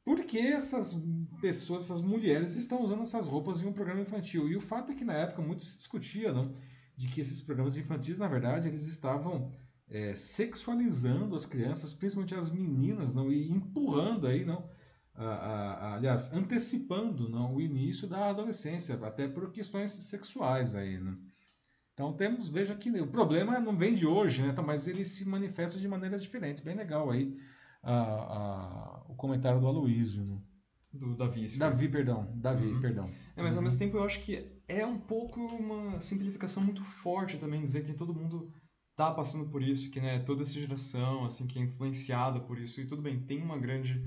por 0.03 0.23
que 0.23 0.39
essas 0.39 1.01
pessoas, 1.39 1.83
essas 1.83 2.01
mulheres 2.01 2.55
estão 2.55 2.83
usando 2.83 3.03
essas 3.03 3.27
roupas 3.27 3.61
em 3.61 3.67
um 3.67 3.73
programa 3.73 4.01
infantil? 4.01 4.49
E 4.49 4.55
o 4.55 4.61
fato 4.61 4.91
é 4.91 4.95
que 4.95 5.05
na 5.05 5.13
época 5.13 5.41
muito 5.41 5.63
se 5.63 5.77
discutia, 5.77 6.33
não, 6.33 6.49
de 6.95 7.07
que 7.07 7.21
esses 7.21 7.41
programas 7.41 7.77
infantis, 7.77 8.17
na 8.17 8.27
verdade, 8.27 8.67
eles 8.67 8.87
estavam 8.87 9.53
é, 9.87 10.13
sexualizando 10.15 11.35
as 11.35 11.45
crianças, 11.45 11.93
principalmente 11.93 12.35
as 12.35 12.49
meninas, 12.49 13.13
não, 13.13 13.31
e 13.31 13.49
empurrando 13.49 14.27
aí, 14.27 14.43
não, 14.43 14.69
a- 15.25 15.25
a- 15.91 15.95
aliás, 15.95 16.33
antecipando 16.33 17.27
não, 17.29 17.55
o 17.55 17.61
início 17.61 18.07
da 18.07 18.29
adolescência, 18.29 18.95
até 19.05 19.27
por 19.27 19.51
questões 19.51 19.91
sexuais 19.91 20.75
aí, 20.75 20.97
né? 20.99 21.15
Então 21.93 22.13
temos, 22.13 22.47
veja 22.47 22.75
que 22.75 22.89
o 23.01 23.07
problema 23.07 23.59
não 23.59 23.75
vem 23.77 23.93
de 23.93 24.07
hoje, 24.07 24.41
né? 24.41 24.49
Então, 24.49 24.63
mas 24.63 24.87
ele 24.87 25.03
se 25.03 25.27
manifesta 25.27 25.77
de 25.77 25.87
maneiras 25.87 26.21
diferentes. 26.21 26.63
Bem 26.63 26.75
legal 26.75 27.09
aí 27.11 27.37
a- 27.83 29.03
o 29.09 29.15
comentário 29.15 29.59
do 29.59 29.67
Aloysio, 29.67 30.23
né? 30.23 30.37
Do 30.91 31.15
Davi. 31.15 31.45
esse 31.45 31.59
Davi, 31.59 31.87
perdão. 31.87 32.31
Davi, 32.35 32.65
Uhum. 32.67 32.81
perdão. 32.81 33.11
É, 33.35 33.43
mas 33.43 33.55
ao 33.55 33.61
mesmo 33.61 33.77
tempo 33.77 33.97
eu 33.97 34.03
acho 34.03 34.21
que 34.21 34.43
é 34.67 34.85
um 34.85 34.97
pouco 34.97 35.39
uma 35.39 36.01
simplificação 36.01 36.63
muito 36.63 36.83
forte 36.83 37.37
também 37.37 37.61
dizer 37.61 37.83
que 37.85 37.93
todo 37.93 38.13
mundo 38.13 38.51
tá 38.95 39.11
passando 39.11 39.47
por 39.49 39.61
isso, 39.61 39.91
que 39.91 39.99
né, 40.01 40.19
toda 40.19 40.41
essa 40.41 40.53
geração 40.59 41.25
assim 41.25 41.45
que 41.45 41.59
é 41.59 41.61
influenciada 41.61 42.39
por 42.39 42.57
isso 42.59 42.81
e 42.81 42.87
tudo 42.87 43.01
bem, 43.01 43.19
tem 43.19 43.41
uma 43.41 43.57
grande 43.57 44.03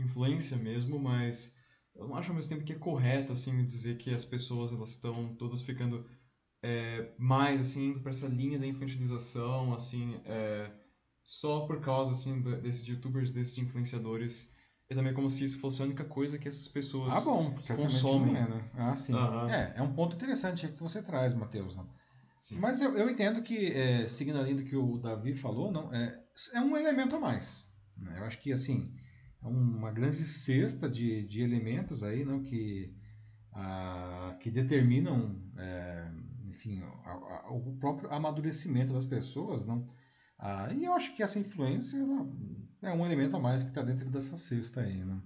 influência 0.00 0.56
mesmo, 0.56 0.98
mas 0.98 1.56
eu 1.94 2.06
não 2.08 2.16
acho 2.16 2.30
ao 2.30 2.34
mesmo 2.36 2.48
tempo 2.50 2.64
que 2.64 2.72
é 2.72 2.76
correto 2.78 3.32
assim 3.32 3.64
dizer 3.64 3.96
que 3.96 4.12
as 4.14 4.24
pessoas 4.24 4.72
elas 4.72 4.90
estão 4.90 5.34
todas 5.34 5.62
ficando 5.62 6.06
é, 6.62 7.12
mais 7.18 7.60
assim 7.60 7.88
indo 7.88 8.00
para 8.00 8.10
essa 8.10 8.26
linha 8.26 8.58
da 8.58 8.66
infantilização, 8.66 9.72
assim, 9.74 10.20
é, 10.24 10.70
só 11.24 11.60
por 11.66 11.80
causa 11.80 12.12
assim 12.12 12.40
da- 12.42 12.56
desses 12.56 12.86
youtubers, 12.86 13.32
desses 13.32 13.56
influenciadores. 13.58 14.56
É 14.90 14.94
também 14.94 15.12
como 15.12 15.28
se 15.28 15.44
isso 15.44 15.58
fosse 15.60 15.82
a 15.82 15.84
única 15.84 16.04
coisa 16.04 16.38
que 16.38 16.48
essas 16.48 16.66
pessoas 16.66 17.14
Ah, 17.14 17.20
bom, 17.20 17.54
consomem. 17.76 18.34
é, 18.36 18.46
né? 18.48 18.70
Ah, 18.74 18.96
sim. 18.96 19.12
Aham. 19.14 19.50
É, 19.50 19.74
é 19.76 19.82
um 19.82 19.92
ponto 19.92 20.16
interessante 20.16 20.66
que 20.66 20.82
você 20.82 21.02
traz, 21.02 21.34
Matheus. 21.34 21.76
Não? 21.76 21.86
Sim. 22.40 22.58
Mas 22.58 22.80
eu, 22.80 22.96
eu 22.96 23.10
entendo 23.10 23.42
que, 23.42 23.66
é, 23.72 24.08
seguindo 24.08 24.38
a 24.38 24.42
linha 24.42 24.56
do 24.56 24.64
que 24.64 24.74
o 24.76 24.96
Davi 24.96 25.34
falou, 25.34 25.70
não, 25.70 25.92
é, 25.92 26.18
é 26.54 26.60
um 26.60 26.74
elemento 26.76 27.16
a 27.16 27.20
mais. 27.20 27.70
né? 27.98 28.18
Eu 28.18 28.24
acho 28.24 28.38
que, 28.40 28.50
assim, 28.50 28.90
uma 29.42 29.90
grande 29.92 30.16
cesta 30.24 30.88
de, 30.88 31.22
de 31.26 31.42
elementos 31.42 32.02
aí, 32.02 32.24
não, 32.24 32.42
que, 32.42 32.94
ah, 33.52 34.36
que 34.40 34.50
determinam, 34.50 35.40
é, 35.56 36.10
enfim, 36.48 36.82
a- 37.04 37.44
a- 37.46 37.50
o 37.52 37.76
próprio 37.78 38.10
amadurecimento 38.12 38.92
das 38.92 39.06
pessoas, 39.06 39.64
não? 39.66 39.88
Ah, 40.38 40.72
e 40.72 40.84
eu 40.84 40.92
acho 40.94 41.14
que 41.16 41.22
essa 41.22 41.38
influência 41.38 41.98
é 42.82 42.92
um 42.92 43.04
elemento 43.06 43.36
a 43.36 43.40
mais 43.40 43.62
que 43.62 43.68
está 43.70 43.82
dentro 43.82 44.10
dessa 44.10 44.36
cesta 44.36 44.80
aí, 44.82 45.04
né? 45.04 45.20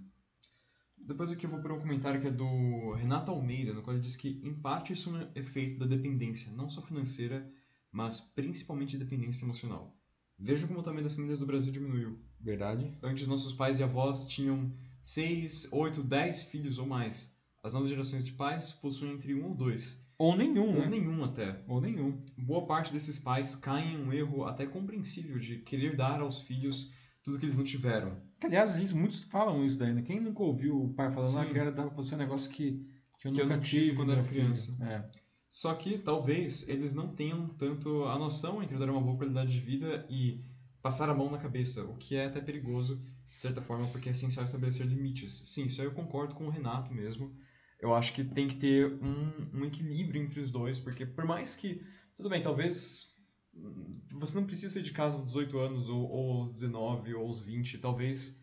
Depois 0.97 1.31
aqui 1.33 1.45
eu 1.45 1.51
vou 1.51 1.61
para 1.61 1.75
um 1.75 1.81
comentário 1.81 2.21
que 2.21 2.29
é 2.29 2.31
do 2.31 2.93
Renato 2.95 3.31
Almeida, 3.31 3.75
no 3.75 3.83
qual 3.83 3.95
ele 3.95 4.03
diz 4.03 4.17
que, 4.17 4.41
em 4.43 4.55
parte, 4.55 4.93
isso 4.93 5.15
é 5.15 5.25
um 5.25 5.31
efeito 5.35 5.79
da 5.79 5.85
dependência, 5.87 6.51
não 6.53 6.69
só 6.69 6.81
financeira, 6.81 7.47
mas 7.91 8.21
principalmente 8.21 8.97
dependência 8.97 9.45
emocional. 9.45 9.95
Veja 10.43 10.67
como 10.67 10.81
o 10.81 10.83
tamanho 10.83 11.05
das 11.05 11.15
famílias 11.15 11.39
do 11.39 11.47
Brasil 11.47 11.71
diminuiu. 11.71 12.19
Verdade? 12.41 12.93
Antes, 13.01 13.29
nossos 13.29 13.53
pais 13.53 13.79
e 13.79 13.85
avós 13.85 14.27
tinham 14.27 14.73
6, 15.01 15.69
8, 15.71 16.03
10 16.03 16.43
filhos 16.45 16.79
ou 16.79 16.87
mais. 16.87 17.33
As 17.63 17.75
novas 17.75 17.89
gerações 17.89 18.25
de 18.25 18.33
pais 18.33 18.73
possuem 18.73 19.13
entre 19.13 19.35
um 19.35 19.47
ou 19.51 19.55
dois. 19.55 20.05
Ou 20.19 20.37
nenhum, 20.37 20.69
Ou 20.69 20.81
né? 20.81 20.89
nenhum 20.89 21.25
até. 21.25 21.63
Ou 21.69 21.81
nenhum. 21.81 22.21
Boa 22.37 22.67
parte 22.67 22.93
desses 22.93 23.21
pais 23.21 23.55
caem 23.55 23.95
em 23.95 24.05
um 24.05 24.13
erro 24.13 24.45
até 24.45 24.67
compreensível 24.67 25.39
de 25.39 25.59
querer 25.59 25.95
dar 25.97 26.21
aos 26.21 26.41
filhos 26.41 26.93
tudo 27.23 27.39
que 27.39 27.45
eles 27.45 27.59
não 27.59 27.65
tiveram. 27.65 28.17
Que, 28.41 28.47
aliás, 28.47 28.77
isso, 28.77 28.97
muitos 28.97 29.23
falam 29.25 29.65
isso 29.65 29.79
daí, 29.79 29.93
né? 29.93 30.03
Quem 30.03 30.21
nunca 30.21 30.43
ouviu 30.43 30.83
o 30.83 30.93
pai 30.93 31.13
falando, 31.13 31.39
ah, 31.39 31.47
Sim. 31.47 31.53
quero 31.53 31.73
dar 31.73 31.85
pra 31.87 31.95
você 31.95 32.17
um 32.17 32.19
negócio 32.19 32.51
que, 32.51 32.85
que 33.21 33.29
eu 33.29 33.33
Que 33.33 33.41
eu 33.41 33.45
nunca 33.45 33.57
não 33.57 33.63
tive 33.63 33.95
quando 33.97 34.13
era 34.13 34.25
criança. 34.25 34.77
É. 34.81 35.22
Só 35.53 35.75
que 35.75 35.99
talvez 35.99 36.67
eles 36.67 36.95
não 36.95 37.15
tenham 37.15 37.47
tanto 37.59 38.05
a 38.07 38.19
noção 38.19 38.63
entre 38.63 38.79
dar 38.79 38.89
uma 38.89 39.03
boa 39.03 39.19
qualidade 39.19 39.53
de 39.53 39.61
vida 39.61 40.07
e 40.09 40.43
passar 40.81 41.11
a 41.11 41.15
mão 41.15 41.31
na 41.31 41.37
cabeça, 41.39 41.85
o 41.85 41.95
que 41.99 42.17
é 42.17 42.25
até 42.25 42.41
perigoso, 42.41 42.97
de 43.37 43.43
certa 43.43 43.61
forma, 43.61 43.87
porque 43.89 44.09
é 44.09 44.13
essencial 44.13 44.45
estabelecer 44.45 44.87
limites. 44.87 45.43
Sim, 45.45 45.67
isso 45.67 45.83
aí 45.83 45.87
eu 45.87 45.93
concordo 45.93 46.35
com 46.35 46.47
o 46.47 46.51
Renato 46.51 46.91
mesmo. 46.95 47.37
Eu 47.79 47.95
acho 47.95 48.15
que 48.15 48.25
tem 48.25 48.49
que 48.49 48.55
ter 48.57 48.95
um, 49.03 49.51
um 49.61 49.65
equilíbrio 49.67 50.23
entre 50.23 50.41
os 50.41 50.51
dois, 50.51 50.79
porque 50.81 51.05
por 51.05 51.27
mais 51.27 51.55
que. 51.55 51.85
Tudo 52.17 52.31
bem, 52.31 52.43
talvez. 52.43 53.15
hum, 53.55 54.01
Você 54.13 54.35
não 54.37 54.47
precisa 54.47 54.73
sair 54.73 54.83
de 54.83 54.93
casa 54.93 55.17
aos 55.17 55.25
18 55.27 55.59
anos, 55.59 55.89
ou, 55.91 56.09
ou 56.09 56.33
aos 56.39 56.51
19, 56.51 57.15
ou 57.15 57.27
aos 57.27 57.41
20. 57.41 57.77
Talvez 57.79 58.41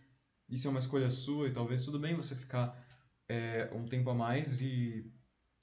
isso 0.48 0.68
é 0.68 0.70
uma 0.70 0.80
escolha 0.80 1.10
sua, 1.10 1.48
e 1.48 1.54
talvez 1.54 1.84
tudo 1.84 2.00
bem 2.00 2.16
você 2.16 2.36
ficar 2.36 2.78
é, 3.28 3.70
um 3.74 3.86
tempo 3.86 4.10
a 4.12 4.14
mais 4.16 4.62
e 4.62 5.12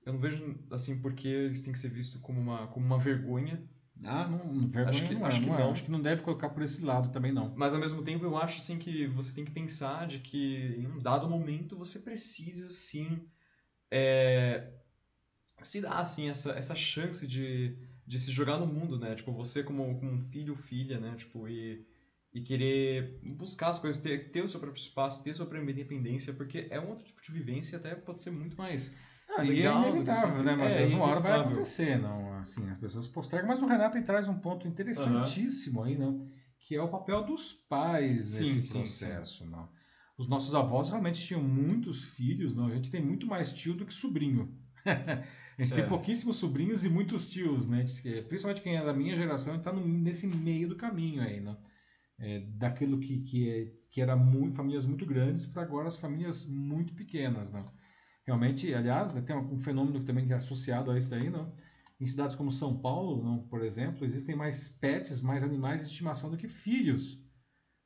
eu 0.07 0.13
não 0.15 0.21
vejo 0.21 0.57
assim 0.71 1.01
porque 1.01 1.29
eles 1.29 1.63
têm 1.63 1.73
que 1.73 1.79
ser 1.79 1.91
visto 1.91 2.19
como 2.21 2.41
uma, 2.41 2.69
como 2.69 2.87
uma 2.87 2.99
vergonha, 2.99 3.63
Ah, 4.05 4.29
não, 4.29 4.67
vergonha 4.67 4.89
Acho 4.91 5.03
que- 5.05 5.15
não, 5.15 5.25
é, 5.25 5.29
acho 5.29 5.41
que 5.41 5.47
não 5.49 5.59
é. 5.59 5.63
não. 5.63 5.71
Acho 5.73 5.83
que 5.85 5.91
não 5.91 6.01
deve 6.03 6.23
colocar 6.23 6.49
por 6.51 6.63
esse 6.63 6.83
lado 6.83 7.11
também, 7.11 7.33
não. 7.33 7.55
mas 7.57 7.75
ao 7.75 7.81
mesmo 7.81 8.03
tempo 8.03 8.25
eu 8.25 8.37
acho 8.37 8.59
assim 8.59 8.79
que 8.79 9.07
você 9.07 9.33
tem 9.35 9.45
que 9.45 9.51
pensar 9.51 10.07
de 10.07 10.19
que 10.21 10.75
em 10.79 10.87
um 10.87 10.99
dado 10.99 11.29
momento 11.29 11.77
você 11.77 11.99
precisa 11.99 12.69
sim 12.69 13.27
é, 13.91 14.69
se 15.61 15.81
dar 15.81 16.01
assim 16.01 16.29
essa, 16.29 16.53
essa 16.53 16.75
chance 16.75 17.27
de, 17.27 17.77
de 18.07 18.19
se 18.19 18.31
jogar 18.31 18.59
no 18.59 18.67
mundo, 18.67 18.99
né? 18.99 19.15
Tipo, 19.15 19.33
você 19.33 19.63
como, 19.63 19.97
como 19.99 20.13
um 20.13 20.21
filho 20.21 20.53
ou 20.55 20.59
filha, 20.59 20.99
né? 21.01 21.15
Tipo, 21.17 21.49
e, 21.49 21.85
e 22.33 22.41
querer 22.43 23.19
buscar 23.23 23.71
as 23.71 23.79
coisas, 23.79 24.01
ter, 24.01 24.31
ter 24.31 24.43
o 24.43 24.49
seu 24.49 24.61
próprio 24.61 24.81
espaço, 24.81 25.23
ter 25.23 25.31
a 25.31 25.35
sua 25.35 25.47
própria 25.47 25.71
independência, 25.73 26.33
porque 26.33 26.67
é 26.71 26.79
um 26.81 26.89
outro 26.91 27.05
tipo 27.05 27.23
de 27.23 27.33
vivência 27.33 27.77
e 27.77 27.79
até 27.79 27.95
pode 27.95 28.21
ser 28.21 28.31
muito 28.31 28.57
mais 28.57 28.95
Ah, 29.29 29.45
e 29.45 29.49
é 29.51 29.55
legal 29.55 29.79
do 29.79 29.85
que 29.85 29.91
inevitável, 29.91 30.43
né, 30.43 30.53
é, 30.53 30.57
Matheus? 30.57 30.93
Uma 30.93 31.05
hora 31.07 31.21
vai 31.21 31.41
acontecer, 31.41 31.99
não? 31.99 32.35
Assim, 32.39 32.69
as 32.71 32.79
pessoas 32.79 33.09
postergam. 33.09 33.49
Mas 33.49 33.63
o 33.63 33.67
Renato 33.67 33.97
aí 33.97 34.03
traz 34.03 34.29
um 34.29 34.39
ponto 34.39 34.67
interessantíssimo 34.69 35.83
aí, 35.83 35.97
não? 35.99 36.27
Que 36.61 36.77
é 36.77 36.83
o 36.83 36.89
papel 36.89 37.25
dos 37.25 37.53
pais 37.53 38.27
Sim, 38.27 38.55
nesse 38.55 38.63
sim, 38.63 38.79
processo, 38.79 39.47
não? 39.47 39.69
Os 40.17 40.29
nossos 40.29 40.55
avós 40.55 40.89
realmente 40.89 41.25
tinham 41.27 41.43
muitos 41.43 42.03
filhos, 42.03 42.57
não? 42.57 42.67
A 42.67 42.75
gente 42.75 42.91
tem 42.91 43.05
muito 43.05 43.27
mais 43.27 43.53
tio 43.53 43.75
do 43.75 43.85
que 43.85 43.93
sobrinho. 43.93 44.57
a 44.87 45.63
gente 45.63 45.73
É. 45.75 45.77
tem 45.77 45.89
pouquíssimos 45.89 46.37
sobrinhos 46.37 46.85
e 46.85 46.89
muitos 46.89 47.29
tios, 47.29 47.69
né? 47.69 47.85
Principalmente 48.29 48.63
quem 48.63 48.77
é 48.77 48.85
da 48.85 48.95
minha 48.95 49.17
geração 49.17 49.57
está 49.57 49.73
nesse 49.73 50.27
meio 50.27 50.69
do 50.69 50.77
caminho 50.77 51.21
aí, 51.23 51.41
não? 51.41 51.59
É, 52.19 52.41
daquilo 52.41 52.99
que, 52.99 53.21
que, 53.21 53.51
é, 53.51 53.67
que 53.91 54.01
era 54.01 54.17
muito, 54.17 54.57
famílias 54.57 54.87
muito 54.87 55.05
grandes 55.05 55.47
para 55.47 55.63
agora 55.63 55.89
as 55.89 55.97
famílias 55.97 56.47
muito 56.47 56.95
pequenas, 56.95 57.53
não? 57.53 57.63
Realmente, 58.27 58.75
aliás, 58.75 59.15
né, 59.15 59.21
tem 59.21 59.37
um 59.37 59.61
fenômeno 59.61 60.05
também 60.05 60.27
que 60.27 60.33
é 60.33 60.37
associado 60.37 60.91
a 60.91 60.99
isso 60.99 61.11
daí, 61.11 61.31
não? 61.31 61.55
Em 62.01 62.07
cidades 62.07 62.35
como 62.35 62.51
São 62.51 62.77
Paulo, 62.79 63.23
não, 63.23 63.39
por 63.47 63.63
exemplo, 63.63 64.05
existem 64.05 64.35
mais 64.35 64.69
pets, 64.69 65.23
mais 65.23 65.43
animais 65.45 65.81
de 65.81 65.87
estimação 65.87 66.31
do 66.31 66.37
que 66.37 66.49
filhos. 66.49 67.25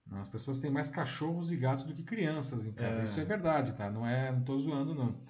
Não, 0.06 0.18
As 0.18 0.28
pessoas 0.28 0.58
têm 0.58 0.70
mais 0.70 0.88
cachorros 0.88 1.52
e 1.52 1.56
gatos 1.56 1.84
do 1.84 1.94
que 1.94 2.02
crianças 2.02 2.66
em 2.66 2.72
casa. 2.72 3.00
É. 3.00 3.04
Isso 3.04 3.20
é 3.20 3.24
verdade, 3.24 3.74
tá? 3.74 3.90
Não 3.90 4.06
é, 4.06 4.32
não 4.32 4.42
tô 4.42 4.56
zoando, 4.56 4.94
não. 4.94 5.22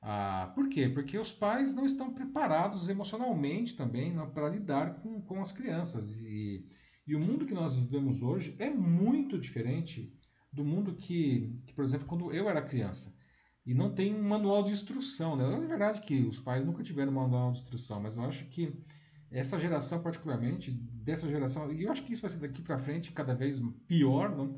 Ah, 0.00 0.52
por 0.54 0.68
quê? 0.68 0.88
Porque 0.88 1.18
os 1.18 1.32
pais 1.32 1.74
não 1.74 1.84
estão 1.84 2.14
preparados 2.14 2.88
emocionalmente 2.88 3.74
também 3.74 4.14
para 4.32 4.48
lidar 4.48 5.00
com, 5.00 5.20
com 5.20 5.40
as 5.40 5.50
crianças. 5.50 6.22
E, 6.22 6.66
e 7.06 7.14
o 7.14 7.20
mundo 7.20 7.44
que 7.44 7.54
nós 7.54 7.74
vivemos 7.74 8.22
hoje 8.22 8.54
é 8.58 8.70
muito 8.70 9.38
diferente 9.38 10.16
do 10.52 10.64
mundo 10.64 10.94
que, 10.94 11.56
que, 11.66 11.74
por 11.74 11.82
exemplo, 11.82 12.06
quando 12.06 12.32
eu 12.32 12.48
era 12.48 12.62
criança. 12.62 13.14
E 13.66 13.74
não 13.74 13.94
tem 13.94 14.14
um 14.14 14.22
manual 14.22 14.62
de 14.62 14.72
instrução. 14.72 15.36
Né? 15.36 15.44
É 15.44 15.66
verdade 15.66 16.00
que 16.00 16.22
os 16.22 16.38
pais 16.38 16.64
nunca 16.64 16.82
tiveram 16.82 17.12
um 17.12 17.14
manual 17.14 17.52
de 17.52 17.58
instrução, 17.58 18.00
mas 18.00 18.16
eu 18.16 18.24
acho 18.24 18.44
que 18.46 18.74
essa 19.30 19.58
geração, 19.58 20.02
particularmente, 20.02 20.70
dessa 20.70 21.28
geração, 21.28 21.72
e 21.72 21.82
eu 21.82 21.90
acho 21.90 22.04
que 22.04 22.12
isso 22.12 22.22
vai 22.22 22.30
ser 22.30 22.38
daqui 22.38 22.62
para 22.62 22.78
frente 22.78 23.12
cada 23.12 23.34
vez 23.34 23.60
pior, 23.86 24.36
não? 24.36 24.56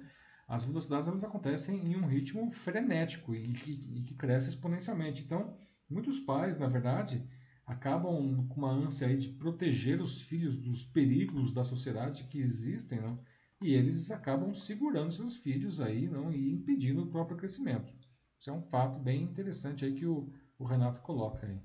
as 0.49 0.65
velocidades 0.65 1.09
elas 1.09 1.25
acontecem 1.25 1.93
em 1.93 1.97
um 1.97 2.07
ritmo 2.07 2.49
frenético 2.51 3.35
e 3.35 3.53
que, 3.53 3.73
e 3.73 4.03
que 4.03 4.15
cresce 4.15 4.51
exponencialmente. 4.51 5.23
Então, 5.25 5.57
muitos 5.91 6.21
pais, 6.21 6.59
na 6.59 6.69
verdade, 6.69 7.27
acabam 7.67 8.47
com 8.49 8.61
uma 8.61 8.71
ânsia 8.71 9.09
aí 9.09 9.17
de 9.17 9.31
proteger 9.31 10.01
os 10.01 10.23
filhos 10.23 10.57
dos 10.57 10.85
perigos 10.85 11.53
da 11.53 11.65
sociedade 11.65 12.25
que 12.25 12.39
existem, 12.39 13.01
não? 13.01 13.21
E 13.63 13.73
eles 13.73 14.11
acabam 14.11 14.55
segurando 14.55 15.11
seus 15.11 15.37
filhos 15.37 15.81
aí, 15.81 16.09
não? 16.09 16.33
E 16.33 16.53
impedindo 16.53 17.03
o 17.03 17.11
próprio 17.11 17.37
crescimento. 17.37 17.93
Isso 18.39 18.51
é 18.51 18.53
um 18.53 18.63
fato 18.63 18.99
bem 19.01 19.23
interessante 19.23 19.85
aí 19.85 19.95
que 19.95 20.07
o, 20.07 20.31
o 20.59 20.65
Renato 20.65 21.01
coloca 21.01 21.47
aí. 21.47 21.61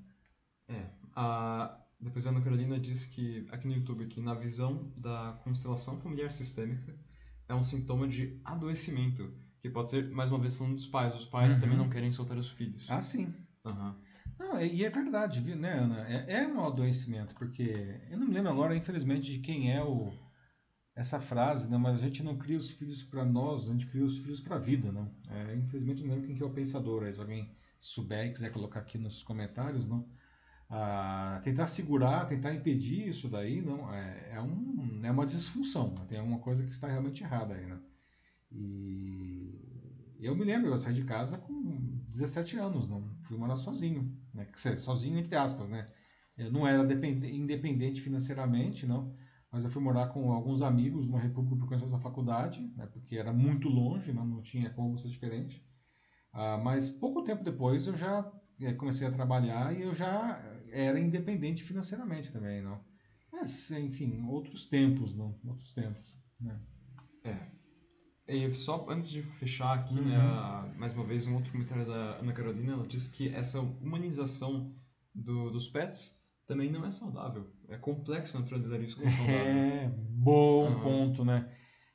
É, 0.68 0.86
a, 1.16 1.78
depois 2.00 2.26
a 2.26 2.30
Ana 2.30 2.42
Carolina 2.42 2.80
diz 2.80 3.06
que, 3.08 3.46
aqui 3.50 3.68
no 3.68 3.74
YouTube, 3.74 4.08
que 4.08 4.22
na 4.22 4.34
visão 4.34 4.92
da 4.96 5.38
constelação 5.44 5.98
familiar 5.98 6.32
sistêmica, 6.32 6.96
é 7.48 7.54
um 7.54 7.64
sintoma 7.64 8.08
de 8.08 8.40
adoecimento, 8.46 9.34
que 9.60 9.70
pode 9.70 9.90
ser, 9.90 10.10
mais 10.10 10.30
uma 10.32 10.40
vez, 10.40 10.56
falando 10.56 10.76
dos 10.76 10.88
pais. 10.88 11.14
Os 11.16 11.26
pais 11.26 11.54
Uhum. 11.54 11.60
também 11.60 11.78
não 11.78 11.90
querem 11.90 12.12
soltar 12.12 12.38
os 12.38 12.50
filhos. 12.50 12.90
Ah, 12.90 13.02
sim. 13.02 13.34
Aham. 13.66 13.96
Não, 14.40 14.60
e 14.60 14.84
é 14.84 14.90
verdade, 14.90 15.40
viu, 15.42 15.56
né, 15.56 15.74
Ana? 15.74 16.08
É, 16.08 16.42
é 16.42 16.48
um 16.48 16.66
adoecimento, 16.66 17.34
porque 17.36 18.00
eu 18.10 18.18
não 18.18 18.28
me 18.28 18.34
lembro 18.34 18.50
agora, 18.50 18.76
infelizmente, 18.76 19.32
de 19.32 19.40
quem 19.40 19.72
é 19.72 19.84
o 19.84 20.12
essa 21.02 21.20
frase, 21.20 21.70
né? 21.70 21.78
Mas 21.78 21.96
a 21.96 21.98
gente 21.98 22.24
não 22.24 22.38
cria 22.38 22.58
os 22.58 22.72
filhos 22.72 23.04
para 23.04 23.26
nós, 23.26 23.68
a 23.70 23.72
gente 23.74 23.88
cria 23.88 24.06
os 24.06 24.18
filhos 24.20 24.40
para 24.40 24.56
a 24.56 24.60
vida, 24.60 24.92
não? 24.92 25.12
É, 25.30 25.56
infelizmente, 25.56 26.04
não 26.04 26.12
lembro 26.12 26.28
quem 26.28 26.36
que 26.38 26.44
é 26.44 26.46
o 26.46 26.52
pensador. 26.54 27.04
aí, 27.04 27.14
Se 27.14 27.20
alguém 27.20 27.52
souber 27.80 28.28
e 28.28 28.34
quiser 28.34 28.52
colocar 28.52 28.80
aqui 28.82 28.98
nos 28.98 29.24
comentários, 29.24 29.88
não? 29.88 30.08
Ah, 30.70 31.42
tentar 31.44 31.68
segurar, 31.68 32.26
tentar 32.26 32.54
impedir 32.54 33.08
isso 33.10 33.30
daí, 33.30 33.62
não? 33.62 33.94
É, 33.94 34.36
é, 34.36 34.42
um, 34.42 35.02
é 35.04 35.12
uma 35.12 35.26
disfunção, 35.26 35.94
né? 35.94 36.06
tem 36.08 36.20
alguma 36.20 36.40
coisa 36.40 36.64
que 36.64 36.72
está 36.72 36.88
realmente 36.88 37.24
errada 37.24 37.56
aí, 37.56 37.66
né? 37.66 37.80
E 38.52 39.56
eu 40.20 40.36
me 40.36 40.44
lembro, 40.46 40.70
eu 40.72 40.80
saí 40.80 40.94
de 40.94 41.04
casa 41.04 41.38
com 41.38 42.00
17 42.08 42.58
anos, 42.58 42.88
não 42.88 43.04
fui 43.22 43.38
morar 43.38 43.56
sozinho, 43.56 44.16
né? 44.34 44.46
Quer 44.46 44.56
dizer, 44.56 44.78
sozinho 44.78 45.18
entre 45.18 45.36
aspas, 45.36 45.68
né? 45.68 45.88
Eu 46.38 46.52
não 46.52 46.68
era 46.68 46.84
depende- 46.84 47.28
independente 47.36 48.02
financeiramente, 48.02 48.86
não, 48.86 49.14
mas 49.52 49.64
eu 49.66 49.72
fui 49.72 49.82
morar 49.82 50.08
com 50.08 50.32
alguns 50.32 50.62
amigos 50.62 51.06
numa 51.06 51.20
república 51.20 51.58
por 51.58 51.68
questões 51.70 51.92
da 51.92 52.00
faculdade, 52.00 52.72
né? 52.76 52.88
Porque 52.88 53.18
era 53.18 53.34
muito 53.34 53.68
longe, 53.68 54.14
não, 54.14 54.26
não 54.26 54.42
tinha 54.42 54.70
como 54.70 54.98
ser 54.98 55.10
diferente. 55.10 55.64
Ah, 56.34 56.58
mas 56.58 56.90
pouco 56.90 57.24
tempo 57.24 57.44
depois 57.44 57.88
eu 57.88 57.96
já 57.96 58.32
eh, 58.62 58.74
comecei 58.74 59.06
a 59.08 59.12
trabalhar 59.12 59.76
e 59.76 59.82
eu 59.82 59.94
já 59.94 60.42
era 60.72 61.00
independente 61.00 61.64
financeiramente 61.64 62.32
também, 62.32 62.62
não. 62.62 62.82
Mas, 63.32 63.72
enfim, 63.72 64.24
outros 64.28 64.66
tempos, 64.66 65.14
não, 65.14 65.38
outros 65.46 65.74
tempos, 65.74 66.16
né? 66.40 66.58
E 68.28 68.54
só 68.54 68.86
antes 68.90 69.10
de 69.10 69.22
fechar 69.22 69.74
aqui, 69.74 69.96
Uhum. 69.96 70.06
né, 70.06 70.74
mais 70.78 70.94
uma 70.94 71.04
vez, 71.04 71.28
um 71.28 71.36
outro 71.36 71.52
comentário 71.52 71.86
da 71.86 72.18
Ana 72.20 72.32
Carolina, 72.32 72.74
ela 72.74 72.88
diz 72.88 73.10
que 73.10 73.28
essa 73.30 73.60
humanização 73.60 74.74
do- 75.14 75.50
dos 75.52 75.68
pets 75.68 76.21
também 76.52 76.70
não 76.70 76.86
é 76.86 76.92
saudável. 76.92 77.50
É 77.70 77.78
complexo 77.78 78.38
naturalizar 78.38 78.82
isso 78.82 78.98
como 78.98 79.10
saudável. 79.10 79.40
É, 79.42 79.90
bom 79.98 80.68
Aham. 80.68 80.82
ponto, 80.84 81.24
né? 81.24 81.50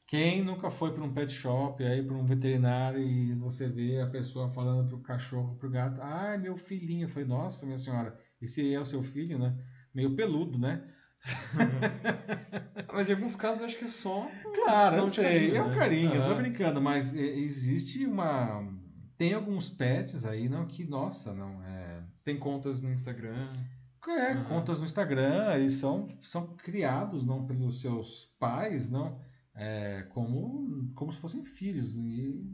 Quem 0.07 0.43
nunca 0.43 0.71
foi 0.71 0.95
para 0.95 1.05
um 1.05 1.13
pet 1.13 1.31
shop, 1.33 1.85
aí 1.85 2.03
para 2.03 2.17
um 2.17 2.25
veterinário 2.25 3.01
e 3.01 3.35
você 3.35 3.69
vê 3.69 4.01
a 4.01 4.07
pessoa 4.07 4.49
falando 4.49 4.89
pro 4.89 5.01
cachorro, 5.03 5.57
pro 5.57 5.69
gato, 5.69 6.01
ai, 6.01 6.39
meu 6.39 6.57
filhinho. 6.57 7.05
Eu 7.05 7.09
falei, 7.11 7.29
nossa, 7.29 7.67
minha 7.67 7.77
senhora, 7.77 8.19
esse 8.41 8.73
é 8.73 8.81
o 8.81 8.85
seu 8.85 9.03
filho, 9.03 9.39
né? 9.39 9.55
Meio 9.95 10.17
peludo, 10.17 10.59
né? 10.59 10.89
Mas 12.93 13.11
em 13.11 13.13
alguns 13.13 13.37
casos 13.37 13.65
acho 13.65 13.79
que 13.79 13.85
é 13.85 13.89
só. 13.89 14.31
Claro, 14.55 14.97
eu 14.97 15.05
de 15.05 15.11
sei, 15.11 15.25
carinho, 15.25 15.57
é 15.57 15.63
um 15.63 15.69
né? 15.69 15.77
carinho, 15.77 16.15
eu 16.15 16.25
tô 16.25 16.31
Ah. 16.31 16.35
brincando, 16.35 16.81
mas 16.81 17.15
existe 17.15 18.07
uma. 18.07 18.67
Tem 19.19 19.35
alguns 19.35 19.69
pets 19.69 20.25
aí, 20.25 20.49
não, 20.49 20.67
que, 20.67 20.85
nossa, 20.85 21.35
não, 21.35 21.63
é. 21.63 22.03
Tem 22.25 22.39
contas 22.39 22.81
no 22.83 22.91
Instagram. 22.93 23.49
É, 24.09 24.33
Aham. 24.33 24.45
contas 24.45 24.79
no 24.79 24.85
Instagram, 24.85 25.55
eles 25.55 25.75
são, 25.75 26.09
são 26.21 26.47
criados 26.57 27.25
não 27.27 27.47
pelos 27.47 27.81
seus 27.81 28.27
pais, 28.39 28.91
não, 28.91 29.21
é, 29.55 30.03
como, 30.11 30.91
como 30.95 31.13
se 31.13 31.19
fossem 31.19 31.45
filhos. 31.45 31.97
E, 31.97 32.45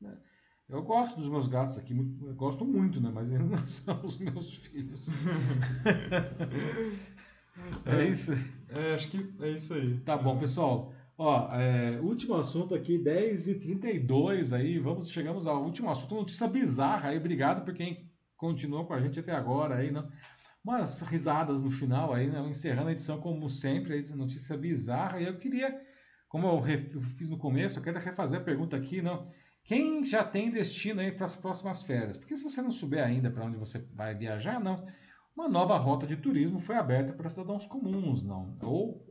né, 0.00 0.16
eu 0.68 0.82
gosto 0.82 1.16
dos 1.16 1.28
meus 1.28 1.46
gatos 1.46 1.78
aqui, 1.78 1.94
muito- 1.94 2.34
gosto 2.34 2.64
muito, 2.64 3.00
né? 3.00 3.10
Mas 3.12 3.28
eles 3.28 3.42
não 3.48 3.66
são 3.66 4.00
os 4.04 4.18
meus 4.18 4.54
filhos. 4.54 5.00
é 7.86 8.04
isso. 8.06 8.32
É, 8.68 8.94
acho 8.94 9.10
que 9.10 9.32
é 9.40 9.50
isso 9.50 9.74
aí. 9.74 9.98
Tá 10.00 10.16
bom, 10.16 10.38
pessoal. 10.38 10.92
Ó, 11.16 11.54
é, 11.54 12.00
último 12.00 12.34
assunto 12.34 12.74
aqui, 12.74 12.96
10 12.96 13.46
e 13.46 13.56
32 13.56 14.54
aí, 14.54 14.78
vamos, 14.78 15.10
chegamos 15.10 15.46
ao 15.46 15.62
último 15.62 15.90
assunto, 15.90 16.14
notícia 16.14 16.48
bizarra 16.48 17.10
aí, 17.10 17.18
obrigado 17.18 17.62
por 17.62 17.74
quem 17.74 18.10
continuou 18.38 18.86
com 18.86 18.94
a 18.94 19.00
gente 19.02 19.20
até 19.20 19.32
agora 19.32 19.76
aí, 19.76 19.90
não? 19.90 20.08
Umas 20.64 20.94
risadas 21.00 21.62
no 21.62 21.70
final 21.70 22.12
aí, 22.12 22.28
né? 22.28 22.40
Encerrando 22.48 22.88
a 22.88 22.92
edição 22.92 23.20
como 23.20 23.48
sempre, 23.48 23.94
aí, 23.94 24.02
notícia 24.14 24.56
bizarra. 24.56 25.20
E 25.20 25.26
eu 25.26 25.38
queria, 25.38 25.80
como 26.28 26.46
eu 26.46 26.62
fiz 27.02 27.28
no 27.28 27.38
começo, 27.38 27.78
eu 27.78 27.82
quero 27.82 27.98
refazer 27.98 28.40
a 28.40 28.44
pergunta 28.44 28.76
aqui, 28.76 29.00
não? 29.02 29.30
Quem 29.64 30.04
já 30.04 30.24
tem 30.24 30.50
destino 30.50 31.00
aí 31.00 31.12
para 31.12 31.26
as 31.26 31.36
próximas 31.36 31.82
férias? 31.82 32.16
Porque 32.16 32.36
se 32.36 32.42
você 32.42 32.62
não 32.62 32.70
souber 32.70 33.04
ainda 33.04 33.30
para 33.30 33.44
onde 33.44 33.56
você 33.56 33.78
vai 33.92 34.14
viajar, 34.14 34.60
não. 34.60 34.84
Uma 35.36 35.48
nova 35.48 35.76
rota 35.78 36.06
de 36.06 36.16
turismo 36.16 36.58
foi 36.58 36.76
aberta 36.76 37.12
para 37.12 37.28
cidadãos 37.28 37.66
comuns, 37.66 38.24
não? 38.24 38.56
Ou 38.62 39.06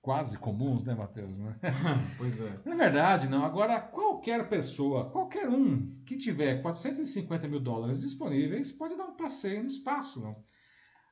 quase 0.00 0.38
comuns, 0.38 0.84
né, 0.84 0.94
Matheus? 0.94 1.38
Né? 1.38 1.54
pois 2.16 2.40
é. 2.40 2.60
Na 2.64 2.74
verdade, 2.74 3.28
não. 3.28 3.44
Agora, 3.44 3.80
qualquer 3.80 4.48
pessoa, 4.48 5.10
qualquer 5.10 5.48
um 5.48 6.00
que 6.06 6.16
tiver 6.16 6.62
450 6.62 7.46
mil 7.46 7.60
dólares 7.60 8.00
disponíveis 8.00 8.72
pode 8.72 8.96
dar 8.96 9.04
um 9.04 9.16
passeio 9.16 9.60
no 9.60 9.68
espaço, 9.68 10.20
não? 10.20 10.36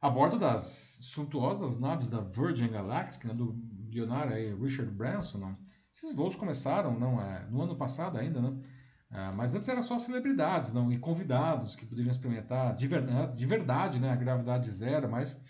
A 0.07 0.11
bordo 0.11 0.39
das 0.39 1.01
suntuosas 1.03 1.81
naves 1.81 2.09
da 2.09 2.20
Virgin 2.20 2.69
Galactic, 2.69 3.24
né, 3.24 3.35
do 3.35 3.53
bilionário 3.53 4.57
Richard 4.62 4.89
Branson, 4.93 5.39
não? 5.39 5.59
Esses 5.93 6.15
voos 6.15 6.37
começaram, 6.37 6.97
não, 6.97 7.20
é, 7.20 7.45
no 7.51 7.62
ano 7.62 7.74
passado 7.74 8.16
ainda, 8.16 8.41
não? 8.41 8.62
É, 9.11 9.33
mas 9.33 9.53
antes 9.57 9.69
era 9.69 9.83
só 9.83 9.99
celebridades, 9.99 10.73
não, 10.73 10.93
e 10.93 10.97
convidados 10.97 11.74
que 11.74 11.85
poderiam 11.85 12.12
experimentar 12.12 12.73
de, 12.77 12.87
ver, 12.87 13.03
de 13.35 13.47
verdade, 13.47 13.99
né, 13.99 14.12
a 14.12 14.15
gravidade 14.15 14.70
zero, 14.70 15.11
mas 15.11 15.41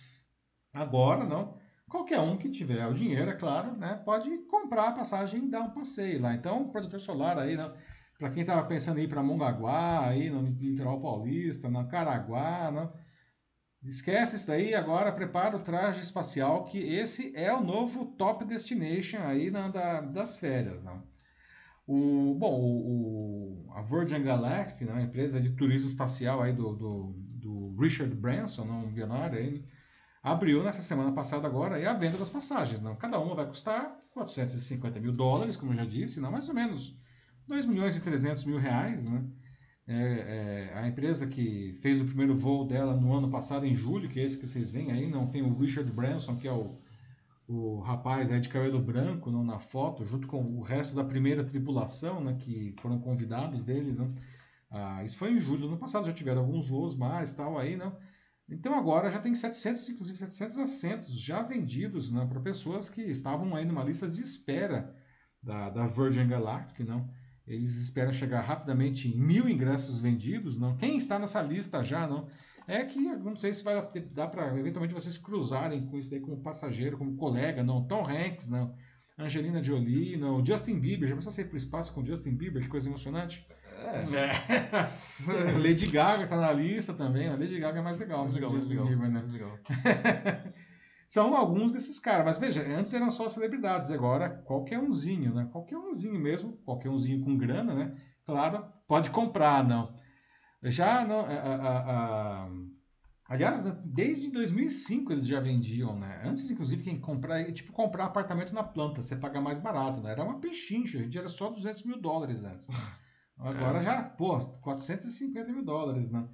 agora 0.73 1.27
não 1.27 1.59
Qualquer 1.91 2.19
um 2.19 2.39
que 2.39 2.51
tiver 2.51 2.85
o 2.87 2.95
dinheiro, 2.95 3.31
é 3.31 3.35
claro, 3.35 3.77
né, 3.77 4.01
pode 4.05 4.39
comprar 4.49 4.89
a 4.89 4.93
passagem 4.93 5.45
e 5.45 5.51
dar 5.51 5.61
um 5.61 5.70
passeio 5.70 6.20
lá. 6.20 6.35
Então, 6.35 6.69
protetor 6.70 6.99
solar 6.99 7.39
aí, 7.39 7.57
né, 7.57 7.70
para 8.19 8.31
quem 8.31 8.41
estava 8.41 8.66
pensando 8.66 8.99
em 8.99 9.05
ir 9.05 9.09
para 9.09 9.23
Mongaguá, 9.23 10.05
aí 10.07 10.31
no 10.31 10.41
litoral 10.43 11.01
paulista, 11.01 11.69
na 11.69 11.85
Caraguá, 11.85 12.73
né, 12.73 12.91
esquece 13.86 14.36
isso 14.36 14.46
daí, 14.46 14.74
agora 14.74 15.12
prepara 15.12 15.56
o 15.56 15.60
traje 15.60 16.00
espacial, 16.00 16.64
que 16.64 16.78
esse 16.78 17.32
é 17.36 17.52
o 17.52 17.62
novo 17.62 18.06
top 18.18 18.44
destination 18.44 19.18
aí 19.18 19.50
na, 19.50 19.68
da, 19.68 20.00
das 20.00 20.36
férias. 20.36 20.82
Né. 20.82 20.92
O, 21.86 22.34
bom, 22.34 22.60
o, 22.60 23.70
a 23.74 23.82
Virgin 23.82 24.22
Galactic, 24.22 24.80
né, 24.82 24.92
a 24.92 25.02
empresa 25.02 25.40
de 25.40 25.50
turismo 25.50 25.90
espacial 25.90 26.42
aí 26.42 26.52
do, 26.52 26.74
do, 26.74 27.14
do 27.16 27.76
Richard 27.80 28.12
Branson, 28.14 28.64
né, 28.64 28.72
um 28.72 28.88
bilionário 28.88 29.38
aí, 29.38 29.64
abriu 30.22 30.64
nessa 30.64 30.82
semana 30.82 31.12
passada 31.12 31.46
agora 31.46 31.76
a 31.88 31.94
venda 31.94 32.18
das 32.18 32.28
passagens. 32.28 32.82
Não? 32.82 32.96
Cada 32.96 33.20
uma 33.20 33.36
vai 33.36 33.46
custar 33.46 33.96
450 34.12 34.98
mil 34.98 35.12
dólares, 35.12 35.56
como 35.56 35.72
eu 35.72 35.76
já 35.76 35.84
disse, 35.84 36.20
não 36.20 36.32
mais 36.32 36.48
ou 36.48 36.54
menos 36.54 36.98
2 37.46 37.66
milhões 37.66 37.96
e 37.96 38.00
300 38.00 38.44
mil 38.44 38.58
reais. 38.58 39.04
Né? 39.08 39.24
É, 39.88 40.70
é, 40.72 40.78
a 40.78 40.88
empresa 40.88 41.28
que 41.28 41.78
fez 41.80 42.00
o 42.00 42.06
primeiro 42.06 42.36
voo 42.36 42.66
dela 42.66 42.96
no 42.96 43.12
ano 43.14 43.30
passado, 43.30 43.64
em 43.64 43.74
julho, 43.74 44.08
que 44.08 44.18
é 44.18 44.24
esse 44.24 44.38
que 44.38 44.46
vocês 44.46 44.68
veem 44.68 44.90
aí, 44.90 45.08
não 45.08 45.28
tem 45.28 45.42
o 45.42 45.56
Richard 45.56 45.90
Branson, 45.92 46.36
que 46.36 46.48
é 46.48 46.52
o, 46.52 46.76
o 47.46 47.78
rapaz 47.80 48.30
aí 48.32 48.40
de 48.40 48.48
cabelo 48.48 48.80
branco 48.80 49.30
não, 49.30 49.44
na 49.44 49.60
foto, 49.60 50.04
junto 50.04 50.26
com 50.26 50.42
o 50.42 50.60
resto 50.60 50.96
da 50.96 51.04
primeira 51.04 51.44
tripulação, 51.44 52.20
né, 52.22 52.36
que 52.38 52.74
foram 52.80 52.98
convidados 52.98 53.62
deles. 53.62 53.98
Né? 53.98 54.10
Ah, 54.70 55.04
isso 55.04 55.16
foi 55.16 55.32
em 55.32 55.38
julho 55.38 55.60
do 55.60 55.68
ano 55.68 55.78
passado, 55.78 56.06
já 56.06 56.12
tiveram 56.12 56.42
alguns 56.42 56.68
voos 56.68 56.96
mais 56.96 57.32
tal 57.32 57.56
aí, 57.56 57.76
não. 57.76 57.96
Então 58.48 58.74
agora 58.74 59.10
já 59.10 59.20
tem 59.20 59.34
700, 59.34 59.88
inclusive 59.88 60.18
700 60.18 60.58
assentos 60.58 61.20
já 61.20 61.42
vendidos 61.42 62.12
né, 62.12 62.26
para 62.26 62.40
pessoas 62.40 62.88
que 62.88 63.02
estavam 63.02 63.54
aí 63.54 63.64
numa 63.64 63.84
lista 63.84 64.08
de 64.08 64.20
espera 64.20 64.94
da, 65.42 65.70
da 65.70 65.86
Virgin 65.86 66.28
Galactic, 66.28 66.86
não? 66.86 67.08
Eles 67.47 67.77
esperam 67.77 68.12
chegar 68.12 68.40
rapidamente 68.40 69.09
em 69.09 69.16
mil 69.16 69.48
ingressos 69.48 70.01
vendidos, 70.01 70.59
não? 70.59 70.77
Quem 70.77 70.97
está 70.97 71.18
nessa 71.18 71.40
lista 71.40 71.82
já, 71.82 72.06
não? 72.06 72.27
É 72.66 72.82
que 72.82 72.98
não 72.98 73.36
sei 73.36 73.55
se 73.55 73.62
vai 73.62 73.77
dar 74.12 74.27
para 74.27 74.59
eventualmente 74.59 74.93
vocês 74.93 75.16
cruzarem 75.16 75.86
com 75.86 75.97
isso 75.97 76.10
daí 76.10 76.18
como 76.18 76.39
passageiro, 76.39 76.98
como 76.98 77.16
colega, 77.16 77.62
não? 77.62 77.86
Tom 77.86 78.05
Hanks, 78.05 78.51
não? 78.51 78.74
Angelina 79.16 79.62
Jolie, 79.62 80.16
não? 80.16 80.44
Justin 80.44 80.78
Bieber, 80.81 81.09
já 81.09 81.14
pensou 81.14 81.31
você 81.31 81.43
ir 81.43 81.47
para 81.47 81.55
o 81.55 81.56
espaço 81.56 81.94
com 81.94 82.05
Justin 82.05 82.35
Bieber? 82.35 82.60
Que 82.60 82.68
coisa 82.68 82.89
emocionante. 82.89 83.47
É. 83.78 85.52
Lady 85.62 85.86
Gaga 85.86 86.27
tá 86.27 86.36
na 86.36 86.52
lista 86.52 86.93
também. 86.93 87.28
A 87.28 87.32
Lady 87.36 87.59
Gaga 87.60 87.78
é 87.78 87.82
mais 87.82 87.98
legal. 87.98 88.20
Mais 88.20 88.35
legal, 88.35 88.51
mais 88.51 88.68
legal, 88.68 88.86
Bieber, 88.86 89.09
né? 89.09 89.20
mais 89.20 89.32
legal. 89.32 89.59
São 91.09 91.37
alguns 91.37 91.73
desses 91.73 91.99
caras. 92.01 92.24
Mas 92.24 92.39
veja, 92.39 92.62
antes 92.62 92.93
eram 92.93 93.11
só 93.11 93.28
celebridades, 93.28 93.91
agora 93.91 94.28
qualquer 94.45 94.78
umzinho, 94.78 95.35
né? 95.35 95.49
Qualquer 95.53 95.77
umzinho 95.77 96.19
mesmo, 96.19 96.57
qualquer 96.65 96.89
umzinho 96.89 97.24
com 97.24 97.37
grana, 97.37 97.74
né? 97.74 97.97
Claro, 98.24 98.65
pode 98.89 99.11
comprar, 99.11 99.65
não. 99.65 99.95
Já 100.62 101.05
não. 101.05 101.20
A, 101.20 101.33
a, 101.33 101.78
a, 102.45 102.49
aliás, 103.28 103.62
né, 103.62 103.81
desde 103.85 104.33
2005 104.33 105.12
eles 105.12 105.27
já 105.27 105.39
vendiam, 105.39 105.97
né? 105.97 106.23
Antes, 106.24 106.51
inclusive, 106.51 106.83
quem 106.83 106.99
comprar, 106.99 107.53
tipo, 107.53 107.73
comprar 107.73 108.07
apartamento 108.07 108.53
na 108.53 108.65
planta, 108.65 109.01
você 109.01 109.15
paga 109.15 109.41
mais 109.41 109.59
barato, 109.59 110.01
né? 110.01 110.11
Era 110.11 110.24
uma 110.24 110.41
pechincha, 110.41 110.99
a 110.99 111.03
gente 111.03 111.16
era 111.16 111.28
só 111.28 111.49
200 111.49 111.85
mil 111.85 112.01
dólares 112.01 112.45
antes. 112.45 112.69
Agora 113.39 113.78
é. 113.78 113.83
já, 113.83 114.03
pô, 114.03 114.39
450 114.61 115.53
mil 115.53 115.65
dólares, 115.65 116.11
né? 116.11 116.27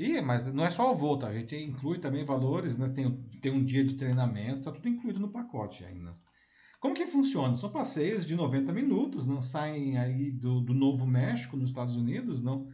E, 0.00 0.18
mas 0.22 0.46
não 0.46 0.64
é 0.64 0.70
só 0.70 0.90
o 0.90 0.96
voo, 0.96 1.18
tá? 1.18 1.28
A 1.28 1.34
gente 1.34 1.54
inclui 1.54 1.98
também 1.98 2.24
valores, 2.24 2.78
né? 2.78 2.88
Tem, 2.88 3.12
tem 3.38 3.52
um 3.52 3.62
dia 3.62 3.84
de 3.84 3.96
treinamento, 3.96 4.62
tá 4.62 4.72
tudo 4.72 4.88
incluído 4.88 5.20
no 5.20 5.28
pacote 5.28 5.84
ainda. 5.84 6.10
Como 6.80 6.94
que 6.94 7.06
funciona? 7.06 7.54
São 7.54 7.68
passeios 7.68 8.24
de 8.24 8.34
90 8.34 8.72
minutos, 8.72 9.26
não 9.26 9.42
saem 9.42 9.98
aí 9.98 10.30
do, 10.30 10.62
do 10.62 10.72
Novo 10.72 11.06
México, 11.06 11.54
nos 11.54 11.68
Estados 11.68 11.96
Unidos, 11.96 12.40
não. 12.40 12.66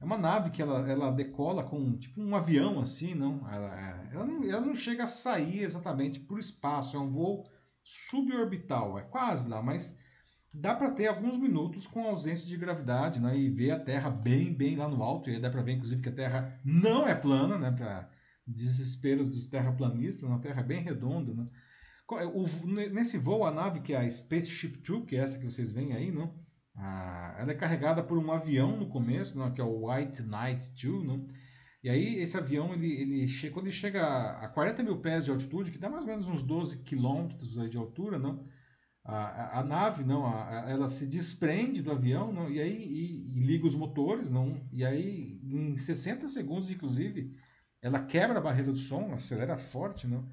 É 0.00 0.04
uma 0.04 0.18
nave 0.18 0.50
que 0.50 0.60
ela, 0.60 0.80
ela 0.90 1.12
decola 1.12 1.62
com 1.62 1.96
tipo 1.96 2.20
um 2.20 2.34
avião 2.34 2.80
assim, 2.80 3.14
não? 3.14 3.48
Ela, 3.48 3.80
é, 3.80 4.08
ela 4.14 4.26
não? 4.26 4.42
ela 4.42 4.60
não 4.62 4.74
chega 4.74 5.04
a 5.04 5.06
sair 5.06 5.60
exatamente 5.60 6.18
para 6.18 6.34
o 6.34 6.40
espaço, 6.40 6.96
é 6.96 6.98
um 6.98 7.06
voo 7.06 7.44
suborbital, 7.84 8.98
é 8.98 9.02
quase 9.02 9.48
lá, 9.48 9.62
mas 9.62 10.00
dá 10.52 10.74
para 10.74 10.90
ter 10.90 11.06
alguns 11.06 11.38
minutos 11.38 11.86
com 11.86 12.06
ausência 12.06 12.46
de 12.46 12.56
gravidade, 12.56 13.20
né? 13.20 13.36
E 13.36 13.48
ver 13.48 13.70
a 13.70 13.78
Terra 13.78 14.10
bem, 14.10 14.52
bem 14.52 14.76
lá 14.76 14.88
no 14.88 15.02
alto. 15.02 15.30
E 15.30 15.34
aí 15.34 15.40
dá 15.40 15.50
para 15.50 15.62
ver, 15.62 15.72
inclusive, 15.72 16.02
que 16.02 16.08
a 16.08 16.14
Terra 16.14 16.60
não 16.64 17.06
é 17.06 17.14
plana, 17.14 17.58
né? 17.58 17.70
Para 17.70 18.10
desesperos 18.46 19.28
dos 19.28 19.48
terraplanistas, 19.48 20.30
a 20.30 20.38
Terra 20.38 20.60
é 20.60 20.64
bem 20.64 20.82
redonda, 20.82 21.32
né? 21.32 21.46
O, 22.34 22.46
nesse 22.90 23.16
voo, 23.16 23.44
a 23.44 23.50
nave 23.50 23.80
que 23.80 23.94
é 23.94 23.96
a 23.96 24.10
Spaceship 24.10 24.78
Two, 24.82 25.06
que 25.06 25.16
é 25.16 25.20
essa 25.20 25.38
que 25.38 25.44
vocês 25.44 25.70
veem 25.70 25.94
aí, 25.94 26.10
não? 26.10 26.34
Ah, 26.74 27.36
ela 27.38 27.52
é 27.52 27.54
carregada 27.54 28.02
por 28.02 28.18
um 28.18 28.30
avião 28.30 28.76
no 28.76 28.88
começo, 28.88 29.38
não? 29.38 29.52
que 29.52 29.60
é 29.60 29.64
o 29.64 29.88
White 29.88 30.22
Knight 30.22 30.72
2, 30.72 31.04
não? 31.04 31.26
E 31.82 31.88
aí 31.88 32.16
esse 32.16 32.36
avião, 32.36 32.72
ele, 32.72 32.92
ele 32.92 33.50
quando 33.50 33.66
ele 33.66 33.74
chega 33.74 34.04
a 34.04 34.48
40 34.48 34.82
mil 34.82 34.98
pés 34.98 35.24
de 35.24 35.30
altitude, 35.30 35.70
que 35.70 35.78
dá 35.78 35.88
mais 35.88 36.04
ou 36.04 36.10
menos 36.10 36.28
uns 36.28 36.42
12 36.42 36.82
quilômetros 36.84 37.54
de 37.70 37.76
altura, 37.76 38.18
não? 38.18 38.46
A, 39.04 39.60
a, 39.60 39.64
nave 39.64 40.04
não 40.04 40.26
a, 40.26 40.64
ela 40.68 40.86
se 40.88 41.06
desprende 41.06 41.82
do 41.82 41.90
avião 41.90 42.32
não, 42.32 42.48
e 42.48 42.60
aí 42.60 42.72
e, 42.72 43.38
e 43.38 43.40
liga 43.40 43.66
os 43.66 43.74
motores 43.74 44.30
não 44.30 44.60
e 44.72 44.84
aí 44.84 45.40
em 45.42 45.76
60 45.76 46.28
segundos 46.28 46.70
inclusive 46.70 47.36
ela 47.80 47.98
quebra 48.00 48.38
a 48.38 48.42
barreira 48.42 48.70
do 48.70 48.78
som 48.78 49.12
acelera 49.12 49.56
forte 49.56 50.06
não 50.06 50.28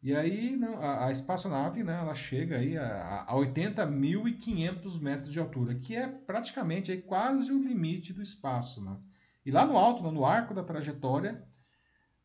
e 0.00 0.14
aí 0.14 0.54
não, 0.54 0.80
a, 0.80 1.06
a 1.06 1.12
espaçonave 1.12 1.82
né, 1.82 1.98
ela 1.98 2.14
chega 2.14 2.58
aí 2.58 2.78
a, 2.78 3.24
a 3.26 3.34
80.500 3.34 5.00
metros 5.00 5.32
de 5.32 5.40
altura 5.40 5.74
que 5.74 5.96
é 5.96 6.06
praticamente 6.06 6.92
aí 6.92 7.02
quase 7.02 7.50
o 7.50 7.60
limite 7.60 8.12
do 8.12 8.22
espaço 8.22 8.80
não? 8.80 9.02
e 9.44 9.50
lá 9.50 9.66
no 9.66 9.76
alto 9.76 10.08
no 10.08 10.24
arco 10.24 10.54
da 10.54 10.62
trajetória 10.62 11.44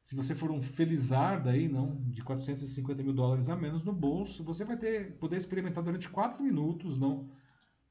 se 0.10 0.16
você 0.16 0.34
for 0.34 0.50
um 0.50 0.60
felizardo 0.60 1.50
aí, 1.50 1.70
não, 1.70 2.02
de 2.10 2.24
450 2.24 3.04
mil 3.04 3.14
dólares 3.14 3.48
a 3.48 3.56
menos 3.56 3.84
no 3.84 3.94
bolso, 3.94 4.44
você 4.44 4.66
vai 4.66 4.76
ter 4.76 5.16
poder 5.20 5.38
experimentar 5.38 5.84
durante 5.84 6.10
4 6.10 6.42
minutos, 6.42 6.98
não, 6.98 7.30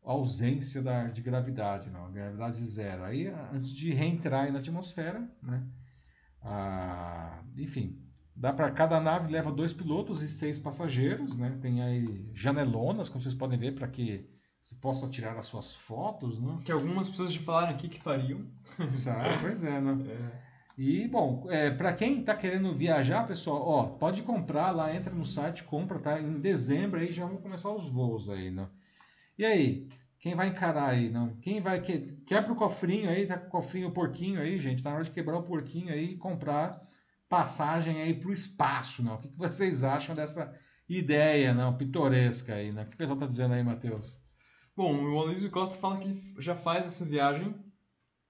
a 0.04 0.10
ausência 0.10 0.82
da, 0.82 1.04
de 1.04 1.22
gravidade, 1.22 1.88
não, 1.90 2.10
gravidade 2.10 2.56
zero. 2.56 3.04
Aí, 3.04 3.28
antes 3.52 3.72
de 3.72 3.94
reentrar 3.94 4.52
na 4.52 4.58
atmosfera, 4.58 5.30
né, 5.40 5.64
ah, 6.42 7.40
enfim, 7.56 8.02
dá 8.34 8.52
para 8.52 8.68
cada 8.72 8.98
nave 8.98 9.30
leva 9.30 9.52
dois 9.52 9.72
pilotos 9.72 10.20
e 10.20 10.28
seis 10.28 10.58
passageiros, 10.58 11.36
né, 11.36 11.56
tem 11.62 11.82
aí 11.82 12.28
janelonas, 12.34 13.08
como 13.08 13.22
vocês 13.22 13.34
podem 13.34 13.56
ver, 13.56 13.76
para 13.76 13.86
que 13.86 14.28
você 14.60 14.74
possa 14.74 15.06
tirar 15.06 15.36
as 15.38 15.46
suas 15.46 15.72
fotos, 15.76 16.40
né? 16.40 16.58
Que 16.64 16.72
algumas 16.72 17.08
pessoas 17.08 17.32
já 17.32 17.40
falaram 17.42 17.76
aqui 17.76 17.88
que 17.88 18.00
fariam. 18.00 18.44
Ah, 18.76 19.38
pois 19.40 19.62
é, 19.62 19.80
né? 19.80 19.96
É. 20.44 20.47
E, 20.78 21.08
bom, 21.08 21.44
é, 21.50 21.72
para 21.72 21.92
quem 21.92 22.20
está 22.20 22.36
querendo 22.36 22.72
viajar, 22.72 23.26
pessoal, 23.26 23.68
ó, 23.68 23.82
pode 23.84 24.22
comprar 24.22 24.70
lá, 24.70 24.94
entra 24.94 25.12
no 25.12 25.24
site, 25.24 25.64
compra, 25.64 25.98
tá? 25.98 26.20
Em 26.20 26.38
dezembro 26.38 27.00
aí 27.00 27.10
já 27.10 27.26
vão 27.26 27.38
começar 27.38 27.72
os 27.72 27.88
voos 27.88 28.30
aí, 28.30 28.48
né? 28.48 28.70
E 29.36 29.44
aí, 29.44 29.88
quem 30.20 30.36
vai 30.36 30.46
encarar 30.46 30.90
aí, 30.90 31.10
não? 31.10 31.34
Quem 31.40 31.60
vai 31.60 31.80
que 31.80 31.98
quebra 32.24 32.52
o 32.52 32.56
cofrinho 32.56 33.10
aí, 33.10 33.26
tá 33.26 33.36
com 33.36 33.48
o 33.48 33.50
cofrinho 33.50 33.88
o 33.88 33.92
porquinho 33.92 34.40
aí, 34.40 34.56
gente, 34.56 34.80
tá 34.80 34.90
na 34.90 34.96
hora 34.96 35.04
de 35.04 35.10
quebrar 35.10 35.38
o 35.38 35.42
porquinho 35.42 35.92
aí 35.92 36.12
e 36.12 36.16
comprar 36.16 36.80
passagem 37.28 38.00
aí 38.00 38.14
pro 38.14 38.32
espaço, 38.32 39.02
não? 39.02 39.16
O 39.16 39.18
que, 39.18 39.28
que 39.30 39.36
vocês 39.36 39.82
acham 39.82 40.14
dessa 40.14 40.56
ideia, 40.88 41.52
não, 41.52 41.76
pitoresca 41.76 42.54
aí, 42.54 42.70
né? 42.70 42.84
O 42.84 42.86
que 42.86 42.94
o 42.94 42.98
pessoal 42.98 43.18
tá 43.18 43.26
dizendo 43.26 43.54
aí, 43.54 43.64
Matheus? 43.64 44.20
Bom, 44.76 44.94
o 44.94 45.18
Aloysio 45.18 45.50
Costa 45.50 45.76
fala 45.76 45.98
que 45.98 46.34
já 46.38 46.54
faz 46.54 46.86
essa 46.86 47.04
viagem 47.04 47.52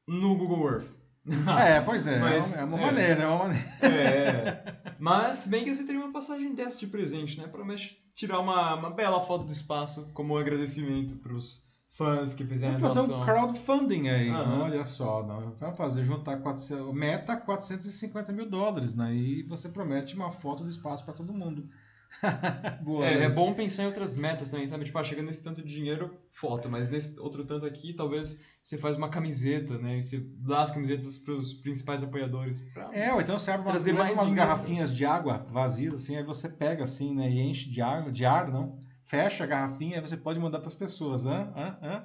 no 0.07 0.35
Google 0.35 0.67
Earth. 0.67 0.99
é, 1.61 1.81
pois 1.81 2.07
é, 2.07 2.19
Mas, 2.19 2.57
é 2.57 2.65
uma 2.65 2.79
é. 2.79 2.87
maneira, 2.87 3.23
é 3.23 3.27
uma 3.27 3.39
maneira. 3.39 3.69
É. 3.83 4.95
Mas 4.99 5.47
bem 5.47 5.65
que 5.65 5.75
você 5.75 5.85
teria 5.85 6.01
uma 6.01 6.13
passagem 6.13 6.55
dessa 6.55 6.79
de 6.79 6.87
presente, 6.87 7.39
né? 7.39 7.47
Promete 7.47 7.97
tirar 8.15 8.41
uma, 8.41 8.75
uma 8.75 8.91
bela 8.91 9.21
foto 9.21 9.45
do 9.45 9.53
espaço 9.53 10.11
como 10.13 10.37
agradecimento 10.37 11.17
pros 11.17 11.69
fãs 11.91 12.33
que 12.33 12.45
fizeram 12.45 12.77
a 12.77 12.81
fazer 12.81 13.13
um 13.13 13.25
crowdfunding 13.25 14.09
aí, 14.09 14.31
Aham. 14.31 14.63
olha 14.63 14.85
só, 14.85 15.23
vamos 15.59 15.77
fazer, 15.77 16.05
juntar 16.05 16.37
400, 16.39 16.95
meta 16.95 17.37
450 17.37 18.33
mil 18.33 18.49
dólares, 18.49 18.95
né? 18.95 19.13
E 19.15 19.43
você 19.43 19.69
promete 19.69 20.15
uma 20.15 20.31
foto 20.31 20.63
do 20.63 20.71
espaço 20.71 21.05
para 21.05 21.15
todo 21.15 21.33
mundo. 21.33 21.69
Boa, 22.83 23.07
É, 23.07 23.25
é 23.25 23.29
bom 23.29 23.55
pensar 23.55 23.83
em 23.83 23.87
outras 23.87 24.17
metas 24.17 24.51
também, 24.51 24.67
sabe? 24.67 24.85
Tipo, 24.85 24.99
ah, 24.99 25.05
chegando 25.05 25.27
nesse 25.27 25.43
tanto 25.43 25.63
de 25.63 25.73
dinheiro, 25.73 26.19
foto. 26.31 26.69
Mas 26.69 26.89
nesse 26.91 27.19
outro 27.21 27.45
tanto 27.45 27.67
aqui, 27.67 27.93
talvez 27.93 28.43
você 28.63 28.79
faz 28.79 28.97
uma 28.97 29.09
camiseta, 29.09 29.79
né? 29.79 29.99
E 29.99 30.03
você 30.03 30.21
dá 30.35 30.63
as 30.63 30.71
camisetas 30.71 31.19
pros 31.19 31.55
principais 31.55 32.03
apoiadores. 32.03 32.65
É, 32.93 33.13
ou 33.13 33.21
então 33.21 33.39
você 33.39 33.51
abre 33.51 33.67
umas, 33.67 33.73
Trazer 33.83 33.93
mais 33.93 34.19
umas 34.19 34.29
dinheiro. 34.29 34.49
garrafinhas 34.49 34.95
de 34.95 35.05
água 35.05 35.45
vazias, 35.51 35.95
assim, 35.95 36.17
aí 36.17 36.23
você 36.23 36.49
pega 36.49 36.85
assim, 36.85 37.15
né, 37.15 37.31
e 37.31 37.41
enche 37.41 37.69
de 37.69 37.83
água, 37.83 38.11
de 38.11 38.25
ar, 38.25 38.51
não? 38.51 38.79
Fecha 39.05 39.45
a 39.45 39.47
garrafinha, 39.47 39.97
aí 39.97 40.01
você 40.01 40.17
pode 40.17 40.39
mandar 40.39 40.59
para 40.59 40.69
as 40.69 40.75
pessoas, 40.75 41.27
hã? 41.27 41.53
Hã? 41.55 41.79
Hã? 41.83 42.05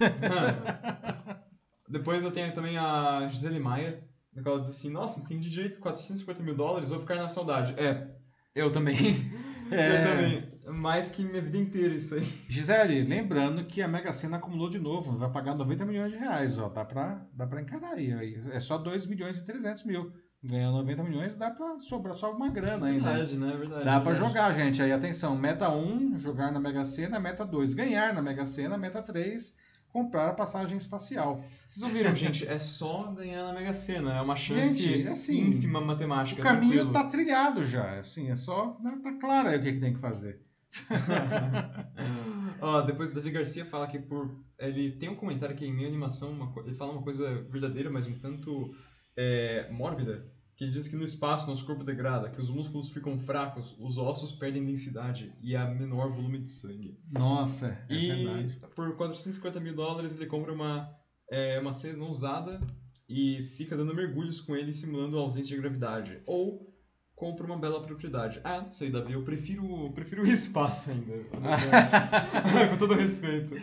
Depois 1.88 2.24
eu 2.24 2.30
tenho 2.30 2.52
também 2.54 2.76
a 2.76 3.26
Gisele 3.28 3.58
Maia, 3.60 4.02
na 4.34 4.42
qual 4.42 4.54
ela 4.56 4.60
diz 4.60 4.70
assim, 4.70 4.90
nossa, 4.90 5.20
entendi 5.20 5.48
direito, 5.48 5.78
450 5.80 6.42
mil 6.42 6.54
dólares, 6.54 6.90
vou 6.90 7.00
ficar 7.00 7.16
na 7.16 7.28
saudade. 7.28 7.74
É, 7.78 8.14
eu 8.56 8.70
também. 8.72 8.96
É. 9.68 9.98
Eu 9.98 10.10
também. 10.10 10.78
Mais 10.80 11.10
que 11.10 11.24
minha 11.24 11.42
vida 11.42 11.58
inteira 11.58 11.92
isso 11.92 12.14
aí. 12.14 12.24
Gisele, 12.48 13.02
lembrando 13.02 13.64
que 13.64 13.82
a 13.82 13.88
Mega 13.88 14.12
Sena 14.12 14.36
acumulou 14.36 14.70
de 14.70 14.78
novo, 14.78 15.18
vai 15.18 15.28
pagar 15.28 15.56
90 15.56 15.84
milhões 15.84 16.12
de 16.12 16.18
reais, 16.18 16.56
ó, 16.56 16.68
dá 16.68 16.84
pra, 16.84 17.26
dá 17.32 17.48
pra 17.48 17.60
encarar 17.60 17.94
aí. 17.94 18.38
É 18.52 18.60
só 18.60 18.78
2 18.78 19.08
milhões 19.08 19.40
e 19.40 19.44
300 19.44 19.82
mil. 19.82 20.12
Ganhando 20.40 20.76
90 20.76 21.02
milhões, 21.02 21.34
dá 21.34 21.50
pra 21.50 21.80
sobrar 21.80 22.14
só 22.14 22.30
uma 22.30 22.48
grana 22.48 22.86
ainda. 22.86 23.10
Verdade, 23.10 23.36
né? 23.36 23.56
Verdade. 23.58 23.84
Dá 23.84 24.00
pra 24.00 24.12
verdade. 24.12 24.28
jogar, 24.28 24.54
gente. 24.54 24.80
Aí, 24.80 24.92
atenção, 24.92 25.36
meta 25.36 25.68
1, 25.68 26.18
jogar 26.18 26.52
na 26.52 26.60
Mega 26.60 26.84
Sena, 26.84 27.18
meta 27.18 27.44
2, 27.44 27.74
ganhar 27.74 28.14
na 28.14 28.22
Mega 28.22 28.46
Sena, 28.46 28.78
meta 28.78 29.02
3, 29.02 29.56
comprar 29.96 30.28
a 30.28 30.34
passagem 30.34 30.76
espacial. 30.76 31.42
Vocês 31.66 31.82
ouviram, 31.82 32.14
gente? 32.14 32.46
É 32.46 32.58
só 32.58 33.10
ganhar 33.12 33.44
na 33.44 33.54
Mega 33.54 33.72
Sena. 33.72 34.18
É 34.18 34.20
uma 34.20 34.36
chance 34.36 34.82
Gente, 34.82 35.08
assim, 35.08 35.40
ínfima 35.40 35.78
O 35.78 35.86
matemática. 35.86 36.42
caminho 36.42 36.72
tranquilo. 36.72 36.92
tá 36.92 37.04
trilhado 37.04 37.64
já, 37.64 37.98
assim, 37.98 38.30
é 38.30 38.34
só, 38.34 38.78
né, 38.82 38.98
tá 39.02 39.14
claro 39.18 39.48
aí 39.48 39.58
o 39.58 39.62
que, 39.62 39.72
que 39.72 39.80
tem 39.80 39.94
que 39.94 40.00
fazer. 40.00 40.38
Ó, 42.60 42.82
depois 42.82 43.12
o 43.12 43.14
Davi 43.14 43.30
Garcia 43.30 43.64
fala 43.64 43.86
que 43.86 43.98
por. 43.98 44.36
Ele 44.58 44.90
tem 44.92 45.08
um 45.08 45.14
comentário 45.16 45.56
que 45.56 45.64
em 45.64 45.72
minha 45.72 45.88
animação 45.88 46.30
uma 46.30 46.52
ele 46.66 46.76
fala 46.76 46.92
uma 46.92 47.02
coisa 47.02 47.42
verdadeira, 47.50 47.88
mas 47.90 48.06
um 48.06 48.18
tanto 48.18 48.74
é, 49.16 49.70
mórbida. 49.70 50.30
Que 50.56 50.64
ele 50.64 50.72
diz 50.72 50.88
que 50.88 50.96
no 50.96 51.04
espaço 51.04 51.46
nosso 51.46 51.66
corpo 51.66 51.84
degrada, 51.84 52.30
que 52.30 52.40
os 52.40 52.48
músculos 52.48 52.88
ficam 52.88 53.18
fracos, 53.18 53.76
os 53.78 53.98
ossos 53.98 54.32
perdem 54.32 54.64
densidade 54.64 55.32
e 55.42 55.54
há 55.54 55.66
menor 55.66 56.10
volume 56.10 56.38
de 56.38 56.50
sangue. 56.50 56.98
Nossa, 57.10 57.78
é 57.90 57.94
e 57.94 58.24
verdade. 58.24 58.60
por 58.74 58.96
450 58.96 59.60
mil 59.60 59.74
dólares 59.74 60.16
ele 60.16 60.24
compra 60.24 60.52
uma, 60.52 60.90
é, 61.30 61.60
uma 61.60 61.74
cesta 61.74 61.98
não 61.98 62.08
usada 62.08 62.58
e 63.06 63.42
fica 63.56 63.76
dando 63.76 63.94
mergulhos 63.94 64.40
com 64.40 64.56
ele 64.56 64.72
simulando 64.72 65.18
a 65.18 65.20
ausência 65.20 65.54
de 65.54 65.60
gravidade. 65.60 66.22
Ou 66.26 66.74
compra 67.14 67.46
uma 67.46 67.58
bela 67.58 67.82
propriedade. 67.82 68.40
Ah, 68.44 68.60
não 68.60 68.70
sei, 68.70 68.90
Davi, 68.90 69.14
eu 69.14 69.24
prefiro, 69.24 69.90
prefiro 69.92 70.22
o 70.22 70.26
espaço 70.28 70.90
ainda. 70.90 71.12
com 72.70 72.76
todo 72.78 72.94
respeito. 72.94 73.56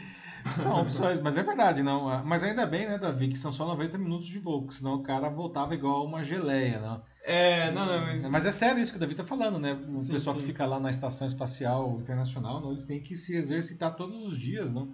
São 0.51 0.81
opções, 0.81 1.19
mas 1.19 1.37
é 1.37 1.43
verdade, 1.43 1.81
não. 1.83 2.09
ah, 2.09 2.21
Mas 2.23 2.43
ainda 2.43 2.65
bem, 2.65 2.85
né, 2.87 2.97
Davi, 2.97 3.29
que 3.29 3.37
são 3.37 3.51
só 3.51 3.65
90 3.65 3.97
minutos 3.97 4.27
de 4.27 4.39
voo, 4.39 4.61
porque 4.61 4.75
senão 4.75 4.95
o 4.95 5.03
cara 5.03 5.29
voltava 5.29 5.73
igual 5.73 6.05
uma 6.05 6.23
geleia, 6.23 6.79
não. 6.79 7.03
É, 7.25 7.71
não, 7.71 7.85
não, 7.85 8.01
mas. 8.01 8.27
Mas 8.27 8.45
é 8.45 8.51
sério 8.51 8.81
isso 8.81 8.91
que 8.91 8.97
o 8.97 8.99
Davi 8.99 9.15
tá 9.15 9.23
falando, 9.23 9.57
né? 9.57 9.73
O 9.73 9.99
Sim, 9.99 10.13
pessoal 10.13 10.35
sim. 10.35 10.41
que 10.41 10.47
fica 10.47 10.65
lá 10.65 10.79
na 10.79 10.89
Estação 10.89 11.25
Espacial 11.25 11.97
Internacional, 12.01 12.59
não, 12.61 12.71
eles 12.71 12.83
têm 12.85 13.01
que 13.01 13.15
se 13.15 13.35
exercitar 13.35 13.95
todos 13.95 14.25
os 14.25 14.37
dias, 14.37 14.71
não? 14.73 14.93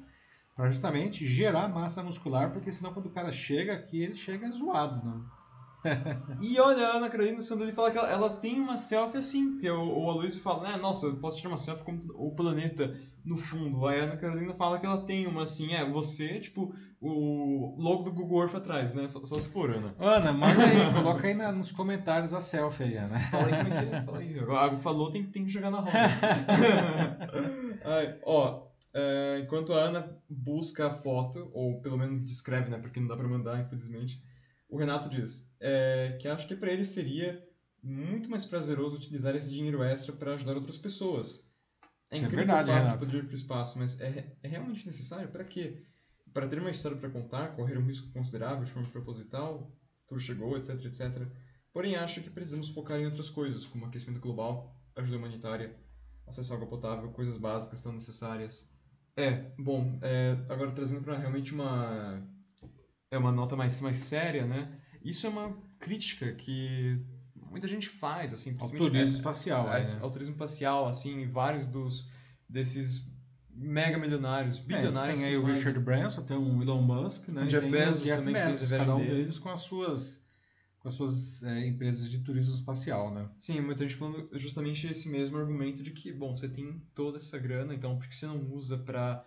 Pra 0.56 0.70
justamente 0.70 1.26
gerar 1.26 1.68
massa 1.70 2.04
muscular, 2.04 2.52
porque 2.52 2.72
senão 2.72 2.94
quando 2.94 3.08
o 3.08 3.12
cara 3.12 3.32
chega 3.32 3.74
aqui, 3.74 4.02
ele 4.04 4.16
chega 4.16 4.52
zoado, 4.52 5.04
não? 5.06 5.26
E 6.42 6.60
olha, 6.60 6.88
a 6.88 6.92
Ana 6.98 7.10
Carolina 7.10 7.42
Sandeli 7.42 7.72
fala 7.72 7.92
que 7.92 7.98
ela, 7.98 8.10
ela 8.10 8.30
tem 8.30 8.60
uma 8.60 8.78
selfie 8.78 9.18
assim, 9.18 9.58
que 9.58 9.70
o, 9.70 10.06
o 10.06 10.10
Aloysio 10.10 10.42
fala, 10.42 10.70
né, 10.70 10.78
nossa, 10.78 11.06
eu 11.08 11.16
posso 11.18 11.38
tirar 11.38 11.50
uma 11.50 11.58
selfie 11.60 11.84
com 11.84 12.00
o 12.14 12.32
planeta 12.36 12.94
no 13.26 13.38
fundo. 13.38 13.86
Aí 13.86 14.00
a 14.00 14.04
Ana 14.04 14.18
Carolina 14.18 14.54
fala 14.54 14.80
que 14.80 14.86
ela 14.86 15.02
tem 15.06 15.28
uma 15.28 15.44
assim, 15.44 15.74
é, 15.74 15.86
você, 15.90 16.40
tipo, 16.40 16.74
o 17.02 17.76
logo 17.78 18.04
do 18.04 18.12
Google 18.12 18.42
Earth 18.44 18.56
atrás, 18.56 18.94
né, 18.94 19.08
só, 19.08 19.24
só 19.26 19.40
se 19.40 19.50
for, 19.50 19.70
Ana. 19.72 19.96
Ana, 20.00 20.32
manda 20.34 20.64
aí, 20.64 20.92
coloca 20.94 21.28
aí 21.28 21.34
na- 21.34 21.52
nos 21.52 21.72
comentários 21.72 22.34
a 22.34 22.42
selfie 22.42 22.84
aí, 22.84 22.98
Ana. 22.98 23.20
Fala 23.20 23.48
aí 23.48 23.52
como 23.64 23.74
é 23.74 23.84
que 23.86 23.96
é, 23.96 24.02
fala 24.02 24.18
aí. 24.20 24.40
A 24.40 24.60
água 24.66 24.78
falou, 24.80 25.12
tem, 25.12 25.24
tem 25.24 25.46
que 25.46 25.50
jogar 25.52 25.72
na 25.72 25.80
roda. 25.80 25.92
Ai, 27.86 28.18
ó, 28.26 28.64
é, 28.94 29.42
enquanto 29.44 29.74
a 29.74 29.78
Ana 29.84 30.18
busca 30.30 30.88
a 30.88 30.92
foto, 30.92 31.50
ou 31.54 31.80
pelo 31.82 31.98
menos 31.98 32.26
descreve, 32.26 32.70
né, 32.70 32.78
porque 32.78 33.00
não 33.00 33.08
dá 33.08 33.16
pra 33.16 33.28
mandar, 33.28 33.60
infelizmente, 33.60 34.22
o 34.70 34.78
Renato 34.78 35.10
diz 35.10 35.54
é, 35.60 36.18
que 36.22 36.28
acha 36.28 36.48
que 36.48 36.56
pra 36.56 36.72
ele 36.72 36.86
seria 36.86 37.44
muito 37.82 38.30
mais 38.30 38.46
prazeroso 38.46 38.96
utilizar 38.96 39.36
esse 39.36 39.50
dinheiro 39.50 39.82
extra 39.84 40.14
pra 40.14 40.34
ajudar 40.34 40.56
outras 40.56 40.78
pessoas. 40.78 41.50
É 42.12 42.16
Isso 42.16 42.26
é 42.26 42.28
incrível 42.28 42.46
verdade, 42.46 42.72
o 42.72 42.74
fato 42.74 42.84
Renato. 42.84 43.00
de 43.00 43.06
poder 43.06 43.24
ir 43.24 43.28
pro 43.28 43.36
espaço, 43.36 43.80
mas 43.80 44.00
é, 44.00 44.36
é 44.44 44.48
realmente 44.48 44.86
necessário? 44.86 45.30
Pra 45.30 45.44
quê? 45.44 45.84
Para 46.34 46.48
ter 46.48 46.60
uma 46.60 46.72
história 46.72 46.98
pra 46.98 47.10
contar, 47.10 47.56
correr 47.56 47.78
um 47.78 47.86
risco 47.86 48.12
considerável 48.12 48.64
de 48.64 48.72
forma 48.72 48.90
proposital, 48.90 49.72
tudo 50.08 50.20
chegou, 50.20 50.58
etc, 50.58 50.84
etc. 50.86 51.28
Porém, 51.74 51.96
acho 51.96 52.22
que 52.22 52.30
precisamos 52.30 52.70
focar 52.70 53.00
em 53.00 53.06
outras 53.06 53.30
coisas, 53.30 53.66
como 53.66 53.86
aquecimento 53.86 54.20
global, 54.22 54.76
ajuda 54.96 55.18
humanitária, 55.18 55.76
acesso 56.28 56.54
à 56.54 56.56
água 56.56 56.68
potável, 56.68 57.12
coisas 57.12 57.38
básicas 57.38 57.82
tão 57.82 57.94
necessárias. 57.94 58.76
É, 59.16 59.52
bom, 59.58 59.98
é, 60.02 60.32
agora 60.50 60.72
trazendo 60.72 61.04
para 61.04 61.18
realmente 61.18 61.54
uma 61.54 62.24
é 63.12 63.18
uma 63.18 63.32
nota 63.32 63.56
mais, 63.56 63.80
mais 63.82 63.98
séria, 63.98 64.46
né? 64.46 64.72
Isso 65.04 65.26
é 65.26 65.30
uma 65.30 65.58
crítica 65.80 66.34
que 66.34 67.00
muita 67.36 67.68
gente 67.68 67.90
faz, 67.90 68.34
assim, 68.34 68.56
Ao 68.60 68.70
turismo 68.70 68.98
é- 69.16 69.18
espacial, 69.18 69.74
é, 69.74 69.82
né? 69.82 69.98
ao 70.02 70.12
turismo 70.12 70.34
espacial, 70.34 70.88
assim, 70.88 71.28
vários 71.28 71.66
dos 71.66 72.10
desses 72.48 73.10
mega 73.52 73.98
milionários, 73.98 74.60
É, 74.60 74.64
bilionários 74.64 75.20
tem 75.20 75.30
aí 75.30 75.38
o 75.38 75.42
fazem- 75.42 75.56
Richard 75.56 75.80
Branson, 75.80 76.22
tem 76.24 76.38
o 76.38 76.62
Elon 76.62 76.82
Musk, 76.82 77.30
né? 77.30 77.44
O 77.44 77.48
Jeff 77.48 77.68
Bezos 77.70 78.02
o 78.02 78.06
Jeff 78.06 78.18
também, 78.24 78.34
Bezos, 78.34 78.70
viagem 78.70 78.78
cada 78.88 78.96
um 78.96 79.00
dele. 79.00 79.16
deles 79.16 79.40
com 79.40 79.50
as 79.50 79.62
suas 79.62 80.28
com 80.80 80.88
as 80.88 80.94
suas 80.94 81.44
é, 81.44 81.68
empresas 81.68 82.10
de 82.10 82.20
turismo 82.20 82.56
espacial, 82.56 83.14
né? 83.14 83.30
Sim, 83.38 83.60
muita 83.60 83.84
gente 83.84 83.98
falando 83.98 84.30
justamente 84.32 84.88
esse 84.88 85.10
mesmo 85.10 85.36
argumento 85.38 85.84
de 85.84 85.92
que, 85.92 86.10
bom, 86.14 86.34
você 86.34 86.48
tem 86.48 86.82
toda 86.96 87.18
essa 87.18 87.38
grana, 87.38 87.76
então 87.76 87.98
por 88.00 88.08
que 88.08 88.16
você 88.16 88.26
não 88.26 88.50
usa 88.54 88.78
pra. 88.78 89.26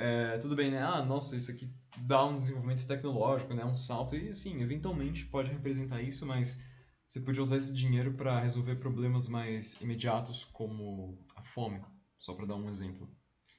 É, 0.00 0.38
tudo 0.38 0.56
bem, 0.56 0.70
né? 0.70 0.82
Ah, 0.82 1.02
nossa, 1.02 1.36
isso 1.36 1.50
aqui 1.50 1.68
dá 1.98 2.24
um 2.24 2.36
desenvolvimento 2.36 2.86
tecnológico, 2.86 3.54
né? 3.54 3.64
Um 3.64 3.76
salto, 3.76 4.16
e 4.16 4.30
assim, 4.30 4.62
eventualmente 4.62 5.26
pode 5.26 5.50
representar 5.50 6.00
isso, 6.02 6.26
mas 6.26 6.62
você 7.06 7.20
podia 7.20 7.42
usar 7.42 7.56
esse 7.56 7.72
dinheiro 7.74 8.14
pra 8.14 8.40
resolver 8.40 8.76
problemas 8.76 9.28
mais 9.28 9.80
imediatos, 9.80 10.44
como 10.44 11.18
a 11.36 11.42
fome, 11.42 11.80
só 12.18 12.34
pra 12.34 12.46
dar 12.46 12.54
um 12.56 12.68
exemplo. 12.68 13.08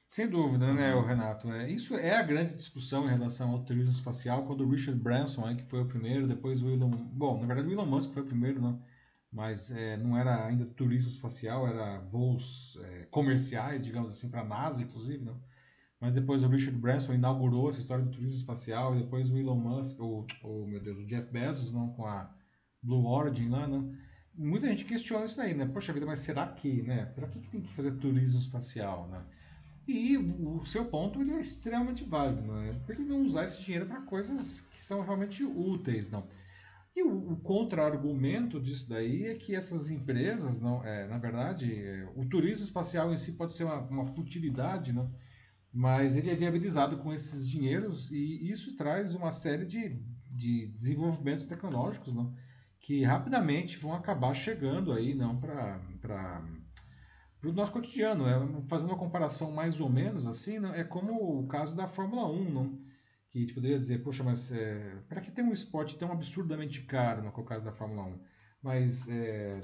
Sem 0.08 0.28
dúvida, 0.28 0.72
né, 0.74 0.94
Uhum. 0.94 1.02
o 1.02 1.06
Renato? 1.06 1.50
É, 1.52 1.70
isso 1.70 1.94
é 1.96 2.14
a 2.14 2.22
grande 2.22 2.54
discussão 2.54 3.06
em 3.06 3.10
relação 3.10 3.50
ao 3.50 3.64
turismo 3.64 3.90
espacial, 3.90 4.44
quando 4.44 4.62
o 4.64 4.70
Richard 4.70 5.00
Branson, 5.00 5.46
aí, 5.46 5.56
que 5.56 5.64
foi 5.64 5.80
o 5.80 5.86
primeiro, 5.86 6.26
depois 6.28 6.62
o 6.62 6.68
Elon... 6.68 6.90
Bom, 6.90 7.40
na 7.40 7.46
verdade 7.46 7.68
o 7.68 7.72
Elon 7.72 7.86
Musk 7.86 8.12
foi 8.12 8.22
o 8.22 8.26
primeiro, 8.26 8.60
né? 8.60 8.78
Mas 9.32 9.70
é, 9.70 9.96
não 9.96 10.14
era 10.16 10.46
ainda 10.46 10.66
turismo 10.66 11.10
espacial, 11.10 11.66
era 11.66 11.98
voos 12.00 12.76
é, 12.82 13.06
comerciais, 13.10 13.82
digamos 13.82 14.10
assim, 14.10 14.28
para 14.30 14.42
a 14.42 14.44
NASA, 14.44 14.82
inclusive, 14.82 15.24
né? 15.24 15.34
Mas 16.02 16.14
depois 16.14 16.42
o 16.42 16.48
Richard 16.48 16.76
Branson 16.80 17.14
inaugurou 17.14 17.68
essa 17.68 17.78
história 17.78 18.04
do 18.04 18.10
turismo 18.10 18.36
espacial, 18.36 18.96
e 18.96 18.98
depois 18.98 19.30
o 19.30 19.38
Elon 19.38 19.54
Musk, 19.54 20.00
o, 20.00 20.26
o 20.42 20.66
meu 20.66 20.80
Deus, 20.80 20.98
o 20.98 21.06
Jeff 21.06 21.30
Bezos, 21.30 21.70
não, 21.70 21.90
com 21.90 22.04
a 22.04 22.28
Blue 22.82 23.06
Origin 23.06 23.48
lá, 23.48 23.68
né? 23.68 23.96
Muita 24.34 24.66
gente 24.66 24.84
questiona 24.84 25.26
isso 25.26 25.36
daí, 25.36 25.54
né? 25.54 25.64
Poxa 25.64 25.92
vida, 25.92 26.04
mas 26.04 26.18
será 26.18 26.48
que, 26.48 26.82
né? 26.82 27.06
Para 27.14 27.28
que, 27.28 27.38
tem 27.38 27.60
que 27.60 27.72
fazer 27.72 27.92
turismo 27.92 28.40
espacial, 28.40 29.06
né? 29.06 29.22
E 29.86 30.16
o 30.16 30.64
seu 30.64 30.86
ponto 30.86 31.20
ele 31.20 31.34
é 31.34 31.40
extremamente 31.40 32.02
válido, 32.02 32.52
né? 32.52 32.80
Por 32.84 32.96
que 32.96 33.02
não 33.02 33.22
usar 33.22 33.44
esse 33.44 33.62
dinheiro 33.62 33.86
para 33.86 34.00
coisas 34.00 34.62
que 34.72 34.82
são 34.82 35.02
realmente 35.02 35.44
úteis, 35.44 36.10
não? 36.10 36.26
E 36.96 37.04
o, 37.04 37.32
o 37.32 37.36
contra-argumento 37.36 38.60
disso 38.60 38.90
daí 38.90 39.26
é 39.26 39.36
que 39.36 39.54
essas 39.54 39.88
empresas, 39.88 40.60
não, 40.60 40.84
é, 40.84 41.06
na 41.06 41.18
verdade, 41.18 41.72
é, 41.72 42.08
o 42.16 42.24
turismo 42.24 42.64
espacial 42.64 43.12
em 43.12 43.16
si 43.16 43.32
pode 43.32 43.52
ser 43.52 43.62
uma, 43.62 43.78
uma 43.82 44.04
futilidade, 44.04 44.92
não? 44.92 45.08
Mas 45.72 46.16
ele 46.16 46.30
é 46.30 46.34
viabilizado 46.34 46.98
com 46.98 47.12
esses 47.12 47.48
dinheiros 47.48 48.10
e 48.10 48.50
isso 48.50 48.76
traz 48.76 49.14
uma 49.14 49.30
série 49.30 49.64
de, 49.64 50.00
de 50.30 50.66
desenvolvimentos 50.76 51.46
tecnológicos 51.46 52.12
não? 52.12 52.34
que 52.78 53.02
rapidamente 53.02 53.78
vão 53.78 53.94
acabar 53.94 54.34
chegando 54.34 54.92
aí 54.92 55.14
não 55.14 55.38
para 55.38 55.80
para 57.42 57.50
o 57.50 57.52
nosso 57.52 57.72
cotidiano. 57.72 58.24
É, 58.28 58.62
fazendo 58.68 58.90
uma 58.90 58.98
comparação 58.98 59.50
mais 59.50 59.80
ou 59.80 59.88
menos 59.88 60.26
assim, 60.28 60.60
não, 60.60 60.72
é 60.72 60.84
como 60.84 61.40
o 61.40 61.48
caso 61.48 61.76
da 61.76 61.88
Fórmula 61.88 62.30
1, 62.30 62.50
não? 62.52 62.78
que 63.28 63.38
a 63.38 63.40
gente 63.40 63.54
poderia 63.54 63.78
dizer, 63.78 64.02
poxa, 64.02 64.22
mas 64.22 64.52
é, 64.52 65.02
para 65.08 65.20
que 65.20 65.30
tem 65.30 65.42
um 65.42 65.54
esporte 65.54 65.96
tão 65.96 66.12
absurdamente 66.12 66.82
caro, 66.82 67.22
no 67.22 67.32
caso 67.44 67.64
da 67.64 67.72
Fórmula 67.72 68.02
1? 68.02 68.20
Mas 68.62 69.08
é, 69.08 69.58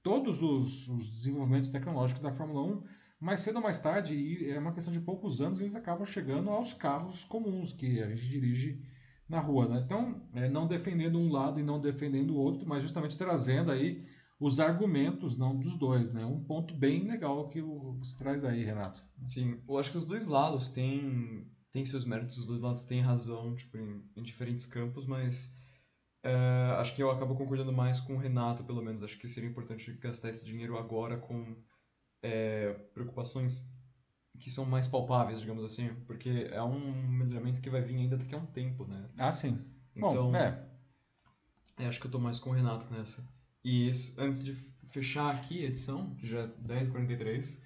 todos 0.00 0.40
os, 0.42 0.88
os, 0.88 1.10
desenvolvimentos 1.10 1.70
tecnológicos 1.70 2.22
da 2.22 2.32
Fórmula 2.32 2.62
1, 2.62 2.84
mais 3.24 3.40
cedo 3.40 3.56
ou 3.56 3.62
mais 3.62 3.80
tarde, 3.80 4.14
e 4.14 4.50
é 4.50 4.58
uma 4.58 4.74
questão 4.74 4.92
de 4.92 5.00
poucos 5.00 5.40
anos, 5.40 5.58
eles 5.58 5.74
acabam 5.74 6.04
chegando 6.04 6.50
aos 6.50 6.74
carros 6.74 7.24
comuns 7.24 7.72
que 7.72 8.02
a 8.02 8.08
gente 8.10 8.28
dirige 8.28 8.82
na 9.26 9.40
rua. 9.40 9.66
Né? 9.66 9.82
Então, 9.82 10.22
é, 10.34 10.46
não 10.46 10.66
defendendo 10.66 11.18
um 11.18 11.32
lado 11.32 11.58
e 11.58 11.62
não 11.62 11.80
defendendo 11.80 12.32
o 12.32 12.36
outro, 12.36 12.68
mas 12.68 12.82
justamente 12.82 13.16
trazendo 13.16 13.72
aí 13.72 14.06
os 14.38 14.60
argumentos 14.60 15.38
não 15.38 15.58
dos 15.58 15.74
dois, 15.78 16.12
né? 16.12 16.22
Um 16.26 16.44
ponto 16.44 16.74
bem 16.74 17.04
legal 17.04 17.48
que 17.48 17.62
você 17.62 18.14
traz 18.18 18.44
aí, 18.44 18.62
Renato. 18.62 19.02
Sim, 19.22 19.58
eu 19.66 19.78
acho 19.78 19.90
que 19.90 19.98
os 19.98 20.04
dois 20.04 20.26
lados 20.26 20.68
têm 20.68 21.50
tem 21.72 21.84
seus 21.84 22.04
méritos, 22.04 22.36
os 22.38 22.46
dois 22.46 22.60
lados 22.60 22.84
têm 22.84 23.00
razão, 23.00 23.54
tipo, 23.56 23.76
em, 23.78 24.04
em 24.14 24.22
diferentes 24.22 24.66
campos, 24.66 25.06
mas 25.06 25.56
é, 26.22 26.32
acho 26.78 26.94
que 26.94 27.02
eu 27.02 27.10
acabo 27.10 27.34
concordando 27.34 27.72
mais 27.72 28.00
com 28.00 28.14
o 28.14 28.18
Renato, 28.18 28.64
pelo 28.64 28.82
menos. 28.82 29.02
Acho 29.02 29.18
que 29.18 29.26
seria 29.26 29.48
importante 29.48 29.92
gastar 29.94 30.28
esse 30.28 30.44
dinheiro 30.44 30.76
agora 30.76 31.16
com 31.16 31.56
é, 32.24 32.72
preocupações 32.94 33.70
que 34.38 34.50
são 34.50 34.64
mais 34.64 34.88
palpáveis, 34.88 35.40
digamos 35.40 35.62
assim, 35.62 35.94
porque 36.06 36.48
é 36.50 36.62
um 36.62 37.06
melhoramento 37.06 37.60
que 37.60 37.68
vai 37.70 37.82
vir 37.82 37.96
ainda 37.96 38.16
daqui 38.16 38.34
a 38.34 38.38
um 38.38 38.46
tempo, 38.46 38.86
né? 38.86 39.08
Ah, 39.18 39.30
sim. 39.30 39.62
Então, 39.94 40.32
Bom, 40.32 40.34
é. 40.34 40.66
é 41.78 41.86
acho 41.86 42.00
que 42.00 42.06
eu 42.06 42.10
tô 42.10 42.18
mais 42.18 42.40
com 42.40 42.50
o 42.50 42.52
Renato 42.52 42.92
nessa. 42.92 43.28
E 43.62 43.90
antes 44.18 44.44
de 44.44 44.54
fechar 44.88 45.34
aqui 45.34 45.64
a 45.64 45.68
edição, 45.68 46.14
que 46.16 46.26
já 46.26 46.40
é 46.40 46.46
10h43, 46.46 47.62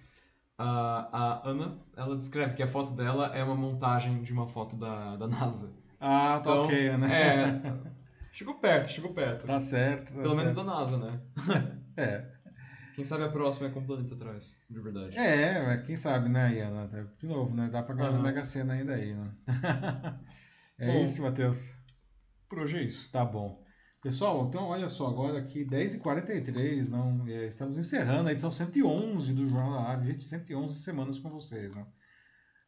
a, 0.59 1.09
a 1.13 1.49
Ana, 1.49 1.79
ela 1.97 2.17
descreve 2.17 2.55
que 2.55 2.63
a 2.63 2.67
foto 2.69 2.93
dela 2.93 3.29
é 3.35 3.43
uma 3.43 3.55
montagem 3.55 4.21
de 4.23 4.33
uma 4.33 4.49
foto 4.49 4.77
da, 4.77 5.17
da 5.17 5.29
NASA. 5.29 5.73
Ah, 6.01 6.41
tá 6.43 6.51
então, 6.51 6.65
ok, 6.65 6.97
né? 6.97 7.23
É, 7.23 7.93
chegou 8.33 8.55
perto, 8.55 8.89
chegou 8.89 9.13
perto. 9.13 9.47
Tá 9.47 9.59
certo. 9.59 10.13
Tá 10.13 10.21
Pelo 10.21 10.35
certo. 10.35 10.37
menos 10.37 10.55
da 10.55 10.65
NASA, 10.65 10.99
né? 10.99 11.21
é. 11.97 12.38
Quem 12.99 13.05
sabe 13.05 13.23
a 13.23 13.29
próxima 13.29 13.69
é 13.69 13.71
com 13.71 13.79
o 13.79 13.87
planeta 13.87 14.17
atrás, 14.17 14.61
de 14.69 14.81
verdade. 14.81 15.17
É, 15.17 15.81
quem 15.87 15.95
sabe, 15.95 16.29
né, 16.29 16.53
Iana? 16.57 16.91
De 17.17 17.29
novo, 17.29 17.55
né? 17.55 17.69
Dá 17.71 17.81
pra 17.81 17.95
ganhar 17.95 18.11
uhum. 18.11 18.23
Mega 18.23 18.45
Sena 18.45 18.73
ainda 18.73 18.95
aí, 18.95 19.15
né? 19.15 19.31
é 20.77 20.93
bom, 20.93 21.05
isso, 21.05 21.23
Matheus. 21.23 21.75
Por 22.49 22.59
hoje 22.59 22.77
é 22.77 22.83
isso. 22.83 23.09
Tá 23.13 23.25
bom. 23.25 23.63
Pessoal, 24.03 24.49
então 24.49 24.65
olha 24.65 24.89
só, 24.89 25.07
agora 25.07 25.39
aqui 25.39 25.65
10h43, 25.65 26.89
não, 26.89 27.25
é, 27.29 27.47
estamos 27.47 27.79
encerrando 27.79 28.31
a 28.31 28.33
edição 28.33 28.51
111 28.51 29.33
do 29.33 29.47
Jornal 29.47 29.75
da 29.75 29.93
Ave, 29.93 30.09
gente, 30.09 30.25
111 30.25 30.75
semanas 30.81 31.21
com 31.21 31.31
vocês, 31.31 31.73
né? 31.77 31.87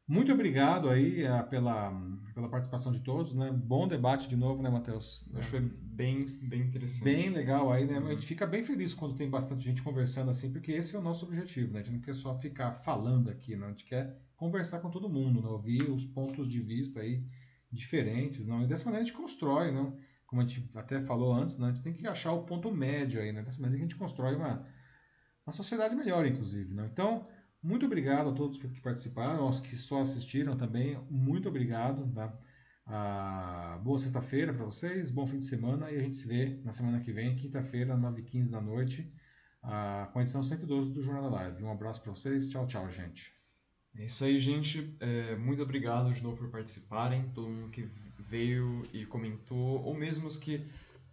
Muito 0.07 0.32
obrigado 0.32 0.89
aí 0.89 1.27
a, 1.27 1.43
pela, 1.43 1.93
pela 2.35 2.48
participação 2.48 2.93
de 2.93 3.01
todos, 3.01 3.35
né? 3.35 3.51
Bom 3.51 3.89
debate 3.89 4.28
de 4.28 4.36
novo, 4.36 4.62
né, 4.62 4.70
Matheus? 4.70 5.28
Acho 5.35 5.51
que 5.51 5.59
foi 5.59 5.73
bem, 6.01 6.24
bem 6.43 6.62
interessante. 6.62 7.05
Bem 7.05 7.31
legal 7.31 7.70
aí, 7.72 7.86
né? 7.86 7.98
A 7.98 8.10
gente 8.14 8.27
fica 8.27 8.47
bem 8.47 8.64
feliz 8.64 8.94
quando 8.94 9.14
tem 9.14 9.28
bastante 9.28 9.64
gente 9.64 9.82
conversando 9.82 10.31
assim, 10.31 10.52
porque 10.52 10.72
esse 10.72 10.97
é 10.97 10.98
o 10.98 11.02
nosso 11.02 11.27
objetivo, 11.27 11.72
né? 11.72 11.81
A 11.81 11.82
gente 11.82 11.94
não 11.94 12.01
quer 12.01 12.14
só 12.14 12.39
ficar 12.39 12.72
falando 12.72 13.31
aqui, 13.31 13.55
né? 13.56 13.66
A 13.66 13.70
gente 13.70 13.85
quer 13.85 14.16
conversar 14.36 14.81
com 14.81 14.90
todo 14.90 15.09
mundo, 15.09 15.43
né? 15.43 15.48
Ouvir 15.48 15.90
os 15.90 16.05
pontos 16.05 16.48
de 16.48 16.60
vista 16.60 17.01
aí 17.01 17.24
diferentes, 17.70 18.47
não? 18.47 18.62
E 18.62 18.66
dessa 18.66 18.85
maneira 18.85 19.05
a 19.05 19.06
gente 19.06 19.16
constrói, 19.16 19.70
não? 19.70 19.98
como 20.31 20.43
a 20.43 20.47
gente 20.47 20.70
até 20.78 21.01
falou 21.01 21.35
antes, 21.35 21.59
né, 21.59 21.66
a 21.66 21.72
gente 21.72 21.82
tem 21.82 21.93
que 21.93 22.06
achar 22.06 22.32
o 22.32 22.44
ponto 22.44 22.70
médio 22.70 23.20
aí, 23.20 23.32
né? 23.32 23.43
Dessa 23.43 23.60
maneira 23.60 23.85
a 23.85 23.89
gente 23.89 23.97
constrói 23.97 24.36
uma, 24.36 24.64
uma 25.44 25.52
sociedade 25.52 25.97
melhor, 25.97 26.24
inclusive. 26.24 26.72
Né? 26.72 26.89
Então, 26.93 27.27
muito 27.60 27.85
obrigado 27.85 28.31
a 28.31 28.32
todos 28.32 28.56
que 28.56 28.81
participaram, 28.81 29.43
aos 29.43 29.59
que 29.59 29.74
só 29.74 30.01
assistiram 30.01 30.56
também, 30.56 30.97
muito 31.10 31.48
obrigado. 31.48 32.09
Tá? 32.12 32.32
Ah, 32.86 33.81
boa 33.82 33.98
sexta-feira 33.98 34.52
para 34.52 34.65
vocês, 34.65 35.11
bom 35.11 35.27
fim 35.27 35.39
de 35.39 35.44
semana 35.44 35.90
e 35.90 35.97
a 35.97 36.01
gente 36.01 36.16
se 36.16 36.27
vê 36.27 36.61
na 36.65 36.73
semana 36.73 37.01
que 37.01 37.12
vem, 37.12 37.36
quinta-feira, 37.36 37.97
9h15 37.97 38.51
da 38.51 38.61
noite, 38.61 39.12
ah, 39.62 40.09
com 40.12 40.19
a 40.19 40.23
edição 40.23 40.43
112 40.43 40.90
do 40.90 41.02
Jornal 41.02 41.31
da 41.31 41.36
Live. 41.36 41.62
Um 41.62 41.70
abraço 41.70 42.02
para 42.02 42.12
vocês, 42.12 42.48
tchau, 42.48 42.66
tchau, 42.66 42.90
gente. 42.90 43.32
É 43.94 44.05
isso 44.05 44.24
aí, 44.24 44.39
gente. 44.39 44.97
É, 45.01 45.36
muito 45.36 45.62
obrigado 45.62 46.12
de 46.12 46.23
novo 46.23 46.36
por 46.36 46.51
participarem, 46.51 47.31
todo 47.31 47.48
mundo 47.48 47.70
que 47.70 47.89
veio 48.19 48.86
e 48.93 49.05
comentou, 49.05 49.82
ou 49.82 49.94
mesmo 49.94 50.27
os 50.28 50.36
que 50.36 50.65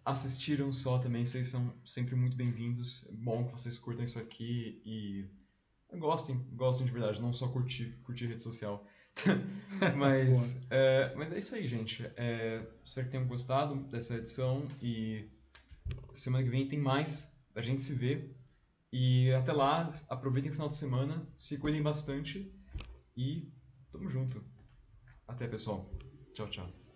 assistiram 0.04 0.72
só 0.72 0.98
também, 0.98 1.24
vocês 1.24 1.48
são 1.48 1.74
sempre 1.84 2.14
muito 2.14 2.36
bem-vindos. 2.36 3.06
É 3.08 3.12
bom 3.12 3.44
que 3.44 3.52
vocês 3.52 3.78
curtam 3.78 4.04
isso 4.04 4.18
aqui 4.18 4.80
e 4.84 5.26
gostem, 5.98 6.38
gostem 6.52 6.86
de 6.86 6.92
verdade, 6.92 7.20
não 7.20 7.32
só 7.32 7.48
curtir, 7.48 7.98
curtir 8.02 8.26
rede 8.26 8.42
social. 8.42 8.86
mas, 9.96 10.66
é, 10.70 11.14
mas 11.14 11.32
é 11.32 11.38
isso 11.38 11.54
aí, 11.54 11.66
gente. 11.66 12.04
É, 12.16 12.66
espero 12.84 13.06
que 13.06 13.12
tenham 13.12 13.26
gostado 13.26 13.76
dessa 13.84 14.16
edição 14.16 14.66
e 14.80 15.28
semana 16.12 16.44
que 16.44 16.50
vem 16.50 16.68
tem 16.68 16.78
mais. 16.78 17.38
A 17.54 17.62
gente 17.62 17.82
se 17.82 17.94
vê. 17.94 18.30
E 18.92 19.30
até 19.32 19.52
lá, 19.52 19.88
aproveitem 20.08 20.50
o 20.50 20.54
final 20.54 20.68
de 20.68 20.76
semana, 20.76 21.26
se 21.36 21.58
cuidem 21.58 21.82
bastante 21.82 22.50
e 23.14 23.52
tamo 23.90 24.08
junto. 24.08 24.42
Até, 25.26 25.46
pessoal. 25.46 25.92
Tchau, 26.32 26.48
tchau. 26.48 26.87